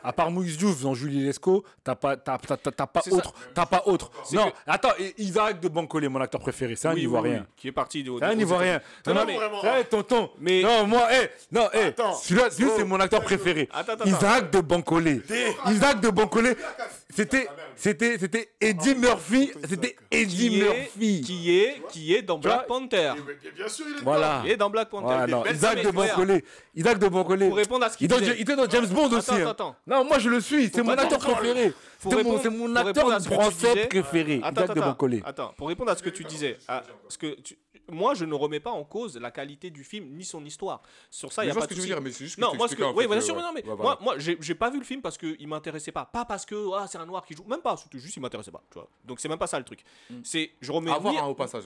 À 0.04 0.14
part 0.14 0.32
Moïse 0.32 0.58
Diouf 0.58 0.82
dans 0.82 0.94
Julie 0.94 1.24
Lescaut, 1.24 1.64
t'as 1.84 1.96
pas, 1.96 2.16
t'as, 2.18 2.38
t'as- 2.38 2.58
t'as- 2.58 2.72
t'as 2.72 2.88
pas 2.88 3.02
autre, 3.12 3.34
t'as 3.54 3.66
pas 3.66 3.84
autre. 3.86 4.12
Non, 4.34 4.52
attends, 4.66 4.92
Isaac 5.18 5.60
de 5.60 5.68
Bancolé, 5.68 6.08
mon 6.08 6.22
acteur 6.22 6.42
préféré, 6.42 6.76
c'est 6.76 6.88
un 6.88 6.96
Ivoirien. 6.96 7.46
Qui 7.56 7.70
est 7.70 7.72
parti 7.72 8.04
de. 8.04 8.12
C'est 8.20 8.26
un 8.26 8.38
Ivoirien. 8.40 8.80
Non, 9.06 9.14
Non, 9.14 9.20
non, 9.22 9.26
mais, 9.64 9.84
tonton. 9.86 10.30
Mais- 10.40 10.62
Non, 10.62 10.86
moi, 10.88 11.08
eh, 11.12 11.30
non, 11.52 11.68
eh, 11.74 11.94
celui-là, 12.22 12.50
celui 12.52 12.70
c'est 12.76 12.84
mon 12.84 13.00
acteur 13.00 13.22
préféré. 13.24 13.70
Isaac 14.06 14.52
de 14.52 14.62
Bancolé. 14.62 15.22
Isaac 15.68 16.02
de 16.02 16.10
Bancolé. 16.10 16.56
C'était, 17.10 17.48
c'était, 17.76 18.18
c'était 18.20 18.50
Eddie 18.62 18.94
Murphy. 18.96 19.52
C'était 19.68 19.96
Eddie 20.12 20.60
Murphy. 20.60 21.22
qui 21.22 21.58
est, 21.60 21.82
qui 21.90 22.14
est 22.14 22.22
dans 22.22 22.38
Black 22.38 22.68
Panther. 22.68 23.14
Bien- 23.56 23.68
sûr, 23.68 23.86
il 23.90 23.98
est 23.98 24.04
Voilà. 24.04 24.44
Est 24.46 24.58
dans 24.58 24.70
Black 24.70 24.90
Panther. 24.90 25.26
Isaac 25.52 25.84
de 25.84 25.92
Bancolé. 25.92 26.44
Isaac 26.76 27.00
de 27.00 27.08
Bancolé. 27.08 27.48
Pour 27.48 27.58
répondre 27.58 27.86
à 27.86 27.90
ce 27.90 27.98
qu'il 27.98 28.12
Il, 28.12 28.42
était 28.42 28.56
dans 28.56 28.70
James 28.70 28.86
Bond 28.88 29.08
aussi. 29.08 29.32
Attends, 29.32 29.34
hein. 29.34 29.40
attends, 29.42 29.50
attends. 29.52 29.76
Non, 29.88 30.04
moi 30.04 30.20
je 30.20 30.30
le 30.30 30.42
suis. 30.42 30.70
C'est 30.70 30.84
mon 30.84 30.92
acteur 30.92 31.20
préféré. 31.20 31.74
C'est 32.00 32.24
mon, 32.24 32.52
mon 32.52 32.76
acteur 32.76 33.22
français 33.24 33.88
préféré. 33.88 34.40
Attends, 34.44 34.62
attends, 34.64 34.74
Bancolé. 34.82 35.22
attends, 35.26 35.54
pour 35.58 35.68
répondre 35.70 35.92
à 35.92 35.96
ce 35.96 36.04
que 36.04 36.10
tu 36.10 36.24
disais, 36.24 36.58
à- 36.68 36.84
parce 37.04 37.18
que 37.18 37.40
tu- 37.42 37.58
moi 37.90 38.14
je 38.14 38.26
ne 38.26 38.34
remets 38.34 38.60
pas 38.60 38.70
en 38.72 38.84
cause 38.84 39.18
la 39.18 39.32
qualité 39.32 39.70
du 39.70 39.84
film 39.86 40.06
ni 40.12 40.26
son 40.26 40.44
histoire. 40.46 40.82
Sur 41.10 41.32
ça, 41.32 41.44
il 41.44 41.48
y 41.48 41.48
je 41.48 41.52
a 41.52 41.54
vois 41.54 41.62
pas 41.62 41.66
ce 41.66 41.70
que 41.70 41.74
de 41.74 41.80
tu 41.80 41.88
veux 41.88 41.88
souci. 41.88 41.94
dire, 41.96 42.02
mais 42.04 42.12
c'est 42.12 42.26
juste 42.26 42.36
que 42.36 42.42
Non, 42.42 42.54
moi 42.56 42.68
ce 42.68 42.76
que, 42.76 42.84
oui, 42.84 43.06
euh, 43.10 43.22
sûr, 43.22 43.34
ouais. 43.36 43.42
mais 43.42 43.48
non, 43.48 43.54
mais 43.56 43.62
Ouais, 43.62 43.76
voilà. 43.76 43.82
moi, 43.84 43.98
moi, 44.02 44.16
j'ai 44.18 44.56
pas 44.56 44.70
vu 44.70 44.78
le 44.78 44.84
film 44.84 45.02
parce 45.02 45.18
que 45.18 45.36
il 45.40 45.48
m'intéressait 45.48 45.94
pas, 45.94 46.06
pas 46.06 46.26
parce 46.26 46.46
que 46.46 46.56
ah, 46.76 46.86
c'est 46.88 46.98
un 46.98 47.06
noir 47.06 47.26
qui 47.26 47.34
joue, 47.34 47.46
même 47.48 47.62
pas, 47.62 47.78
c'était 47.78 47.98
juste 48.00 48.16
il 48.18 48.20
m'intéressait 48.20 48.52
pas, 48.52 48.62
tu 48.70 48.78
vois. 48.78 48.90
Donc 49.06 49.20
c'est 49.22 49.30
même 49.30 49.40
pas 49.40 49.48
ça 49.48 49.58
le 49.58 49.64
truc. 49.66 49.80
C'est 50.24 50.52
je 50.62 50.72
remets 50.72 50.92
À 50.92 50.98
voir 51.00 51.30
au 51.30 51.34
passage. 51.34 51.64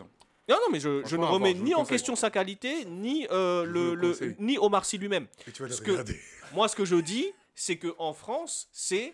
non 0.47 0.55
non 0.55 0.71
mais 0.71 0.79
je, 0.79 1.01
je 1.05 1.15
ne 1.17 1.25
remets 1.25 1.53
voir, 1.53 1.63
ni 1.65 1.73
en 1.73 1.79
conseille. 1.79 1.91
question 1.97 2.15
sa 2.15 2.29
qualité 2.29 2.85
ni 2.85 3.25
euh, 3.31 3.63
le, 3.65 3.95
le 3.95 4.15
le- 4.19 4.35
ni 4.39 4.57
Omar 4.59 4.85
Sy 4.85 4.97
lui-même. 4.99 5.25
Et 5.47 5.51
tu 5.51 5.61
vas 5.63 5.67
le 5.67 5.73
Parce 5.73 5.81
que- 5.81 5.91
regarder. 5.91 6.19
Moi 6.53 6.67
ce 6.67 6.75
que 6.75 6.85
je 6.85 6.95
dis, 6.97 7.27
c'est 7.55 7.77
que 7.77 7.93
en 7.97 8.13
France, 8.13 8.67
c'est 8.71 9.13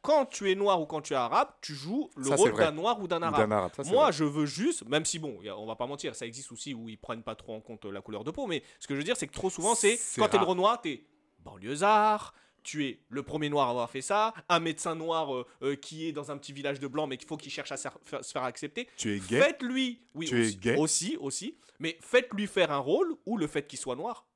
quand 0.00 0.26
tu 0.26 0.50
es 0.50 0.54
noir 0.54 0.80
ou 0.80 0.86
quand 0.86 1.00
tu 1.02 1.12
es 1.12 1.16
arabe, 1.16 1.48
tu 1.60 1.74
joues 1.74 2.08
le 2.16 2.28
Ça, 2.30 2.36
rôle 2.36 2.54
d'un 2.54 2.72
noir 2.72 3.00
ou 3.00 3.08
d'un 3.08 3.20
arabe. 3.22 3.72
ça, 3.74 3.82
Moi, 3.84 4.04
vrai. 4.04 4.12
je 4.12 4.24
veux 4.24 4.46
juste, 4.46 4.86
même 4.86 5.04
si 5.04 5.18
bon, 5.18 5.38
on 5.56 5.66
va 5.66 5.74
pas 5.76 5.86
mentir, 5.86 6.14
ça 6.14 6.24
existe 6.24 6.52
aussi 6.52 6.72
où 6.72 6.88
ils 6.88 6.96
prennent 6.98 7.22
pas 7.24 7.34
trop 7.34 7.54
en 7.54 7.60
compte 7.60 7.84
la 7.84 8.00
couleur 8.00 8.22
de 8.24 8.30
peau, 8.30 8.46
mais 8.46 8.62
ce 8.78 8.86
que 8.86 8.94
je 8.94 8.98
veux 8.98 9.04
dire, 9.04 9.16
c'est 9.16 9.26
que 9.26 9.32
trop 9.32 9.50
souvent, 9.50 9.74
c'est 9.74 9.98
quand 10.16 10.28
t'es. 10.28 10.38
Renoir, 10.38 10.80
t'es 10.80 11.04
banlieusard, 11.40 12.32
tu 12.62 12.86
es 12.86 13.00
le 13.08 13.22
premier 13.22 13.48
noir 13.48 13.68
à 13.68 13.70
avoir 13.70 13.90
fait 13.90 14.00
ça, 14.02 14.34
un 14.48 14.60
médecin 14.60 14.94
noir 14.94 15.34
euh, 15.34 15.46
euh, 15.62 15.74
qui 15.76 16.06
est 16.06 16.12
dans 16.12 16.30
un 16.30 16.38
petit 16.38 16.52
village 16.52 16.78
de 16.80 16.86
blanc, 16.86 17.06
mais 17.06 17.16
qu'il 17.16 17.26
faut 17.28 17.36
qu'il 17.36 17.50
cherche 17.52 17.72
à 17.72 17.76
se 17.76 17.88
faire- 18.22 18.44
accepter. 18.44 18.88
Tu 18.96 19.16
es 19.16 19.20
gay? 19.20 19.40
Faites-lui, 19.40 20.00
oui, 20.14 20.26
Tu 20.26 20.36
es 20.42 20.46
aussi, 20.46 20.56
gay? 20.58 20.76
aussi, 20.76 21.16
aussi, 21.18 21.56
mais 21.80 21.98
faites-lui 22.00 22.46
faire 22.46 22.70
un 22.70 22.78
rôle 22.78 23.14
où 23.26 23.36
le 23.36 23.46
fait 23.46 23.66
qu'il 23.66 23.78
soit 23.78 23.96
noir, 23.96 24.26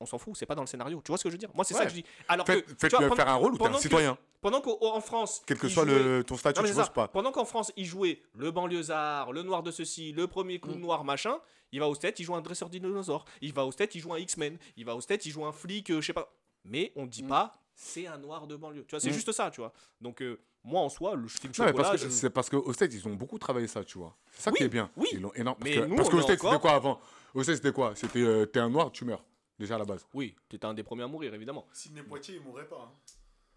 on 0.00 0.06
s'en 0.06 0.18
fout, 0.18 0.36
c'est 0.36 0.46
pas 0.46 0.54
dans 0.54 0.62
le 0.62 0.66
scénario. 0.68 1.00
Tu 1.04 1.08
vois 1.10 1.18
ce 1.18 1.24
que 1.24 1.28
je 1.30 1.34
veux 1.34 1.38
dire? 1.38 1.50
Moi, 1.54 1.64
c'est 1.64 1.74
ça 1.74 1.84
que 1.84 1.90
je 1.90 1.96
dis. 1.96 2.04
Alors 2.28 2.46
Faites- 2.46 2.64
que, 2.64 2.70
tu 2.70 2.76
Faites-lui 2.78 3.06
vois, 3.06 3.16
faire 3.16 3.28
un 3.28 3.34
rôle 3.34 3.52
ou 3.52 3.56
t'es 3.56 3.64
pendant 3.64 3.74
un 3.74 3.76
que- 3.78 3.82
citoyen? 3.82 4.18
pendant 4.40 4.60
qu'en 4.60 5.00
France, 5.00 5.42
Quel 5.46 5.58
que 5.58 5.68
soit 5.68 5.84
jouait- 5.84 5.98
le, 5.98 6.24
ton 6.24 6.36
statut, 6.36 6.60
non, 6.60 6.66
ça. 6.68 6.74
poses 6.74 6.92
pas. 6.92 7.08
Pendant 7.08 7.32
qu'en 7.32 7.44
France, 7.44 7.72
il 7.76 7.84
jouait 7.84 8.22
le 8.36 8.50
banlieusard, 8.50 9.32
le 9.32 9.42
noir 9.42 9.62
de 9.62 9.70
ceci, 9.70 10.12
le 10.12 10.26
premier 10.26 10.60
clown 10.60 10.78
noir, 10.78 11.04
machin, 11.04 11.38
il 11.72 11.80
va 11.80 11.88
au 11.88 11.94
stade, 11.94 12.14
il 12.18 12.24
joue 12.24 12.34
un 12.34 12.40
dresseur 12.40 12.68
de 12.70 12.78
dinosaures. 12.78 13.24
Il 13.40 13.52
va 13.52 13.64
au 13.64 13.72
stade, 13.72 13.94
il 13.94 14.00
joue 14.00 14.12
un 14.14 14.18
X-Men. 14.18 14.56
Il 14.76 14.84
va 14.84 14.94
au 14.94 15.00
stade, 15.00 15.24
il 15.26 15.32
joue 15.32 15.44
un 15.44 15.52
flic, 15.52 15.90
euh, 15.90 16.00
je 16.00 16.06
sais 16.06 16.12
pas. 16.12 16.32
Mais 16.64 16.92
on 16.96 17.06
dit 17.06 17.22
pas, 17.22 17.52
c'est 17.74 18.06
un 18.06 18.18
noir 18.18 18.46
de 18.46 18.56
banlieue. 18.56 18.84
Tu 18.84 18.90
vois, 18.90 19.00
c'est 19.00 19.10
Mm. 19.10 19.14
juste 19.14 19.32
ça, 19.32 19.50
tu 19.50 19.60
vois. 19.60 19.72
Donc, 20.00 20.22
euh, 20.22 20.38
moi, 20.64 20.80
en 20.80 20.88
soi, 20.88 21.14
le 21.14 21.26
film 21.28 21.52
Non, 21.58 21.64
mais 21.64 21.70
chocolat, 21.70 21.88
parce 21.90 22.02
que 22.02 22.08
je- 22.08 22.12
c'est 22.12 22.30
parce 22.30 22.48
qu'au 22.50 22.72
States, 22.72 22.92
ils 22.94 23.06
ont 23.08 23.14
beaucoup 23.14 23.38
travaillé 23.38 23.66
ça, 23.66 23.82
tu 23.84 23.98
vois. 23.98 24.16
C'est 24.32 24.42
ça 24.42 24.50
Oui, 24.50 24.58
qui 24.58 24.62
est 24.64 24.68
bien. 24.68 24.90
oui. 24.96 25.08
Ils 25.12 25.20
l'ont 25.20 25.32
énorme. 25.34 25.58
Parce 25.58 25.70
Mais 25.70 25.76
que, 25.80 25.84
nous, 25.86 25.96
parce 25.96 26.08
States, 26.08 26.20
encore- 26.40 26.50
c'était 26.52 26.60
quoi 26.60 26.72
avant? 26.72 27.00
Au 27.34 27.42
States, 27.42 27.56
c'était 27.56 27.72
quoi? 27.72 27.92
C'était 27.94 28.20
euh, 28.22 28.46
t'es 28.46 28.60
un 28.60 28.70
noir, 28.70 28.90
tu 28.92 29.04
meurs. 29.04 29.22
Déjà 29.58 29.74
à 29.74 29.78
la 29.78 29.84
base. 29.84 30.06
Oui, 30.14 30.34
t'étais 30.48 30.66
un 30.66 30.74
des 30.74 30.82
premiers 30.84 31.02
à 31.02 31.08
mourir, 31.08 31.34
évidemment. 31.34 31.66
Sidney 31.72 32.02
Poitier, 32.02 32.36
il 32.36 32.40
mourrait 32.42 32.66
pas. 32.66 32.76
hein. 32.88 32.92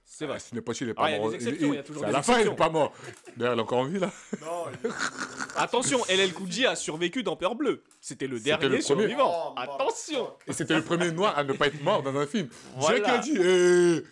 C'est 0.04 0.26
vrai. 0.26 0.40
Ah, 0.42 0.56
n'est 0.56 0.62
pas 0.62 0.74
il 0.82 0.90
est 0.90 0.92
Ah, 0.92 0.94
pas 0.96 1.10
il 1.10 1.14
y 1.14 1.16
a 1.16 1.20
mort. 1.20 1.30
des 1.30 1.36
exceptions, 1.36 1.68
il 1.72 1.76
y 1.76 1.78
a 1.78 1.84
toujours 1.84 2.02
c'est 2.02 2.06
à 2.08 2.10
des 2.10 2.14
la 2.18 2.22
fin, 2.24 2.34
il 2.34 2.36
est 2.36 2.42
exceptions. 2.42 2.56
pas 2.66 2.70
mort. 2.70 2.94
D'ailleurs, 3.38 3.54
il 3.54 3.58
est 3.60 3.62
encore 3.62 3.78
en 3.80 3.86
vie, 3.86 4.00
là. 4.00 4.12
Non, 4.42 4.66
il 4.84 4.88
est- 4.90 4.94
Attention, 5.56 6.00
LL 6.10 6.34
Cool 6.34 6.52
J 6.52 6.66
a 6.66 6.76
survécu 6.76 7.24
dans 7.24 7.36
Peur 7.38 7.56
Bleue. 7.56 7.84
C'était 8.02 8.28
le 8.28 8.38
C'était 8.38 8.50
dernier 8.50 8.64
le 8.78 8.84
premier. 8.84 8.84
survivant. 9.04 9.52
Oh, 9.52 9.54
bah, 9.56 9.62
Attention 9.76 10.34
Et 10.48 10.54
c'était 10.54 10.76
le 10.76 10.84
premier 10.84 11.12
noir 11.12 11.38
à 11.38 11.44
ne 11.46 11.54
pas 11.54 11.68
être 11.68 11.82
mort 11.82 12.02
dans 12.04 12.16
un 12.18 12.26
film. 12.28 12.50
Voilà. 12.76 12.98
J'ai 12.98 13.04
qui 13.04 13.10
a 13.10 13.18
dit 13.20 13.38
Eh, 13.40 14.04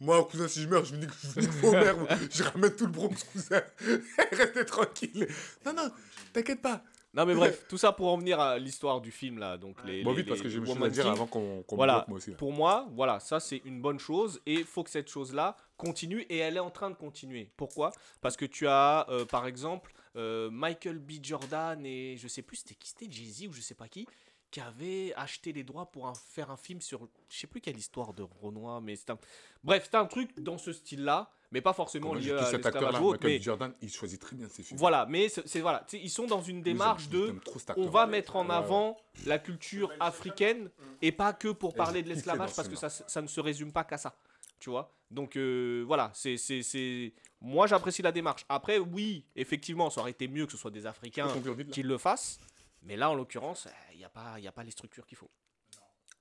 Moi, 0.00 0.22
cousin, 0.30 0.46
si 0.46 0.62
je 0.62 0.68
meurs, 0.68 0.84
je 0.84 0.94
me 0.94 1.00
dis 1.00 1.06
que 1.08 1.12
je 1.22 1.40
me 1.40 1.46
dis 1.46 1.48
que 1.48 1.52
vos 1.66 1.72
mères, 1.72 1.96
je 2.30 2.42
ramène 2.44 2.76
tout 2.76 2.86
le 2.86 2.92
Bronx, 2.92 3.16
cousin. 3.32 3.62
Restez 4.30 4.64
tranquille. 4.64 5.26
Non, 5.66 5.72
non, 5.72 5.90
t'inquiète 6.32 6.62
pas. 6.62 6.82
Non 7.14 7.24
mais 7.24 7.34
bref, 7.34 7.66
tout 7.68 7.78
ça 7.78 7.92
pour 7.92 8.08
en 8.08 8.18
venir 8.18 8.38
à 8.38 8.58
l'histoire 8.58 9.00
du 9.00 9.10
film 9.10 9.38
là, 9.38 9.56
donc 9.56 9.76
les. 9.84 10.02
Bon, 10.02 10.10
les- 10.10 10.18
vite, 10.18 10.28
parce 10.28 10.40
les 10.40 10.44
que 10.44 10.48
j'ai 10.50 10.64
chose 10.64 10.82
à 10.82 10.88
dire 10.90 11.06
avant 11.08 11.26
qu'on 11.26 11.64
Voilà, 11.72 11.94
bloque, 12.00 12.08
moi 12.08 12.16
aussi. 12.18 12.30
là. 12.30 12.36
pour 12.36 12.52
moi, 12.52 12.86
voilà, 12.92 13.18
ça 13.20 13.40
c'est 13.40 13.62
une 13.64 13.80
bonne 13.80 13.98
chose 13.98 14.40
et 14.46 14.54
il 14.54 14.64
faut 14.64 14.84
que 14.84 14.90
cette 14.90 15.08
chose-là 15.08 15.56
continue 15.76 16.20
et 16.28 16.36
elle 16.38 16.56
est 16.56 16.60
en 16.60 16.70
train 16.70 16.90
de 16.90 16.94
continuer. 16.96 17.50
Pourquoi? 17.56 17.92
Parce 18.20 18.36
que 18.36 18.44
tu 18.44 18.66
as 18.68 19.06
euh, 19.08 19.24
par 19.24 19.46
exemple 19.46 19.92
euh, 20.16 20.50
Michael 20.50 20.98
B. 20.98 21.12
Jordan 21.22 21.84
et 21.86 22.16
je 22.18 22.28
sais 22.28 22.42
plus 22.42 22.58
c'était 22.58 22.74
qui 22.74 22.88
c'était 22.90 23.10
Jay-Z 23.10 23.46
ou 23.48 23.52
je 23.52 23.60
sais 23.60 23.74
pas 23.74 23.88
qui 23.88 24.06
qui 24.50 24.60
avait 24.60 25.12
acheté 25.14 25.52
les 25.52 25.62
droits 25.62 25.90
pour 25.90 26.06
un- 26.08 26.14
faire 26.14 26.50
un 26.50 26.56
film 26.56 26.80
sur 26.80 27.06
je 27.28 27.38
sais 27.38 27.46
plus 27.46 27.60
quelle 27.60 27.76
histoire 27.76 28.14
de 28.14 28.22
Renoir 28.42 28.80
mais 28.80 28.96
c'est 28.96 29.10
un 29.10 29.18
bref, 29.64 29.88
c'est 29.90 29.96
un 29.96 30.06
truc 30.06 30.38
dans 30.40 30.56
ce 30.58 30.72
style-là, 30.72 31.30
mais 31.50 31.60
pas 31.60 31.72
forcément 31.72 32.14
lié 32.14 32.32
à 32.32 32.44
cet 32.44 32.64
l'esclavage 32.64 32.94
acteur-là, 32.94 33.18
mais 33.22 33.40
Jordan, 33.40 33.72
il 33.80 33.90
choisit 33.90 34.20
très 34.20 34.36
bien 34.36 34.48
ses 34.48 34.62
films. 34.62 34.78
voilà, 34.78 35.06
mais 35.06 35.28
c'est 35.28 35.60
voilà, 35.60 35.86
ils 35.92 36.10
sont 36.10 36.26
dans 36.26 36.42
une 36.42 36.62
démarche 36.62 37.08
de 37.08 37.26
j'aime 37.26 37.40
trop 37.40 37.58
cet 37.58 37.76
on 37.76 37.88
va 37.88 38.06
mettre 38.06 38.36
en 38.36 38.48
Ouais, 38.48 38.54
avant 38.54 38.96
la 39.26 39.38
culture 39.38 39.90
africaine 40.00 40.70
et 41.02 41.12
pas 41.12 41.32
que 41.32 41.48
pour 41.48 41.74
parler 41.74 42.02
de 42.02 42.08
il 42.08 42.14
l'esclavage 42.14 42.54
parce 42.54 42.68
ce 42.68 42.72
que 42.72 42.76
ça, 42.78 42.88
ça 42.90 43.22
ne 43.22 43.26
se 43.28 43.40
résume 43.40 43.72
pas 43.72 43.84
qu'à 43.84 43.96
ça. 43.98 44.14
Tu 44.60 44.70
vois 44.70 44.92
Donc 45.10 45.36
euh, 45.36 45.84
voilà, 45.86 46.10
c'est, 46.14 46.36
c'est, 46.36 46.62
c'est... 46.62 47.12
Moi 47.40 47.66
j'apprécie 47.66 48.02
la 48.02 48.10
démarche. 48.12 48.44
Après, 48.48 48.78
oui, 48.78 49.24
effectivement, 49.36 49.88
ça 49.90 50.00
aurait 50.00 50.10
été 50.10 50.26
mieux 50.28 50.46
que 50.46 50.52
ce 50.52 50.58
soit 50.58 50.70
des 50.72 50.84
Africains 50.86 51.28
qui 51.70 51.82
le 51.82 51.96
fassent. 51.96 52.38
Mais 52.82 52.96
là, 52.96 53.10
en 53.10 53.14
l'occurrence, 53.14 53.66
il 53.92 53.98
n'y 53.98 54.04
a, 54.04 54.08
pas- 54.08 54.38
y 54.40 54.46
a 54.48 54.52
pas 54.52 54.64
les 54.64 54.70
structures 54.70 55.06
qu'il 55.06 55.16
faut. 55.18 55.30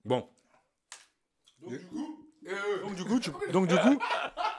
Bon. 0.06 0.28
Donc 1.62 2.96
du 2.96 3.04
coup, 3.04 3.20
tu, 3.20 3.32
donc 3.52 3.68
du 3.68 3.76
coup, 3.78 4.00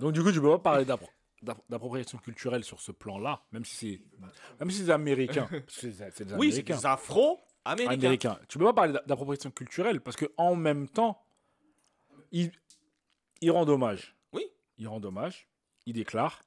donc 0.00 0.12
du 0.12 0.22
coup, 0.22 0.32
tu 0.32 0.40
peux 0.40 0.50
pas 0.50 0.58
parler 0.58 0.84
d'appro- 0.84 1.08
d'app- 1.42 1.62
d'appropriation 1.68 2.18
culturelle 2.18 2.64
sur 2.64 2.80
ce 2.80 2.92
plan-là, 2.92 3.42
même 3.52 3.64
si 3.64 3.74
c'est, 3.76 4.00
même 4.60 4.70
si 4.70 4.84
c'est 4.84 4.90
américain, 4.92 5.46
parce 5.50 5.80
que 5.80 5.90
c'est 5.92 6.24
des 6.24 6.34
Oui, 6.34 6.52
c'est 6.52 6.58
américains. 6.60 6.76
des 6.78 6.86
afro 6.86 7.40
américain. 7.64 8.38
Tu 8.48 8.58
peux 8.58 8.64
pas 8.64 8.72
parler 8.74 8.92
d'appropriation 9.06 9.50
culturelle 9.50 10.00
parce 10.00 10.16
que 10.16 10.26
en 10.36 10.54
même 10.56 10.88
temps, 10.88 11.22
il, 12.32 12.50
il 13.40 13.50
rend 13.50 13.66
hommage. 13.68 14.16
Oui. 14.32 14.44
Il 14.78 14.88
rend 14.88 15.02
hommage. 15.02 15.48
Il 15.86 15.94
déclare. 15.94 16.42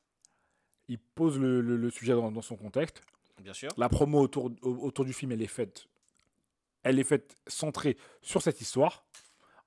Il 0.90 1.00
pose 1.00 1.38
le, 1.40 1.62
le- 1.62 1.78
le 1.78 1.90
sujet 1.90 2.14
dans, 2.14 2.32
dans 2.32 2.42
son 2.42 2.56
contexte. 2.56 3.02
Bien 3.42 3.54
sûr. 3.54 3.70
La 3.78 3.88
promo 3.90 4.20
autour, 4.22 4.52
au- 4.62 4.86
autour 4.86 5.06
du 5.06 5.14
film, 5.14 5.32
elle 5.32 5.42
est 5.42 5.48
faite. 5.48 5.88
Elle 6.84 7.00
est 7.00 7.04
faite 7.04 7.38
centrée 7.48 7.98
sur 8.22 8.42
cette 8.42 8.62
histoire. 8.62 9.06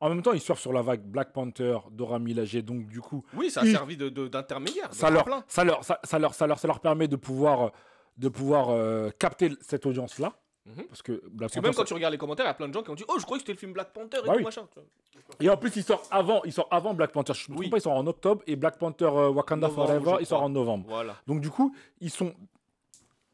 En 0.01 0.09
même 0.09 0.23
temps, 0.23 0.33
il 0.33 0.41
surfe 0.41 0.61
sur 0.61 0.73
la 0.73 0.83
vague 0.83 1.03
Black 1.03 1.33
Panther, 1.33 1.79
Dora 1.91 2.19
Milaje. 2.19 2.57
Donc, 2.65 2.87
du 2.87 3.01
coup, 3.01 3.23
Oui, 3.35 3.51
ça 3.51 3.61
a 3.61 3.67
servi 3.67 3.97
de- 3.97 4.09
d'intermédiaire. 4.29 4.89
de 4.89 4.95
ça 4.95 5.11
leur, 5.11 5.27
ça, 5.47 5.63
leur, 5.65 5.85
ça, 5.85 6.01
ça 6.03 6.19
leur, 6.19 6.35
ça, 6.35 6.47
leur, 6.47 6.59
ça 6.59 6.67
leur 6.67 6.81
permet 6.81 7.07
de 7.07 7.17
pouvoir, 7.17 7.71
de 8.17 8.29
pouvoir 8.29 8.71
euh, 8.71 9.11
capter 9.19 9.51
cette 9.61 9.85
audience-là. 9.87 10.33
Mhm. 10.67 10.85
Parce 10.89 11.03
que 11.03 11.13
Black 11.13 11.23
Parce 11.23 11.53
que 11.53 11.57
Panther, 11.59 11.69
même 11.69 11.75
quand 11.75 11.85
tu 11.85 11.95
regardes 11.95 12.13
les 12.13 12.19
commentaires, 12.19 12.45
il 12.47 12.49
y 12.49 12.51
a 12.51 12.55
plein 12.55 12.69
de 12.69 12.73
gens 12.75 12.83
qui 12.83 12.91
ont 12.91 12.95
dit 12.95 13.05
Oh, 13.09 13.15
je 13.19 13.25
croyais 13.25 13.39
que 13.39 13.43
c'était 13.47 13.53
le 13.55 13.59
film 13.59 13.73
Black 13.73 13.93
Panther 13.93 14.19
et 14.19 14.27
Bah 14.27 14.33
tout 14.33 14.39
oui. 14.39 14.45
machin. 14.45 14.63
Et 15.41 15.49
en 15.49 15.57
plus, 15.57 15.75
il 15.77 15.83
sort 15.83 16.03
avant, 16.11 16.43
il 16.45 16.53
sort 16.53 16.69
avant 16.71 16.93
Black 16.95 17.13
Panther. 17.13 17.33
Je 17.35 17.51
ne 17.51 17.55
me 17.57 17.61
Oui. 17.61 17.69
pas, 17.71 17.79
il 17.79 17.81
sort 17.81 17.95
en 17.95 18.07
octobre 18.07 18.43
et 18.47 18.57
Black 18.57 18.79
Panther 18.79 19.07
euh, 19.07 19.31
Wakanda 19.31 19.69
Novembre, 19.69 19.87
Forever, 19.89 20.17
il 20.21 20.27
sort 20.27 20.43
en 20.43 20.49
novembre. 20.51 20.85
Voilà. 20.89 21.17
Donc 21.27 21.41
du 21.41 21.49
coup, 21.51 21.75
ils 22.01 22.11
sont 22.11 22.35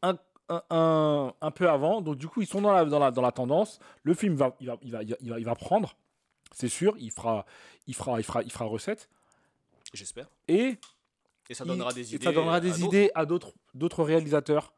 un, 0.01 0.15
un, 0.49 0.61
un, 0.69 1.33
un 1.41 1.51
peu 1.51 1.69
avant. 1.69 2.01
Donc 2.01 2.15
du 2.17 2.27
coup, 2.29 2.41
ils 2.41 2.47
sont 2.47 2.61
dans 2.61 2.71
la, 2.71 2.85
dans 2.85 2.99
la, 2.99 3.11
dans 3.11 3.21
la 3.21 3.31
tendance. 3.33 3.79
Le 4.03 4.13
film 4.13 4.35
va, 4.35 4.55
il 4.61 4.67
va, 4.67 4.77
il 4.81 4.91
va, 4.91 5.03
il 5.03 5.09
va, 5.09 5.17
il 5.21 5.29
va, 5.29 5.39
il 5.39 5.45
va 5.45 5.55
prendre, 5.55 5.95
c'est 6.53 6.69
sûr. 6.69 6.95
Il 6.97 7.11
fera, 7.11 7.45
il 7.87 7.95
fera, 7.95 8.19
il 8.19 8.23
fera, 8.23 8.43
il 8.43 8.51
fera 8.51 8.65
recette. 8.65 9.09
J'espère. 9.93 10.27
Et 10.47 10.77
Et 11.49 11.53
ça 11.53 11.65
donnera 11.65 11.93
des 11.93 12.13
idées. 12.15 12.23
ça 12.23 12.31
donnera 12.31 12.55
à 12.55 12.59
des 12.59 12.69
d'autres. 12.71 12.83
idées 12.85 13.11
à 13.15 13.25
d'autres, 13.25 13.53
d'autres 13.73 14.03
réalisateurs 14.03 14.73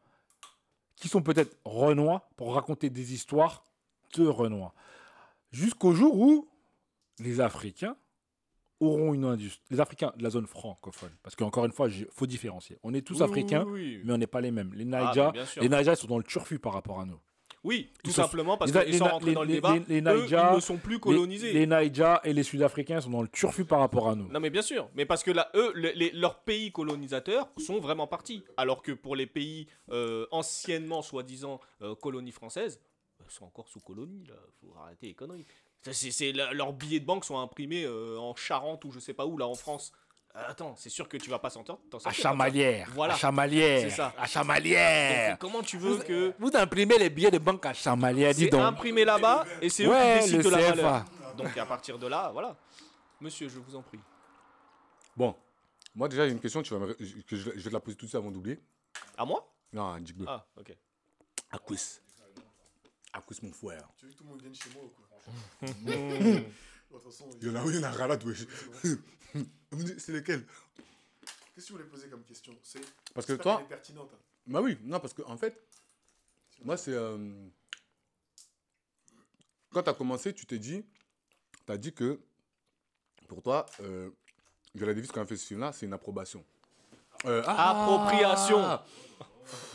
qui 0.96 1.08
sont 1.08 1.22
peut-être 1.22 1.56
Renois 1.66 2.30
pour 2.36 2.54
raconter 2.54 2.90
des 2.90 3.14
histoires 3.14 3.66
de 4.16 4.28
Renoir. 4.28 4.74
Jusqu'au 5.52 5.94
jour 5.94 6.16
où 6.20 6.48
les 7.20 7.40
Africains 7.42 7.96
auront 8.80 9.14
une 9.14 9.26
industrie. 9.26 9.62
Les 9.72 9.80
Africains 9.80 10.14
de 10.16 10.24
la 10.24 10.30
zone 10.30 10.46
francophone. 10.48 11.12
Parce 11.24 11.36
qu'encore 11.36 11.66
une 11.66 11.72
fois, 11.72 11.90
il 11.90 12.08
faut 12.12 12.28
différencier. 12.28 12.78
On 12.84 12.94
est 12.94 13.02
tous 13.02 13.18
Oui, 13.18 13.24
africains, 13.24 13.64
oui, 13.66 13.96
oui. 13.98 14.02
mais 14.06 14.14
on 14.14 14.18
n'est 14.18 14.28
pas 14.28 14.40
les 14.42 14.52
mêmes. 14.52 14.74
Les 14.74 14.84
Ah, 14.94 15.14
Naija, 15.14 15.46
sûr. 15.46 15.62
les 15.62 15.70
Naija 15.70 15.96
sont 15.96 16.08
dans 16.08 16.18
le 16.18 16.24
turfu 16.24 16.60
par 16.60 16.74
rapport 16.74 17.00
à 17.02 17.06
nous. 17.06 17.20
Oui, 17.64 17.92
tout 18.04 18.12
simplement 18.12 18.58
parce 18.58 18.72
qu'ils 18.72 18.82
les- 18.92 18.98
sont 18.98 19.06
rentrés 19.06 19.34
dans 19.34 19.42
le 19.44 19.48
débat. 19.50 19.76
les- 19.88 20.02
Naija, 20.02 20.56
ne 20.56 20.60
sont 20.62 20.78
plus 20.78 21.00
colonisés. 21.00 21.52
Les, 21.52 21.66
Naija 21.68 22.22
et 22.24 22.32
les 22.34 22.44
Sud-Africains 22.44 23.02
sont 23.02 23.10
dans 23.10 23.22
le 23.22 23.28
turfu 23.28 23.66
par 23.66 23.80
rapport 23.80 24.08
à 24.10 24.16
nous. 24.16 24.28
Non 24.30 24.40
mais 24.40 24.50
bien 24.50 24.62
sûr, 24.62 24.90
mais 24.96 25.06
parce 25.06 25.24
que 25.24 25.32
là, 25.32 25.50
eux, 25.56 25.74
leurs 26.14 26.40
pays 26.40 26.72
colonisateurs 26.72 27.50
sont 27.58 27.80
vraiment 27.80 28.08
partis, 28.08 28.44
alors 28.58 28.82
que 28.82 28.92
pour 28.94 29.16
les 29.16 29.28
pays 29.28 29.68
euh, 29.92 30.26
anciennement 30.32 31.02
soi-disant 31.02 31.60
euh, 31.82 31.96
colonies 31.96 32.32
françaises, 32.32 32.80
ils 33.28 33.32
sont 33.32 33.46
encore 33.46 33.68
sous 33.68 33.82
colonie 33.82 34.24
là. 34.28 34.36
Faut 34.62 34.74
arrêter 34.80 35.08
les 35.08 35.14
conneries. 35.14 35.46
C'est- 35.82 36.32
leurs 36.34 36.74
billets 36.74 37.00
de 37.00 37.06
banque 37.06 37.26
sont 37.26 37.38
imprimés 37.40 37.84
euh, 37.86 38.18
en 38.20 38.36
Charente 38.36 38.84
ou 38.86 38.92
je 38.92 39.00
sais 39.00 39.14
pas 39.14 39.26
où 39.26 39.38
là 39.38 39.48
en 39.48 39.56
France. 39.56 39.92
Euh, 40.36 40.44
attends, 40.48 40.76
c'est 40.78 40.90
sûr 40.90 41.08
que 41.10 41.18
tu 41.18 41.30
vas 41.30 41.40
pas 41.40 41.50
s'en 41.50 41.64
t'en 41.64 41.74
À 41.76 42.00
sortir. 42.00 42.14
Chamalières. 42.24 42.90
Voilà. 42.94 43.16
À 43.16 43.18
Chamalières. 43.18 43.82
C'est 43.90 43.96
ça. 43.96 44.14
À 44.18 44.28
Chamalières. 44.28 45.32
Donc, 45.32 45.40
comment 45.40 45.62
tu 45.64 45.78
veux 45.78 45.98
que 45.98 46.34
Vous 46.40 46.52
imprimez 46.56 46.98
les 47.00 47.10
billets 47.10 47.32
de 47.32 47.40
banque 47.40 47.66
à 47.66 47.74
Chamalières, 47.74 48.34
dis 48.34 48.44
c'est 48.46 48.50
donc. 48.52 48.62
imprimé 48.62 49.04
là-bas 49.06 49.46
et 49.62 49.70
c'est 49.70 49.86
eux 49.86 49.90
Ouais, 49.90 50.20
qui 50.24 50.32
le 50.32 50.38
décident 50.38 50.50
de 50.50 50.56
la 50.56 50.72
CFA. 50.72 50.76
valeur. 50.76 51.06
Donc 51.36 51.58
à 51.58 51.66
partir 51.66 51.98
de 51.98 52.08
là, 52.08 52.30
voilà. 52.32 52.56
Monsieur, 53.20 53.50
je 53.50 53.60
vous 53.60 53.76
en 53.76 53.82
prie. 53.82 54.00
Bon, 55.18 55.36
moi 55.96 56.08
déjà, 56.08 56.24
a 56.24 56.26
une 56.28 56.40
question 56.40 56.62
tu 56.62 56.74
vas 56.74 56.80
me- 56.80 56.94
que 56.94 57.36
je, 57.36 57.50
vais 57.50 57.62
te 57.62 57.70
la 57.70 57.80
poser 57.80 57.98
tout 57.98 58.06
de 58.06 58.10
suite 58.10 58.16
avant 58.20 58.30
d'oublier. 58.32 58.60
À 59.18 59.26
moi? 59.26 59.52
Non, 59.74 59.86
un 59.88 60.06
Jigbe. 60.06 60.26
Ah, 60.28 60.46
ok. 60.58 60.76
Aquis. 61.52 62.00
Aquis, 63.14 63.40
mon 63.42 63.52
frère. 63.52 63.90
Tu 63.98 64.06
veux 64.06 64.12
que 64.12 64.18
tout 64.18 64.24
le 64.24 64.30
monde 64.30 64.42
vienne 64.42 64.54
chez 64.56 64.70
moi 64.74 64.84
ou 64.84 64.90
quoi? 64.90 65.08
De 66.90 66.96
toute 66.96 67.04
façon, 67.04 67.30
Il 67.42 67.48
y 67.48 67.52
en 67.52 67.56
a, 67.56 67.66
il 67.66 67.76
y 67.76 67.80
en 67.80 67.84
a 67.84 67.92
ralade, 67.92 68.24
wesh. 68.24 68.46
Vous 69.34 69.78
me 69.78 69.84
dites, 69.84 70.00
C'est 70.00 70.12
lesquels 70.12 70.46
Qu'est-ce 71.54 71.56
que 71.56 71.62
tu 71.68 71.72
voulais 71.74 71.86
poser 71.86 72.08
comme 72.10 72.24
question? 72.24 72.54
C'est 72.64 72.80
Parce 73.14 73.26
que 73.28 73.34
toi, 73.34 73.58
qu'elle 73.58 73.66
est 73.66 73.70
pertinente. 73.70 74.10
hein. 74.14 74.18
Bah 74.48 74.62
oui, 74.62 74.78
non, 74.84 75.00
parce 75.00 75.14
que 75.14 75.22
en 75.24 75.38
fait, 75.38 75.62
moi, 76.64 76.78
c'est. 76.78 76.94
euh, 76.94 77.18
quand 79.72 79.84
tu 79.84 79.90
as 79.90 79.94
commencé, 79.94 80.34
tu 80.34 80.46
t'es 80.46 80.58
dit. 80.58 80.84
Tu 81.66 81.72
as 81.72 81.78
dit 81.78 81.94
que 81.94 82.20
pour 83.28 83.44
toi, 83.44 83.66
euh, 83.82 84.10
Viola 84.74 84.94
Davis, 84.94 85.12
quand 85.12 85.22
elle 85.22 85.28
fait 85.28 85.38
ce 85.38 85.46
film-là, 85.48 85.72
c'est 85.74 85.86
une 85.86 85.94
approbation. 85.94 86.44
Euh, 87.26 87.44
ah, 87.46 87.84
Appropriation. 87.84 88.80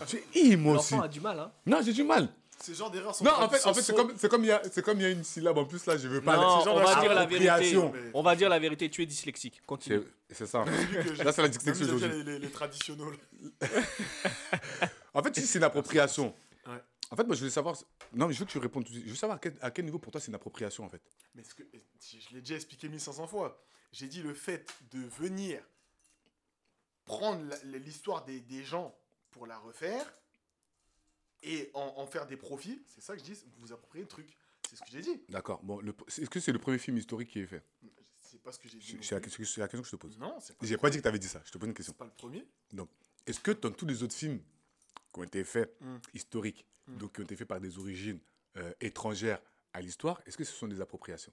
J'ai 0.09 0.25
hi, 0.35 0.57
moi 0.57 0.79
aussi. 0.79 0.95
L'enfant 0.95 1.05
a 1.05 1.09
du 1.09 1.21
mal, 1.21 1.39
hein. 1.39 1.53
Non, 1.67 1.81
j'ai 1.83 1.93
du 1.93 2.03
mal. 2.03 2.29
Ces 2.61 2.74
genres 2.74 2.90
d'erreurs 2.90 3.14
sont 3.14 3.24
Non, 3.24 3.32
en 3.32 3.48
fait, 3.48 3.66
en 3.66 3.74
fait 3.74 3.82
c'est 3.82 3.94
comme 3.94 4.12
c'est 4.16 4.28
comme 4.28 4.44
il 4.44 4.48
y 4.48 4.52
a 4.52 4.62
c'est 4.72 4.82
comme 4.82 4.98
il 4.98 5.02
y 5.02 5.07
a 5.07 5.11
une 5.11 5.24
syllabe 5.24 5.59
en 5.59 5.64
plus 5.64 5.84
là, 5.86 5.96
je 5.96 6.09
veux 6.09 6.20
pas. 6.22 6.36
Non, 6.36 6.64
genre 6.64 6.76
on 6.76 6.82
va 6.82 6.94
la- 6.94 7.00
dire 7.00 7.14
la 7.14 7.26
vérité. 7.26 7.76
Mais- 7.92 8.11
On 8.14 8.22
va 8.22 8.36
dire 8.36 8.48
la 8.48 8.59
vérité, 8.59 8.88
tu 8.90 9.02
es 9.02 9.07
dyslexique. 9.07 9.61
Continue. 9.66 10.02
C'est 10.30 10.46
ça. 10.46 10.64
Là, 11.24 11.32
c'est 11.32 11.42
la 11.42 11.48
dyslexie 11.48 11.84
aujourd'hui. 11.84 12.09
les, 12.09 12.22
les, 12.24 12.38
les 12.38 12.50
traditionnels. 12.50 13.18
En 15.12 15.22
fait, 15.22 15.38
c'est 15.38 15.59
une 15.59 15.64
appropriation. 15.64 16.34
Ouais. 16.66 16.72
En 17.11 17.16
fait, 17.16 17.24
moi, 17.24 17.34
je 17.34 17.40
voulais 17.40 17.50
savoir. 17.50 17.76
Non, 18.12 18.26
mais 18.26 18.32
je 18.34 18.38
veux 18.40 18.44
que 18.46 18.50
tu 18.50 18.59
répondes 18.59 18.84
tout 18.84 18.90
de 18.92 18.94
suite. 18.96 19.07
Je 19.07 19.11
veux 19.12 19.16
savoir 19.16 19.36
à 19.36 19.40
quel, 19.40 19.55
à 19.61 19.70
quel 19.70 19.84
niveau 19.84 19.98
pour 19.98 20.11
toi 20.11 20.20
c'est 20.20 20.28
une 20.28 20.34
appropriation 20.34 20.84
en 20.84 20.88
fait. 20.88 21.02
Mais 21.34 21.42
ce 21.44 21.55
que, 21.55 21.62
je 22.00 22.34
l'ai 22.34 22.40
déjà 22.40 22.55
expliqué 22.57 22.88
1500 22.88 23.26
fois. 23.26 23.61
J'ai 23.92 24.09
dit 24.09 24.22
le 24.22 24.34
fait 24.34 24.66
de 24.90 25.00
venir 25.20 25.61
prendre 27.05 27.44
l'histoire 27.64 28.24
des, 28.24 28.40
des 28.40 28.64
gens 28.64 28.94
pour 29.30 29.46
la 29.46 29.59
refaire 29.59 30.05
et 31.45 31.70
en, 31.74 31.95
en 31.97 32.07
faire 32.07 32.26
des 32.26 32.36
profits, 32.36 32.82
c'est 32.86 33.01
ça 33.01 33.14
que 33.14 33.20
je 33.20 33.24
dis, 33.24 33.34
vous 33.34 33.66
vous 33.66 33.72
appropriez 33.72 34.03
le 34.03 34.09
truc. 34.09 34.36
C'est 34.68 34.76
ce 34.76 34.80
que 34.82 34.90
j'ai 34.90 35.01
dit. 35.03 35.22
D'accord. 35.28 35.62
Bon, 35.62 35.80
le- 35.80 35.95
est-ce 36.09 36.28
que 36.30 36.40
c'est 36.40 36.53
le 36.53 36.59
premier 36.59 36.78
film 36.78 36.97
historique 36.97 37.30
qui 37.30 37.40
est 37.40 37.47
fait? 37.47 37.62
C'est 38.18 38.42
pas 38.42 38.51
ce 38.53 38.59
que 38.59 38.68
j'ai 38.68 38.78
dit. 38.78 38.86
C'est 38.86 38.95
non 38.97 39.03
c'est 39.03 39.14
la, 39.14 39.20
plus. 39.20 39.30
question- 39.30 39.45
c'est 39.55 39.61
la 39.61 39.68
question 39.68 39.82
que 39.82 39.86
je 39.88 39.90
te 39.92 39.97
pose. 39.97 40.18
Non, 40.18 40.36
c'est 40.40 40.57
pas, 40.57 40.66
J'ai 40.66 40.76
pas 40.78 40.90
dit 40.90 40.97
que 40.99 41.03
tu 41.03 41.09
avais 41.09 41.18
dit 41.18 41.28
ça. 41.28 41.40
Je 41.45 41.53
te 41.53 41.59
pose 41.59 41.68
une 41.68 41.74
question. 41.74 41.92
c'est 41.92 41.99
pas 41.99 42.05
le 42.07 42.11
premier. 42.11 42.45
Est-ce 43.26 43.40
que 43.40 43.53
dans 43.53 43.70
tous 43.70 43.86
les 43.86 44.03
autres 44.03 44.14
films 44.14 44.40
qui 45.12 45.20
ont 45.20 45.22
été 45.22 45.45
faits, 45.45 45.76
Mm. 45.80 45.97
historiques, 46.14 46.66
Mm. 46.86 46.97
donc 46.99 47.14
qui 47.14 47.20
ont 47.20 47.24
été 47.24 47.36
faits 47.36 47.49
par 47.49 47.61
des 47.61 47.78
origines 47.78 48.18
euh, 48.57 48.72
étrangères 48.80 49.40
à 49.72 49.80
l'histoire, 49.80 50.20
est-ce 50.26 50.36
que 50.36 50.45
ce 50.45 50.53
sont 50.53 50.68
des 50.68 50.80
appropriations? 50.80 51.32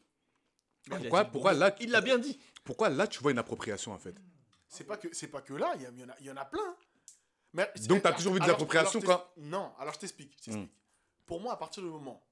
Il 0.88 0.93
a 0.93 0.97
pourquoi, 0.97 1.22
dit 1.24 1.28
le 1.28 1.32
pourquoi, 1.32 1.53
là. 1.53 1.76
Il 1.80 1.91
l'a 1.91 2.01
bien 2.01 2.18
dit. 2.18 2.39
pourquoi 2.64 2.89
là 2.89 3.07
tu 3.07 3.20
vois 3.20 3.32
une 3.32 3.38
appropriation 3.38 3.91
en 3.93 3.99
fait? 3.99 4.16
C'est 4.68 4.86
pas 4.86 4.97
que 4.97 5.07
c'est 5.14 5.28
pas 5.28 5.41
que 5.41 5.53
là, 5.53 5.74
il 5.76 5.82
y, 5.82 5.86
a- 5.86 5.89
il 5.91 5.99
y 5.99 6.03
en 6.03 6.09
a- 6.09 6.16
il 6.20 6.26
y 6.26 6.32
en 6.32 6.38
a 6.38 6.45
plein. 6.45 6.76
Mais, 7.54 7.70
Donc, 7.88 8.02
t'as 8.04 8.14
toujours 8.14 8.34
vu 8.34 8.39
des 8.39 8.45
alors, 8.45 8.56
appropriations 8.56 8.99
alors, 9.02 9.34
t'ex- 9.34 9.45
Non, 9.45 9.74
alors 9.80 9.93
je 9.93 9.99
t'explique. 9.99 10.32
je 10.39 10.43
t'explique. 10.45 10.70
Mm. 10.72 10.76
Pour 11.26 11.41
moi, 11.41 11.54
à 11.54 11.58
partir 11.58 11.84
du 11.84 11.89
moment 11.89 12.24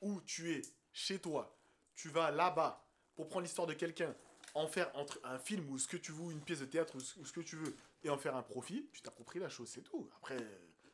où 0.00 0.20
tu 0.22 0.52
es 0.52 0.62
chez 0.92 1.18
toi, 1.18 1.56
tu 1.94 2.08
vas 2.08 2.30
là-bas 2.30 2.84
pour 3.14 3.28
prendre 3.28 3.44
l'histoire 3.44 3.66
de 3.66 3.74
quelqu'un, 3.74 4.14
en 4.54 4.66
faire 4.66 4.90
entre 4.94 5.20
un 5.24 5.38
film 5.38 5.68
ou 5.70 5.78
ce 5.78 5.86
que 5.86 5.96
tu 5.96 6.12
veux, 6.12 6.32
une 6.32 6.40
pièce 6.40 6.60
de 6.60 6.64
théâtre 6.64 6.96
ou 6.96 7.00
ce, 7.00 7.18
ou 7.18 7.24
ce 7.24 7.32
que 7.32 7.40
tu 7.40 7.56
veux, 7.56 7.74
et 8.02 8.10
en 8.10 8.18
faire 8.18 8.34
un 8.36 8.42
profit, 8.42 8.88
tu 8.92 9.00
t'appropries 9.02 9.38
la 9.38 9.48
chose, 9.48 9.68
c'est 9.68 9.82
tout. 9.82 10.08
Après, 10.16 10.36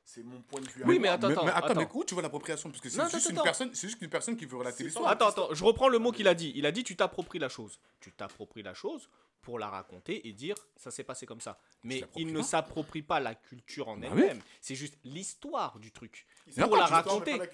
c'est 0.05 0.23
mon 0.23 0.41
point 0.43 0.61
de 0.61 0.69
vue. 0.69 0.83
Oui, 0.85 0.99
mais 0.99 1.09
attends, 1.09 1.29
mais, 1.29 1.33
attends, 1.35 1.45
mais 1.45 1.51
attends, 1.53 1.67
attends. 1.69 1.81
mais 1.81 1.89
où 1.95 2.05
tu 2.05 2.15
vois 2.15 2.23
l'appropriation? 2.23 2.71
Parce 2.71 2.81
que 2.81 2.89
c'est 2.89 3.09
juste, 3.11 3.31
une 3.31 3.43
personne- 3.43 3.75
c'est 3.75 3.89
juste 3.89 4.03
une 4.03 4.11
personne 4.11 4.37
qui 4.37 4.45
veut 4.47 4.57
relater 4.57 4.85
l'histoire. 4.85 5.09
Attends, 5.09 5.29
attends, 5.29 5.55
je 5.55 5.65
reprends 5.65 5.89
le 5.89 5.99
mot 5.99 6.13
qu'il 6.13 6.29
a 6.29 6.35
dit. 6.35 6.53
Il 6.55 6.67
a 6.67 6.73
dit 6.73 6.85
tu 6.85 6.97
t'appropries 6.97 7.39
la 7.41 7.49
chose. 7.49 7.81
Tu 8.01 8.13
t'appropries 8.13 8.63
la 8.63 8.75
chose 8.75 9.09
pour 9.47 9.61
la 9.61 9.69
raconter 9.71 10.27
et 10.27 10.33
dire 10.33 10.57
ça 10.77 10.91
s'est 10.91 11.05
passé 11.05 11.25
comme 11.25 11.41
ça. 11.41 11.57
Mais 11.85 12.03
il 12.17 12.33
ne 12.33 12.43
s'approprie 12.43 13.03
pas 13.03 13.21
la 13.21 13.37
culture 13.37 13.87
en 13.89 13.97
Bah 13.97 14.09
elle-même. 14.11 14.41
C'est 14.61 14.75
juste 14.75 14.99
l'histoire 15.05 15.79
du 15.79 15.93
truc. 15.93 16.27
Pour 16.67 16.77
la 16.77 16.87
raconter. 16.87 17.39
la. 17.39 17.47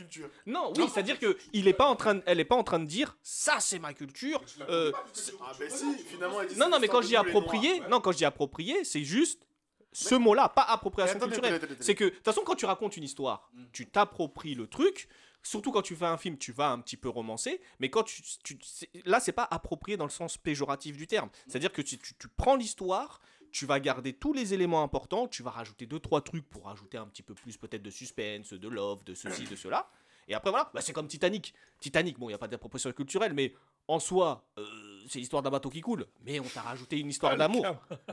Non, 0.47 0.73
oui, 0.75 0.89
c'est-à-dire 0.91 1.19
que 1.19 1.37
il 1.53 1.69
est 1.69 1.75
pas 1.75 1.87
en 1.87 1.95
train, 1.95 2.15
de- 2.15 2.23
elle 2.25 2.41
est 2.41 2.47
pas 2.47 2.57
en 2.57 2.65
train 2.65 2.79
de 2.79 2.87
dire 2.87 3.15
ça 3.23 3.61
c'est 3.61 3.79
ma 3.79 3.93
culture. 3.93 4.43
euh, 4.71 4.91
c'est- 5.13 5.35
Ah 5.43 5.53
ben 5.59 5.69
si, 5.71 5.99
finalement, 5.99 6.41
elle 6.41 6.49
dit 6.49 6.59
non, 6.59 6.71
non, 6.71 6.79
mais 6.81 6.89
quand 6.89 7.03
je 7.03 7.09
dis 7.09 7.13
Noirs. 7.13 7.27
approprié, 7.27 7.81
non, 7.91 8.01
quand 8.01 8.13
je 8.13 8.17
dis 8.17 8.25
approprié, 8.25 8.85
c'est 8.85 9.05
juste 9.05 9.47
ce 9.93 10.15
mot-là, 10.15 10.49
pas 10.49 10.63
appropriation 10.63 11.19
attendez, 11.19 11.35
culturelle. 11.35 11.77
C'est 11.81 11.95
que 11.95 12.05
de 12.05 12.09
toute 12.11 12.25
façon, 12.25 12.41
quand 12.43 12.55
tu 12.55 12.65
racontes 12.65 12.97
une 12.97 13.05
histoire, 13.05 13.51
tu 13.75 13.87
t'appropries 13.91 14.55
le 14.55 14.67
truc. 14.67 15.09
Surtout 15.43 15.73
quand 15.73 15.83
tu 15.83 15.97
fais 15.97 16.07
un 16.07 16.17
film, 16.17 16.39
tu 16.39 16.53
vas 16.53 16.71
un 16.71 16.79
petit 16.81 16.97
peu 16.97 17.09
romancer, 17.09 17.61
mais 17.81 17.91
quand 17.91 18.05
tu, 18.05 18.23
tu 18.45 18.59
là, 19.05 19.19
c'est 19.21 19.33
pas 19.33 19.49
approprié 19.51 19.97
dans 19.97 20.05
le 20.05 20.11
sens 20.11 20.39
péjoratif 20.39 20.97
du 20.97 21.07
terme. 21.07 21.31
C'est-à-dire 21.49 21.73
que 21.73 21.83
tu, 21.83 21.99
tu- 21.99 22.15
tu 22.15 22.29
prends 22.29 22.55
l'histoire, 22.57 23.21
tu 23.51 23.67
vas 23.67 23.81
garder 23.81 24.13
tous 24.13 24.33
les 24.33 24.55
éléments 24.55 24.83
importants, 24.83 25.27
tu 25.29 25.43
vas 25.43 25.51
rajouter 25.51 25.85
deux 25.87 25.99
trois 26.01 26.21
trucs 26.23 26.49
pour 26.49 26.67
rajouter 26.67 26.97
un 26.97 27.07
petit 27.07 27.23
peu 27.23 27.35
plus 27.35 27.57
peut-être 27.57 27.83
de 27.83 27.91
suspense, 27.91 28.53
de 28.53 28.69
love, 28.69 29.03
de 29.05 29.15
ceci, 29.15 29.45
de 29.45 29.57
cela. 29.57 29.91
Et 30.29 30.35
après 30.35 30.51
voilà, 30.51 30.71
bah, 30.73 30.81
c'est 30.81 30.93
comme 30.93 31.09
Titanic. 31.09 31.53
Titanic, 31.81 32.19
bon, 32.19 32.29
il 32.29 32.33
y 32.33 32.35
a 32.35 32.39
pas 32.39 32.47
d'appropriation 32.49 32.93
culturelle, 32.93 33.35
mais 33.35 33.53
en 33.89 33.99
soi, 33.99 34.47
euh, 34.59 34.92
c'est 35.09 35.19
l'histoire 35.19 35.43
d'un 35.43 35.51
bateau 35.51 35.69
qui 35.71 35.81
coule, 35.81 36.07
mais 36.25 36.41
on 36.41 36.45
t'a 36.45 36.63
rajouté 36.63 36.99
une 36.99 37.09
histoire 37.09 37.37
d'amour. 37.37 37.65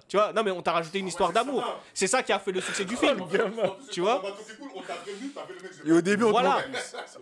tu 0.08 0.18
vois 0.18 0.34
Non, 0.34 0.44
mais 0.44 0.52
on 0.52 0.62
t'a 0.62 0.72
rajouté 0.74 1.00
une 1.00 1.08
histoire 1.08 1.32
d'amour. 1.32 1.64
C'est 1.94 2.08
ça 2.08 2.24
qui 2.24 2.32
a 2.32 2.40
fait 2.40 2.52
le 2.52 2.62
succès 2.62 2.86
du 2.86 2.96
film. 2.96 3.24
tu 3.92 4.02
vois 4.02 4.22
Et 5.86 5.92
au 5.92 6.02
début, 6.02 6.24
on 6.24 6.32
voilà. 6.32 6.64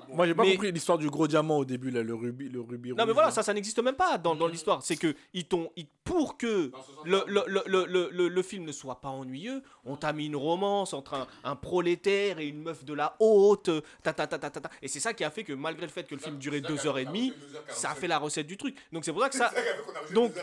Moi, 0.09 0.27
j'ai 0.27 0.35
pas 0.35 0.43
compris 0.45 0.71
l'histoire 0.71 0.97
du 0.97 1.09
gros 1.09 1.27
diamant 1.27 1.57
au 1.57 1.65
début, 1.65 1.91
là, 1.91 2.03
le 2.03 2.13
rubis, 2.13 2.49
le 2.49 2.61
rubis. 2.61 2.93
Non, 2.93 3.05
mais 3.05 3.13
voilà, 3.13 3.31
ça, 3.31 3.43
ça 3.43 3.53
n'existe 3.53 3.79
même 3.79 3.95
pas 3.95 4.17
dans, 4.17 4.35
dans 4.35 4.47
l'histoire. 4.47 4.81
C'est 4.83 4.97
que 4.97 5.15
ils 5.33 5.45
t'ont, 5.45 5.71
pour 6.03 6.37
que 6.37 6.71
le, 7.05 7.23
le, 7.27 7.43
le, 7.47 8.09
le, 8.11 8.27
le, 8.29 8.41
film 8.43 8.63
ne 8.63 8.71
soit 8.71 9.01
pas 9.01 9.09
ennuyeux, 9.09 9.61
on 9.85 9.97
t'a 9.97 10.13
mis 10.13 10.27
une 10.27 10.35
romance 10.35 10.93
entre 10.93 11.15
un, 11.15 11.27
un, 11.43 11.55
prolétaire 11.55 12.39
et 12.39 12.47
une 12.47 12.61
meuf 12.61 12.85
de 12.85 12.93
la 12.93 13.15
haute. 13.19 13.69
Ta, 14.03 14.13
ta, 14.13 14.25
ta, 14.27 14.37
ta, 14.39 14.49
ta, 14.49 14.69
Et 14.81 14.87
c'est 14.87 14.99
ça 14.99 15.13
qui 15.13 15.23
a 15.23 15.29
fait 15.31 15.43
que 15.43 15.53
malgré 15.53 15.85
le 15.85 15.91
fait 15.91 16.03
que 16.03 16.15
le 16.15 16.21
film 16.21 16.37
durait 16.37 16.61
deux 16.61 16.87
heures 16.87 16.97
et 16.97 17.05
demie, 17.05 17.33
ça 17.69 17.91
a 17.91 17.95
fait 17.95 18.07
la 18.07 18.17
recette 18.19 18.47
du 18.47 18.57
truc. 18.57 18.75
Donc 18.91 19.05
c'est 19.05 19.11
pour 19.11 19.21
ça 19.21 19.29
que 19.29 19.35
ça. 19.35 19.51
Donc, 20.13 20.33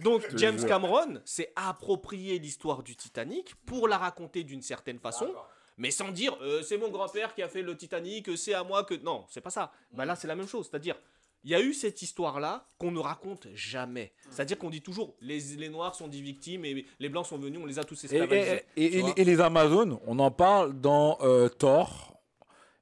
donc 0.00 0.22
James 0.36 0.64
Cameron 0.66 1.20
s'est 1.24 1.52
approprié 1.56 2.38
l'histoire 2.38 2.82
du 2.82 2.96
Titanic 2.96 3.54
pour 3.66 3.88
la 3.88 3.98
raconter 3.98 4.44
d'une 4.44 4.62
certaine 4.62 4.98
façon 4.98 5.32
mais 5.78 5.90
sans 5.90 6.10
dire 6.10 6.36
euh, 6.42 6.62
c'est 6.62 6.78
mon 6.78 6.90
grand-père 6.90 7.34
qui 7.34 7.42
a 7.42 7.48
fait 7.48 7.62
le 7.62 7.76
Titanic, 7.76 8.36
c'est 8.36 8.54
à 8.54 8.64
moi 8.64 8.84
que. 8.84 8.94
Non, 8.94 9.24
c'est 9.28 9.40
pas 9.40 9.50
ça. 9.50 9.72
Bah 9.92 10.04
là, 10.04 10.16
c'est 10.16 10.28
la 10.28 10.36
même 10.36 10.48
chose. 10.48 10.68
C'est-à-dire, 10.70 10.96
il 11.44 11.50
y 11.50 11.54
a 11.54 11.60
eu 11.60 11.74
cette 11.74 12.02
histoire-là 12.02 12.66
qu'on 12.78 12.90
ne 12.90 13.00
raconte 13.00 13.48
jamais. 13.54 14.12
C'est-à-dire 14.30 14.58
qu'on 14.58 14.70
dit 14.70 14.82
toujours 14.82 15.16
les, 15.20 15.40
les 15.56 15.68
Noirs 15.68 15.94
sont 15.94 16.08
des 16.08 16.20
victimes 16.20 16.64
et 16.64 16.86
les 16.98 17.08
Blancs 17.08 17.26
sont 17.26 17.38
venus, 17.38 17.58
on 17.60 17.66
les 17.66 17.78
a 17.78 17.84
tous 17.84 18.04
esclavagisés. 18.04 18.62
Et, 18.76 18.98
et, 19.16 19.24
les 19.24 19.40
Amazones, 19.40 19.98
on 20.06 20.18
en 20.18 20.30
parle 20.30 20.78
dans 20.80 21.18
euh, 21.22 21.48
Thor, 21.48 22.20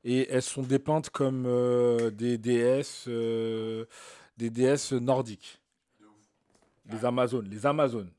et 0.05 0.29
elles 0.31 0.43
sont 0.43 0.63
dépeintes 0.63 1.11
comme 1.11 1.45
euh, 1.47 2.11
des 2.11 2.39
déesses, 2.39 3.09
des 3.09 4.51
déesses 4.51 4.93
nordiques. 4.93 5.60
Les 6.91 7.05
Amazones, 7.05 7.49
les 7.51 7.67
Amazones. 7.67 8.11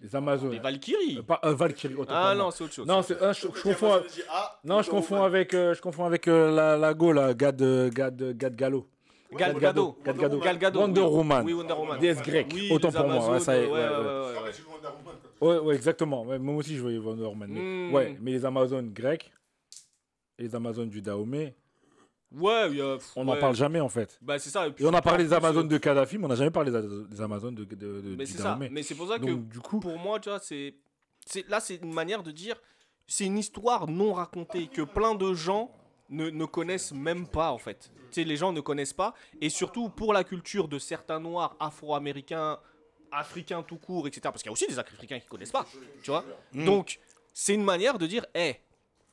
Les 0.00 0.14
Amazones. 0.14 0.52
Les 0.52 0.58
Valkyries. 0.60 1.18
Euh, 1.18 1.22
pas 1.22 1.40
euh, 1.44 1.54
Valkyrie. 1.54 1.94
Ah 2.08 2.34
non, 2.36 2.50
c'est 2.50 2.64
autre 2.64 2.72
chose. 2.72 2.86
Non, 2.86 3.02
c'est, 3.02 3.20
ah, 3.20 3.32
je, 3.32 3.40
je, 3.40 3.62
confonds. 3.62 3.94
Avec, 3.94 4.24
ah, 4.30 4.60
non, 4.64 4.82
je 4.82 4.90
confonds 4.90 5.22
avec, 5.24 5.54
euh, 5.54 5.74
je 5.74 5.80
confonds 5.80 6.04
avec 6.04 6.28
euh, 6.28 6.54
la, 6.54 6.76
la 6.76 6.94
go 6.94 7.12
là, 7.12 7.34
Gad, 7.34 7.60
Gad, 7.90 8.36
Gad 8.36 8.54
Gallo. 8.56 8.86
Gad 9.32 9.58
Gado. 9.58 9.98
Gad 10.04 10.16
Gado. 10.16 10.38
Gad 10.38 10.58
Gado. 10.58 10.80
Wonder 10.80 11.00
Woman. 11.02 11.44
Oui, 11.44 11.52
Wonder 11.52 11.74
Woman. 11.74 11.98
Déesse 11.98 12.22
grecque. 12.22 12.52
Oui, 12.54 12.68
Autant 12.70 12.90
pour 12.92 13.00
Amazones, 13.00 13.24
moi. 13.24 13.32
Ouais, 13.34 13.40
ça. 13.40 13.52
Ouais, 13.52 13.66
Ouais, 13.66 13.72
ouais, 13.72 13.88
ouais, 15.40 15.48
ouais, 15.48 15.58
ouais, 15.58 15.74
exactement. 15.74 16.22
Ouais, 16.24 16.38
moi 16.38 16.54
aussi, 16.54 16.76
je 16.76 16.82
voyais 16.82 16.98
Wonder 16.98 17.24
Woman. 17.24 17.50
Mais, 17.50 17.60
Hmm. 17.60 17.94
Ouais, 17.94 18.16
mais 18.20 18.30
les 18.32 18.44
Amazones 18.44 18.90
grecques 18.92 19.30
les 20.38 20.54
Amazones 20.54 20.88
du 20.88 21.02
Dahomey, 21.02 21.54
Ouais, 22.30 22.68
il 22.70 22.76
y 22.76 22.80
a- 22.82 22.98
on 23.16 23.24
n'en 23.24 23.32
ouais. 23.32 23.40
parle 23.40 23.54
jamais 23.56 23.80
en 23.80 23.88
fait. 23.88 24.18
Bah, 24.20 24.38
c'est 24.38 24.50
ça. 24.50 24.66
Et 24.68 24.84
on 24.84 24.92
a 24.92 25.00
parlé 25.00 25.24
des 25.24 25.32
Amazones 25.32 25.68
de 25.68 25.78
Kadhafi, 25.78 26.18
mais 26.18 26.26
on 26.26 26.28
n'a 26.28 26.34
jamais 26.34 26.50
parlé 26.50 26.70
des 26.70 27.20
Amazones 27.20 27.54
de, 27.54 27.64
de, 27.64 27.74
de- 27.74 28.16
Mais 28.16 28.26
c'est 28.26 28.38
ça. 28.38 28.58
Mais 28.70 28.82
c'est 28.82 28.94
pour 28.94 29.08
ça 29.08 29.18
que 29.18 29.24
Donc, 29.24 29.48
du 29.48 29.60
coup, 29.60 29.80
pour 29.80 29.98
moi, 29.98 30.20
tu 30.20 30.28
vois, 30.28 30.38
c'est, 30.38 30.74
là, 31.48 31.60
c'est 31.60 31.76
une 31.76 31.92
manière 31.92 32.22
de 32.22 32.30
dire, 32.30 32.56
c'est 33.06 33.24
une 33.24 33.38
histoire 33.38 33.86
non 33.88 34.12
racontée 34.12 34.66
que 34.66 34.82
plein 34.82 35.14
de 35.14 35.32
gens 35.32 35.70
ne, 36.10 36.28
ne 36.28 36.44
connaissent 36.44 36.92
même 36.92 37.26
pas 37.26 37.50
en 37.50 37.58
fait. 37.58 37.90
Tu 38.10 38.20
sais, 38.22 38.24
les 38.24 38.36
gens 38.36 38.52
ne 38.52 38.60
connaissent 38.60 38.92
pas, 38.94 39.14
et 39.40 39.48
surtout 39.48 39.88
pour 39.88 40.12
la 40.12 40.22
culture 40.24 40.68
de 40.68 40.78
certains 40.78 41.20
noirs 41.20 41.56
afro-américains, 41.60 42.58
africains 43.10 43.62
tout 43.62 43.76
court, 43.78 44.06
etc. 44.06 44.20
Parce 44.24 44.42
qu'il 44.42 44.48
y 44.48 44.50
a 44.50 44.52
aussi 44.52 44.66
des 44.66 44.78
africains 44.78 45.18
qui 45.18 45.26
connaissent 45.28 45.50
pas, 45.52 45.66
tu 46.02 46.10
vois. 46.10 46.24
Donc, 46.52 46.98
c'est 47.32 47.54
une 47.54 47.64
manière 47.64 47.96
de 47.98 48.06
dire, 48.06 48.26
hé. 48.34 48.56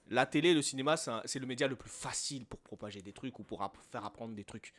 La 0.09 0.25
télé, 0.25 0.53
le 0.53 0.61
cinéma, 0.61 0.95
c'est 0.97 1.39
le 1.39 1.47
média 1.47 1.67
le 1.67 1.75
plus 1.75 1.89
facile 1.89 2.45
pour 2.45 2.59
propager 2.59 3.01
des 3.01 3.11
trucs 3.13 3.39
ou 3.39 3.43
pour 3.43 3.61
app- 3.63 3.77
faire 3.91 4.05
apprendre 4.05 4.35
des 4.35 4.43
trucs. 4.43 4.73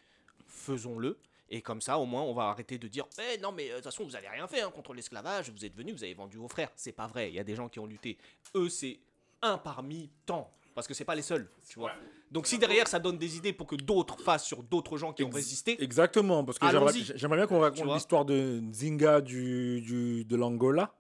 Faisons-le. 0.47 1.19
Et 1.49 1.63
comme 1.63 1.81
ça, 1.81 1.99
au 1.99 2.07
moins, 2.07 2.23
on 2.23 2.35
va 2.35 2.45
arrêter 2.45 2.77
de 2.79 2.89
dire 2.89 3.07
Eh 3.33 3.39
non, 3.39 3.53
mais 3.53 3.67
euh, 3.67 3.71
de 3.71 3.75
toute 3.77 3.85
façon, 3.85 4.05
vous 4.05 4.17
avez 4.17 4.29
rien 4.29 4.47
fait 4.49 4.63
hein, 4.63 4.71
contre 4.71 4.93
l'esclavage, 4.95 5.51
vous 5.51 5.65
êtes 5.65 5.75
venus, 5.77 5.95
vous 5.95 6.03
avez 6.05 6.15
vendu 6.15 6.37
vos 6.39 6.49
frères. 6.49 6.71
C'est 6.75 6.93
pas 6.93 7.07
vrai, 7.07 7.29
il 7.31 7.35
y 7.35 7.39
a 7.39 7.45
des 7.45 7.55
gens 7.55 7.69
qui 7.69 7.79
ont 7.79 7.87
lutté. 7.87 8.19
Eux, 8.57 8.69
c'est 8.69 8.99
un 9.43 9.57
parmi 9.59 10.11
tant, 10.25 10.53
parce 10.75 10.89
que 10.89 10.95
c'est 10.95 11.05
pas 11.05 11.15
les 11.15 11.23
seuls, 11.23 11.49
tu 11.69 11.79
vois. 11.79 11.93
Donc 12.33 12.49
si 12.49 12.59
derrière, 12.59 12.89
ça 12.89 12.99
donne 12.99 13.17
des 13.19 13.37
idées 13.37 13.53
pour 13.53 13.69
que 13.69 13.77
d'autres 13.77 14.21
fassent 14.21 14.45
sur 14.47 14.65
d'autres 14.65 14.97
gens 14.97 15.13
qui 15.13 15.23
ont 15.23 15.31
résisté, 15.31 15.81
Exactement, 15.81 16.45
parce 16.45 16.59
que 16.59 16.67
j'aimerais 17.15 17.37
bien 17.37 17.47
qu'on 17.47 17.61
raconte 17.61 17.95
l'histoire 17.95 18.25
de 18.25 18.59
Nzinga 18.61 19.21
du, 19.21 19.81
du, 19.83 20.25
de 20.25 20.37
l'Angola, 20.37 20.96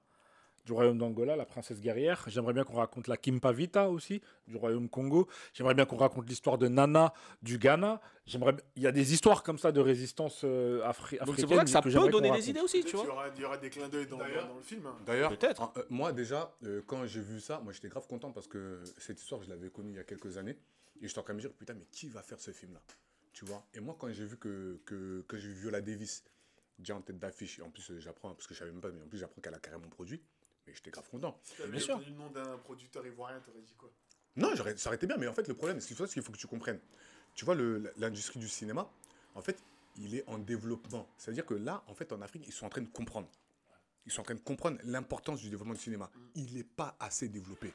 du 0.67 0.73
royaume 0.73 0.99
d'Angola, 0.99 1.37
la 1.37 1.47
princesse 1.47 1.81
guerrière. 1.81 2.25
J'aimerais 2.27 2.53
bien 2.53 2.64
qu'on 2.64 2.75
raconte 2.75 3.07
la 3.07 3.17
Kimpavita 3.17 3.89
aussi, 3.89 4.21
du 4.49 4.57
royaume 4.57 4.89
Congo. 4.89 5.29
J'aimerais 5.55 5.75
bien 5.75 5.87
qu'on 5.87 5.97
raconte 5.97 6.29
l'histoire 6.29 6.59
de 6.59 6.67
Nana 6.67 7.14
du 7.41 7.57
Ghana. 7.57 8.01
J'aimerais 8.27 8.57
Il 8.75 8.83
y 8.83 8.87
a 8.89 8.93
des 8.93 9.14
histoires 9.14 9.45
comme 9.45 9.59
ça 9.59 9.71
de 9.71 9.81
résistance 9.81 10.43
euh, 10.45 10.81
afri- 10.83 11.19
donc 11.21 11.29
africaine. 11.29 11.37
c'est 11.37 11.47
pour 11.47 11.57
ça 11.57 11.64
que 11.64 11.71
ça 11.71 11.83
peut 11.83 12.09
donner 12.11 12.33
des 12.33 12.51
idées 12.51 12.61
aussi, 12.61 12.83
tu 12.83 12.91
y 12.91 12.93
vois. 13.01 13.09
aura- 13.12 13.29
Il 13.37 13.41
y 13.41 13.45
aura 13.45 13.57
des 13.59 13.71
clins 13.71 13.89
d'œil 13.89 14.07
dans, 14.09 14.19
le 14.19 14.62
film. 14.62 14.85
hein. 14.87 14.97
D'ailleurs, 15.07 15.31
Peut-être. 15.31 15.62
en- 15.62 15.73
euh, 15.77 15.83
moi 15.89 16.12
déjà, 16.12 16.53
euh, 16.64 16.83
quand 16.85 17.07
j'ai 17.07 17.21
vu 17.21 17.41
ça, 17.41 17.61
moi 17.61 17.73
j'étais 17.73 17.89
grave 17.89 18.07
content 18.09 18.33
parce 18.33 18.49
que 18.49 18.83
cette 18.99 19.21
histoire, 19.21 19.43
je 19.43 19.49
l'avais 19.49 19.71
connue 19.71 19.91
il 19.93 19.97
y 19.97 20.01
a 20.01 20.05
quelques 20.05 20.37
années. 20.37 20.59
Et 21.01 21.07
j'étais 21.07 21.21
en 21.21 21.23
train 21.23 21.35
de 21.35 21.37
me 21.37 21.43
dire, 21.43 21.53
putain, 21.53 21.75
mais 21.75 21.87
qui 21.93 22.09
va 22.09 22.23
faire 22.23 22.41
ce 22.41 22.51
film-là 22.51 22.81
Tu 23.33 23.45
vois? 23.45 23.64
Et 23.75 23.81
moi, 23.81 23.95
quand 23.99 24.11
j'ai 24.12 24.25
vu 24.25 24.37
que, 24.39 24.81
que, 24.87 25.23
que 25.29 25.39
j'ai 25.39 25.49
vu 25.49 25.55
Viola 25.61 25.81
Davis 25.83 26.25
déjà 26.79 26.97
en 26.97 27.03
tête 27.03 27.19
d'affiche, 27.19 27.59
et 27.59 27.62
en 27.62 27.71
plus 27.71 27.91
euh, 27.91 28.01
j'apprends, 28.01 28.35
parce 28.35 28.47
que 28.47 28.55
je 28.55 28.59
savais 28.59 28.73
même 28.73 28.81
pas, 28.81 28.91
mais 28.91 29.03
en 29.03 29.07
plus 29.07 29.19
j'apprends 29.19 29.41
qu'elle 29.41 29.55
a 29.55 29.59
carrément 29.59 29.89
produit, 29.89 30.21
mais 30.67 30.75
j'étais 30.75 30.91
grave 30.91 31.09
content. 31.09 31.39
Si 31.43 31.55
bien 31.69 31.81
sûr. 31.81 31.99
le 31.99 32.11
nom 32.11 32.31
d'un 32.31 32.59
producteur 32.59 33.07
ivoirien, 33.07 33.41
t'aurais 33.41 33.62
dit 33.62 33.75
quoi? 33.75 33.91
Non, 34.37 34.55
ça 34.55 34.62
aurait 34.62 34.97
été 34.97 35.07
bien, 35.07 35.17
mais 35.17 35.29
en 35.29 35.33
fait, 35.33 35.49
le 35.49 35.55
problème, 35.55 35.81
c'est 35.81 35.95
ce 35.95 36.12
qu'il 36.12 36.23
faut 36.23 36.33
que 36.33 36.39
tu 36.39 36.47
comprennes. 36.47 36.81
Tu 37.35 37.45
vois, 37.45 37.55
l'industrie 37.97 38.39
du 38.39 38.49
cinéma, 38.49 38.91
en 39.35 39.41
fait, 39.41 39.62
il 39.99 40.14
est 40.14 40.29
en 40.29 40.39
développement. 40.39 41.09
C'est-à-dire 41.17 41.47
que 41.47 41.55
là, 41.55 41.83
en 41.87 41.95
fait, 41.95 42.12
en 42.12 42.21
Afrique, 42.21 42.45
ils 42.47 42.53
sont 42.53 42.67
en 42.67 42.69
train 42.69 42.83
de 42.83 42.89
comprendre. 42.89 43.29
Ils 44.05 44.12
sont 44.12 44.21
en 44.21 44.25
train 44.25 44.35
de 44.35 44.41
comprendre 44.41 44.79
l'importance 44.85 45.41
du 45.41 45.49
développement 45.49 45.75
du 45.75 45.81
cinéma. 45.81 46.11
Il 46.35 46.55
n'est 46.55 46.64
pas 46.64 46.97
assez 47.01 47.29
développé. 47.29 47.73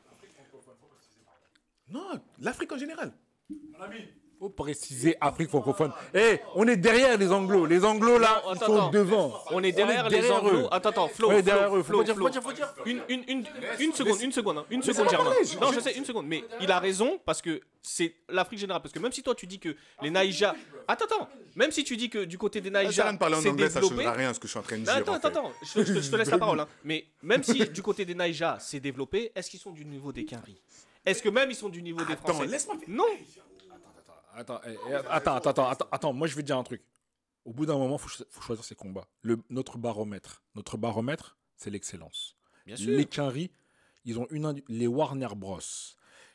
Non, 1.90 2.22
l'Afrique 2.40 2.72
en 2.72 2.78
général. 2.78 3.12
Faut 4.42 4.50
préciser 4.50 5.16
Afrique 5.22 5.50
francophone. 5.50 5.92
Eh, 6.16 6.40
on 6.56 6.68
est 6.68 6.76
derrière 6.76 7.16
les 7.16 7.32
Anglos. 7.32 7.68
Les 7.68 7.86
Anglos 7.86 8.18
là, 8.18 8.42
Non, 8.44 8.54
ils 8.56 8.58
sont 8.58 8.64
attends. 8.76 8.90
devant. 8.90 9.32
On 9.52 9.62
est 9.62 9.72
derrière, 9.72 10.10
les 10.10 10.18
derrière 10.18 10.38
anglos. 10.44 10.62
eux. 10.62 10.68
Attends, 10.72 10.90
attends, 10.90 11.08
Flo. 11.10 11.30
On 11.30 11.34
est 11.34 11.44
derrière 11.44 11.76
eux. 11.78 11.84
Faut 11.84 12.04
dire- 12.04 12.16
Flo. 12.16 12.24
faut 12.26 12.30
dire- 12.32 12.42
faut 12.42 12.52
dire. 12.52 12.74
Une, 12.88 13.02
une, 13.08 13.24
une, 13.28 13.46
une 13.80 13.94
seconde, 13.94 14.20
une 14.20 14.32
seconde, 14.32 14.58
hein, 14.58 14.66
une 14.72 14.82
seconde, 14.82 15.12
Germain. 15.12 15.30
Non, 15.62 15.72
je- 15.72 15.80
sais, 15.80 15.94
une 15.96 16.06
seconde. 16.06 16.26
Mais 16.26 16.44
il 16.60 16.72
a 16.72 16.80
raison 16.80 17.20
parce 17.24 17.40
que 17.40 17.62
c'est 17.84 18.16
l'Afrique 18.30 18.60
générale. 18.60 18.82
Parce 18.82 18.92
que 18.92 18.98
même 18.98 19.12
si 19.12 19.22
toi 19.22 19.36
tu 19.36 19.46
dis 19.46 19.60
que 19.60 19.76
les 20.02 20.10
Naïjas. 20.10 20.56
Attends, 20.88 21.06
attends. 21.06 21.30
Même 21.56 21.70
si 21.70 21.84
tu 21.84 21.96
dis 21.96 22.10
que 22.10 22.24
du 22.26 22.40
côté 22.40 22.62
des 22.62 22.72
de 22.72 22.74
parler 23.20 23.36
en 23.36 23.42
ça 23.42 23.52
ne 23.52 23.56
développé. 23.58 23.96
changera 23.96 24.12
rien 24.14 24.30
à 24.32 24.34
ce 24.34 24.40
que 24.40 24.48
je 24.48 24.52
suis 24.54 24.60
en 24.60 24.64
train 24.64 24.78
de 24.78 24.80
Non, 24.80 24.86
dire. 24.86 24.96
attends, 24.96 25.12
en 25.12 25.16
attends, 25.18 25.30
fait. 25.30 25.38
attends. 25.38 25.52
Je, 25.62 25.84
je 25.84 25.94
te- 25.94 26.02
je 26.02 26.10
te 26.10 26.16
laisse 26.16 26.32
la 26.32 26.38
parole. 26.40 26.60
hein. 26.62 26.68
Mais 26.84 27.06
même 27.22 27.44
si 27.44 27.60
du 27.70 27.84
côté 27.84 28.06
des 28.06 28.16
Naïjas, 28.16 28.58
c'est 28.60 28.80
développé, 28.80 29.32
est-ce 29.36 29.52
qu'ils 29.52 29.60
sont 29.60 29.70
du 29.72 29.86
niveau 29.86 30.12
des 30.12 30.26
Quinri? 30.26 30.60
Est-ce 31.06 31.22
que 31.22 31.30
même 31.30 31.52
ils 31.52 31.56
sont 31.56 31.70
du 31.70 31.84
niveau 31.84 32.04
des 32.04 32.14
Attends, 32.14 32.34
Français? 32.34 32.48
laisse-moi. 32.48 32.78
Non. 32.88 33.04
Attends, 34.34 34.62
eh, 34.66 34.76
eh, 34.90 34.94
attends, 34.94 35.36
attends, 35.36 35.50
attends, 35.50 35.70
attends, 35.70 35.88
attends, 35.92 36.14
moi 36.14 36.28
je 36.28 36.36
vais 36.36 36.42
te 36.42 36.48
dire 36.48 36.58
un 36.58 36.64
truc. 36.64 36.84
Au 37.46 37.54
bout 37.54 37.66
d'un 37.66 37.78
moment, 37.78 37.96
il 37.96 38.00
faut, 38.02 38.08
cho- 38.10 38.24
faut 38.30 38.42
choisir 38.42 38.64
ses 38.64 38.76
combats. 38.76 39.08
Le, 39.24 39.38
notre 39.50 39.78
baromètre, 39.78 40.44
notre 40.56 40.78
baromètre, 40.78 41.38
c'est 41.58 41.70
l'excellence. 41.70 42.36
Bien 42.66 42.76
sûr. 42.76 42.92
Les 42.96 43.06
Quinry, 43.06 43.52
ils 44.06 44.20
ont 44.20 44.28
une 44.30 44.62
les 44.68 44.88
Warner 44.88 45.28
Bros, 45.36 45.60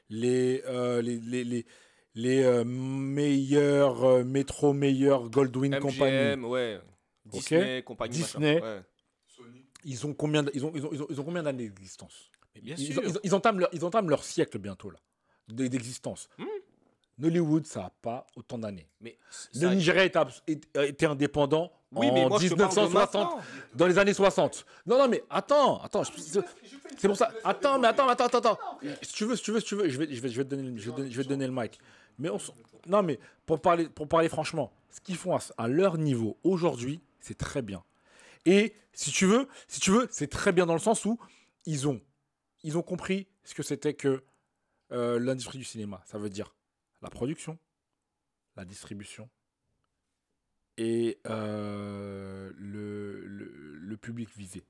les 0.09 0.63
euh, 0.67 1.01
les 1.01 1.19
les 1.21 1.45
les, 1.45 1.67
les, 2.15 2.43
euh, 2.43 2.65
meilleurs 2.65 4.05
euh, 4.05 4.25
Metro 4.25 4.73
meilleurs 4.73 5.29
Goldwyn 5.31 5.79
Company. 5.81 6.11
MGM, 6.35 6.45
ouais. 6.45 6.81
Disney, 7.25 7.83
compagnie. 7.83 8.13
Disney. 8.19 8.61
Ouais. 8.63 8.83
Ils 9.85 10.05
ont 10.07 10.15
combien 10.15 10.43
d- 10.43 10.51
ils 10.55 10.65
ont, 10.65 10.73
ils 10.75 10.85
ont, 10.85 10.91
ils 10.93 11.03
ont, 11.03 11.07
ils 11.11 11.21
ont 11.21 11.25
combien 11.25 11.43
d'années 11.43 11.69
d'existence? 11.69 12.31
Bien 12.61 12.75
ils, 12.77 12.93
sûr. 12.93 13.03
ils- 13.05 13.19
ils 13.23 13.35
entament 13.35 13.61
leur, 13.61 13.69
ils 13.73 13.85
entament 13.85 14.09
leur 14.11 14.25
siècle 14.25 14.59
bientôt 14.59 14.91
là 14.91 14.99
d'existence. 15.49 16.29
Hmm. 16.39 16.45
Nollywood, 17.19 17.67
ça 17.67 17.81
n'a 17.81 17.91
pas 18.03 18.27
autant 18.37 18.59
d'années. 18.59 18.89
Mais 19.01 19.19
Le 19.55 19.69
Nigeria 19.75 20.05
été 20.05 21.07
indépendant 21.07 21.73
Oui, 21.93 22.09
en 22.09 22.15
mais 22.15 22.29
moi, 22.29 22.39
je 22.41 22.49
te 22.49 22.55
parle 22.55 22.75
de 22.75 22.81
1960, 22.81 22.95
maintenant. 23.25 23.41
dans 23.75 23.87
les 23.87 23.99
années 23.99 24.13
60. 24.15 24.67
Non, 24.87 24.99
non, 24.99 25.09
mais 25.09 25.25
attends, 25.31 25.81
attends. 25.83 26.05
je- 26.05 26.13
C'est 26.21 26.41
c'est 26.99 27.09
pour 27.09 27.17
ça. 27.17 27.33
Attends, 27.45 27.79
mais 27.79 27.89
attends, 27.89 28.09
attends, 28.09 28.27
attends, 28.27 28.39
attends. 28.39 28.59
Si 29.03 29.13
tu 29.15 29.25
veux, 29.25 29.37
si 29.37 29.43
tu 29.43 29.53
veux, 29.53 29.61
si 29.61 29.67
tu 29.67 29.75
veux, 29.77 29.89
je 29.89 29.99
vais, 29.99 30.15
je 30.15 30.21
vais, 30.21 30.29
je 30.29 30.37
vais 30.37 30.45
te 30.45 30.51
donner, 30.51 30.63
le- 30.63 30.77
je 30.77 30.85
vais 30.87 30.91
te 30.93 30.97
donner, 30.97 31.11
je 31.11 31.17
vais 31.17 31.25
te 31.25 31.29
donner 31.29 31.47
le 31.47 31.53
mic. 31.53 31.79
Mais 32.19 32.29
on, 32.31 32.39
non, 32.87 33.03
mais 33.03 33.19
pour 33.47 33.61
parler, 33.61 33.89
pour 33.89 34.09
parler 34.09 34.29
franchement, 34.29 34.73
ce 34.91 35.01
qu'ils 35.01 35.17
font 35.17 35.35
à, 35.37 35.41
à 35.59 35.69
leur 35.69 35.97
niveau 35.99 36.39
aujourd'hui, 36.45 37.01
c'est 37.21 37.37
très 37.39 37.63
bien. 37.63 37.83
Et 38.45 38.75
si 38.93 39.11
tu 39.11 39.27
veux, 39.27 39.49
si 39.69 39.81
tu 39.81 39.91
veux, 39.91 40.07
c'est 40.11 40.29
très 40.31 40.53
bien 40.53 40.67
dans 40.67 40.73
le 40.75 40.79
sens 40.81 41.05
où 41.05 41.19
ils 41.67 41.89
ont, 41.89 42.01
ils 42.63 42.77
ont 42.79 42.83
compris 42.83 43.27
ce 43.45 43.55
que 43.55 43.63
c'était 43.63 43.95
que 43.95 44.23
euh, 44.93 45.19
l'industrie 45.19 45.59
du 45.59 45.65
cinéma. 45.65 46.01
Ça 46.07 46.17
veut 46.19 46.31
dire 46.31 46.55
la 47.03 47.11
production, 47.11 47.59
la 48.57 48.65
distribution 48.65 49.29
et 50.79 51.19
euh, 51.27 52.53
le, 52.57 53.27
le, 53.27 53.77
le 53.79 53.97
public 53.97 54.29
visé. 54.37 54.63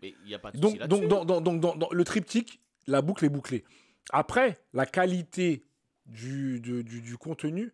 Mais 0.00 0.14
il 0.22 0.26
n'y 0.26 0.34
a 0.34 0.38
pas 0.38 0.50
de 0.52 0.58
Donc, 0.58 0.78
donc, 0.86 1.06
dans, 1.08 1.24
dans- 1.24 1.40
donc, 1.40 1.60
dans- 1.60 1.76
dans 1.76 1.88
le 1.90 2.04
triptyque, 2.04 2.60
la 2.86 3.02
boucle 3.02 3.24
est 3.24 3.28
bouclée. 3.28 3.64
Après, 4.10 4.60
la 4.72 4.86
qualité 4.86 5.64
du, 6.06 6.60
de- 6.60 6.82
du, 6.82 7.00
du 7.00 7.16
contenu 7.16 7.72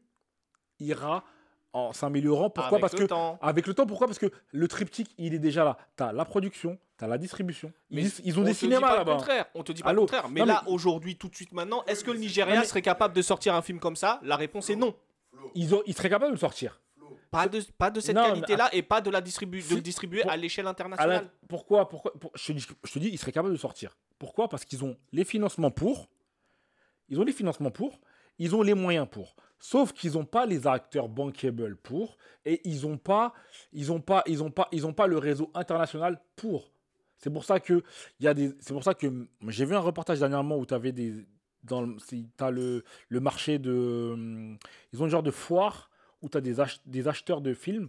ira 0.79 1.25
en 1.73 1.93
s'améliorant. 1.93 2.51
Pourquoi 2.51 2.79
Parce 2.79 2.95
que 2.95 3.07
avec 3.41 3.67
le 3.67 3.75
temps, 3.75 3.87
pourquoi 3.87 4.07
Parce 4.07 4.19
que 4.19 4.31
le 4.53 4.69
triptyque, 4.69 5.11
il 5.19 5.35
est 5.35 5.39
déjà 5.39 5.65
là. 5.65 5.77
Tu 5.97 6.03
as 6.03 6.13
la 6.13 6.25
production, 6.25 6.79
tu 6.99 7.05
as 7.05 7.09
la 7.09 7.19
distribution. 7.19 7.73
ils, 7.91 8.11
ils 8.25 8.39
ont 8.39 8.43
des 8.43 8.55
cinémas 8.55 8.97
là-bas. 8.97 9.19
On 9.55 9.63
te 9.63 9.73
dit 9.73 9.83
pas 9.83 9.93
le 9.93 10.01
contraire. 10.01 10.29
Mais, 10.29 10.45
là, 10.45 10.63
aujourd'hui, 10.67 11.17
tout 11.17 11.29
de 11.29 11.35
suite 11.35 11.53
maintenant, 11.53 11.85
est-ce 11.87 12.05
que 12.05 12.11
le 12.11 12.19
Nigeria 12.19 12.65
serait 12.65 12.83
capable 12.83 13.15
de 13.15 13.23
sortir 13.23 13.55
un 13.55 13.63
film 13.63 13.79
comme 13.79 13.97
ça? 13.97 14.21
La 14.23 14.37
réponse 14.37 14.71
est 14.71 14.77
non. 14.77 14.95
Ils, 15.55 15.75
ont, 15.75 15.83
ils 15.87 15.95
seraient 15.95 16.11
capables 16.11 16.33
de 16.33 16.37
le 16.37 16.41
sortir. 16.41 16.81
Pas 17.31 17.47
de, 17.47 17.61
pas 17.77 17.91
de 17.91 18.01
cette 18.01 18.17
qualité-là 18.17 18.71
et 18.73 18.83
pas 18.83 19.01
de, 19.03 19.11
la 19.11 19.21
distribu 19.21 19.63
de 19.63 19.75
le 19.75 19.81
distribuer 19.83 20.23
à 20.25 20.37
l'échelle 20.37 20.67
internationale. 20.67 21.29
pourquoi, 21.47 21.89
pourquoi 21.89 22.13
je, 22.35 22.47
te 22.47 22.53
dis, 22.53 22.67
je 22.85 22.93
te 22.93 22.99
dis, 22.99 23.09
ils 23.09 23.19
seraient 23.19 23.33
capables 23.33 23.51
de 23.51 23.55
le 23.55 23.61
sortir. 23.61 23.97
Pourquoi? 24.19 24.49
Parce 24.49 24.65
qu'ils 24.65 24.83
ont 24.83 24.97
les 25.13 25.25
financements 25.25 25.71
pour. 25.71 26.09
Ils 27.11 27.21
ont 27.21 27.25
les 27.25 27.33
financements 27.33 27.71
pour. 27.71 28.01
Ils 28.39 28.55
ont 28.55 28.63
les 28.63 28.75
moyens 28.75 29.07
pour. 29.11 29.37
Sauf 29.61 29.93
qu'ils 29.93 30.13
n'ont 30.13 30.25
pas 30.25 30.47
les 30.47 30.67
acteurs 30.67 31.09
bankable 31.09 31.77
pour 31.77 32.17
et 32.45 32.61
ils 32.65 32.83
n'ont 32.83 32.99
pas, 32.99 33.33
ils 33.73 33.91
ont 33.91 34.01
pas, 34.01 34.23
ils 34.27 34.43
ont 34.43 34.51
pas, 34.51 34.69
ils 34.71 34.87
ont 34.87 34.93
pas 34.93 35.07
le 35.07 35.19
réseau 35.19 35.51
international 35.55 36.21
pour. 36.37 36.73
C'est 37.17 37.31
pour 37.31 37.45
ça 37.45 37.59
que 37.59 37.83
il 38.21 38.33
des, 38.35 38.53
c'est 38.61 38.73
pour 38.73 38.85
ça 38.85 38.95
que 38.95 39.29
j'ai 39.49 39.65
vu 39.65 39.75
un 39.75 39.81
reportage 39.81 40.21
dernièrement 40.21 40.57
où 40.57 40.65
tu 40.65 40.75
avais 40.75 40.93
des 40.93 41.27
dans 41.65 41.89
as 42.39 42.51
le, 42.53 42.85
le 43.09 43.21
marché 43.21 43.59
de 43.59 44.57
ils 44.93 45.03
ont 45.03 45.07
un 45.07 45.09
genre 45.09 45.25
de 45.25 45.33
foire 45.33 45.91
où 46.23 46.29
tu 46.29 46.39
as 46.39 46.41
des, 46.41 46.57
des 46.87 47.09
acheteurs 47.09 47.41
de 47.41 47.53
films 47.53 47.89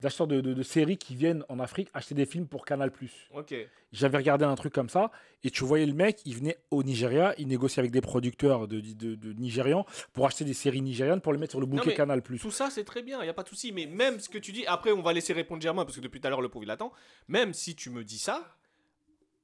d'acheteurs 0.00 0.26
de, 0.26 0.40
de, 0.40 0.62
séries 0.62 0.96
qui 0.96 1.16
viennent 1.16 1.44
en 1.48 1.58
Afrique 1.58 1.88
acheter 1.92 2.14
des 2.14 2.26
films 2.26 2.46
pour 2.46 2.64
Canal+. 2.64 2.90
Ok. 3.34 3.54
J'avais 3.92 4.18
regardé 4.18 4.44
un 4.44 4.54
truc 4.54 4.72
comme 4.72 4.88
ça, 4.88 5.10
et 5.42 5.50
tu 5.50 5.64
voyais 5.64 5.86
le 5.86 5.94
mec, 5.94 6.20
il 6.24 6.36
venait 6.36 6.58
au 6.70 6.82
Nigeria, 6.82 7.34
il 7.38 7.48
négociait 7.48 7.80
avec 7.80 7.90
des 7.90 8.00
producteurs 8.00 8.68
de, 8.68 8.80
de, 8.80 9.32
Nigérians 9.32 9.86
pour 10.12 10.26
acheter 10.26 10.44
des 10.44 10.54
séries 10.54 10.82
nigérianes 10.82 11.20
pour 11.20 11.32
les 11.32 11.38
mettre 11.38 11.52
sur 11.52 11.60
le 11.60 11.66
bouquet 11.66 11.94
Canal+. 11.94 12.22
Tout 12.22 12.50
ça, 12.50 12.70
c'est 12.70 12.84
très 12.84 13.02
bien, 13.02 13.20
il 13.20 13.24
n'y 13.24 13.30
a 13.30 13.34
pas 13.34 13.42
de 13.42 13.48
souci. 13.48 13.72
Mais 13.72 13.86
même 13.86 14.20
ce 14.20 14.28
que 14.28 14.38
tu 14.38 14.52
dis, 14.52 14.66
après, 14.66 14.92
on 14.92 15.02
va 15.02 15.12
laisser 15.12 15.32
répondre 15.32 15.62
Germain, 15.62 15.84
parce 15.84 15.96
que 15.96 16.02
depuis 16.02 16.20
tout 16.20 16.26
à 16.26 16.30
l'heure, 16.30 16.42
le 16.42 16.48
pauvre, 16.48 16.64
il 16.64 16.70
attend. 16.70 16.92
Même 17.26 17.52
si 17.54 17.74
tu 17.74 17.90
me 17.90 18.04
dis 18.04 18.18
ça, 18.18 18.56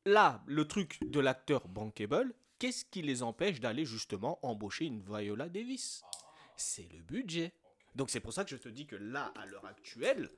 là, 0.04 0.42
le 0.46 0.66
truc 0.66 0.98
de 1.04 1.20
l'acteur 1.20 1.68
bankable, 1.68 2.34
qu'est-ce 2.58 2.84
qui 2.84 3.02
les 3.02 3.22
empêche 3.22 3.60
d'aller 3.60 3.84
justement 3.84 4.38
embaucher 4.42 4.84
une 4.84 5.00
Viola 5.00 5.48
Davis? 5.48 6.02
C'est 6.56 6.88
le 6.92 7.00
budget. 7.00 7.52
Donc 7.94 8.10
c'est 8.10 8.20
pour 8.20 8.32
ça 8.32 8.44
que 8.44 8.50
je 8.50 8.56
te 8.56 8.68
dis 8.68 8.86
que 8.86 8.96
là, 8.96 9.32
à 9.36 9.46
l'heure 9.46 9.66
actuelle, 9.66 10.30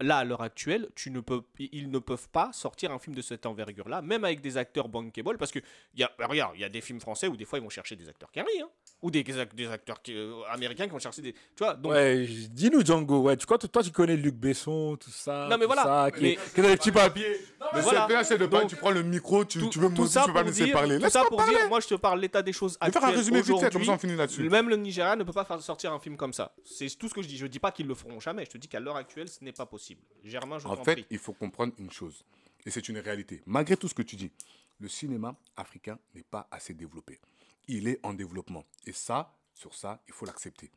là, 0.00 0.18
à 0.18 0.24
l'heure 0.24 0.42
actuelle, 0.42 0.88
tu 0.94 1.10
ne 1.10 1.20
peux, 1.20 1.42
ils 1.58 1.90
ne 1.90 1.98
peuvent 1.98 2.28
pas 2.30 2.52
sortir 2.52 2.92
un 2.92 2.98
film 2.98 3.14
de 3.14 3.22
cette 3.22 3.46
envergure-là, 3.46 4.02
même 4.02 4.24
avec 4.24 4.40
des 4.40 4.56
acteurs 4.56 4.88
bankable, 4.88 5.38
parce 5.38 5.52
que, 5.52 5.60
y 5.94 6.02
a, 6.02 6.10
regarde, 6.20 6.52
il 6.56 6.60
y 6.60 6.64
a 6.64 6.68
des 6.68 6.80
films 6.80 7.00
français 7.00 7.28
où 7.28 7.36
des 7.36 7.44
fois 7.44 7.58
ils 7.58 7.62
vont 7.62 7.68
chercher 7.68 7.96
des 7.96 8.08
acteurs 8.08 8.30
carrés, 8.30 8.62
ou 9.00 9.10
des, 9.10 9.22
des 9.22 9.68
acteurs 9.68 10.00
euh, 10.08 10.42
américains 10.50 10.86
qui 10.86 10.90
vont 10.90 10.98
chercher 10.98 11.22
des. 11.22 11.32
Tu 11.32 11.40
vois, 11.58 11.74
donc. 11.74 11.92
Ouais, 11.92 12.26
dis-nous 12.50 12.84
Django, 12.84 13.20
ouais, 13.20 13.36
tu 13.36 13.46
crois, 13.46 13.58
toi 13.58 13.82
tu 13.82 13.90
connais 13.90 14.16
Luc 14.16 14.34
Besson, 14.34 14.96
tout 14.96 15.10
ça. 15.10 15.46
Non, 15.48 15.56
mais 15.56 15.66
voilà. 15.66 15.84
Ça, 15.84 16.10
qui, 16.10 16.22
mais, 16.22 16.38
qui 16.54 16.60
a 16.60 16.62
des 16.64 16.76
petits 16.76 16.90
papiers. 16.90 17.36
mais 17.74 17.80
voilà. 17.80 18.24
c'est 18.24 18.38
de 18.38 18.46
donc, 18.46 18.68
tu 18.68 18.76
prends 18.76 18.90
le 18.90 19.02
micro, 19.02 19.44
tu, 19.44 19.68
tu 19.68 19.78
veux, 19.78 19.92
tout 19.94 20.06
ça 20.06 20.22
tu 20.22 20.28
veux 20.28 20.34
pas 20.34 20.42
me 20.42 20.48
laisser 20.48 20.72
parler. 20.72 20.98
Tout 20.98 21.10
ça 21.10 21.24
pour 21.24 21.42
dire, 21.44 21.68
moi 21.68 21.80
je 21.80 21.86
te 21.86 21.94
parle 21.94 22.20
l'état 22.20 22.42
des 22.42 22.52
choses 22.52 22.76
actuelles. 22.80 23.02
Faire 23.02 23.10
un 23.10 23.16
résumé 23.16 23.42
vite 23.42 23.58
fait, 23.58 23.72
comme 23.72 23.84
ça 23.84 23.92
on 23.92 23.98
finit 23.98 24.16
là-dessus. 24.16 24.48
Même 24.48 24.68
le 24.68 24.76
Nigeria 24.76 25.14
ne 25.14 25.24
peut 25.24 25.32
pas 25.32 25.44
faire 25.44 25.60
sortir 25.62 25.92
un 25.92 26.00
film 26.00 26.16
comme 26.16 26.32
ça. 26.32 26.52
C'est 26.64 26.88
tout 26.98 27.08
ce 27.08 27.14
que 27.14 27.22
je 27.22 27.28
dis. 27.28 27.36
Je 27.36 27.46
dis 27.46 27.60
pas 27.60 27.70
qu'ils 27.70 27.86
le 27.86 27.94
feront 27.94 28.18
jamais, 28.18 28.44
je 28.44 28.50
te 28.50 28.58
dis 28.58 28.68
qu'à 28.68 28.80
l'heure 28.80 28.96
actuelle, 28.96 29.28
ce 29.28 29.44
n'est 29.44 29.52
pas 29.52 29.66
possible. 29.66 30.00
Germain, 30.24 30.58
je 30.58 30.66
En 30.66 30.82
fait, 30.82 31.04
il 31.10 31.18
faut 31.18 31.32
comprendre 31.32 31.72
une 31.78 31.90
chose, 31.90 32.24
et 32.66 32.70
c'est 32.70 32.88
une 32.88 32.98
réalité. 32.98 33.42
Malgré 33.46 33.76
tout 33.76 33.86
ce 33.86 33.94
que 33.94 34.02
tu 34.02 34.16
dis, 34.16 34.32
le 34.80 34.88
cinéma 34.88 35.36
africain 35.56 35.98
n'est 36.14 36.24
pas 36.24 36.48
assez 36.50 36.74
développé. 36.74 37.20
Il 37.68 37.86
est 37.88 38.00
en 38.02 38.14
développement. 38.14 38.64
Et 38.86 38.92
ça, 38.92 39.38
sur 39.54 39.74
ça, 39.74 40.02
il 40.08 40.14
faut 40.14 40.26
l'accepter. 40.26 40.70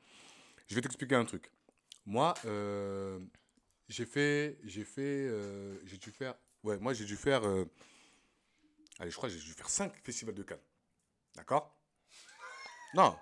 Je 0.68 0.76
vais 0.76 0.82
t'expliquer 0.82 1.16
un 1.16 1.26
truc. 1.26 1.52
Moi, 2.06 2.34
euh, 2.46 3.20
j'ai 3.88 4.06
fait, 4.06 4.58
j'ai 4.64 4.84
fait, 4.84 5.02
euh, 5.02 5.78
j'ai 5.86 5.98
dû 5.98 6.12
faire, 6.12 6.36
ouais, 6.64 6.78
moi 6.78 6.94
j'ai 6.94 7.06
dû 7.06 7.16
faire, 7.16 7.46
euh, 7.48 7.66
allez, 9.00 9.12
je 9.12 9.16
crois 9.16 9.30
que 9.30 9.36
j'ai 9.36 9.42
dû 9.42 9.54
faire 9.54 9.70
5 9.70 9.94
festivals 10.04 10.36
de 10.36 10.44
Cannes. 10.44 10.60
D'accord? 11.36 11.76
Non. 12.94 13.16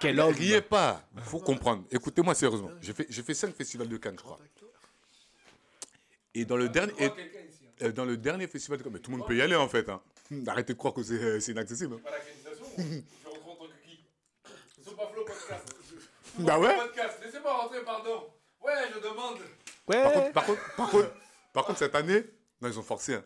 Quel 0.00 0.20
homme 0.20 0.34
Riez 0.34 0.60
pas, 0.60 1.08
il 1.16 1.22
faut 1.22 1.40
comprendre. 1.40 1.84
Écoutez-moi 1.90 2.34
sérieusement. 2.34 2.70
J'ai 2.80 2.92
fait, 2.92 3.06
j'ai 3.08 3.22
fait 3.22 3.34
5 3.34 3.54
festivals 3.54 3.88
de 3.88 3.96
Cannes, 3.96 4.16
je 4.18 4.22
crois. 4.22 4.38
Et 6.34 6.44
dans 6.44 6.56
le 6.56 6.68
dernier, 6.68 6.92
hein? 7.00 7.90
dans 7.90 8.04
le 8.04 8.16
dernier 8.16 8.46
festival 8.46 8.78
de 8.78 8.84
Cannes, 8.84 8.92
mais 8.92 9.00
tout 9.00 9.10
le 9.10 9.16
monde 9.16 9.26
peut 9.26 9.36
y 9.36 9.42
aller 9.42 9.56
en 9.56 9.68
fait. 9.68 9.88
Hein. 9.88 10.02
Arrêtez 10.46 10.74
de 10.74 10.78
croire 10.78 10.94
que 10.94 11.02
c'est 11.02 11.52
inaccessible. 11.52 11.94
Hein. 11.94 12.10
Pas 12.78 12.84
bah 16.38 16.58
ouais. 16.58 16.76
Laissez-moi 17.22 17.52
rentrer, 17.52 17.82
pardon. 17.84 18.28
Ouais, 18.62 18.72
je 18.94 19.00
demande. 19.00 19.38
Ouais. 19.88 20.02
Par 20.02 20.12
contre, 20.12 20.32
par 20.32 20.46
contre, 20.46 20.76
par 20.76 20.90
contre, 20.90 21.12
par 21.52 21.64
contre 21.66 21.78
cette 21.78 21.94
année, 21.94 22.24
non, 22.60 22.68
ils 22.68 22.78
ont 22.78 22.82
forcé. 22.82 23.14
Hein. 23.14 23.24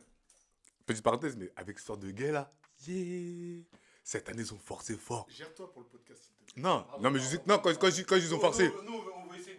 Petite 0.87 1.05
parenthèse, 1.05 1.37
mais 1.37 1.51
avec 1.57 1.79
ce 1.79 1.87
sort 1.87 1.99
de 1.99 2.11
gay 2.11 2.33
là, 2.33 2.53
yeah. 2.87 3.63
Cette 4.05 4.29
année, 4.29 4.43
ils 4.43 4.53
ont 4.53 4.59
forcé 4.59 4.95
fort. 4.97 5.27
Gère-toi 5.31 5.71
pour 5.73 5.83
le 5.83 5.89
podcast. 5.89 6.33
Non, 6.57 6.85
non, 7.01 7.11
mais 7.11 7.19
je 7.21 7.29
dis, 7.29 7.39
non, 7.47 7.59
quand, 7.59 7.73
quand, 7.79 7.89
quand, 7.89 8.05
quand 8.09 8.17
ils 8.17 8.35
ont 8.35 8.41
forcé. 8.41 8.71
Nous, 8.85 8.91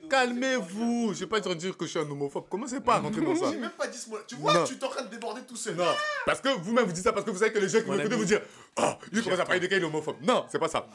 Calmez-vous, 0.09 1.13
je 1.13 1.19
vais 1.21 1.27
pas 1.27 1.39
dire 1.39 1.77
que 1.77 1.85
je 1.85 1.91
suis 1.91 1.99
un 1.99 2.09
homophobe. 2.09 2.47
Commencez 2.49 2.79
pas 2.79 2.95
à 2.95 2.99
rentrer 2.99 3.21
dans 3.21 3.35
ça? 3.35 3.51
J'ai 3.51 3.57
même 3.57 3.71
pas 3.71 3.87
dit 3.87 3.97
ce 3.97 4.09
mot 4.09 4.17
Tu 4.27 4.35
vois, 4.35 4.63
tu 4.63 4.75
es 4.75 4.83
en 4.83 4.89
train 4.89 5.03
de 5.03 5.09
déborder 5.09 5.41
tout 5.41 5.55
seul. 5.55 5.75
Non, 5.75 5.85
parce 6.25 6.41
que 6.41 6.49
vous-même 6.49 6.85
vous 6.85 6.91
dites 6.91 7.03
ça 7.03 7.13
parce 7.13 7.25
que 7.25 7.31
vous 7.31 7.39
savez 7.39 7.51
que 7.51 7.59
les 7.59 7.69
gens 7.69 7.79
qui 7.79 7.85
vous 7.85 7.99
écoutent 7.99 8.13
vous 8.13 8.25
dire 8.25 8.41
Oh, 8.77 8.93
il 9.11 9.23
commence 9.23 9.39
à 9.39 9.45
parler 9.45 9.67
de 9.67 9.73
est 9.73 9.83
homophobe. 9.83 10.17
Non, 10.21 10.45
c'est 10.49 10.59
pas 10.59 10.67
ça. 10.67 10.87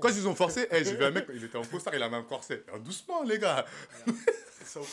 Quand 0.00 0.08
ils 0.08 0.28
ont 0.28 0.34
forcé, 0.34 0.68
hey, 0.70 0.84
j'ai 0.84 0.96
vu 0.96 1.04
un 1.04 1.10
mec, 1.10 1.26
il 1.34 1.44
était 1.44 1.58
en 1.58 1.64
costard, 1.64 1.94
il 1.94 2.02
avait 2.02 2.16
un 2.16 2.22
corset. 2.22 2.64
Doucement, 2.84 3.22
les 3.22 3.38
gars. 3.38 3.64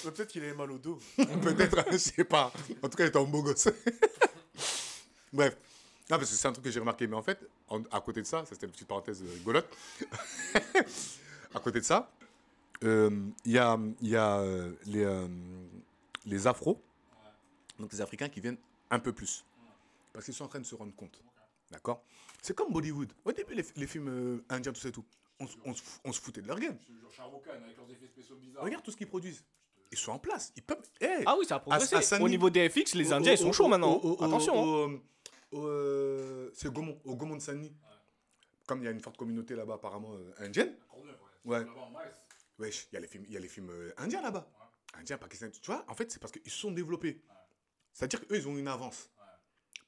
Peut-être 0.03 0.28
qu'il 0.28 0.43
avait 0.43 0.53
mal 0.53 0.72
au 0.72 0.78
dos. 0.78 0.99
Peut-être, 1.18 1.86
je 1.91 1.97
sais 1.97 2.24
pas. 2.24 2.51
En 2.82 2.89
tout 2.89 2.97
cas, 2.97 3.03
il 3.03 3.07
était 3.07 3.18
en 3.18 3.26
beau 3.26 3.41
gosse. 3.41 3.68
Bref. 5.34 5.55
Non, 6.09 6.18
parce 6.18 6.30
que 6.30 6.36
c'est 6.36 6.47
un 6.47 6.51
truc 6.51 6.66
que 6.66 6.72
j'ai 6.72 6.80
remarqué. 6.80 7.07
Mais 7.07 7.16
en 7.16 7.24
fait, 7.24 7.39
à 7.91 8.01
côté 8.01 8.22
de 8.22 8.28
ça, 8.28 8.39
ça 8.39 8.51
c'était 8.51 8.66
une 8.66 8.72
petite 8.72 8.88
parenthèse 8.88 9.22
rigolote. 9.22 9.68
à 11.55 11.59
côté 11.59 11.80
de 11.80 11.86
ça, 11.86 12.09
euh, 12.22 12.22
il 12.84 13.51
y 13.51 13.57
a, 13.57 13.79
y 14.01 14.15
a 14.15 14.38
euh, 14.39 14.73
les, 14.86 15.03
euh, 15.03 15.27
les 16.25 16.47
afros, 16.47 16.81
donc 17.79 17.91
les 17.91 18.01
Africains 18.01 18.29
qui 18.29 18.41
viennent 18.41 18.57
un 18.89 18.99
peu 18.99 19.13
plus. 19.13 19.45
Parce 20.11 20.25
qu'ils 20.25 20.34
sont 20.34 20.45
en 20.45 20.49
train 20.49 20.59
de 20.59 20.65
se 20.65 20.75
rendre 20.75 20.95
compte. 20.95 21.19
D'accord? 21.71 22.03
C'est 22.41 22.55
comme 22.55 22.71
Bollywood. 22.71 23.11
Au 23.25 23.31
début, 23.31 23.55
les, 23.55 23.88
films 23.88 24.43
indiens, 24.49 24.73
tout 24.73 24.81
ça 24.81 24.89
et 24.89 24.91
tout, 24.91 25.05
on, 25.39 25.47
on, 26.03 26.11
se 26.11 26.21
foutait 26.21 26.41
de 26.41 26.47
leur 26.47 26.59
game. 26.59 26.77
Regarde 28.57 28.84
tout 28.84 28.91
ce 28.91 28.97
qu'ils 28.97 29.07
produisent. 29.07 29.43
Ils 29.91 29.97
sont 29.97 30.11
en 30.11 30.19
place. 30.19 30.51
Ils 30.55 30.63
peuvent. 30.63 30.81
ah 31.25 31.36
oui, 31.38 31.45
ça 31.45 31.55
a 31.55 31.59
progressé. 31.59 32.19
Au 32.19 32.29
niveau 32.29 32.49
des 32.49 32.69
FX, 32.69 32.95
les 32.95 33.11
Indiens, 33.13 33.31
ils 33.31 33.38
sont 33.38 33.51
chauds 33.51 33.67
maintenant. 33.67 33.97
Attention. 34.19 34.89
Hein. 34.89 34.99
c'est 36.53 36.71
Gaumont, 36.71 36.99
au 37.05 37.15
Gaumont 37.15 37.38
de 37.38 37.41
Sani. 37.41 37.73
Comme 38.67 38.79
il 38.81 38.86
y 38.86 38.88
a 38.88 38.91
une 38.91 39.01
forte 39.01 39.17
communauté 39.17 39.55
là-bas, 39.55 39.75
apparemment, 39.75 40.15
indienne. 40.39 40.75
Ouais. 41.45 41.65
Wesh, 42.64 42.88
il 42.91 42.95
y 42.95 42.97
a 42.97 43.01
les 43.01 43.07
films, 43.07 43.26
y 43.30 43.38
a 43.38 43.39
les 43.39 43.47
films 43.47 43.70
euh, 43.70 43.93
indiens 43.97 44.22
là-bas. 44.22 44.47
Indiens, 44.95 45.18
pakistanais, 45.18 45.51
tu 45.51 45.66
vois, 45.66 45.84
en 45.88 45.95
fait, 45.95 46.11
c'est 46.11 46.20
parce 46.20 46.32
qu'ils 46.32 46.51
sont 46.51 46.72
développés. 46.72 47.22
C'est-à-dire 47.93 48.22
qu'eux, 48.22 48.38
ils 48.38 48.47
ont 48.47 48.57
une 48.57 48.68
avance. 48.68 49.09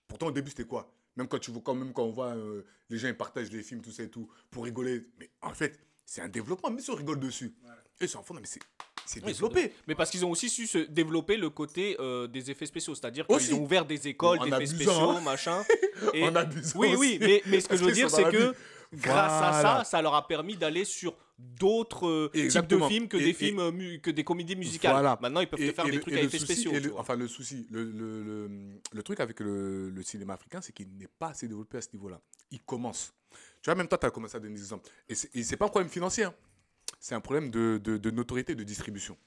Pourtant, 0.08 0.28
au 0.28 0.32
début, 0.32 0.50
c'était 0.50 0.66
quoi? 0.66 0.92
Même 1.16 1.28
quand 1.28 1.40
tu 1.40 1.52
vois, 1.52 1.62
quand 1.64 1.76
même 1.76 1.94
quand 1.94 2.04
on 2.04 2.12
voit 2.12 2.36
euh, 2.36 2.64
les 2.90 2.98
gens 2.98 3.08
ils 3.08 3.18
partagent 3.18 3.52
les 3.52 3.64
films, 3.64 3.82
tout 3.82 3.92
ça 3.92 4.04
et 4.04 4.10
tout, 4.10 4.30
pour 4.52 4.66
rigoler. 4.66 5.08
Mais 5.20 5.30
en 5.42 5.54
fait, 5.54 5.80
c'est 6.06 6.22
un 6.22 6.28
développement, 6.28 6.70
mais 6.70 6.82
si 6.82 6.90
on 6.90 6.96
rigole 6.96 7.20
dessus. 7.20 7.56
Eux, 7.66 8.02
ils 8.02 8.10
s'en 8.10 8.24
font, 8.24 8.34
mais 8.34 8.42
c'est. 8.44 8.60
C'est 9.08 9.24
développé. 9.24 9.72
Mais 9.88 9.94
parce 9.94 10.10
qu'ils 10.10 10.26
ont 10.26 10.32
aussi 10.32 10.50
su 10.50 10.66
se 10.66 10.80
développer 10.80 11.38
le 11.38 11.52
côté 11.52 11.96
euh, 12.00 12.26
des 12.26 12.50
effets 12.50 12.66
spéciaux. 12.66 12.96
C'est-à-dire 12.96 13.28
qu'ils 13.28 13.54
ont 13.54 13.62
ouvert 13.62 13.86
des 13.86 14.08
écoles 14.08 14.40
d'effets 14.40 14.66
spéciaux, 14.66 15.12
hein. 15.12 15.22
machin. 15.22 15.64
Et... 16.14 16.24
En 16.24 16.36
abusant. 16.36 16.80
Oui, 16.80 16.96
oui, 16.98 17.18
mais, 17.22 17.44
mais 17.46 17.62
ce 17.62 17.68
que 17.68 17.78
je 17.78 17.84
veux 17.84 17.92
dire, 17.92 18.10
c'est 18.10 18.30
que 18.32 18.56
grâce 18.94 19.44
à 19.44 19.62
ça, 19.62 19.84
ça 19.84 20.02
leur 20.02 20.16
a 20.16 20.28
permis 20.28 20.58
d'aller 20.58 20.86
sur 20.86 21.16
d'autres 21.38 22.08
euh, 22.08 22.48
types 22.48 22.68
de 22.68 22.80
films 22.88 23.08
que 23.08 23.18
des 23.18 23.34
films 23.34 23.60
euh, 23.60 23.98
que 23.98 24.12
des 24.12 24.24
comédies 24.24 24.56
musicales. 24.56 25.04
Maintenant, 25.22 25.42
ils 25.42 25.48
peuvent 25.48 25.60
te 25.60 25.72
faire 25.74 25.86
des 25.86 26.00
trucs 26.00 26.14
à 26.14 26.22
effets 26.22 26.40
spéciaux. 26.40 26.72
enfin, 26.98 27.16
le 27.16 27.28
souci, 27.28 27.68
le, 27.72 27.84
le, 27.84 28.50
le, 28.92 29.04
truc 29.04 29.20
avec 29.20 29.40
le, 29.40 30.02
cinéma 30.04 30.34
africain, 30.34 30.62
c'est 30.62 30.72
qu'il 30.72 30.88
n'est 30.98 31.10
pas 31.20 31.30
assez 31.30 31.48
développé 31.48 31.78
à 31.78 31.82
ce 31.82 31.90
niveau-là. 31.94 32.22
Il 32.52 32.62
commence. 32.62 33.14
Tu 33.62 33.70
vois, 33.70 33.76
même 33.76 33.88
toi, 33.88 33.98
tu 33.98 34.06
as 34.06 34.12
commencé 34.12 34.38
à 34.38 34.40
donner 34.40 34.56
des 34.56 34.62
exemples. 34.62 34.90
Et 35.10 35.16
c'est 35.16 35.58
pas 35.58 35.66
un 35.66 35.70
problème 35.70 35.90
financier. 35.90 36.26
Hein. 36.26 36.34
C'est 37.00 37.16
un 37.16 37.22
problème 37.22 37.50
de, 37.52 37.80
de, 37.84 37.98
de 37.98 38.12
notoriété, 38.12 38.56
de 38.56 38.64
distribution. 38.64 39.18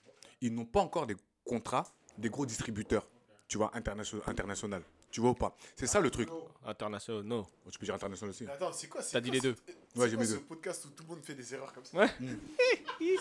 Ils 0.40 0.54
n'ont 0.54 0.64
pas 0.64 0.80
encore 0.80 1.06
des 1.06 1.16
contrats 1.44 1.92
des 2.18 2.28
gros 2.30 2.46
distributeurs, 2.46 3.08
tu 3.46 3.58
vois, 3.58 3.70
international. 3.74 4.22
international. 4.26 4.82
Tu 5.10 5.20
vois 5.20 5.30
ou 5.30 5.34
pas? 5.34 5.56
C'est 5.76 5.86
ça 5.86 6.00
le 6.00 6.10
truc. 6.10 6.28
International, 6.66 7.22
non. 7.22 7.46
tu 7.70 7.78
peux 7.78 7.86
dire 7.86 7.94
international 7.94 8.30
aussi. 8.30 8.44
Attends, 8.46 8.72
c'est 8.72 8.88
quoi 8.88 9.00
T'as 9.02 9.20
dit 9.20 9.30
les 9.30 9.40
deux. 9.40 9.56
Ouais, 9.96 10.08
j'ai 10.08 10.16
mis 10.16 10.26
ce 10.26 10.32
deux. 10.34 10.38
podcast 10.40 10.84
où 10.84 10.90
tout 10.90 11.02
le 11.08 11.14
monde 11.14 11.24
fait 11.24 11.34
des 11.34 11.54
erreurs 11.54 11.72
comme 11.72 11.84
ça. 11.84 11.98
Ouais. 11.98 12.08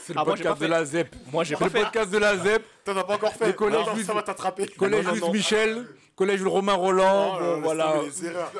C'est 0.03 0.13
le 0.13 0.19
Ah, 0.19 0.25
moi, 0.25 0.35
j'ai 0.35 0.43
podcast 0.43 0.61
de 0.61 0.65
la 0.67 0.85
ZEP. 0.85 1.15
Moi, 1.31 1.43
j'ai 1.43 1.55
C'est 1.55 1.59
pas 1.59 1.65
le 1.65 1.71
fait. 1.71 1.81
podcast 1.83 2.11
de 2.11 2.17
la 2.17 2.37
ZEP. 2.37 2.63
T'en 2.83 2.97
as 2.97 3.03
pas 3.03 3.15
encore 3.15 3.33
fait. 3.33 3.47
Les 3.47 3.55
collèges 3.55 3.81
Attends, 3.81 3.93
Louis- 3.95 4.03
ça 4.03 4.13
va 4.13 4.23
t'attraper. 4.23 4.67
Collège 4.67 5.05
non, 5.05 5.11
Louis 5.11 5.19
non. 5.21 5.31
Michel. 5.31 5.87
Collège 6.15 6.41
Romain 6.43 6.73
Roland. 6.73 7.37
Oh 7.39 7.53
laisse 7.55 7.63
voilà. 7.63 7.93
tomber 7.93 8.07
les 8.09 8.25
erreurs. 8.25 8.51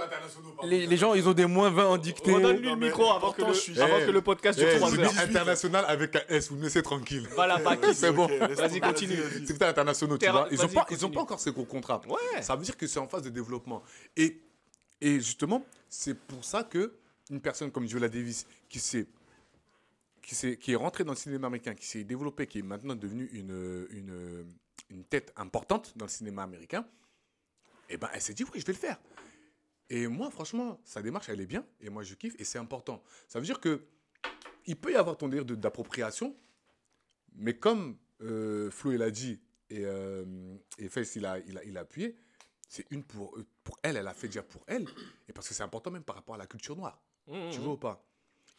Les, 0.64 0.86
les 0.88 0.98
gens, 0.98 1.14
ils 1.16 1.28
ont 1.28 1.34
des 1.34 1.48
moins 1.48 1.72
20 1.72 1.86
en 1.88 1.98
dictée. 1.98 2.32
Redonne-lui 2.34 2.70
le 2.70 2.76
mais 2.76 2.86
micro 2.88 3.12
avant, 3.12 3.32
que 3.32 3.38
pourtant, 3.38 3.48
le, 3.48 3.54
je 3.56 3.60
suis- 3.60 3.82
avant 3.82 3.98
Eh, 4.00 4.06
que 4.06 4.12
le 4.12 4.22
podcast 4.22 4.60
Eh, 4.62 4.66
dure 4.66 4.76
3 4.78 4.90
c'est 4.92 5.00
heures. 5.00 5.12
bien 5.14 5.22
international 5.24 5.86
avec 5.88 6.16
un 6.16 6.22
S, 6.30 6.50
vous 6.50 6.58
me 6.58 6.64
laissez 6.64 6.84
tranquille. 6.84 7.28
Voilà, 7.34 7.58
pas 7.60 7.76
qui. 7.78 7.94
C'est 7.96 8.12
bon. 8.12 8.26
Ok, 8.26 8.32
laisse 8.32 8.60
Vas-y, 8.60 8.80
tomber, 8.80 8.82
continue. 8.82 9.18
C'est 9.46 9.54
putain 9.54 9.70
internationaux, 9.70 10.16
tu 10.16 10.20
Terra- 10.20 10.42
vois. 10.42 10.48
Ils 10.52 10.60
ont 10.62 10.68
vas-y, 10.68 10.76
pas, 10.76 10.86
ils 10.92 10.94
ont 10.96 11.00
continue. 11.00 11.12
pas 11.16 11.22
encore 11.22 11.40
ces 11.40 11.52
gros 11.52 11.66
contrats. 11.66 12.02
Ouais. 12.08 12.42
Ça 12.44 12.56
veut 12.56 12.64
dire 12.64 12.78
que 12.78 12.86
c'est 12.86 13.00
en 13.00 13.08
phase 13.08 13.24
de 13.24 13.30
développement. 13.30 13.82
Et, 14.16 14.40
et 15.02 15.16
justement, 15.16 15.66
c'est 15.90 16.14
pour 16.18 16.46
ça 16.46 16.62
que 16.64 16.94
une 17.30 17.42
personne 17.42 17.72
comme 17.72 17.86
Viola 17.86 18.10
Davis, 18.10 18.46
qui 18.70 18.80
s'est 18.80 19.08
qui, 20.22 20.36
s'est- 20.36 20.58
qui 20.58 20.74
est 20.74 20.76
rentrée 20.76 21.04
dans 21.06 21.14
le 21.14 21.18
cinéma 21.18 21.48
américain, 21.48 21.74
qui 21.74 21.86
s'est 21.86 22.04
développée, 22.04 22.48
qui 22.48 22.60
est 22.60 22.64
maintenant 22.64 22.96
devenue 22.96 23.30
une, 23.32 23.88
une, 23.92 24.46
une 24.90 25.04
tête 25.06 25.32
importante 25.38 25.98
dans 25.98 26.04
le 26.06 26.10
cinéma 26.12 26.44
américain, 26.44 26.86
et 27.90 27.96
ben 27.98 28.10
elle 28.14 28.22
s'est 28.22 28.34
dit, 28.34 28.44
oui, 28.44 28.60
je 28.60 28.66
vais 28.66 28.74
le 28.74 28.78
faire. 28.78 29.00
Et 29.90 30.06
moi, 30.08 30.30
franchement, 30.30 30.82
sa 30.84 31.02
démarche, 31.02 31.30
elle 31.30 31.40
est 31.40 31.46
bien, 31.46 31.66
et 31.80 31.90
moi, 31.90 32.04
je 32.04 32.14
kiffe, 32.16 32.36
et 32.40 32.44
c'est 32.44 32.58
important. 32.60 33.02
Ça 33.30 33.40
veut 33.40 33.46
dire 33.46 33.62
que 33.62 33.86
il 34.66 34.76
peut 34.76 34.92
y 34.92 34.96
avoir 34.96 35.16
ton 35.16 35.30
délire 35.30 35.46
d'appropriation, 35.46 36.36
mais 37.36 37.58
comme 37.58 37.98
euh, 38.22 38.70
Flo, 38.70 39.02
a 39.02 39.10
dit, 39.10 39.40
et, 39.70 39.86
euh, 39.86 40.26
il, 40.78 41.26
a, 41.26 41.40
il 41.40 41.78
a 41.78 41.80
appuyé, 41.80 42.18
c'est 42.68 42.86
une 42.92 43.04
pour, 43.06 43.38
pour 43.64 43.80
elle, 43.82 43.96
elle 43.96 44.08
a 44.10 44.14
fait 44.14 44.28
déjà 44.28 44.44
pour 44.44 44.62
elle, 44.68 44.86
et 45.30 45.32
parce 45.32 45.48
que 45.48 45.54
c'est 45.54 45.64
important 45.64 45.90
même 45.90 46.04
par 46.04 46.18
rapport 46.18 46.36
à 46.36 46.38
la 46.38 46.48
culture 46.48 46.76
noire. 46.76 47.02
Mmh, 47.28 47.34
Tu 47.50 47.60
mmh. 47.60 47.64
vois 47.64 47.74
ou 47.74 47.78
pas? 47.78 48.04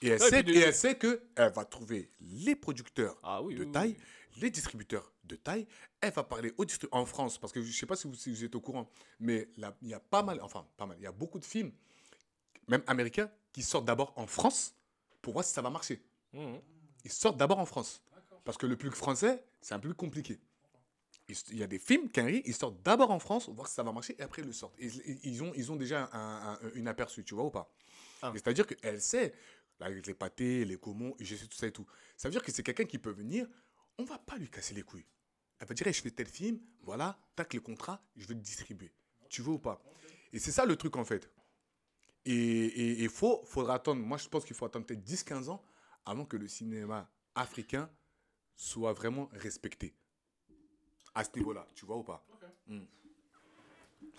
Et 0.00 0.08
elle, 0.08 0.20
sait, 0.20 0.40
et 0.52 0.58
elle 0.58 0.74
sait 0.74 0.96
que 0.96 1.22
elle 1.36 1.52
va 1.52 1.64
trouver 1.64 2.10
les 2.20 2.54
producteurs 2.56 3.18
Ah 3.22 3.42
oui, 3.42 3.54
de 3.54 3.64
oui, 3.64 3.70
taille, 3.72 3.96
oui. 3.98 4.02
les 4.36 4.50
distributeurs 4.50 5.12
de 5.24 5.36
taille. 5.36 5.66
Elle 6.00 6.12
va 6.12 6.22
parler 6.24 6.52
aux 6.56 6.64
distributeurs 6.64 7.00
en 7.00 7.06
France, 7.06 7.38
parce 7.38 7.52
que 7.52 7.62
je 7.62 7.68
ne 7.68 7.72
sais 7.72 7.86
pas 7.86 7.96
si 7.96 8.06
vous, 8.06 8.14
si 8.14 8.30
vous 8.30 8.44
êtes 8.44 8.54
au 8.54 8.60
courant, 8.60 8.88
mais 9.18 9.48
il 9.82 9.88
y 9.88 9.94
a 9.94 10.00
pas 10.00 10.22
mal, 10.22 10.40
enfin 10.42 10.66
pas 10.76 10.86
mal, 10.86 10.96
il 11.00 11.02
y 11.04 11.06
a 11.06 11.12
beaucoup 11.12 11.38
de 11.40 11.44
films, 11.44 11.72
même 12.68 12.82
américains, 12.86 13.30
qui 13.52 13.62
sortent 13.62 13.86
d'abord 13.86 14.12
en 14.16 14.26
France 14.26 14.74
pour 15.22 15.34
voir 15.34 15.44
si 15.44 15.52
ça 15.52 15.62
va 15.62 15.70
marcher. 15.70 16.02
Mmh, 16.32 16.40
mmh. 16.40 16.60
Ils 17.04 17.10
sortent 17.12 17.36
d'abord 17.36 17.58
en 17.58 17.66
France. 17.66 18.02
Parce 18.44 18.56
que 18.56 18.66
le 18.66 18.76
public 18.76 18.94
français, 18.96 19.44
c'est 19.60 19.74
un 19.74 19.78
peu 19.78 19.88
plus 19.88 19.94
compliqué. 19.96 20.38
Il 21.50 21.58
y 21.58 21.62
a 21.62 21.66
des 21.66 21.78
films, 21.78 22.08
quand 22.14 22.26
ils 22.26 22.54
sortent 22.54 22.82
d'abord 22.82 23.10
en 23.10 23.18
France, 23.18 23.48
voir 23.50 23.68
si 23.68 23.74
ça 23.74 23.82
va 23.82 23.92
marcher, 23.92 24.16
et 24.18 24.22
après 24.22 24.42
ils 24.42 24.46
le 24.46 24.52
sortent. 24.52 24.74
Et 24.78 24.86
Ils, 24.86 25.20
ils 25.24 25.42
ont, 25.42 25.52
ils 25.54 25.70
ont 25.72 25.76
déjà 25.76 26.08
un, 26.12 26.54
un- 26.54 26.58
une 26.74 26.88
aperçu, 26.88 27.24
tu 27.24 27.34
vois 27.34 27.44
ou 27.44 27.50
pas? 27.50 27.70
Ah. 28.22 28.32
C'est-à-dire 28.34 28.66
qu'elle 28.66 29.00
sait, 29.00 29.34
avec 29.80 30.06
les 30.06 30.14
pâtés, 30.14 30.64
les 30.64 30.76
comons, 30.76 31.14
je 31.20 31.36
sais 31.36 31.46
tout 31.46 31.56
ça 31.56 31.66
et 31.66 31.72
tout. 31.72 31.86
Ça 32.16 32.28
veut 32.28 32.32
dire 32.32 32.42
que 32.42 32.50
c'est 32.52 32.62
quelqu'un 32.62 32.84
qui 32.84 32.98
peut 32.98 33.10
venir, 33.10 33.46
on 33.98 34.04
va 34.04 34.18
pas 34.18 34.36
lui 34.36 34.48
casser 34.48 34.74
les 34.74 34.82
couilles. 34.82 35.06
Elle 35.58 35.66
va 35.66 35.74
dire, 35.74 35.86
Eh, 35.86 35.92
je 35.92 36.02
fais 36.02 36.10
tel 36.10 36.26
film, 36.26 36.60
voilà, 36.82 37.18
tac 37.34 37.54
le 37.54 37.60
contrat, 37.60 38.02
je 38.16 38.26
vais 38.26 38.34
le 38.34 38.40
distribuer. 38.40 38.92
Tu 39.28 39.42
veux 39.42 39.52
ou 39.52 39.58
pas? 39.58 39.82
Et 40.32 40.38
c'est 40.38 40.52
ça 40.52 40.64
le 40.64 40.76
truc 40.76 40.96
en 40.96 41.04
fait. 41.04 41.30
Et 42.24 43.02
il 43.02 43.08
faut, 43.08 43.42
faudra 43.44 43.74
attendre, 43.74 44.02
moi 44.02 44.18
je 44.18 44.28
pense 44.28 44.44
qu'il 44.44 44.54
faut 44.54 44.66
attendre 44.66 44.84
peut-être 44.84 45.02
10-15 45.02 45.48
ans 45.48 45.64
avant 46.04 46.26
que 46.26 46.36
le 46.36 46.46
cinéma 46.46 47.10
africain 47.34 47.90
soit 48.54 48.92
vraiment 48.92 49.28
respecté. 49.32 49.94
À 51.14 51.24
ce 51.24 51.30
niveau-là, 51.36 51.66
tu 51.74 51.86
vois 51.86 51.96
ou 51.96 52.02
pas? 52.02 52.24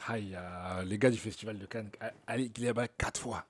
Ah, 0.08 0.18
il 0.18 0.30
y 0.30 0.36
a 0.36 0.84
les 0.84 0.98
gars 0.98 1.12
du 1.12 1.18
festival 1.18 1.60
de 1.60 1.66
Cannes. 1.66 1.92
Allez, 2.26 2.52
il 2.56 2.64
est 2.64 2.68
là-bas 2.68 2.88
quatre 2.88 3.20
fois. 3.22 3.46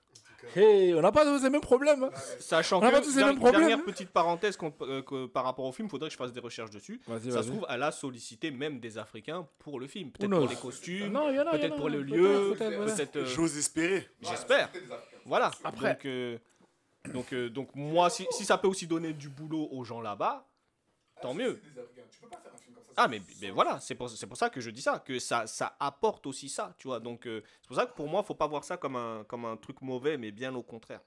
Hey, 0.56 0.94
on 0.94 1.00
n'a 1.00 1.12
pas 1.12 1.24
tous 1.24 1.42
les 1.42 1.50
mêmes 1.50 1.60
problèmes. 1.60 2.02
hein. 2.04 2.10
Sachant 2.38 2.78
On 2.80 2.82
a 2.82 2.88
que, 2.90 2.94
pas 2.96 3.00
tous 3.02 3.10
les 3.10 3.14
der- 3.16 3.26
mêmes 3.26 3.36
problèmes, 3.36 3.60
dernière 3.60 3.78
hein. 3.78 3.82
petite 3.84 4.10
parenthèse 4.10 4.56
qu'on- 4.56 4.72
euh, 4.82 5.02
que 5.02 5.26
par 5.26 5.44
rapport 5.44 5.64
au 5.66 5.72
film, 5.72 5.88
faudrait 5.88 6.08
que 6.08 6.12
je 6.12 6.18
fasse 6.18 6.32
des 6.32 6.40
recherches 6.40 6.70
dessus. 6.70 7.00
Vas-y, 7.06 7.30
Ça 7.30 7.36
vas-y. 7.36 7.44
se 7.44 7.48
trouve, 7.50 7.66
elle 7.68 7.82
a 7.82 7.92
sollicité 7.92 8.50
même 8.50 8.80
des 8.80 8.98
Africains 8.98 9.46
pour 9.58 9.78
le 9.80 9.86
film. 9.86 10.08
Who 10.08 10.12
Peut-être 10.12 10.28
knows 10.30 10.40
pour 10.40 10.48
les 10.50 10.56
costumes, 10.56 11.12
Non, 11.12 11.30
il 11.30 11.36
y 11.36 11.40
en 11.40 11.46
a, 11.46 11.56
il 11.56 11.56
y 11.56 11.58
en 11.58 11.60
peut-être 11.60 11.72
a, 11.72 11.76
pour 11.76 11.88
le 11.88 12.02
lieu, 12.02 12.54
peut-être, 12.56 12.74
voilà. 12.76 12.92
peut-être... 12.94 13.16
euh, 13.16 13.26
J'ose 13.26 13.56
espérer. 13.58 14.08
J'espère. 14.22 14.70
Voilà. 15.26 15.50
Après- 15.64 15.92
Donc, 15.94 16.04
euh, 16.06 16.38
donc, 17.12 17.32
euh, 17.32 17.48
donc 17.50 17.68
moi, 17.74 18.10
si, 18.10 18.26
si 18.30 18.44
ça 18.44 18.58
peut 18.58 18.68
aussi 18.68 18.86
donner 18.86 19.12
du 19.12 19.28
boulot 19.28 19.68
aux 19.72 19.84
gens 19.84 20.00
là-bas, 20.00 20.46
tant 21.22 21.34
mieux. 21.34 21.60
Ah, 23.02 23.08
mais, 23.08 23.22
mais 23.40 23.48
voilà, 23.50 23.80
c'est 23.80 23.94
pour, 23.94 24.10
c'est 24.10 24.26
pour 24.26 24.36
ça 24.36 24.50
que 24.50 24.60
je 24.60 24.68
dis 24.68 24.82
ça, 24.82 24.98
que 24.98 25.18
ça, 25.18 25.46
ça 25.46 25.74
apporte 25.80 26.26
aussi 26.26 26.50
ça, 26.50 26.74
tu 26.76 26.86
vois. 26.86 27.00
Donc, 27.00 27.26
euh, 27.26 27.40
c'est 27.62 27.66
pour 27.68 27.76
ça 27.78 27.86
que 27.86 27.94
pour 27.94 28.06
moi, 28.08 28.22
faut 28.22 28.34
pas 28.34 28.46
voir 28.46 28.62
ça 28.62 28.76
comme 28.76 28.94
un, 28.94 29.24
comme 29.26 29.46
un 29.46 29.56
truc 29.56 29.80
mauvais, 29.80 30.18
mais 30.18 30.30
bien 30.32 30.54
au 30.54 30.62
contraire. 30.62 31.00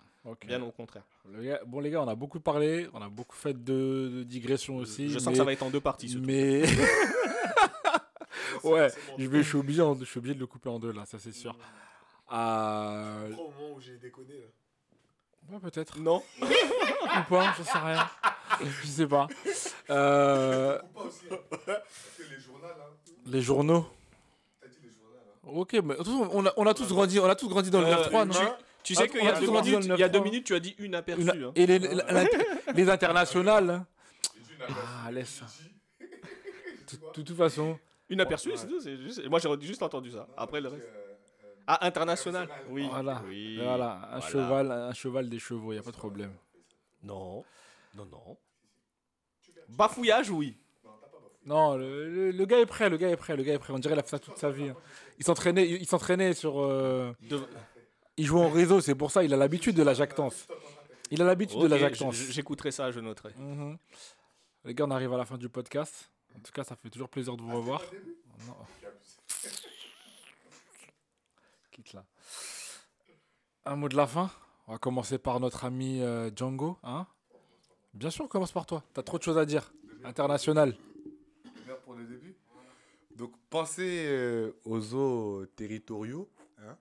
Bien 0.48 0.64
au 0.64 0.72
contraire. 0.72 1.03
Le 1.32 1.44
gars- 1.44 1.61
bon, 1.68 1.80
les 1.82 1.91
gars, 1.91 2.02
on 2.02 2.07
a 2.07 2.15
beaucoup 2.15 2.40
parlé, 2.40 2.90
on 2.94 3.02
a 3.03 3.10
beaucoup 3.10 3.36
fait 3.36 3.53
de, 3.53 4.10
de 4.11 4.24
digressions 4.24 4.78
aussi. 4.78 5.07
je 5.07 5.20
sens 5.20 5.28
mais- 5.28 5.32
que 5.34 5.38
ça 5.38 5.44
va 5.44 5.53
être 5.53 5.61
en 5.61 5.70
deux 5.70 5.82
parties, 5.82 6.10
ce 6.10 6.15
truc. 6.15 6.26
Mais. 6.28 6.64
ouais, 8.64 8.88
je, 9.20 9.28
vais, 9.28 9.44
je, 9.44 9.48
suis 9.49 9.57
obligé, 9.57 9.84
je 9.99 10.06
suis 10.06 10.18
obligé 10.18 10.34
de 10.34 10.40
le 10.40 10.48
couper 10.48 10.70
en 10.70 10.80
deux 10.80 10.94
là, 10.94 11.06
ça 11.06 11.20
c'est 11.20 11.32
sûr. 11.32 11.56
Euh... 12.32 13.34
Au 13.34 13.52
moment 13.52 13.74
où 13.76 13.80
j'ai 13.80 13.98
déconné. 13.98 14.34
Là. 14.40 15.53
Ouais, 15.53 15.60
peut-être. 15.60 15.99
Non 15.99 16.24
Ou 16.41 17.24
pas, 17.30 17.53
j'en 17.56 17.64
sais 17.64 17.78
rien. 17.78 18.10
Je 18.82 18.88
sais 18.88 19.07
pas. 19.07 19.28
Euh, 19.89 20.80
Les 23.27 23.41
journaux, 23.41 23.85
les 24.64 24.72
les. 24.81 25.49
Ok, 25.60 25.73
mais 25.84 25.95
on 26.31 26.45
a, 26.45 26.53
on 26.57 26.65
a 26.65 26.73
tous 26.73 26.88
grandi, 26.89 27.19
on 27.19 27.26
a 27.26 27.35
tous 27.35 27.47
grandi 27.49 27.69
dans 27.69 27.81
le 27.81 27.88
Euh, 27.88 27.95
9-3, 27.95 28.26
non 28.26 28.34
Tu 28.84 28.93
Ah, 28.97 29.01
sais 29.01 29.07
qu'il 29.10 29.23
y, 29.23 29.27
a 29.27 29.39
deux 29.39 29.47
minutes- 29.51 29.88
le 29.88 29.95
il 29.95 29.99
y 29.99 30.03
a 30.03 30.10
deux 30.10 30.19
9-3. 30.19 30.23
minutes, 30.23 30.45
tu 30.45 30.55
as 30.55 30.60
dit 30.60 30.76
une 30.77 30.95
aperçue. 30.95 31.22
Une- 31.23 31.43
hein. 31.45 31.51
Et 31.55 31.65
les, 31.65 31.80
l'inter- 31.80 32.38
les 32.76 32.89
internationales. 32.89 33.85
Ah, 35.05 35.11
laisse 35.11 35.30
ça. 35.41 35.45
De 35.99 37.22
toute 37.23 37.35
façon. 37.35 37.77
Une 38.10 38.22
aperçue, 38.22 38.51
c'est 38.55 38.68
tout. 38.68 38.80
c'est 38.81 38.97
juste- 38.97 39.26
Moi, 39.27 39.39
j'ai 39.39 39.49
juste 39.61 39.81
entendu 39.84 40.11
ça. 40.11 40.27
Après, 40.38 40.60
le 40.61 40.69
reste. 40.69 40.88
Ah, 41.65 41.85
international 41.88 42.49
Oui. 42.69 42.88
Voilà. 42.91 43.22
Oui. 43.26 43.57
Voilà, 43.61 43.93
un 44.11 44.19
Voilà. 44.19 44.22
cheval, 44.30 44.72
un 44.72 44.93
cheval 44.93 45.30
des 45.30 45.39
chevaux, 45.39 45.72
il 45.72 45.76
n'y 45.76 45.80
a 45.80 45.84
pas 45.84 45.91
de 45.91 45.95
problème. 45.97 46.34
Non. 47.03 47.43
Non, 47.95 48.05
non. 48.05 48.38
Bafouillage, 49.69 50.30
oui. 50.30 50.57
Non, 51.45 51.76
le, 51.76 52.10
le- 52.10 52.31
le 52.31 52.45
gars 52.45 52.60
est 52.60 52.65
prêt, 52.65 52.90
le 52.90 52.95
gars 52.98 53.10
est 53.10 53.18
prêt, 53.18 53.35
le 53.35 53.44
gars 53.44 53.53
est 53.53 53.60
prêt. 53.60 53.73
On 53.73 53.80
dirait 53.80 53.94
qu'il 53.95 53.99
a 53.99 54.03
fait 54.03 54.10
ça 54.11 54.19
toute 54.19 54.38
sa 54.38 54.49
vie. 54.49 54.69
hein. 54.69 54.76
Il 55.19 55.26
s'entraînait, 55.26 55.68
il, 55.68 55.81
il 55.81 55.85
s'entraînait 55.88 56.34
sur. 56.34 56.61
euh, 56.61 57.11
De- 57.22 57.45
Il 58.18 58.26
joue 58.26 58.40
en 58.40 58.49
réseau, 58.49 58.80
c'est 58.80 58.95
pour 58.95 59.11
ça, 59.11 59.23
il 59.23 59.34
a 59.34 59.38
l'habitude 59.38 59.76
de 59.76 59.84
la 59.84 59.94
jactance. 59.94 60.48
Il 61.11 61.22
a 61.22 61.26
l'habitude 61.26 61.60
de 61.60 61.68
la 61.68 61.77
jactance. 61.77 62.15
J'écouterai 62.15 62.72
ça, 62.72 62.91
je 62.91 62.99
noterai. 63.02 63.34
Mhm. 63.38 63.77
Les 64.65 64.73
gars, 64.73 64.85
on 64.85 64.91
arrive 64.91 65.14
à 65.14 65.18
la 65.18 65.26
fin 65.26 65.38
du 65.38 65.49
podcast. 65.49 66.10
En 66.35 66.40
tout 66.40 66.52
cas, 66.53 66.64
ça 66.64 66.76
fait 66.77 66.90
toujours 66.90 67.10
plaisir 67.10 67.35
de 67.35 67.41
vous 67.41 67.56
revoir. 67.57 67.81
Non. 68.48 68.56
Quitte 71.72 71.94
là. 71.94 72.06
Un 73.65 73.76
mot 73.76 73.90
de 73.90 73.95
la 73.98 74.07
fin. 74.07 74.30
On 74.68 74.72
va 74.73 74.77
commencer 74.77 75.18
par 75.18 75.40
notre 75.40 75.65
ami 75.65 76.02
euh, 76.02 76.30
Django. 76.35 76.77
Hein 76.84 77.06
Bien 77.94 78.10
sûr, 78.10 78.26
on 78.26 78.28
commence 78.28 78.52
par 78.52 78.65
toi. 78.65 78.84
T'as 78.94 79.03
trop 79.03 79.18
de 79.18 79.24
choses 79.24 79.38
à 79.38 79.45
dire. 79.45 79.72
International. 80.03 80.76
Pour 81.86 81.94
le 81.95 82.03
début. 82.06 82.36
Donc, 83.15 83.32
pensez 83.49 84.06
euh, 84.07 84.52
aux 84.65 84.94
eaux 84.95 85.45
territoriaux. 85.56 86.30
Hein 86.60 86.76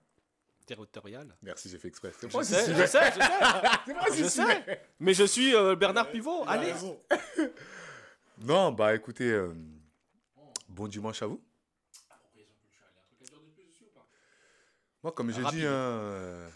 Territorial. 0.65 1.35
Merci, 1.41 1.69
j'ai 1.69 1.77
fait 1.77 1.87
exprès. 1.89 2.11
Je 2.21 2.27
moi 2.27 2.43
sais, 2.43 2.73
je 2.73 2.85
sais, 2.85 3.11
je 3.11 3.19
sais. 3.19 4.17
Je 4.23 4.27
sais. 4.27 4.81
Mais 4.99 5.13
je 5.13 5.23
suis 5.23 5.55
euh, 5.55 5.75
Bernard 5.75 6.09
Pivot. 6.09 6.43
Allez. 6.47 6.71
raison. 6.71 6.99
Non, 8.39 8.71
bah 8.71 8.95
écoutez, 8.95 9.31
euh, 9.31 9.53
bon 10.67 10.87
dimanche 10.87 11.21
à 11.21 11.27
vous. 11.27 11.41
Moi, 15.03 15.11
comme 15.11 15.31
j'ai 15.31 15.43
dit, 15.43 15.65
hein, 15.65 15.71
euh, 15.71 16.49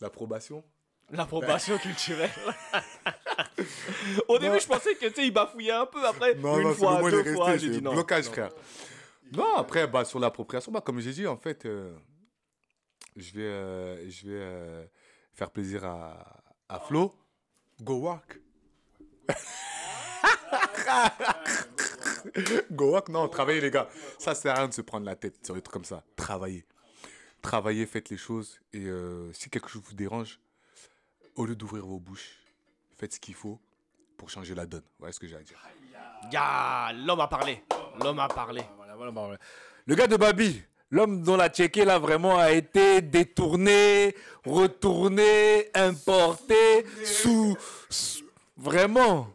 l'approbation. 0.00 0.62
L'approbation 1.10 1.78
culturelle. 1.78 2.30
Au 4.28 4.38
début, 4.38 4.60
je 4.60 4.66
pensais 4.66 4.94
que 4.94 5.06
tu 5.06 5.14
sais, 5.14 5.26
il 5.26 5.32
bafouillait 5.32 5.72
un 5.72 5.86
peu. 5.86 6.04
Après, 6.06 6.32
une 6.34 6.42
c'est 6.42 6.74
fois, 6.74 7.10
deux 7.10 7.34
fois, 7.34 7.56
j'ai 7.56 7.70
dit 7.70 7.82
non. 7.82 7.92
Blocage, 7.92 8.26
Non. 8.26 8.32
frère. 8.32 8.50
Non, 9.32 9.54
après, 9.56 9.86
bah, 9.86 10.04
sur 10.04 10.18
l'appropriation, 10.18 10.72
bah, 10.72 10.80
comme 10.82 11.00
j'ai 11.00 11.12
dit, 11.12 11.26
en 11.26 11.36
fait, 11.36 11.64
euh, 11.66 11.94
je 13.16 13.32
vais, 13.34 13.42
euh, 13.42 14.10
je 14.10 14.26
vais 14.28 14.38
euh, 14.38 14.84
faire 15.34 15.50
plaisir 15.50 15.84
à, 15.84 16.42
à 16.68 16.80
Flo. 16.80 17.14
Go 17.82 17.98
work. 18.00 18.40
Go 22.72 22.90
work, 22.90 23.08
non, 23.08 23.28
travaillez, 23.28 23.60
les 23.60 23.70
gars. 23.70 23.88
Ça 24.18 24.34
sert 24.34 24.52
à 24.54 24.58
rien 24.58 24.68
de 24.68 24.74
se 24.74 24.80
prendre 24.82 25.06
la 25.06 25.16
tête 25.16 25.44
sur 25.44 25.54
des 25.54 25.62
trucs 25.62 25.72
comme 25.72 25.84
ça. 25.84 26.02
Travaillez. 26.16 26.66
Travaillez, 27.42 27.86
faites 27.86 28.10
les 28.10 28.16
choses. 28.16 28.60
Et 28.72 28.86
euh, 28.86 29.32
si 29.32 29.48
quelque 29.50 29.68
chose 29.68 29.82
vous 29.86 29.94
dérange, 29.94 30.40
au 31.38 31.46
lieu 31.46 31.54
d'ouvrir 31.54 31.86
vos 31.86 32.00
bouches, 32.00 32.36
faites 32.98 33.14
ce 33.14 33.20
qu'il 33.20 33.34
faut 33.34 33.60
pour 34.16 34.28
changer 34.28 34.54
la 34.56 34.66
donne. 34.66 34.82
Voilà 34.98 35.12
ce 35.12 35.20
que 35.20 35.28
j'ai 35.28 35.36
à 35.36 35.40
dire. 35.40 35.56
Ya, 36.32 36.92
l'homme 36.92 37.20
a 37.20 37.28
parlé. 37.28 37.62
L'homme 38.02 38.18
a 38.18 38.26
parlé. 38.26 38.62
Voilà, 38.76 38.96
voilà, 38.96 39.12
voilà. 39.12 39.38
Le 39.86 39.94
gars 39.94 40.08
de 40.08 40.16
Babi, 40.16 40.60
l'homme 40.90 41.22
dont 41.22 41.36
la 41.36 41.48
Tchéquie 41.48 41.84
là 41.84 42.00
vraiment 42.00 42.36
a 42.38 42.50
été 42.50 43.00
détourné, 43.02 44.16
retourné, 44.44 45.70
importé, 45.74 46.84
sous, 47.04 47.56
vraiment. 48.56 49.28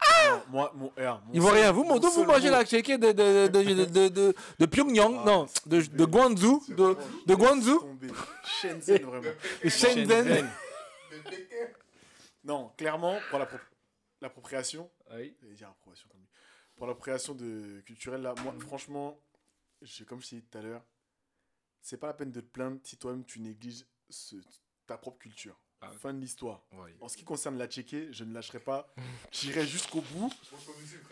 Ah 0.00 0.40
moi, 0.48 0.72
mon, 0.76 0.92
eh, 0.96 1.02
mon 1.02 1.18
Il 1.32 1.40
voit 1.40 1.52
rien. 1.52 1.72
Vous, 1.72 1.82
vous, 1.82 1.98
vous 1.98 2.24
mangez 2.24 2.50
la 2.50 2.64
Tchéquie 2.64 2.98
de, 2.98 3.10
de, 3.10 3.48
de, 3.48 3.84
de, 3.84 4.08
de, 4.08 4.34
de 4.60 4.66
Pyongyang, 4.66 5.24
non, 5.24 5.48
de, 5.66 5.80
de 5.80 6.04
Guangzhou, 6.04 6.62
de, 6.68 6.96
de 7.26 7.34
Guangzhou. 7.34 7.98
Shenzhen, 8.44 9.02
vraiment. 9.02 9.32
Shenzhen. 9.64 10.48
Non, 12.44 12.72
clairement, 12.76 13.18
pour 13.30 13.40
l'appropriation, 14.20 14.90
oui. 15.12 15.36
dire 15.54 15.68
appropriation 15.68 16.08
comme 16.08 16.26
pour 16.76 16.86
l'appropriation 16.86 17.34
de 17.34 17.80
culturelle 17.86 18.22
là, 18.22 18.34
moi, 18.42 18.54
franchement, 18.60 19.18
comme 20.06 20.20
je 20.20 20.28
t'ai 20.28 20.36
dit 20.36 20.42
tout 20.42 20.58
à 20.58 20.62
l'heure, 20.62 20.84
c'est 21.80 21.96
pas 21.96 22.08
la 22.08 22.14
peine 22.14 22.32
de 22.32 22.40
te 22.40 22.46
plaindre 22.46 22.78
si 22.84 22.96
toi-même 22.96 23.24
tu 23.24 23.40
négliges 23.40 23.86
ta 24.86 24.98
propre 24.98 25.18
culture. 25.18 25.58
Ah 25.80 25.90
fin 25.90 26.14
de 26.14 26.20
l'histoire. 26.20 26.62
En 27.00 27.08
ce 27.08 27.16
qui 27.16 27.24
concerne 27.24 27.58
la 27.58 27.66
Tchéquée, 27.66 28.08
je 28.10 28.24
ne 28.24 28.32
lâcherai 28.32 28.60
pas. 28.60 28.92
J'irai 29.30 29.66
jusqu'au 29.66 30.00
bout. 30.00 30.32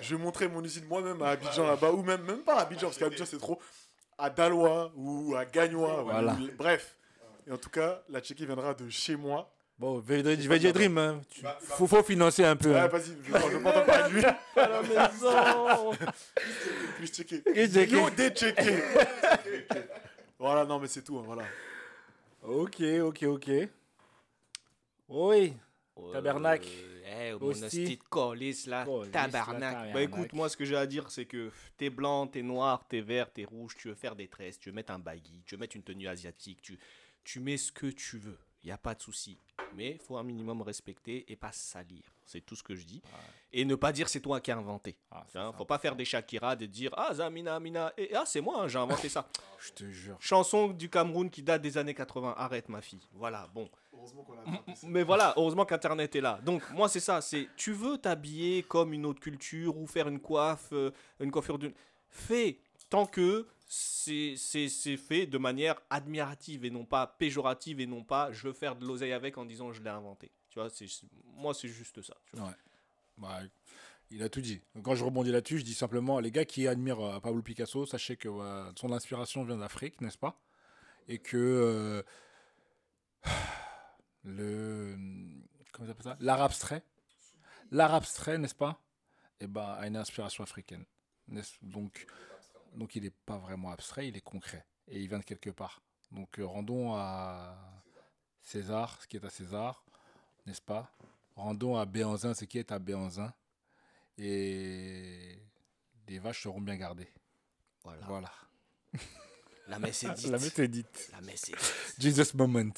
Je 0.01 0.17
montrerai 0.17 0.49
mon 0.49 0.65
usine 0.65 0.87
moi-même 0.87 1.21
à 1.23 1.31
Abidjan 1.31 1.67
là-bas, 1.67 1.93
ou 1.93 2.03
même, 2.03 2.23
même 2.23 2.43
pas 2.43 2.59
à 2.59 2.63
Abidjan, 2.63 2.87
parce 2.87 2.99
qu'Abidjan 2.99 3.27
c'est 3.27 3.39
trop. 3.39 3.61
À 4.17 4.31
Dalois 4.31 4.93
ou 4.97 5.35
à 5.35 5.45
Gagnois. 5.45 6.03
Voilà. 6.03 6.37
bref. 6.57 6.97
Et 7.47 7.53
en 7.53 7.59
tout 7.59 7.71
cas, 7.71 8.03
la 8.09 8.21
Tchéquie 8.21 8.47
viendra 8.47 8.75
de 8.75 8.89
chez 8.89 9.17
moi. 9.17 9.55
Bon, 9.77 9.99
Veggie 9.99 10.73
Dream, 10.73 10.99
hein. 10.99 11.21
Bah, 11.43 11.59
faut, 11.61 11.89
faut 11.89 12.03
financer 12.05 12.45
un 12.45 12.55
peu. 12.55 12.73
Ouais, 12.73 12.79
hein. 12.79 12.89
vas-y, 12.89 13.17
je 13.25 13.33
ne 13.33 13.63
pas 13.63 13.71
entendre 13.71 13.87
parler 13.87 14.15
de 14.15 14.19
lui. 14.19 14.25
à 14.57 14.69
la 14.69 14.83
maison. 14.83 15.93
Plus 16.97 17.09
checké. 17.09 17.43
Yo, 17.91 18.11
déchecké. 18.11 18.83
voilà, 20.39 20.65
non, 20.65 20.79
mais 20.79 20.87
c'est 20.87 21.03
tout, 21.03 21.19
hein, 21.19 21.25
voilà. 21.27 21.45
Ok, 22.43 22.81
ok, 23.03 23.23
ok. 23.25 23.51
Oui. 25.09 25.55
tabernacle. 26.13 26.69
Eh, 27.07 27.33
au 27.33 27.53
colis 28.09 28.67
là, 28.67 28.87
tabernacle. 29.13 29.91
Bah 29.93 30.03
écoute, 30.03 30.33
moi 30.33 30.49
ce 30.49 30.57
que 30.57 30.65
j'ai 30.65 30.77
à 30.77 30.87
dire 30.87 31.11
c'est 31.11 31.27
que 31.27 31.51
t'es 31.77 31.91
blanc, 31.91 32.27
t'es 32.27 32.43
noir, 32.43 32.87
t'es 32.89 33.03
vert, 33.03 33.31
t'es 33.31 33.45
rouge, 33.45 33.77
tu 33.77 33.89
veux 33.89 33.95
faire 33.95 34.17
des 34.17 34.27
tresses, 34.27 34.59
tu 34.59 34.71
veux 34.71 34.75
mettre 34.75 34.93
un 34.93 34.99
baggy, 34.99 35.43
tu 35.47 35.55
veux 35.55 35.61
mettre 35.61 35.77
une 35.77 35.83
tenue 35.83 36.09
asiatique, 36.09 36.63
tu, 36.63 36.79
tu 37.23 37.41
mets 37.41 37.59
ce 37.59 37.71
que 37.71 37.87
tu 37.87 38.17
veux 38.17 38.39
il 38.65 38.69
n'y 38.69 38.73
a 38.73 38.79
pas 38.79 38.95
de 38.95 39.03
souci. 39.03 39.39
Mais 39.77 39.93
il 39.93 39.99
faut 39.99 40.17
un 40.17 40.23
minimum 40.23 40.63
respecter 40.63 41.31
et 41.31 41.37
pas 41.37 41.53
salir. 41.53 42.03
C'est 42.25 42.41
tout 42.41 42.57
ce 42.57 42.63
que 42.63 42.75
je 42.75 42.87
dis. 42.87 43.03
Et 43.53 43.65
ne 43.65 43.75
pas 43.75 43.93
dire 43.93 44.09
c'est 44.09 44.21
toi 44.21 44.41
qui 44.41 44.51
as 44.51 44.57
inventé. 44.57 44.97
Il 45.13 45.17
ah, 45.35 45.47
ne 45.49 45.53
faut 45.53 45.67
pas 45.67 45.79
faire 45.79 45.95
des 45.95 46.05
Shakira 46.07 46.57
et 46.59 46.67
dire 46.67 46.93
Ah, 46.97 47.13
Zamina, 47.13 47.57
Amina. 47.57 47.93
Et 47.99 48.15
ah, 48.15 48.25
c'est 48.25 48.41
moi, 48.41 48.63
hein, 48.63 48.69
j'ai 48.69 48.79
inventé 48.79 49.09
ça. 49.11 49.29
je 49.59 49.73
te 49.73 49.85
jure. 49.91 50.17
Chanson 50.19 50.69
du 50.69 50.89
Cameroun 50.89 51.29
qui 51.29 51.43
date 51.43 51.61
des 51.61 51.77
années 51.77 51.95
80. 51.95 52.35
Arrête, 52.39 52.69
ma 52.71 52.81
fille. 52.81 53.07
Voilà, 53.13 53.49
bon. 53.55 53.69
Mais 54.85 55.03
voilà, 55.03 55.35
heureusement 55.37 55.65
qu'Internet 55.65 56.17
est 56.17 56.21
là. 56.21 56.41
Donc, 56.43 56.63
moi, 56.71 56.89
c'est 56.89 57.01
ça. 57.01 57.21
C'est 57.21 57.49
tu 57.57 57.73
veux 57.73 57.99
t'habiller 57.99 58.63
comme 58.63 58.93
une 58.93 59.05
autre 59.05 59.21
culture 59.21 59.77
ou 59.77 59.87
faire 59.87 60.09
une 60.09 60.21
coiffe, 60.21 60.71
euh, 60.73 60.91
une 61.21 61.31
coiffure 61.31 61.59
d'une. 61.59 61.75
Fais 62.09 62.59
tant 62.89 63.07
que 63.07 63.47
c'est 63.67 64.37
fait 64.97 65.27
de 65.27 65.39
manière 65.39 65.81
admirative 65.91 66.65
et 66.65 66.71
non 66.71 66.85
pas 66.85 67.07
péjorative 67.07 67.81
et 67.81 67.87
non 67.87 68.05
pas 68.05 68.31
je 68.33 68.49
veux 68.49 68.53
faire 68.53 68.77
de 68.77 68.87
l'oseille 68.87 69.13
avec 69.13 69.39
en 69.39 69.45
disant 69.45 69.73
je 69.73 69.83
l'ai 69.83 69.91
inventé. 69.91 70.31
Tu 70.51 70.59
vois, 70.59 70.69
moi 71.25 71.55
c'est 71.55 71.69
juste 71.69 72.03
ça. 72.03 72.15
Bah, 73.17 73.41
il 74.11 74.23
a 74.23 74.29
tout 74.29 74.41
dit. 74.41 74.61
Quand 74.83 74.95
je 74.95 75.05
rebondis 75.05 75.31
là-dessus, 75.31 75.59
je 75.59 75.65
dis 75.65 75.75
simplement 75.75 76.21
les 76.21 76.31
gars 76.31 76.45
qui 76.45 76.69
admirent 76.69 77.01
euh, 77.01 77.21
Pablo 77.21 77.43
Picasso, 77.43 77.87
sachez 77.87 78.17
que 78.17 78.29
son 78.77 78.93
inspiration 78.93 79.45
vient 79.45 79.57
d'Afrique, 79.57 80.01
n'est-ce 80.01 80.19
pas? 80.19 80.41
Et 81.09 81.19
que 81.19 81.37
euh, 81.37 82.03
le 84.25 84.97
L'art 86.21 86.43
abstrait, 86.43 86.83
l'art 87.71 87.95
abstrait, 87.95 88.39
n'est-ce 88.39 88.55
pas? 88.55 88.81
Et 89.41 89.45
eh 89.45 89.47
ben 89.49 89.77
a 89.79 89.87
une 89.87 89.97
inspiration 89.97 90.45
africaine. 90.45 90.85
Donc 91.63 92.07
donc 92.75 92.97
il 92.97 93.05
n'est 93.05 93.11
pas 93.11 93.39
vraiment 93.39 93.71
abstrait, 93.71 94.09
il 94.09 94.17
est 94.17 94.21
concret. 94.21 94.65
Et 94.89 95.01
il 95.01 95.09
vient 95.09 95.19
de 95.19 95.25
quelque 95.25 95.51
part. 95.51 95.81
Donc 96.11 96.39
euh, 96.39 96.47
rendons 96.47 96.95
à 96.95 97.57
César 98.43 99.01
ce 99.03 99.07
qui 99.07 99.17
est 99.17 99.25
à 99.25 99.31
César, 99.31 99.85
n'est-ce 100.47 100.61
pas? 100.63 100.91
Rendons 101.37 101.77
à 101.77 101.87
Béanzin 101.87 102.35
ce 102.35 102.45
qui 102.45 102.59
est 102.59 102.71
à 102.71 102.79
Béanzin. 102.79 103.33
Et 104.19 105.39
les 106.07 106.19
vaches 106.19 106.43
seront 106.43 106.61
bien 106.61 106.77
gardées. 106.77 107.09
Voilà. 107.83 108.07
voilà. 108.07 108.31
La 109.67 109.79
messe 109.79 110.05
est 110.05 110.11
dite. 110.15 110.27
La 110.29 110.39
messe 110.39 110.59
est 110.59 110.69
dite. 110.69 111.11
La 111.13 111.21
messe 111.21 111.49
est 111.49 111.53
dite. 111.53 111.95
Jesus 111.99 112.37
moment. 112.37 112.73